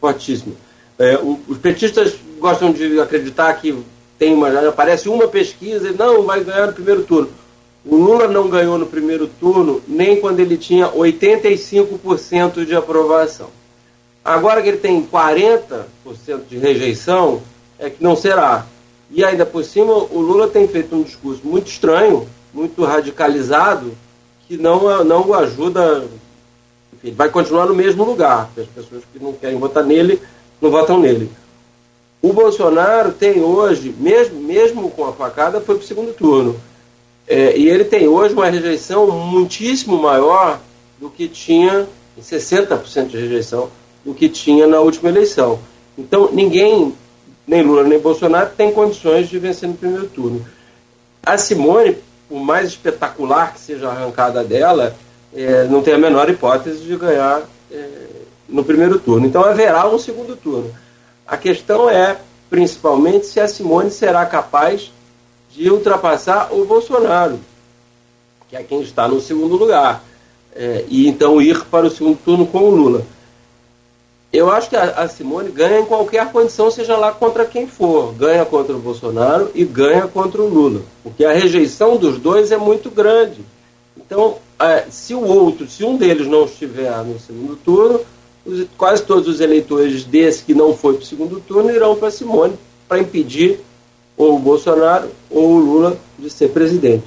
Fortíssima. 0.00 0.54
É, 0.98 1.16
o, 1.16 1.40
os 1.48 1.58
petistas 1.58 2.14
gostam 2.38 2.72
de 2.72 3.00
acreditar 3.00 3.52
que 3.54 3.76
tem 4.18 4.34
uma, 4.34 4.68
aparece 4.68 5.08
uma 5.08 5.26
pesquisa 5.26 5.88
e 5.88 5.92
não 5.92 6.22
vai 6.22 6.44
ganhar 6.44 6.68
no 6.68 6.72
primeiro 6.72 7.02
turno. 7.02 7.30
O 7.84 7.96
Lula 7.96 8.28
não 8.28 8.48
ganhou 8.48 8.76
no 8.76 8.86
primeiro 8.86 9.26
turno 9.26 9.82
nem 9.88 10.20
quando 10.20 10.40
ele 10.40 10.56
tinha 10.58 10.88
85% 10.88 12.64
de 12.66 12.74
aprovação. 12.74 13.48
Agora 14.24 14.60
que 14.60 14.68
ele 14.68 14.76
tem 14.76 15.02
40% 15.02 15.86
de 16.48 16.58
rejeição, 16.58 17.42
é 17.78 17.88
que 17.88 18.02
não 18.02 18.14
será. 18.14 18.66
E 19.10 19.24
ainda 19.24 19.44
por 19.44 19.64
cima, 19.64 19.92
o 19.92 20.20
Lula 20.20 20.48
tem 20.48 20.68
feito 20.68 20.94
um 20.94 21.02
discurso 21.02 21.40
muito 21.44 21.68
estranho, 21.68 22.28
muito 22.54 22.84
radicalizado, 22.84 23.92
que 24.46 24.56
não, 24.56 25.04
não 25.04 25.28
o 25.28 25.34
ajuda. 25.34 26.04
Enfim, 26.94 27.12
vai 27.12 27.28
continuar 27.28 27.66
no 27.66 27.74
mesmo 27.74 28.04
lugar. 28.04 28.50
As 28.56 28.66
pessoas 28.66 29.02
que 29.12 29.22
não 29.22 29.32
querem 29.32 29.58
votar 29.58 29.84
nele, 29.84 30.20
não 30.60 30.70
votam 30.70 31.00
nele. 31.00 31.30
O 32.22 32.32
Bolsonaro 32.32 33.12
tem 33.12 33.40
hoje, 33.40 33.94
mesmo, 33.98 34.40
mesmo 34.40 34.90
com 34.90 35.06
a 35.06 35.12
facada, 35.12 35.60
foi 35.60 35.76
para 35.76 35.84
o 35.84 35.86
segundo 35.86 36.12
turno. 36.12 36.60
É, 37.26 37.56
e 37.56 37.68
ele 37.68 37.84
tem 37.84 38.06
hoje 38.08 38.34
uma 38.34 38.48
rejeição 38.48 39.10
muitíssimo 39.10 39.96
maior 39.96 40.60
do 40.98 41.08
que 41.08 41.28
tinha, 41.28 41.88
60% 42.20 43.06
de 43.06 43.16
rejeição, 43.16 43.70
do 44.04 44.12
que 44.12 44.28
tinha 44.28 44.66
na 44.66 44.80
última 44.80 45.08
eleição. 45.08 45.58
Então, 45.96 46.28
ninguém, 46.32 46.94
nem 47.50 47.62
Lula 47.62 47.82
nem 47.82 47.98
Bolsonaro, 47.98 48.50
tem 48.56 48.70
condições 48.70 49.28
de 49.28 49.36
vencer 49.36 49.68
no 49.68 49.74
primeiro 49.74 50.06
turno. 50.06 50.46
A 51.20 51.36
Simone, 51.36 51.98
por 52.28 52.38
mais 52.38 52.68
espetacular 52.68 53.52
que 53.52 53.58
seja 53.58 53.88
a 53.88 53.90
arrancada 53.90 54.44
dela, 54.44 54.94
é, 55.34 55.64
não 55.64 55.82
tem 55.82 55.94
a 55.94 55.98
menor 55.98 56.30
hipótese 56.30 56.78
de 56.78 56.96
ganhar 56.96 57.42
é, 57.68 57.88
no 58.48 58.62
primeiro 58.62 59.00
turno. 59.00 59.26
Então, 59.26 59.44
haverá 59.44 59.88
um 59.88 59.98
segundo 59.98 60.36
turno. 60.36 60.72
A 61.26 61.36
questão 61.36 61.90
é, 61.90 62.18
principalmente, 62.48 63.26
se 63.26 63.40
a 63.40 63.48
Simone 63.48 63.90
será 63.90 64.24
capaz 64.26 64.92
de 65.52 65.68
ultrapassar 65.68 66.52
o 66.52 66.64
Bolsonaro, 66.64 67.40
que 68.48 68.54
é 68.54 68.62
quem 68.62 68.80
está 68.80 69.08
no 69.08 69.20
segundo 69.20 69.56
lugar, 69.56 70.04
é, 70.54 70.84
e 70.88 71.08
então 71.08 71.42
ir 71.42 71.64
para 71.64 71.86
o 71.86 71.90
segundo 71.90 72.16
turno 72.24 72.46
com 72.46 72.60
o 72.60 72.70
Lula. 72.70 73.04
Eu 74.32 74.48
acho 74.50 74.70
que 74.70 74.76
a, 74.76 74.90
a, 74.90 75.08
Simone 75.08 75.50
ganha 75.50 75.80
em 75.80 75.84
qualquer 75.84 76.30
condição, 76.30 76.70
seja 76.70 76.96
lá 76.96 77.10
contra 77.10 77.44
quem 77.44 77.66
for. 77.66 78.14
Ganha 78.14 78.44
contra 78.44 78.76
o 78.76 78.78
Bolsonaro 78.78 79.50
e 79.54 79.64
ganha 79.64 80.06
contra 80.06 80.40
o 80.40 80.48
Lula. 80.48 80.82
Porque 81.02 81.24
a 81.24 81.32
rejeição 81.32 81.96
dos 81.96 82.16
dois 82.18 82.52
é 82.52 82.56
muito 82.56 82.90
grande. 82.90 83.40
Então, 83.96 84.36
é, 84.58 84.84
se 84.88 85.14
o 85.14 85.24
outro, 85.24 85.68
se 85.68 85.82
um 85.82 85.96
deles 85.96 86.28
não 86.28 86.44
estiver 86.44 86.92
no 87.04 87.18
segundo 87.18 87.56
turno, 87.56 88.00
quase 88.76 89.02
todos 89.02 89.28
os 89.28 89.40
eleitores 89.40 90.04
desse 90.04 90.44
que 90.44 90.54
não 90.54 90.76
foi 90.76 90.94
para 90.94 91.02
o 91.02 91.06
segundo 91.06 91.40
turno 91.40 91.70
irão 91.70 91.96
para 91.96 92.10
Simone 92.10 92.54
para 92.88 93.00
impedir 93.00 93.60
ou 94.16 94.36
o 94.36 94.38
Bolsonaro 94.38 95.08
ou 95.28 95.50
o 95.50 95.58
Lula 95.58 95.98
de 96.18 96.30
ser 96.30 96.48
presidente. 96.48 97.06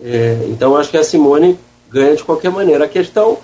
É, 0.00 0.46
então 0.48 0.76
acho 0.76 0.90
que 0.90 0.96
a 0.96 1.04
Simone 1.04 1.58
ganha 1.90 2.16
de 2.16 2.24
qualquer 2.24 2.50
maneira. 2.50 2.84
A 2.84 2.88
questão 2.88 3.38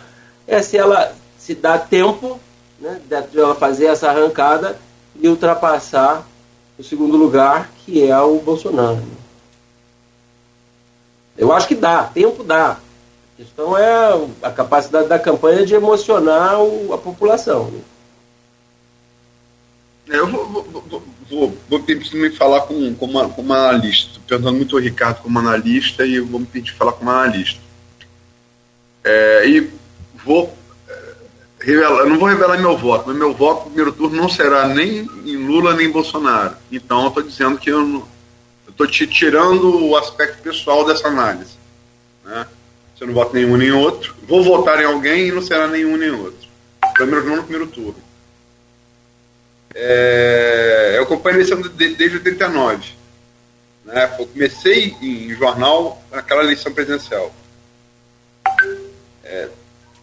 é 0.46 0.62
se 0.62 0.76
ela 0.76 1.14
se 1.38 1.54
dá 1.54 1.78
tempo 1.78 2.38
né, 2.80 3.00
de 3.08 3.38
ela 3.38 3.54
fazer 3.54 3.86
essa 3.86 4.08
arrancada 4.08 4.78
e 5.14 5.28
ultrapassar 5.28 6.26
o 6.78 6.82
segundo 6.82 7.16
lugar, 7.16 7.70
que 7.84 8.06
é 8.06 8.18
o 8.18 8.38
Bolsonaro. 8.38 9.02
Eu 11.36 11.52
acho 11.52 11.68
que 11.68 11.74
dá, 11.74 12.04
tempo 12.04 12.42
dá 12.42 12.78
questão 13.40 13.76
é 13.76 14.28
a 14.42 14.50
capacidade 14.50 15.08
da 15.08 15.18
campanha 15.18 15.64
de 15.64 15.74
emocionar 15.74 16.60
o, 16.60 16.92
a 16.92 16.98
população. 16.98 17.72
É, 20.10 20.18
eu 20.18 20.26
vou, 20.26 20.46
vou, 20.46 21.02
vou, 21.30 21.58
vou 21.66 21.80
pedir 21.80 22.14
me 22.16 22.30
falar 22.30 22.62
com, 22.62 22.94
com, 22.94 23.06
uma, 23.06 23.30
com 23.30 23.40
uma 23.40 23.70
analista. 23.70 24.10
Estou 24.10 24.22
perguntando 24.26 24.56
muito 24.58 24.76
ao 24.76 24.82
Ricardo 24.82 25.22
como 25.22 25.38
analista 25.38 26.04
e 26.04 26.20
vou 26.20 26.40
me 26.40 26.46
pedir 26.46 26.74
falar 26.74 26.92
com 26.92 27.02
uma 27.02 27.22
analista. 27.22 27.58
É, 29.02 29.48
e 29.48 29.70
vou 30.22 30.54
revelar, 31.60 32.06
não 32.06 32.18
vou 32.18 32.28
revelar 32.28 32.58
meu 32.58 32.76
voto, 32.76 33.04
mas 33.08 33.16
meu 33.16 33.34
voto 33.34 33.60
no 33.60 33.66
primeiro 33.66 33.92
turno 33.92 34.16
não 34.16 34.28
será 34.28 34.66
nem 34.66 35.08
em 35.24 35.36
Lula 35.36 35.74
nem 35.74 35.86
em 35.86 35.92
Bolsonaro. 35.92 36.56
Então 36.72 37.02
eu 37.02 37.08
estou 37.08 37.22
dizendo 37.22 37.58
que 37.58 37.70
eu 37.70 38.06
estou 38.68 38.86
te 38.86 39.06
tirando 39.06 39.86
o 39.86 39.96
aspecto 39.96 40.42
pessoal 40.42 40.84
dessa 40.86 41.08
análise. 41.08 41.52
Né? 42.24 42.46
Se 42.96 43.04
eu 43.04 43.08
não 43.08 43.14
voto 43.14 43.34
nenhum 43.34 43.56
nem 43.56 43.72
outro, 43.72 44.14
vou 44.26 44.42
votar 44.42 44.80
em 44.80 44.86
alguém 44.86 45.28
e 45.28 45.32
não 45.32 45.42
será 45.42 45.66
nenhum 45.66 45.96
nem 45.96 46.10
outro. 46.10 46.48
Menos 46.98 47.24
não 47.24 47.36
no 47.36 47.42
primeiro 47.42 47.66
turno. 47.66 47.96
É, 49.74 50.94
eu 50.96 51.04
acompanho 51.04 51.36
a 51.36 51.38
eleição 51.40 51.60
desde 51.74 52.16
89. 52.16 52.92
Né? 53.84 54.16
Eu 54.18 54.26
comecei 54.26 54.96
em 55.00 55.34
jornal 55.34 56.02
naquela 56.10 56.42
eleição 56.42 56.72
presidencial. 56.72 57.34
É, 59.24 59.48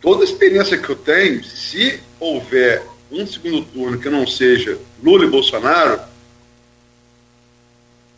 toda 0.07 0.23
a 0.23 0.23
experiência 0.23 0.77
que 0.77 0.87
eu 0.87 0.95
tenho, 0.95 1.43
se 1.43 1.99
houver 2.17 2.81
um 3.11 3.27
segundo 3.27 3.65
turno 3.65 3.99
que 3.99 4.09
não 4.09 4.25
seja 4.25 4.79
Lula 5.03 5.25
e 5.25 5.29
Bolsonaro, 5.29 5.99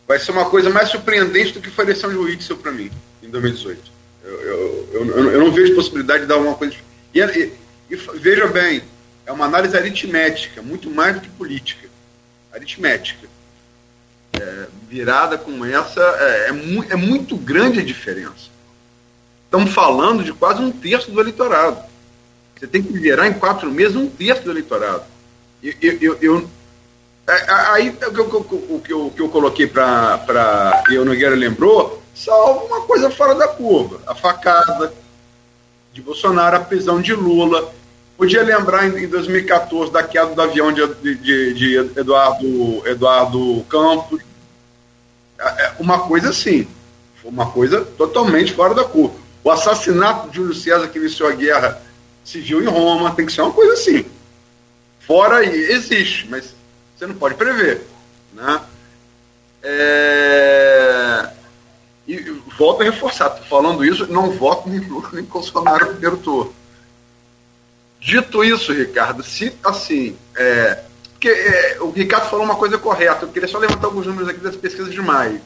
vai 0.06 0.20
ser 0.20 0.30
uma 0.30 0.48
coisa 0.48 0.70
mais 0.70 0.88
surpreendente 0.88 1.50
do 1.50 1.60
que 1.60 1.68
foi 1.68 1.84
a 1.84 1.88
eleição 1.88 2.08
de 2.08 2.16
Whitson 2.16 2.54
para 2.54 2.70
mim, 2.70 2.92
em 3.20 3.28
2018. 3.28 3.80
Eu, 4.22 4.40
eu, 4.40 4.88
eu, 4.92 5.30
eu, 5.32 5.40
não 5.40 5.50
vejo 5.50 5.74
possibilidade 5.74 6.20
de 6.20 6.26
dar 6.28 6.36
alguma 6.36 6.54
coisa. 6.54 6.76
E, 7.12 7.18
e, 7.18 7.52
e, 7.90 7.96
veja 7.96 8.46
bem, 8.46 8.84
é 9.26 9.32
uma 9.32 9.46
análise 9.46 9.76
aritmética, 9.76 10.62
muito 10.62 10.88
mais 10.88 11.16
do 11.16 11.22
que 11.22 11.28
política. 11.30 11.88
Aritmética. 12.52 13.26
É, 14.40 14.66
virada 14.88 15.36
como 15.36 15.64
essa, 15.64 16.00
é, 16.00 16.50
é, 16.50 16.52
mu 16.52 16.84
é 16.88 16.94
muito 16.94 17.36
grande 17.36 17.80
a 17.80 17.84
diferença. 17.84 18.48
Estamos 19.50 19.74
falando 19.74 20.22
de 20.22 20.32
quase 20.32 20.62
um 20.62 20.70
terço 20.70 21.10
do 21.10 21.20
eleitorado. 21.20 21.82
Você 22.56 22.68
tem 22.68 22.80
que 22.80 22.92
liderar 22.92 23.26
em 23.26 23.32
quatro 23.32 23.68
meses 23.68 23.96
um 23.96 24.08
terço 24.08 24.44
do 24.44 24.52
eleitorado. 24.52 25.02
Eu, 25.60 25.74
eu, 26.00 26.18
eu 26.22 26.50
aí 27.72 27.88
o 27.88 27.94
que 27.96 28.20
eu, 28.20 28.26
o 28.26 28.80
que 28.80 28.92
eu, 28.92 29.06
o 29.06 29.10
que 29.10 29.20
eu 29.20 29.28
coloquei 29.28 29.66
para. 29.66 30.84
E 30.88 30.96
o 30.98 31.04
Nogueira 31.04 31.34
lembrou, 31.34 32.00
salvo 32.14 32.66
uma 32.66 32.82
coisa 32.82 33.10
fora 33.10 33.34
da 33.34 33.48
curva. 33.48 34.00
A 34.06 34.14
facada 34.14 34.94
de 35.92 36.00
Bolsonaro, 36.00 36.56
a 36.56 36.60
prisão 36.60 37.00
de 37.00 37.12
Lula. 37.12 37.74
Podia 38.16 38.44
lembrar 38.44 38.86
em, 38.86 39.08
2014 39.08 39.90
da 39.90 40.04
queda 40.04 40.32
do 40.32 40.42
avião 40.42 40.72
de, 40.72 40.86
de, 41.16 41.54
de 41.54 41.76
Eduardo, 41.98 42.86
Eduardo 42.86 43.64
Campos. 43.68 44.20
É, 45.36 45.64
é 45.64 45.74
uma 45.80 45.98
coisa 46.06 46.30
assim. 46.30 46.68
Uma 47.24 47.50
coisa 47.50 47.80
totalmente 47.98 48.52
fora 48.52 48.74
da 48.74 48.84
curva. 48.84 49.19
O 49.42 49.50
assassinato 49.50 50.28
de 50.28 50.36
Júlio 50.36 50.54
César, 50.54 50.88
que 50.88 50.98
iniciou 50.98 51.28
a 51.28 51.32
guerra 51.32 51.80
civil 52.24 52.62
em 52.62 52.66
Roma, 52.66 53.14
tem 53.14 53.26
que 53.26 53.32
ser 53.32 53.42
uma 53.42 53.52
coisa 53.52 53.72
assim. 53.72 54.04
Fora 55.00 55.38
aí, 55.38 55.72
existe, 55.72 56.28
mas 56.28 56.54
você 56.96 57.06
não 57.06 57.14
pode 57.14 57.34
prever. 57.34 57.86
Né? 58.32 58.60
É... 59.62 61.30
E 62.06 62.18
volto 62.58 62.82
a 62.82 62.84
reforçar, 62.84 63.30
falando 63.48 63.84
isso, 63.84 64.06
não 64.12 64.32
voto 64.32 64.68
nem 64.68 64.80
Lula 64.80 65.08
nem 65.12 65.24
Bolsonaro 65.24 65.86
no 65.86 65.92
primeiro 65.92 66.16
turno. 66.18 66.54
Dito 68.00 68.42
isso, 68.42 68.72
Ricardo, 68.72 69.22
se 69.22 69.54
assim, 69.62 70.16
é, 70.34 70.82
porque 71.12 71.28
é, 71.28 71.76
o 71.80 71.90
Ricardo 71.90 72.30
falou 72.30 72.44
uma 72.44 72.56
coisa 72.56 72.78
correta, 72.78 73.26
eu 73.26 73.28
queria 73.28 73.46
só 73.46 73.58
levantar 73.58 73.86
alguns 73.88 74.06
números 74.06 74.28
aqui 74.28 74.40
das 74.40 74.56
pesquisas 74.56 74.90
de 74.90 75.00
maio. 75.02 75.40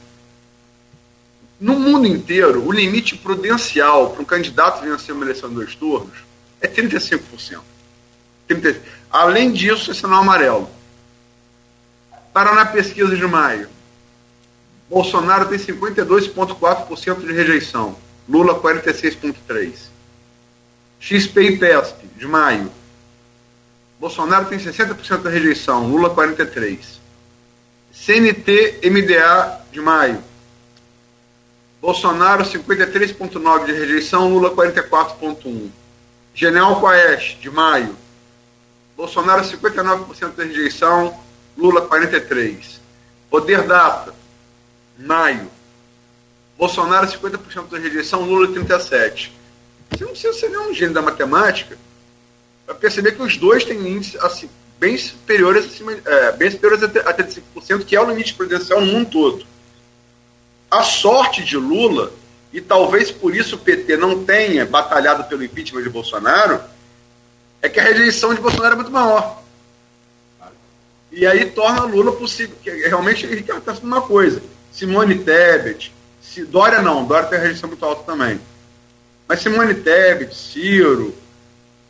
No 1.61 1.79
mundo 1.79 2.07
inteiro, 2.07 2.67
o 2.67 2.73
limite 2.73 3.17
prudencial 3.17 4.11
para 4.11 4.23
um 4.23 4.25
candidato 4.25 4.83
vencer 4.83 5.15
uma 5.15 5.25
eleição 5.25 5.51
em 5.51 5.55
dois 5.55 5.75
turnos 5.75 6.19
é 6.61 6.69
35%. 6.69 7.61
30%. 8.49 8.77
Além 9.11 9.53
disso, 9.53 9.91
é 9.91 9.95
sinal 9.95 10.21
amarelo. 10.21 10.69
Para 12.33 12.55
na 12.55 12.67
pesquisa 12.67 13.17
de 13.17 13.27
maio, 13.27 13.69
Bolsonaro 14.91 15.49
tem 15.49 15.59
52,4% 15.59 17.21
de 17.21 17.33
rejeição. 17.33 17.97
Lula 18.29 18.61
46,3%. 18.61 19.95
XP 20.99 21.43
e 21.43 21.59
PESP, 21.59 22.07
de 22.17 22.27
maio, 22.27 22.73
Bolsonaro 24.01 24.47
tem 24.47 24.59
60% 24.59 25.23
da 25.23 25.31
rejeição, 25.31 25.87
Lula 25.87 26.15
43%. 26.15 26.79
CNT 27.93 28.81
MDA 28.91 29.61
de 29.71 29.81
maio. 29.81 30.23
Bolsonaro 31.85 32.43
53,9% 32.45 33.67
de 33.67 33.73
rejeição, 33.73 34.27
Lula 34.31 34.51
44,1%. 34.53 35.71
General 36.35 36.81
Quaest, 36.81 37.39
de 37.41 37.51
maio. 37.51 37.95
Bolsonaro 38.97 39.45
59% 39.45 40.35
de 40.35 40.45
rejeição, 40.45 41.21
Lula 41.55 41.87
43%. 41.87 42.79
Poder 43.29 43.65
Data, 43.65 44.15
maio. 44.99 45.51
Bolsonaro 46.57 47.07
50% 47.07 47.69
de 47.69 47.79
rejeição, 47.79 48.23
Lula 48.23 48.49
37%. 48.49 49.29
Você 49.91 50.05
não 50.05 50.13
precisa 50.13 50.33
ser 50.33 50.49
nenhum 50.49 50.73
gênio 50.73 50.95
da 50.95 51.03
matemática 51.03 51.77
para 52.65 52.77
perceber 52.77 53.13
que 53.13 53.23
os 53.23 53.37
dois 53.37 53.63
têm 53.63 53.87
índices 53.87 54.19
assim, 54.23 54.49
bem 54.81 54.97
superiores, 54.97 55.67
acima, 55.67 55.93
é, 55.93 56.33
bem 56.33 56.51
superiores 56.51 56.83
a 56.83 57.13
35%, 57.13 57.85
que 57.85 57.95
é 57.95 58.01
o 58.01 58.09
limite 58.09 58.33
presidencial 58.33 58.81
no 58.81 58.87
mundo 58.87 59.11
todo. 59.11 59.54
A 60.75 60.83
sorte 60.83 61.45
de 61.45 61.57
Lula, 61.57 62.13
e 62.53 62.61
talvez 62.61 63.09
por 63.09 63.35
isso 63.35 63.55
o 63.55 63.59
PT 63.59 63.97
não 63.97 64.25
tenha 64.25 64.67
batalhado 64.67 65.23
pelo 65.25 65.45
impeachment 65.45 65.85
de 65.85 65.89
Bolsonaro, 65.89 66.61
é 67.63 67.69
que 67.69 67.79
a 67.79 67.83
rejeição 67.85 68.35
de 68.35 68.41
Bolsonaro 68.41 68.73
é 68.73 68.77
muito 68.77 68.91
maior. 68.91 69.41
E 71.13 71.25
aí 71.25 71.47
torna 71.47 71.85
Lula 71.85 72.11
possível, 72.11 72.57
que 72.61 72.71
realmente 72.71 73.25
ele 73.25 73.39
está 73.39 73.61
fazendo 73.61 73.85
uma 73.85 74.03
coisa. 74.03 74.43
Simone 74.73 75.21
Tebet, 75.21 75.95
se, 76.21 76.45
Dória 76.45 76.83
não, 76.83 77.05
Dória 77.05 77.29
tem 77.29 77.39
a 77.39 77.43
rejeição 77.43 77.69
muito 77.69 77.85
alta 77.85 78.03
também. 78.03 78.41
Mas 79.29 79.43
Simone 79.43 79.75
Tebet, 79.75 80.35
Ciro, 80.35 81.15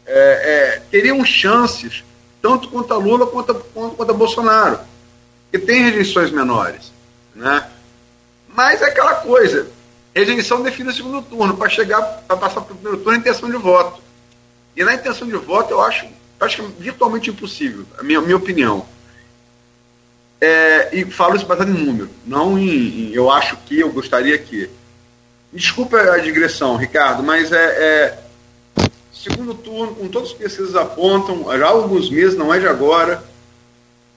é, 0.04 0.74
é, 0.76 0.82
teriam 0.90 1.24
chances, 1.24 2.04
tanto 2.42 2.68
contra 2.68 2.96
Lula 2.96 3.26
quanto, 3.28 3.54
quanto 3.54 3.96
contra 3.96 4.12
Bolsonaro, 4.12 4.78
que 5.50 5.58
tem 5.58 5.84
rejeições 5.84 6.30
menores. 6.30 6.92
Né? 7.34 7.66
Mas 8.54 8.80
é 8.80 8.84
aquela 8.84 9.16
coisa, 9.16 9.66
rejeição 10.14 10.62
define 10.62 10.90
o 10.90 10.94
segundo 10.94 11.20
turno, 11.22 11.56
para 11.56 11.68
chegar, 11.68 12.00
para 12.00 12.36
passar 12.36 12.60
para 12.60 12.72
o 12.72 12.76
primeiro 12.76 12.98
turno, 12.98 13.18
a 13.18 13.20
intenção 13.20 13.50
de 13.50 13.56
voto. 13.56 14.00
E 14.76 14.84
na 14.84 14.94
intenção 14.94 15.26
de 15.26 15.36
voto, 15.36 15.72
eu 15.72 15.80
acho, 15.80 16.06
acho 16.38 16.56
que 16.56 16.62
é 16.62 16.68
virtualmente 16.78 17.30
impossível, 17.30 17.84
a 17.98 18.02
minha, 18.04 18.20
minha 18.20 18.36
opinião. 18.36 18.86
É, 20.40 20.90
e 20.92 21.04
falo 21.10 21.34
isso 21.34 21.46
baseado 21.46 21.70
em 21.70 21.84
número, 21.84 22.08
não 22.24 22.56
em, 22.56 23.08
em, 23.08 23.12
eu 23.12 23.28
acho 23.30 23.56
que, 23.66 23.80
eu 23.80 23.92
gostaria 23.92 24.38
que. 24.38 24.70
Desculpa 25.52 25.96
a 25.96 26.18
digressão, 26.18 26.76
Ricardo, 26.76 27.22
mas 27.22 27.52
é, 27.52 27.64
é 27.64 28.18
segundo 29.12 29.54
turno, 29.54 29.94
com 29.94 30.08
todos 30.08 30.30
os 30.30 30.36
pesquisas 30.36 30.76
apontam, 30.76 31.44
já 31.56 31.66
há 31.66 31.70
alguns 31.70 32.10
meses, 32.10 32.36
não 32.36 32.52
é 32.52 32.58
de 32.58 32.66
agora, 32.66 33.24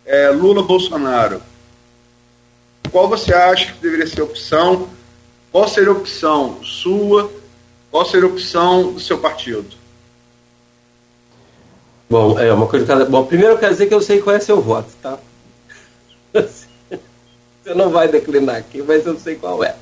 é 0.06 0.30
Lula-Bolsonaro. 0.30 1.42
Qual 2.92 3.08
você 3.08 3.34
acha 3.34 3.74
que 3.74 3.80
deveria 3.80 4.08
ser 4.08 4.22
a 4.22 4.26
opção? 4.26 4.90
Qual 5.52 5.68
seria 5.68 5.90
a 5.90 5.94
opção 5.94 6.64
sua? 6.64 7.32
Qual 7.92 8.06
seria 8.06 8.28
a 8.28 8.32
opção 8.32 8.94
do 8.94 9.00
seu 9.00 9.18
partido? 9.18 9.76
Bom, 12.10 12.40
é 12.40 12.52
uma 12.54 12.68
coisa 12.68 12.86
cada. 12.86 13.06
Bom, 13.06 13.26
primeiro 13.26 13.54
eu 13.54 13.58
quero 13.58 13.74
dizer 13.74 13.88
que 13.88 13.94
eu 13.94 14.02
sei 14.02 14.22
qual 14.22 14.36
é 14.36 14.40
seu 14.40 14.62
voto, 14.62 14.90
tá? 15.02 15.18
Você 17.68 17.74
não 17.76 17.90
vai 17.90 18.08
declinar 18.08 18.56
aqui, 18.56 18.82
mas 18.82 19.06
eu 19.06 19.20
sei 19.20 19.36
qual 19.36 19.62
é. 19.62 19.76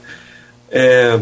é 0.72 1.20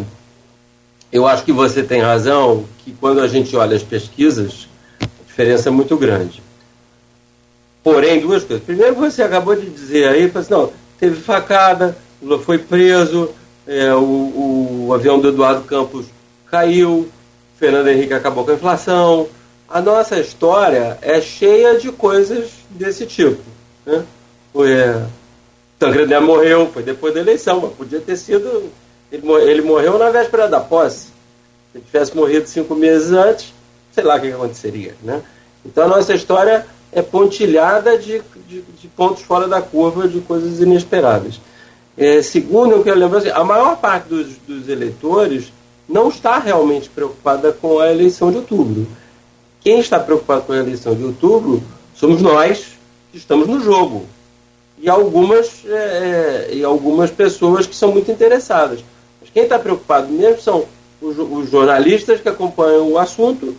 eu 1.11 1.27
acho 1.27 1.43
que 1.43 1.51
você 1.51 1.83
tem 1.83 2.01
razão 2.01 2.65
que 2.79 2.91
quando 2.93 3.19
a 3.21 3.27
gente 3.27 3.55
olha 3.55 3.75
as 3.75 3.83
pesquisas, 3.83 4.67
a 4.99 5.25
diferença 5.27 5.69
é 5.69 5.71
muito 5.71 5.95
grande. 5.95 6.41
Porém, 7.83 8.19
duas 8.19 8.43
coisas. 8.43 8.65
Primeiro, 8.65 8.95
você 8.95 9.21
acabou 9.21 9.55
de 9.55 9.69
dizer 9.69 10.07
aí, 10.07 10.31
assim, 10.33 10.51
não, 10.51 10.71
teve 11.03 11.19
facada, 11.19 11.97
Lula 12.21 12.39
foi 12.39 12.57
preso, 12.57 13.29
é, 13.67 13.93
o, 13.93 14.87
o, 14.87 14.93
avião 14.93 15.19
do 15.19 15.27
Eduardo 15.27 15.63
Campos 15.63 16.05
caiu, 16.49 17.09
Fernando 17.57 17.89
Henrique 17.89 18.13
acabou 18.13 18.45
com 18.45 18.51
a 18.51 18.53
inflação. 18.53 19.27
A 19.67 19.81
nossa 19.81 20.17
história 20.17 20.97
é 21.01 21.19
cheia 21.19 21.77
de 21.77 21.91
coisas 21.91 22.51
desse 22.69 23.05
tipo. 23.05 23.41
Né? 23.85 24.01
É, 24.65 25.03
Tancredo 25.77 26.21
morreu, 26.21 26.69
foi 26.73 26.83
depois 26.83 27.13
da 27.13 27.19
eleição, 27.19 27.59
mas 27.59 27.73
podia 27.73 27.99
ter 27.99 28.15
sido 28.15 28.71
ele, 29.11 29.29
ele 29.41 29.61
morreu 29.61 29.97
na 29.97 30.09
véspera 30.09 30.47
da 30.47 30.61
posse. 30.61 31.07
Se 31.71 31.79
ele 31.79 31.83
tivesse 31.85 32.15
morrido 32.15 32.47
cinco 32.47 32.75
meses 32.75 33.11
antes, 33.11 33.53
sei 33.91 34.05
lá 34.05 34.15
o 34.15 34.21
que 34.21 34.31
aconteceria. 34.31 34.95
Né? 35.03 35.21
Então 35.65 35.83
a 35.83 35.87
nossa 35.89 36.13
história 36.13 36.65
é 36.93 37.01
pontilhada 37.01 37.97
de, 37.97 38.21
de, 38.47 38.61
de 38.61 38.87
pontos 38.89 39.23
fora 39.23 39.47
da 39.47 39.61
curva, 39.61 40.07
de 40.07 40.19
coisas 40.21 40.59
inesperadas. 40.59 41.39
É, 41.97 42.21
segundo, 42.21 42.71
eu 42.71 42.83
quero 42.83 42.99
lembrar, 42.99 43.19
assim, 43.19 43.29
a 43.29 43.43
maior 43.43 43.77
parte 43.77 44.09
dos, 44.09 44.27
dos 44.47 44.67
eleitores 44.67 45.51
não 45.87 46.09
está 46.09 46.39
realmente 46.39 46.89
preocupada 46.89 47.51
com 47.51 47.79
a 47.79 47.91
eleição 47.91 48.31
de 48.31 48.37
outubro. 48.37 48.87
Quem 49.61 49.79
está 49.79 49.99
preocupado 49.99 50.43
com 50.43 50.53
a 50.53 50.57
eleição 50.57 50.95
de 50.95 51.03
outubro 51.03 51.63
somos 51.95 52.21
nós 52.21 52.77
que 53.11 53.17
estamos 53.17 53.47
no 53.47 53.59
jogo. 53.59 54.05
E 54.79 54.89
algumas, 54.89 55.63
é, 55.65 56.49
é 56.49 56.55
e 56.55 56.63
algumas 56.63 57.11
pessoas 57.11 57.67
que 57.67 57.75
são 57.75 57.91
muito 57.91 58.11
interessadas. 58.11 58.83
Quem 59.33 59.43
está 59.43 59.57
preocupado 59.57 60.11
mesmo 60.13 60.39
são 60.41 60.65
os, 61.01 61.17
os, 61.17 61.49
jornalistas 61.49 62.21
que 62.21 62.29
acompanham 62.29 62.91
o 62.91 62.99
assunto 62.99 63.55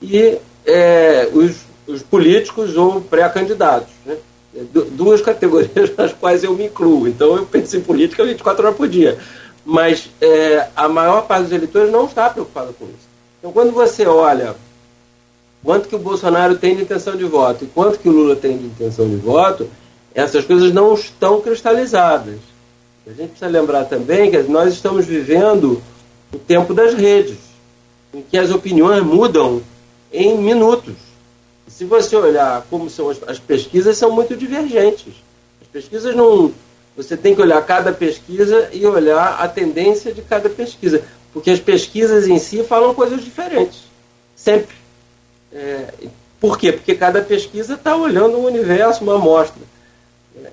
e 0.00 0.38
é, 0.64 1.28
os, 1.34 1.56
os, 1.88 2.02
políticos 2.02 2.76
ou 2.76 3.00
pré-candidatos. 3.00 3.92
Né? 4.04 4.16
É, 4.54 4.62
duas 4.92 5.20
categorias 5.22 5.94
nas 5.96 6.12
quais 6.12 6.44
eu 6.44 6.54
me 6.54 6.66
incluo. 6.66 7.08
Então 7.08 7.36
eu 7.36 7.46
penso 7.46 7.76
em 7.76 7.80
política 7.80 8.24
24 8.24 8.66
horas 8.66 8.76
por 8.76 8.88
dia. 8.88 9.18
Mas 9.64 10.10
é, 10.20 10.68
a 10.76 10.88
maior 10.88 11.26
parte 11.26 11.44
dos 11.44 11.52
eleitores 11.52 11.90
não 11.90 12.06
está 12.06 12.30
preocupada 12.30 12.72
com 12.78 12.84
isso. 12.86 13.08
Então 13.38 13.52
quando 13.52 13.72
você 13.72 14.06
olha 14.06 14.54
quanto 15.62 15.88
que 15.88 15.96
o 15.96 15.98
Bolsonaro 15.98 16.56
tem 16.56 16.76
de 16.76 16.82
intenção 16.82 17.16
de 17.16 17.24
voto 17.24 17.64
e 17.64 17.68
quanto 17.68 17.98
que 17.98 18.08
o 18.08 18.12
Lula 18.12 18.36
tem 18.36 18.56
de 18.56 18.66
intenção 18.66 19.08
de 19.08 19.16
voto, 19.16 19.68
essas 20.14 20.44
coisas 20.44 20.72
não 20.72 20.94
estão 20.94 21.40
cristalizadas. 21.40 22.38
A 23.06 23.10
gente 23.10 23.30
precisa 23.30 23.50
lembrar 23.50 23.84
também 23.84 24.30
que 24.30 24.42
nós 24.42 24.72
estamos 24.72 25.06
vivendo 25.06 25.82
o 26.32 26.38
tempo 26.38 26.74
das 26.74 26.94
redes, 26.94 27.38
em 28.12 28.20
que 28.22 28.36
as 28.36 28.50
opiniões 28.50 29.02
mudam 29.02 29.62
em 30.12 30.36
minutos. 30.36 30.94
Se 31.78 31.84
você 31.84 32.16
olhar 32.16 32.66
como 32.68 32.90
são 32.90 33.08
as, 33.08 33.22
as 33.24 33.38
pesquisas, 33.38 33.96
são 33.96 34.10
muito 34.10 34.34
divergentes. 34.34 35.14
As 35.62 35.68
pesquisas 35.68 36.12
não. 36.12 36.52
Você 36.96 37.16
tem 37.16 37.36
que 37.36 37.40
olhar 37.40 37.64
cada 37.64 37.92
pesquisa 37.92 38.68
e 38.72 38.84
olhar 38.84 39.40
a 39.40 39.46
tendência 39.46 40.12
de 40.12 40.20
cada 40.20 40.50
pesquisa, 40.50 41.04
porque 41.32 41.52
as 41.52 41.60
pesquisas 41.60 42.26
em 42.26 42.40
si 42.40 42.64
falam 42.64 42.92
coisas 42.92 43.24
diferentes, 43.24 43.82
sempre. 44.34 44.74
É, 45.52 45.86
por 46.40 46.58
quê? 46.58 46.72
Porque 46.72 46.96
cada 46.96 47.22
pesquisa 47.22 47.74
está 47.74 47.94
olhando 47.94 48.38
um 48.38 48.46
universo, 48.46 49.04
uma 49.04 49.14
amostra. 49.14 49.62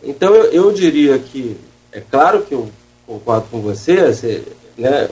Então 0.03 0.31
eu, 0.35 0.52
eu 0.52 0.72
diria 0.72 1.18
que 1.18 1.57
é 1.91 2.02
claro 2.02 2.43
que 2.43 2.53
eu 2.53 2.69
concordo 3.07 3.47
com 3.49 3.61
você, 3.61 4.14
você 4.14 4.43
né, 4.77 5.10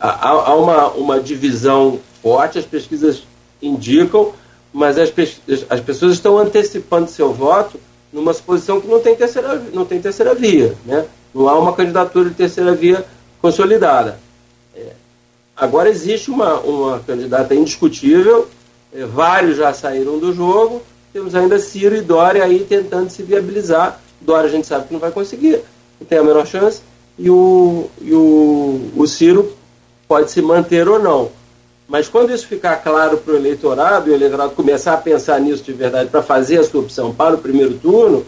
há, 0.00 0.30
há 0.30 0.54
uma, 0.54 0.88
uma 0.92 1.20
divisão 1.20 2.00
forte, 2.22 2.58
as 2.58 2.64
pesquisas 2.64 3.24
indicam, 3.60 4.32
mas 4.72 4.98
as, 4.98 5.12
as 5.68 5.80
pessoas 5.80 6.12
estão 6.12 6.38
antecipando 6.38 7.10
seu 7.10 7.32
voto 7.32 7.78
numa 8.12 8.32
suposição 8.32 8.80
que 8.80 8.88
não 8.88 9.00
tem 9.00 9.14
terceira, 9.14 9.62
não 9.72 9.84
tem 9.84 10.00
terceira 10.00 10.34
via. 10.34 10.74
Né? 10.84 11.06
Não 11.34 11.48
há 11.48 11.58
uma 11.58 11.74
candidatura 11.74 12.28
de 12.28 12.34
terceira 12.34 12.74
via 12.74 13.04
consolidada. 13.40 14.18
É, 14.74 14.92
agora 15.56 15.88
existe 15.88 16.30
uma, 16.30 16.60
uma 16.60 16.98
candidata 17.00 17.54
indiscutível, 17.54 18.48
é, 18.92 19.04
vários 19.04 19.56
já 19.56 19.72
saíram 19.72 20.18
do 20.18 20.32
jogo, 20.32 20.82
temos 21.12 21.34
ainda 21.34 21.58
Ciro 21.58 21.96
e 21.96 22.00
Dória 22.00 22.44
aí 22.44 22.64
tentando 22.64 23.10
se 23.10 23.22
viabilizar. 23.22 24.00
Dória 24.20 24.48
a 24.48 24.52
gente 24.52 24.66
sabe 24.66 24.86
que 24.86 24.92
não 24.92 25.00
vai 25.00 25.10
conseguir 25.10 25.62
que 25.98 26.04
tem 26.04 26.18
a 26.18 26.22
menor 26.22 26.46
chance, 26.46 26.82
e 27.18 27.30
o, 27.30 27.88
e 28.00 28.12
o, 28.12 28.90
o 28.96 29.06
Ciro 29.06 29.52
pode 30.06 30.30
se 30.30 30.42
manter 30.42 30.88
ou 30.88 30.98
não. 30.98 31.30
Mas 31.88 32.08
quando 32.08 32.32
isso 32.32 32.46
ficar 32.46 32.76
claro 32.76 33.18
para 33.18 33.34
o 33.34 33.36
eleitorado, 33.36 34.08
e 34.08 34.12
o 34.12 34.14
eleitorado 34.14 34.52
começar 34.52 34.94
a 34.94 34.98
pensar 34.98 35.40
nisso 35.40 35.62
de 35.62 35.72
verdade 35.72 36.10
para 36.10 36.22
fazer 36.22 36.58
a 36.58 36.64
sua 36.64 36.80
opção 36.80 37.14
para 37.14 37.36
o 37.36 37.38
primeiro 37.38 37.74
turno, 37.78 38.26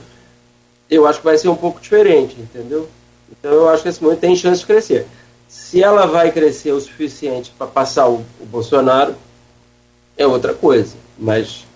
eu 0.89 1.07
acho 1.07 1.19
que 1.19 1.25
vai 1.25 1.37
ser 1.37 1.49
um 1.49 1.57
pouco 1.57 1.81
diferente, 1.81 2.37
entendeu? 2.41 2.89
Então 3.31 3.53
eu 3.53 3.69
acho 3.69 3.83
que 3.83 3.89
esse 3.89 4.03
momento 4.03 4.21
tem 4.21 4.37
chance 4.37 4.61
de 4.61 4.67
crescer. 4.67 5.07
Se 5.49 5.83
ela 5.83 6.07
vai 6.07 6.31
crescer 6.31 6.73
o 6.73 6.81
suficiente 6.81 7.53
para 7.57 7.67
passar 7.67 8.09
o, 8.09 8.25
o, 8.41 8.47
Bolsonaro, 8.47 9.15
é 10.17 10.27
outra 10.27 10.55
coisa. 10.55 10.95
Mas, 11.19 11.67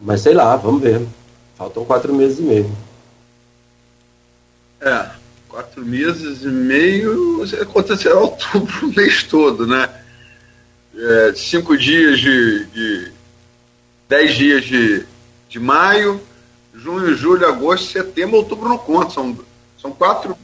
mas 0.00 0.22
sei 0.22 0.34
lá, 0.34 0.56
vamos 0.56 0.80
ver. 0.80 1.06
Faltam 1.56 1.84
quatro 1.84 2.14
meses 2.14 2.38
e 2.38 2.42
meio. 2.42 2.70
É, 4.80 5.10
quatro 5.48 5.84
meses 5.84 6.42
e 6.42 6.48
meio 6.48 7.42
acontecerá 7.60 8.18
outubro 8.18 8.86
o 8.86 8.94
mês 8.94 9.24
todo, 9.24 9.66
né? 9.66 9.88
É, 10.98 11.32
cinco 11.36 11.78
dias 11.78 12.18
de, 12.18 12.64
de, 12.66 13.12
10 14.08 14.34
dias 14.34 14.64
de, 14.64 15.06
de 15.48 15.60
maio, 15.60 16.20
junho, 16.74 17.14
julho, 17.14 17.46
agosto, 17.46 17.92
setembro, 17.92 18.38
outubro 18.38 18.68
não 18.68 18.78
conta. 18.78 19.10
São, 19.10 19.38
são, 19.80 19.92
quatro, 19.92 20.36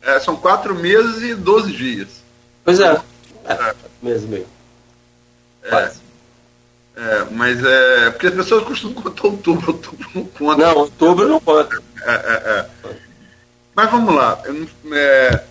é, 0.00 0.18
são 0.18 0.34
quatro 0.34 0.74
meses 0.74 1.22
e 1.22 1.34
12 1.34 1.72
dias. 1.72 2.08
Pois 2.64 2.80
é. 2.80 3.00
é. 3.44 3.52
é. 3.52 3.74
Mês 4.02 4.24
e 4.24 4.26
meio. 4.26 4.46
É, 5.64 5.92
é, 6.96 7.26
mas 7.30 7.62
é. 7.62 8.10
Porque 8.10 8.28
as 8.28 8.34
pessoas 8.34 8.64
costumam 8.64 9.02
contar 9.02 9.26
outubro, 9.26 9.72
outubro 9.72 10.10
não 10.14 10.24
conta. 10.24 10.56
Não, 10.56 10.76
outubro 10.78 11.28
não 11.28 11.40
conta. 11.40 11.82
É, 12.02 12.12
é, 12.12 12.60
é. 12.60 12.96
Mas 13.74 13.90
vamos 13.90 14.14
lá. 14.14 14.40
Eu, 14.46 14.66
é, 14.94 15.44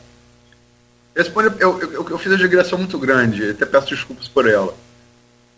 responde, 1.16 1.56
eu, 1.60 1.80
eu, 1.80 2.10
eu, 2.10 2.18
fiz 2.18 2.32
a 2.32 2.38
digressão 2.38 2.78
muito 2.78 3.00
grande, 3.00 3.52
até 3.52 3.66
peço 3.66 3.88
desculpas 3.88 4.28
por 4.28 4.48
ela. 4.48 4.76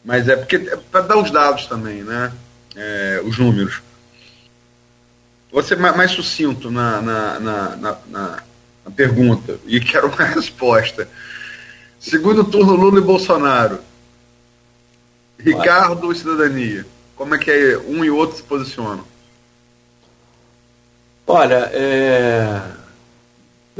Mas 0.05 0.27
é 0.29 0.35
porque 0.35 0.55
é 0.55 0.77
para 0.91 1.01
dar 1.01 1.17
os 1.17 1.31
dados 1.31 1.65
também, 1.65 2.03
né? 2.03 2.31
É, 2.75 3.21
os 3.23 3.37
números. 3.37 3.81
Vou 5.51 5.63
ser 5.63 5.77
mais, 5.77 5.95
mais 5.95 6.11
sucinto 6.11 6.69
na, 6.69 7.01
na, 7.01 7.39
na, 7.39 7.75
na, 7.75 7.97
na 8.85 8.91
pergunta 8.95 9.59
e 9.65 9.79
quero 9.81 10.07
uma 10.07 10.23
resposta. 10.23 11.09
Segundo 11.99 12.43
turno 12.43 12.75
Lula 12.75 12.99
e 12.99 13.03
Bolsonaro. 13.03 13.79
Ricardo 15.39 16.11
e 16.11 16.15
Cidadania. 16.15 16.85
Como 17.15 17.33
é 17.35 17.37
que 17.37 17.49
é, 17.49 17.77
um 17.77 18.05
e 18.05 18.09
outro 18.09 18.37
se 18.37 18.43
posicionam? 18.43 19.03
Olha, 21.25 21.69
é... 21.73 22.61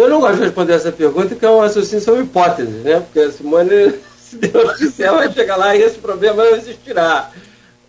eu 0.06 0.10
não 0.10 0.20
gosto 0.20 0.38
de 0.38 0.44
responder 0.44 0.74
essa 0.74 0.92
pergunta, 0.92 1.30
porque 1.30 1.46
é 1.46 1.50
um 1.50 1.60
raciocínio 1.60 2.04
são 2.04 2.22
hipóteses, 2.22 2.84
né? 2.84 3.00
Porque 3.00 3.20
a 3.20 3.32
Simone, 3.32 3.96
se 4.22 4.36
Deus 4.38 4.78
quiser, 4.78 5.12
vai 5.12 5.32
chegar 5.32 5.56
lá 5.56 5.76
e 5.76 5.82
esse 5.82 5.98
problema 5.98 6.44
não 6.44 6.56
existirá. 6.56 7.32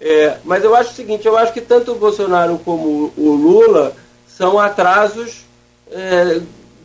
É, 0.01 0.37
mas 0.45 0.63
eu 0.63 0.75
acho 0.75 0.93
o 0.93 0.95
seguinte, 0.95 1.27
eu 1.27 1.37
acho 1.37 1.53
que 1.53 1.61
tanto 1.61 1.93
o 1.93 1.97
Bolsonaro 1.97 2.59
como 2.65 3.13
o 3.17 3.31
Lula 3.35 3.95
são 4.27 4.59
atrasos 4.59 5.45
é, 5.91 6.41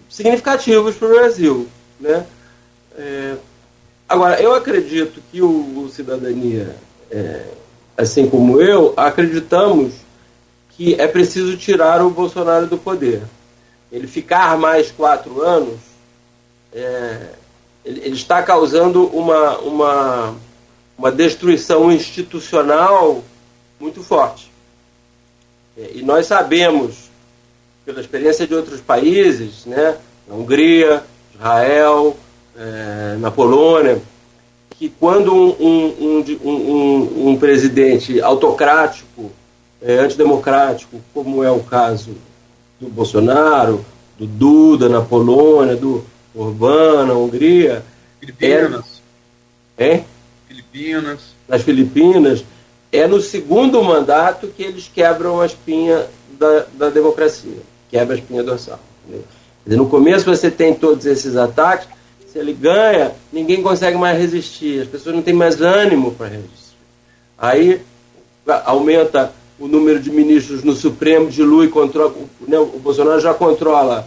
significativos 0.09 0.95
para 0.95 1.07
o 1.07 1.11
Brasil. 1.11 1.67
Né? 1.99 2.25
É, 2.97 3.35
agora, 4.09 4.41
eu 4.41 4.53
acredito 4.53 5.21
que 5.31 5.41
o, 5.41 5.85
o 5.85 5.89
Cidadania, 5.89 6.75
é, 7.11 7.45
assim 7.95 8.27
como 8.27 8.59
eu, 8.59 8.93
acreditamos 8.97 9.93
que 10.71 10.99
é 10.99 11.07
preciso 11.07 11.55
tirar 11.55 12.03
o 12.03 12.09
Bolsonaro 12.09 12.65
do 12.65 12.77
poder. 12.77 13.21
Ele 13.93 14.07
ficar 14.07 14.57
mais 14.57 14.89
quatro 14.89 15.43
anos, 15.43 15.79
é, 16.73 17.27
ele, 17.85 17.99
ele, 18.05 18.15
está 18.15 18.41
causando 18.41 19.05
uma, 19.05 19.59
uma, 19.59 20.35
uma 20.97 21.11
destruição 21.11 21.91
institucional 21.91 23.23
muito 23.79 24.01
forte. 24.01 24.51
É, 25.77 25.91
e 25.93 26.01
nós 26.01 26.25
sabemos, 26.25 27.11
pela 27.85 28.01
experiência 28.01 28.47
de 28.47 28.55
outros 28.55 28.81
países, 28.81 29.63
né, 29.67 29.95
na 30.27 30.33
Hungria, 30.33 31.03
Israel, 31.35 32.17
é, 32.57 33.15
na 33.19 33.29
Polônia, 33.29 34.01
que 34.71 34.89
quando 34.89 35.35
um, 35.35 35.53
um, 35.61 36.25
um, 36.43 37.29
um 37.29 37.37
presidente 37.37 38.19
autocrático 38.19 39.31
é, 39.79 39.97
antidemocrático, 39.99 40.99
como 41.13 41.43
é 41.43 41.51
o 41.51 41.59
caso 41.59 42.15
do 42.83 42.89
Bolsonaro, 42.89 43.85
do 44.17 44.25
Duda 44.25 44.89
na 44.89 45.01
Polônia, 45.01 45.75
do 45.75 46.03
Orbán 46.35 47.05
na 47.07 47.13
Hungria. 47.13 47.83
Filipinas. 48.19 49.01
É, 49.77 49.87
é? 49.87 50.03
Filipinas. 50.47 51.19
Nas 51.47 51.61
Filipinas. 51.61 52.45
É 52.91 53.07
no 53.07 53.19
segundo 53.19 53.83
mandato 53.83 54.47
que 54.47 54.63
eles 54.63 54.89
quebram 54.93 55.41
a 55.41 55.45
espinha 55.45 56.05
da, 56.37 56.65
da 56.73 56.89
democracia, 56.89 57.57
quebra 57.89 58.15
a 58.15 58.19
espinha 58.19 58.43
dorsal. 58.43 58.79
Dizer, 59.65 59.77
no 59.77 59.89
começo 59.89 60.25
você 60.25 60.51
tem 60.51 60.75
todos 60.75 61.05
esses 61.05 61.35
ataques, 61.35 61.87
se 62.27 62.37
ele 62.37 62.53
ganha, 62.53 63.13
ninguém 63.31 63.63
consegue 63.63 63.97
mais 63.97 64.17
resistir, 64.19 64.81
as 64.81 64.87
pessoas 64.87 65.15
não 65.15 65.23
têm 65.23 65.33
mais 65.33 65.59
ânimo 65.59 66.11
para 66.11 66.27
resistir. 66.27 66.77
Aí 67.37 67.81
aumenta 68.65 69.33
o 69.63 69.67
número 69.69 69.97
de 69.97 70.11
ministros 70.11 70.61
no 70.61 70.75
Supremo 70.75 71.29
dilui, 71.29 71.69
controla, 71.69 72.13
né, 72.45 72.59
o 72.59 72.79
Bolsonaro 72.79 73.21
já 73.21 73.33
controla 73.33 74.05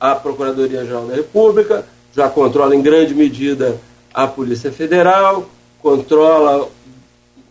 a 0.00 0.14
Procuradoria-Geral 0.14 1.04
da 1.04 1.14
República, 1.14 1.84
já 2.14 2.30
controla 2.30 2.74
em 2.74 2.80
grande 2.80 3.14
medida 3.14 3.78
a 4.14 4.26
Polícia 4.26 4.72
Federal, 4.72 5.50
controla 5.82 6.66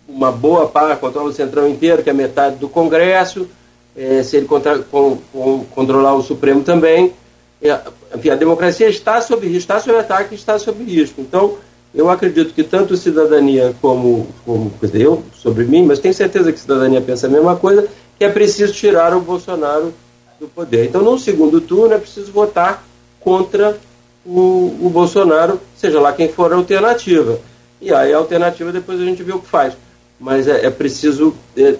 uma 0.10 0.32
boa 0.32 0.68
parte, 0.68 1.00
controla 1.00 1.30
o 1.30 1.34
Centrão 1.34 1.70
inteiro, 1.70 2.02
que 2.02 2.10
é 2.10 2.14
metade 2.14 2.56
do 2.56 2.68
Congresso, 2.68 3.48
é, 3.96 4.24
se 4.24 4.38
ele 4.38 4.48
contra, 4.48 4.80
com, 4.80 5.20
com, 5.32 5.66
controlar 5.66 6.16
o 6.16 6.24
Supremo 6.24 6.64
também. 6.64 7.14
É, 7.62 7.80
enfim, 8.16 8.30
a 8.30 8.36
democracia 8.36 8.90
está 8.90 9.22
sob 9.22 9.46
risco, 9.46 9.60
está 9.60 9.80
sob 9.80 9.96
ataque, 10.00 10.34
está 10.34 10.58
sob 10.58 10.84
risco. 10.84 11.22
Então, 11.22 11.60
eu 11.96 12.10
acredito 12.10 12.54
que 12.54 12.64
tanto 12.64 12.98
cidadania 12.98 13.74
como, 13.82 14.28
como 14.46 14.72
eu 14.94 15.24
sobre 15.34 15.64
mim, 15.64 15.86
mas 15.86 16.00
tenho 16.00 16.14
certeza 16.14 16.52
que 16.52 16.60
cidadania 16.60 17.00
pensa 17.00 17.28
a 17.28 17.30
mesma 17.30 17.56
coisa, 17.56 17.88
que 18.18 18.26
é 18.26 18.30
preciso 18.30 18.74
tirar 18.74 19.16
o 19.16 19.22
Bolsonaro 19.22 19.94
do 20.40 20.48
poder. 20.48 20.86
Então, 20.86 21.02
no 21.02 21.18
segundo 21.18 21.62
turno, 21.62 21.94
é 21.94 21.98
preciso 21.98 22.34
votar 22.34 22.86
contra 23.22 23.80
o, 24.26 24.76
o 24.82 24.90
Bolsonaro, 24.90 25.60
seja 25.76 26.02
lá 26.02 26.12
quem 26.12 26.28
for 26.28 26.52
a 26.52 26.58
alternativa. 26.58 27.40
E 27.80 27.94
aí 27.94 28.14
a 28.14 28.18
alternativa 28.18 28.74
depois 28.74 29.00
a 29.00 29.06
gente 29.06 29.24
vê 29.24 29.32
o 29.32 29.40
que 29.40 29.48
faz. 29.48 29.74
Mas 30.20 30.48
é, 30.48 30.66
é 30.66 30.70
preciso 30.70 31.34
é, 31.56 31.76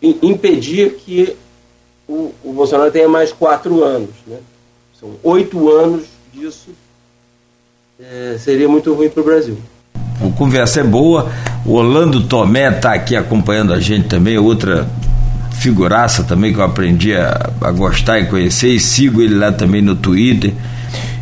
impedir 0.00 0.94
que 0.94 1.36
o, 2.08 2.32
o 2.44 2.52
Bolsonaro 2.52 2.92
tenha 2.92 3.08
mais 3.08 3.32
quatro 3.32 3.82
anos. 3.82 4.14
Né? 4.26 4.38
São 4.98 5.10
oito 5.24 5.70
anos 5.70 6.04
disso 6.32 6.70
é, 7.98 8.36
seria 8.38 8.68
muito 8.68 8.92
ruim 8.92 9.08
para 9.08 9.22
o 9.22 9.24
Brasil. 9.24 9.56
A 9.94 10.30
conversa 10.36 10.80
é 10.80 10.84
boa. 10.84 11.30
O 11.64 11.72
Orlando 11.74 12.22
Tomé 12.24 12.68
está 12.68 12.92
aqui 12.92 13.16
acompanhando 13.16 13.72
a 13.72 13.80
gente 13.80 14.06
também, 14.06 14.36
outra 14.36 14.86
figuraça 15.58 16.22
também 16.22 16.52
que 16.52 16.60
eu 16.60 16.64
aprendi 16.64 17.14
a, 17.14 17.50
a, 17.60 17.70
gostar 17.72 18.20
e 18.20 18.26
conhecer 18.26 18.68
e 18.68 18.78
sigo 18.78 19.22
ele 19.22 19.34
lá 19.34 19.50
também 19.50 19.80
no 19.80 19.94
Twitter. 19.96 20.52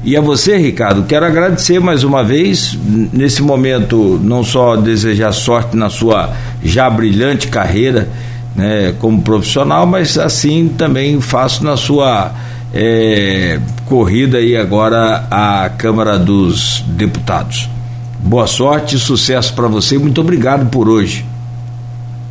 E 0.02 0.16
a 0.16 0.20
você, 0.20 0.56
Ricardo, 0.56 1.04
quero 1.04 1.24
agradecer 1.24 1.78
mais 1.80 2.02
uma 2.02 2.24
vez, 2.24 2.76
nesse 3.12 3.40
momento, 3.40 4.20
não 4.22 4.42
só 4.42 4.76
desejar 4.76 5.32
sorte 5.32 5.76
na 5.76 5.88
sua 5.88 6.34
já 6.62 6.90
brilhante 6.90 7.46
carreira 7.48 8.08
né, 8.54 8.94
como 8.98 9.22
profissional, 9.22 9.86
mas 9.86 10.18
assim 10.18 10.68
também 10.76 11.20
faço 11.20 11.64
na 11.64 11.76
sua 11.76 12.32
é, 12.76 13.60
corrida 13.86 14.38
aí 14.38 14.56
agora 14.56 15.28
à 15.30 15.68
Câmara 15.68 16.18
dos 16.18 16.82
Deputados. 16.88 17.70
Boa 18.18 18.48
sorte 18.48 18.96
e 18.96 18.98
sucesso 18.98 19.54
para 19.54 19.68
você. 19.68 19.96
Muito 19.96 20.20
obrigado 20.20 20.68
por 20.70 20.88
hoje. 20.88 21.24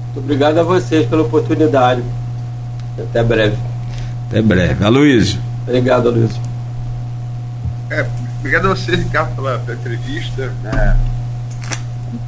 Muito 0.05 0.19
obrigado 0.19 0.57
a 0.57 0.63
vocês 0.63 1.07
pela 1.07 1.21
oportunidade. 1.21 2.03
Até 2.99 3.23
breve. 3.23 3.55
Até 4.27 4.41
breve. 4.41 4.83
Aloysio. 4.83 5.39
Obrigado, 5.65 6.09
Aloysio. 6.09 6.41
É, 7.89 8.05
obrigado 8.39 8.65
a 8.65 8.75
você, 8.75 8.95
Ricardo, 8.97 9.35
pela, 9.35 9.59
pela 9.59 9.77
entrevista. 9.77 10.51
Né? 10.61 10.97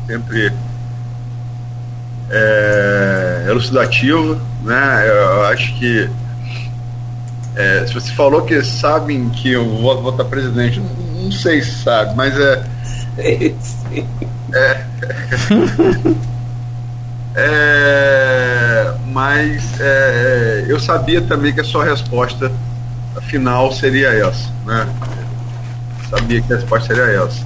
Sempre 0.08 0.54
é, 2.30 3.46
elucidativo. 3.50 4.40
Né? 4.64 5.06
Eu 5.06 5.46
acho 5.48 5.78
que 5.78 6.10
é, 7.56 7.86
se 7.88 7.94
você 7.94 8.12
falou 8.12 8.42
que 8.42 8.64
sabem 8.64 9.30
que 9.30 9.52
eu 9.52 9.66
vou 9.78 10.02
votar 10.02 10.26
presidente, 10.26 10.80
não, 10.80 11.32
sei 11.32 11.62
se 11.62 11.84
sabe, 11.84 12.16
mas 12.16 12.38
é. 12.40 12.64
é, 13.18 13.54
é 17.36 18.94
mas 19.16 19.80
é, 19.80 20.66
eu 20.68 20.78
sabia 20.78 21.22
também 21.22 21.54
que 21.54 21.62
a 21.62 21.64
sua 21.64 21.86
resposta 21.86 22.52
final 23.22 23.72
seria 23.72 24.10
essa, 24.10 24.50
né? 24.66 24.86
Sabia 26.10 26.42
que 26.42 26.52
a 26.52 26.58
resposta 26.58 26.94
seria 26.94 27.24
essa. 27.24 27.46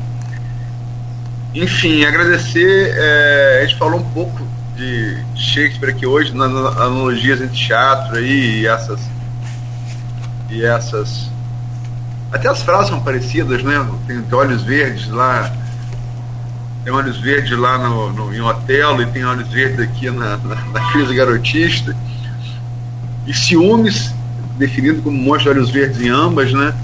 Enfim, 1.53 2.03
agradecer. 2.05 2.95
É, 2.97 3.59
a 3.61 3.65
gente 3.67 3.77
falou 3.77 3.99
um 3.99 4.09
pouco 4.11 4.47
de 4.75 5.23
Shakespeare 5.35 5.91
aqui 5.91 6.07
hoje, 6.07 6.33
nas 6.35 6.49
analogias 6.49 7.39
entre 7.39 7.55
teatro 7.55 8.17
aí, 8.17 8.61
e 8.61 8.67
essas 8.67 8.99
e 10.49 10.63
essas. 10.63 11.29
Até 12.31 12.47
as 12.47 12.61
frases 12.61 12.89
são 12.89 13.01
parecidas, 13.01 13.63
né? 13.63 13.87
Tem, 14.07 14.21
tem 14.21 14.37
olhos 14.37 14.63
verdes 14.63 15.09
lá. 15.09 15.51
Tem 16.83 16.93
olhos 16.93 17.19
verdes 17.19 17.57
lá 17.57 17.77
no, 17.77 18.13
no, 18.13 18.33
em 18.33 18.41
Otelo 18.41 19.01
e 19.01 19.05
tem 19.07 19.25
olhos 19.25 19.47
verdes 19.49 19.79
aqui 19.79 20.09
na, 20.09 20.37
na, 20.37 20.55
na 20.55 20.91
crise 20.91 21.13
garotista. 21.15 21.95
E 23.27 23.33
ciúmes, 23.33 24.13
definido 24.57 25.01
como 25.01 25.37
de 25.37 25.49
olhos 25.49 25.69
verdes 25.69 26.01
em 26.01 26.09
ambas, 26.09 26.53
né? 26.53 26.75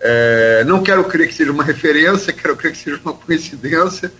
É, 0.00 0.64
não 0.64 0.82
quero 0.82 1.04
crer 1.04 1.28
que 1.28 1.34
seja 1.34 1.52
uma 1.52 1.62
referência, 1.64 2.32
quero 2.34 2.56
crer 2.56 2.72
que 2.72 2.78
seja 2.78 3.00
uma 3.04 3.12
coincidência. 3.12 4.10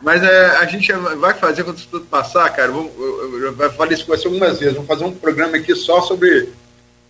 Mas 0.00 0.22
é, 0.22 0.56
a 0.58 0.66
gente 0.66 0.92
vai 0.92 1.32
fazer 1.34 1.64
quando 1.64 1.78
isso 1.78 1.88
tudo 1.90 2.04
passar, 2.04 2.48
cara. 2.50 2.70
Vamos, 2.70 2.92
eu, 2.98 3.40
eu, 3.40 3.56
eu 3.58 3.72
falei 3.72 3.94
isso 3.94 4.04
com 4.04 4.14
você 4.14 4.26
algumas 4.26 4.58
vezes. 4.58 4.74
Vamos 4.74 4.88
fazer 4.88 5.04
um 5.04 5.12
programa 5.12 5.56
aqui 5.56 5.74
só 5.74 6.02
sobre 6.02 6.50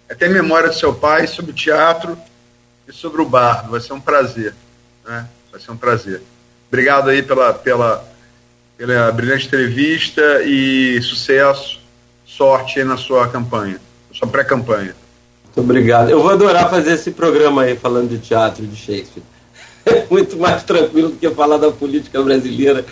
até 0.08 0.28
memória 0.28 0.68
do 0.68 0.74
seu 0.74 0.94
pai, 0.94 1.26
sobre 1.26 1.50
o 1.50 1.54
teatro 1.54 2.16
e 2.88 2.92
sobre 2.92 3.20
o 3.20 3.26
bar. 3.26 3.68
Vai 3.68 3.80
ser 3.80 3.92
um 3.92 4.00
prazer. 4.00 4.54
Né? 5.04 5.26
Vai 5.50 5.60
ser 5.60 5.70
um 5.70 5.76
prazer. 5.76 6.22
Obrigado 6.68 7.10
aí 7.10 7.22
pela, 7.22 7.52
pela, 7.52 8.04
pela 8.76 9.12
brilhante 9.12 9.46
entrevista 9.46 10.42
e 10.42 11.00
sucesso, 11.02 11.80
sorte 12.24 12.78
aí 12.78 12.84
na 12.84 12.96
sua 12.96 13.28
campanha, 13.28 13.80
na 14.08 14.16
sua 14.16 14.28
pré-campanha. 14.28 14.94
Muito 15.44 15.60
obrigado. 15.60 16.10
Eu 16.10 16.20
vou 16.20 16.30
adorar 16.30 16.68
fazer 16.68 16.92
esse 16.92 17.10
programa 17.10 17.62
aí 17.62 17.76
falando 17.76 18.10
de 18.10 18.18
teatro 18.18 18.66
de 18.66 18.76
Shakespeare. 18.76 19.22
É 19.86 20.04
muito 20.10 20.36
mais 20.36 20.64
tranquilo 20.64 21.10
do 21.10 21.16
que 21.16 21.30
falar 21.30 21.58
da 21.58 21.70
política 21.70 22.20
brasileira, 22.20 22.84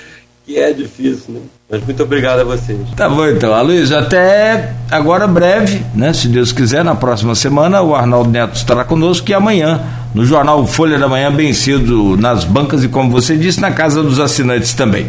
que 0.45 0.59
é 0.59 0.73
difícil, 0.73 1.35
né? 1.35 1.41
Mas 1.71 1.83
muito 1.85 2.03
obrigado 2.03 2.41
a 2.41 2.45
vocês. 2.45 2.79
Tá 2.95 3.09
bom 3.09 3.27
então, 3.27 3.55
Aloysio, 3.55 3.99
até 3.99 4.75
agora 4.91 5.27
breve, 5.27 5.85
né? 5.95 6.13
Se 6.13 6.29
Deus 6.29 6.53
quiser, 6.53 6.85
na 6.85 6.95
próxima 6.95 7.35
semana, 7.35 7.81
o 7.81 7.95
Arnaldo 7.95 8.31
Neto 8.31 8.55
estará 8.55 8.85
conosco 8.85 9.31
e 9.31 9.35
amanhã, 9.35 9.81
no 10.15 10.25
jornal 10.27 10.67
Folha 10.67 10.99
da 10.99 11.09
Manhã, 11.09 11.33
bem 11.33 11.53
cedo 11.55 12.17
nas 12.19 12.45
bancas 12.45 12.85
e, 12.85 12.89
como 12.89 13.11
você 13.11 13.37
disse, 13.37 13.61
na 13.61 13.73
casa 13.73 14.03
dos 14.03 14.21
assinantes 14.21 14.75
também. 14.75 15.09